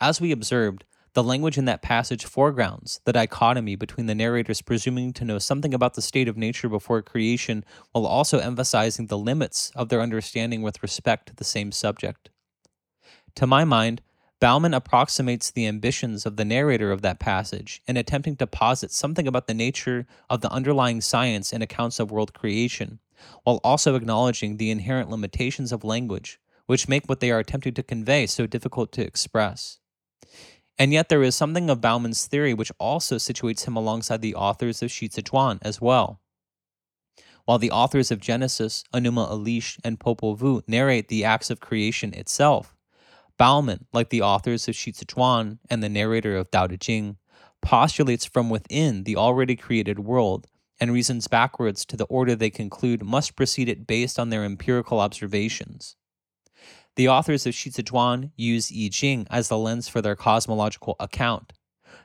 As 0.00 0.20
we 0.20 0.30
observed, 0.30 0.84
the 1.14 1.24
language 1.24 1.58
in 1.58 1.64
that 1.64 1.82
passage 1.82 2.24
foregrounds 2.24 3.00
the 3.06 3.12
dichotomy 3.12 3.74
between 3.74 4.06
the 4.06 4.14
narrators 4.14 4.62
presuming 4.62 5.12
to 5.14 5.24
know 5.24 5.40
something 5.40 5.74
about 5.74 5.94
the 5.94 6.02
state 6.02 6.28
of 6.28 6.36
nature 6.36 6.68
before 6.68 7.02
creation 7.02 7.64
while 7.90 8.06
also 8.06 8.38
emphasizing 8.38 9.08
the 9.08 9.18
limits 9.18 9.72
of 9.74 9.88
their 9.88 10.00
understanding 10.00 10.62
with 10.62 10.80
respect 10.80 11.26
to 11.26 11.34
the 11.34 11.42
same 11.42 11.72
subject. 11.72 12.30
To 13.34 13.48
my 13.48 13.64
mind, 13.64 14.00
Baumann 14.40 14.72
approximates 14.72 15.50
the 15.50 15.66
ambitions 15.66 16.24
of 16.24 16.36
the 16.36 16.46
narrator 16.46 16.90
of 16.90 17.02
that 17.02 17.20
passage 17.20 17.82
in 17.86 17.98
attempting 17.98 18.36
to 18.36 18.46
posit 18.46 18.90
something 18.90 19.28
about 19.28 19.46
the 19.46 19.52
nature 19.52 20.06
of 20.30 20.40
the 20.40 20.50
underlying 20.50 21.02
science 21.02 21.52
in 21.52 21.60
accounts 21.60 22.00
of 22.00 22.10
world 22.10 22.32
creation, 22.32 23.00
while 23.44 23.60
also 23.62 23.94
acknowledging 23.94 24.56
the 24.56 24.70
inherent 24.70 25.10
limitations 25.10 25.72
of 25.72 25.84
language, 25.84 26.40
which 26.64 26.88
make 26.88 27.06
what 27.06 27.20
they 27.20 27.30
are 27.30 27.38
attempting 27.38 27.74
to 27.74 27.82
convey 27.82 28.26
so 28.26 28.46
difficult 28.46 28.92
to 28.92 29.06
express. 29.06 29.78
And 30.78 30.94
yet 30.94 31.10
there 31.10 31.22
is 31.22 31.34
something 31.34 31.68
of 31.68 31.82
Baumann's 31.82 32.26
theory 32.26 32.54
which 32.54 32.72
also 32.78 33.16
situates 33.16 33.66
him 33.66 33.76
alongside 33.76 34.22
the 34.22 34.34
authors 34.34 34.80
of 34.82 34.88
Xicizhuan 34.88 35.58
as 35.60 35.82
well. 35.82 36.22
While 37.44 37.58
the 37.58 37.70
authors 37.70 38.10
of 38.10 38.20
Genesis, 38.20 38.84
Enuma 38.94 39.30
Elish, 39.30 39.78
and 39.84 40.00
Popol 40.00 40.38
Vuh 40.38 40.62
narrate 40.66 41.08
the 41.08 41.24
acts 41.26 41.50
of 41.50 41.60
creation 41.60 42.14
itself, 42.14 42.74
Baumann, 43.40 43.86
like 43.94 44.10
the 44.10 44.20
authors 44.20 44.68
of 44.68 44.74
Xicizhuan 44.74 45.60
and 45.70 45.82
the 45.82 45.88
narrator 45.88 46.36
of 46.36 46.50
Tao 46.50 46.66
Te 46.66 46.76
Ching, 46.76 47.16
postulates 47.62 48.26
from 48.26 48.50
within 48.50 49.04
the 49.04 49.16
already 49.16 49.56
created 49.56 50.00
world 50.00 50.46
and 50.78 50.92
reasons 50.92 51.26
backwards 51.26 51.86
to 51.86 51.96
the 51.96 52.04
order 52.04 52.36
they 52.36 52.50
conclude 52.50 53.02
must 53.02 53.36
precede 53.36 53.70
it 53.70 53.86
based 53.86 54.18
on 54.18 54.28
their 54.28 54.44
empirical 54.44 55.00
observations. 55.00 55.96
The 56.96 57.08
authors 57.08 57.46
of 57.46 57.54
Xicizhuan 57.54 58.30
use 58.36 58.70
I 58.70 58.90
Ching 58.92 59.26
as 59.30 59.48
the 59.48 59.56
lens 59.56 59.88
for 59.88 60.02
their 60.02 60.16
cosmological 60.16 60.96
account. 61.00 61.54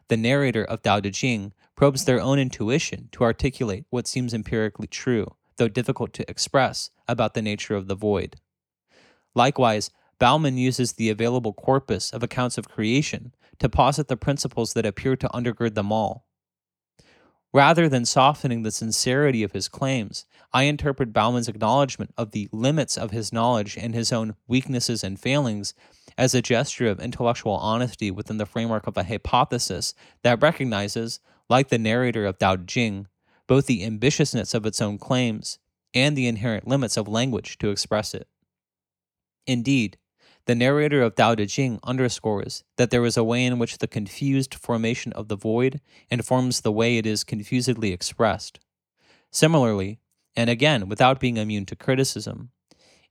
The 0.08 0.16
narrator 0.16 0.64
of 0.64 0.84
Tao 0.84 1.02
Te 1.02 1.12
Ching 1.12 1.52
probes 1.76 2.06
their 2.06 2.22
own 2.22 2.40
intuition 2.40 3.10
to 3.12 3.26
articulate 3.26 3.84
what 3.90 4.08
seems 4.08 4.34
empirically 4.34 4.88
true, 4.88 5.36
though 5.58 5.68
difficult 5.68 6.14
to 6.14 6.32
express, 6.32 6.92
about 7.10 7.34
the 7.34 7.42
nature 7.42 7.76
of 7.76 7.88
the 7.88 7.96
void. 7.96 8.38
Likewise, 9.36 9.92
Baumann 10.20 10.58
uses 10.58 10.94
the 10.94 11.10
available 11.10 11.54
corpus 11.54 12.12
of 12.12 12.24
accounts 12.24 12.58
of 12.58 12.70
creation 12.70 13.34
to 13.60 13.70
posit 13.70 14.08
the 14.08 14.18
principles 14.18 14.74
that 14.74 14.86
appear 14.86 15.16
to 15.16 15.30
undergird 15.30 15.76
them 15.76 15.92
all. 15.92 16.26
Rather 17.54 17.88
than 17.88 18.04
softening 18.04 18.64
the 18.64 18.72
sincerity 18.72 19.42
of 19.42 19.54
his 19.54 19.70
claims, 19.70 20.26
I 20.54 20.64
interpret 20.64 21.14
Baumann's 21.14 21.48
acknowledgement 21.48 22.14
of 22.18 22.32
the 22.32 22.50
limits 22.52 22.98
of 22.98 23.12
his 23.12 23.32
knowledge 23.32 23.78
and 23.78 23.94
his 23.94 24.12
own 24.12 24.36
weaknesses 24.48 25.04
and 25.06 25.18
failings 25.20 25.74
as 26.18 26.36
a 26.36 26.42
gesture 26.42 26.88
of 26.88 27.00
intellectual 27.00 27.54
honesty 27.54 28.12
within 28.12 28.38
the 28.38 28.46
framework 28.46 28.88
of 28.88 28.98
a 28.98 29.04
hypothesis 29.06 29.94
that 30.22 30.42
recognizes, 30.42 31.22
like 31.50 31.70
the 31.70 31.78
narrator 31.78 32.26
of 32.26 32.38
Tao 32.38 32.58
Jing, 32.58 33.08
both 33.48 33.68
the 33.68 33.86
ambitiousness 33.86 34.54
of 34.54 34.66
its 34.66 34.82
own 34.82 34.98
claims 34.98 35.60
and 35.94 36.18
the 36.18 36.28
inherent 36.28 36.68
limits 36.68 36.98
of 36.98 37.08
language 37.08 37.58
to 37.60 37.70
express 37.70 38.14
it. 38.14 38.28
Indeed, 39.48 39.98
the 40.46 40.56
narrator 40.56 41.02
of 41.02 41.16
Tao 41.16 41.36
Te 41.36 41.48
Ching 41.48 41.80
underscores 41.84 42.64
that 42.78 42.92
there 42.92 43.06
is 43.06 43.18
a 43.18 43.24
way 43.24 43.46
in 43.46 43.58
which 43.58 43.80
the 43.80 43.88
confused 43.88 44.54
formation 44.54 45.12
of 45.14 45.28
the 45.28 45.36
void 45.36 45.82
informs 46.10 46.62
the 46.62 46.72
way 46.72 46.98
it 46.98 47.06
is 47.06 47.24
confusedly 47.24 47.92
expressed. 47.92 48.60
Similarly, 49.32 50.00
and 50.36 50.50
again 50.50 50.88
without 50.88 51.20
being 51.20 51.38
immune 51.38 51.66
to 51.66 51.76
criticism, 51.76 52.52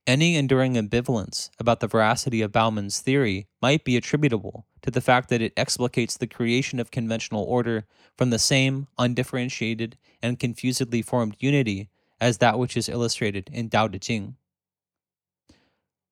any 0.06 0.36
enduring 0.36 0.74
ambivalence 0.74 1.50
about 1.58 1.80
the 1.80 1.88
veracity 1.88 2.42
of 2.42 2.52
Baumann's 2.52 3.00
theory 3.00 3.48
might 3.62 3.84
be 3.84 3.96
attributable 3.96 4.66
to 4.82 4.90
the 4.90 5.00
fact 5.00 5.30
that 5.30 5.40
it 5.40 5.56
explicates 5.56 6.18
the 6.18 6.26
creation 6.26 6.78
of 6.78 6.90
conventional 6.90 7.42
order 7.42 7.86
from 8.16 8.30
the 8.30 8.38
same 8.38 8.86
undifferentiated 8.98 9.96
and 10.22 10.38
confusedly 10.38 11.00
formed 11.00 11.36
unity 11.38 11.88
as 12.20 12.38
that 12.38 12.58
which 12.58 12.76
is 12.76 12.88
illustrated 12.88 13.50
in 13.52 13.70
Tao 13.70 13.88
Te 13.88 13.98
Ching 13.98 14.36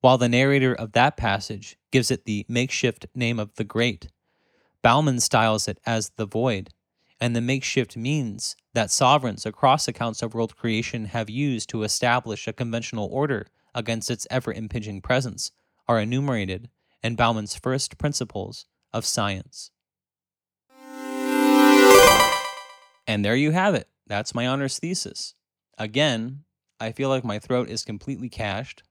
while 0.03 0.17
the 0.17 0.27
narrator 0.27 0.75
of 0.75 0.91
that 0.91 1.15
passage 1.15 1.77
gives 1.89 2.11
it 2.11 2.25
the 2.25 2.45
makeshift 2.49 3.05
name 3.15 3.39
of 3.39 3.55
the 3.55 3.63
Great. 3.63 4.09
Baumann 4.81 5.21
styles 5.21 5.65
it 5.65 5.79
as 5.85 6.11
the 6.17 6.25
Void, 6.25 6.71
and 7.21 7.33
the 7.33 7.39
makeshift 7.39 7.95
means 7.95 8.57
that 8.73 8.91
sovereigns 8.91 9.45
across 9.45 9.87
accounts 9.87 10.21
of 10.21 10.33
world 10.33 10.57
creation 10.57 11.05
have 11.05 11.29
used 11.29 11.69
to 11.69 11.83
establish 11.83 12.49
a 12.49 12.51
conventional 12.51 13.07
order 13.13 13.47
against 13.73 14.11
its 14.11 14.27
ever 14.29 14.51
impinging 14.51 14.99
presence 14.99 15.53
are 15.87 16.01
enumerated 16.01 16.69
in 17.01 17.15
Baumann's 17.15 17.55
first 17.55 17.97
principles 17.97 18.65
of 18.91 19.05
science. 19.05 19.71
And 23.07 23.23
there 23.23 23.37
you 23.37 23.51
have 23.51 23.73
it. 23.73 23.87
That's 24.05 24.35
my 24.35 24.47
honors 24.47 24.79
thesis. 24.79 25.33
Again, 25.77 26.43
I 26.77 26.91
feel 26.91 27.07
like 27.07 27.23
my 27.23 27.39
throat 27.39 27.69
is 27.69 27.85
completely 27.85 28.27
cached. 28.27 28.83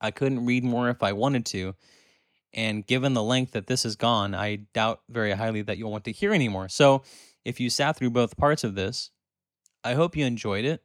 I 0.00 0.10
couldn't 0.10 0.46
read 0.46 0.64
more 0.64 0.88
if 0.88 1.02
I 1.02 1.12
wanted 1.12 1.46
to. 1.46 1.74
And 2.54 2.86
given 2.86 3.14
the 3.14 3.22
length 3.22 3.52
that 3.52 3.66
this 3.66 3.82
has 3.82 3.96
gone, 3.96 4.34
I 4.34 4.56
doubt 4.72 5.00
very 5.08 5.32
highly 5.32 5.62
that 5.62 5.76
you'll 5.78 5.92
want 5.92 6.04
to 6.04 6.12
hear 6.12 6.32
anymore. 6.32 6.68
So 6.68 7.02
if 7.44 7.60
you 7.60 7.70
sat 7.70 7.96
through 7.96 8.10
both 8.10 8.36
parts 8.36 8.64
of 8.64 8.74
this, 8.74 9.10
I 9.84 9.94
hope 9.94 10.16
you 10.16 10.24
enjoyed 10.24 10.64
it. 10.64 10.82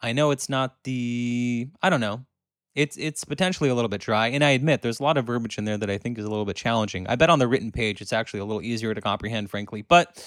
I 0.00 0.12
know 0.12 0.30
it's 0.30 0.48
not 0.48 0.76
the 0.84 1.68
I 1.82 1.90
don't 1.90 2.00
know. 2.00 2.26
It's 2.74 2.96
it's 2.98 3.24
potentially 3.24 3.70
a 3.70 3.74
little 3.74 3.88
bit 3.88 4.02
dry, 4.02 4.28
and 4.28 4.44
I 4.44 4.50
admit 4.50 4.82
there's 4.82 5.00
a 5.00 5.02
lot 5.02 5.16
of 5.16 5.26
verbiage 5.26 5.56
in 5.56 5.64
there 5.64 5.78
that 5.78 5.88
I 5.88 5.96
think 5.96 6.18
is 6.18 6.26
a 6.26 6.28
little 6.28 6.44
bit 6.44 6.56
challenging. 6.56 7.06
I 7.06 7.16
bet 7.16 7.30
on 7.30 7.38
the 7.38 7.48
written 7.48 7.72
page 7.72 8.02
it's 8.02 8.12
actually 8.12 8.40
a 8.40 8.44
little 8.44 8.62
easier 8.62 8.92
to 8.92 9.00
comprehend, 9.00 9.48
frankly. 9.48 9.80
But 9.80 10.22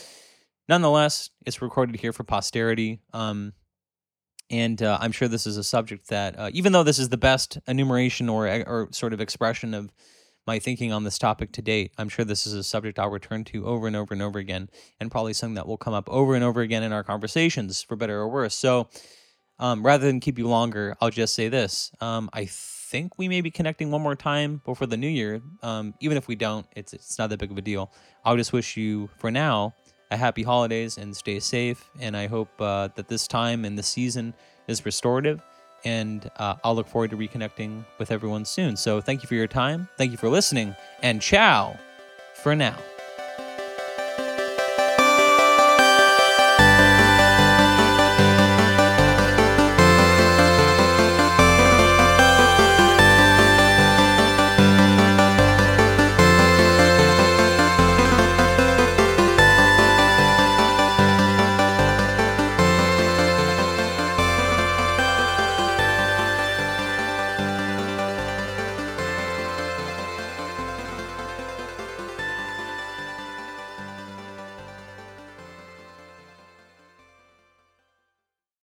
nonetheless, 0.67 1.29
it's 1.45 1.61
recorded 1.61 1.99
here 1.99 2.11
for 2.11 2.23
posterity. 2.23 3.01
Um, 3.13 3.53
and 4.49 4.81
uh, 4.81 4.97
I'm 4.99 5.11
sure 5.11 5.27
this 5.27 5.45
is 5.45 5.57
a 5.57 5.63
subject 5.63 6.07
that, 6.09 6.37
uh, 6.37 6.49
even 6.53 6.71
though 6.71 6.83
this 6.83 6.99
is 6.99 7.09
the 7.09 7.17
best 7.17 7.57
enumeration 7.67 8.29
or 8.29 8.47
or 8.47 8.89
sort 8.91 9.13
of 9.13 9.21
expression 9.21 9.73
of 9.73 9.91
my 10.47 10.57
thinking 10.57 10.91
on 10.91 11.03
this 11.03 11.19
topic 11.19 11.51
to 11.51 11.61
date, 11.61 11.91
I'm 11.97 12.09
sure 12.09 12.25
this 12.25 12.47
is 12.47 12.53
a 12.53 12.63
subject 12.63 12.97
I'll 12.97 13.09
return 13.09 13.43
to 13.45 13.67
over 13.67 13.85
and 13.85 13.95
over 13.95 14.13
and 14.13 14.23
over 14.23 14.39
again, 14.39 14.69
and 14.99 15.11
probably 15.11 15.33
something 15.33 15.55
that 15.55 15.67
will 15.67 15.77
come 15.77 15.93
up 15.93 16.09
over 16.09 16.33
and 16.35 16.43
over 16.43 16.61
again 16.61 16.83
in 16.83 16.91
our 16.91 17.03
conversations, 17.03 17.83
for 17.83 17.95
better 17.95 18.17
or 18.19 18.27
worse. 18.27 18.55
So, 18.55 18.89
um, 19.59 19.85
rather 19.85 20.07
than 20.07 20.19
keep 20.19 20.39
you 20.39 20.47
longer, 20.47 20.95
I'll 20.99 21.11
just 21.11 21.35
say 21.35 21.49
this: 21.49 21.91
um, 22.01 22.29
I 22.33 22.45
think 22.45 23.19
we 23.19 23.27
may 23.27 23.41
be 23.41 23.51
connecting 23.51 23.91
one 23.91 24.01
more 24.01 24.15
time 24.15 24.61
before 24.65 24.87
the 24.87 24.97
new 24.97 25.07
year. 25.07 25.41
Um, 25.61 25.93
even 25.99 26.17
if 26.17 26.27
we 26.27 26.35
don't, 26.35 26.65
it's 26.75 26.93
it's 26.93 27.19
not 27.19 27.29
that 27.29 27.39
big 27.39 27.51
of 27.51 27.57
a 27.57 27.61
deal. 27.61 27.91
I'll 28.25 28.37
just 28.37 28.51
wish 28.51 28.75
you, 28.77 29.09
for 29.17 29.29
now, 29.29 29.75
a 30.11 30.17
happy 30.17 30.43
holidays 30.43 30.97
and 30.97 31.15
stay 31.15 31.39
safe. 31.39 31.89
And 31.99 32.15
I 32.15 32.27
hope 32.27 32.49
uh, 32.59 32.89
that 32.95 33.07
this 33.07 33.27
time 33.27 33.65
in 33.65 33.75
the 33.75 33.83
season 33.83 34.33
is 34.67 34.85
restorative. 34.85 35.41
And 35.85 36.29
uh, 36.37 36.55
I'll 36.63 36.75
look 36.75 36.87
forward 36.87 37.11
to 37.11 37.17
reconnecting 37.17 37.85
with 37.99 38.11
everyone 38.11 38.45
soon. 38.45 38.75
So 38.75 38.99
thank 38.99 39.23
you 39.23 39.27
for 39.27 39.35
your 39.35 39.47
time. 39.47 39.87
Thank 39.97 40.11
you 40.11 40.17
for 40.17 40.29
listening. 40.29 40.75
And 41.01 41.21
ciao 41.21 41.77
for 42.43 42.55
now. 42.55 42.75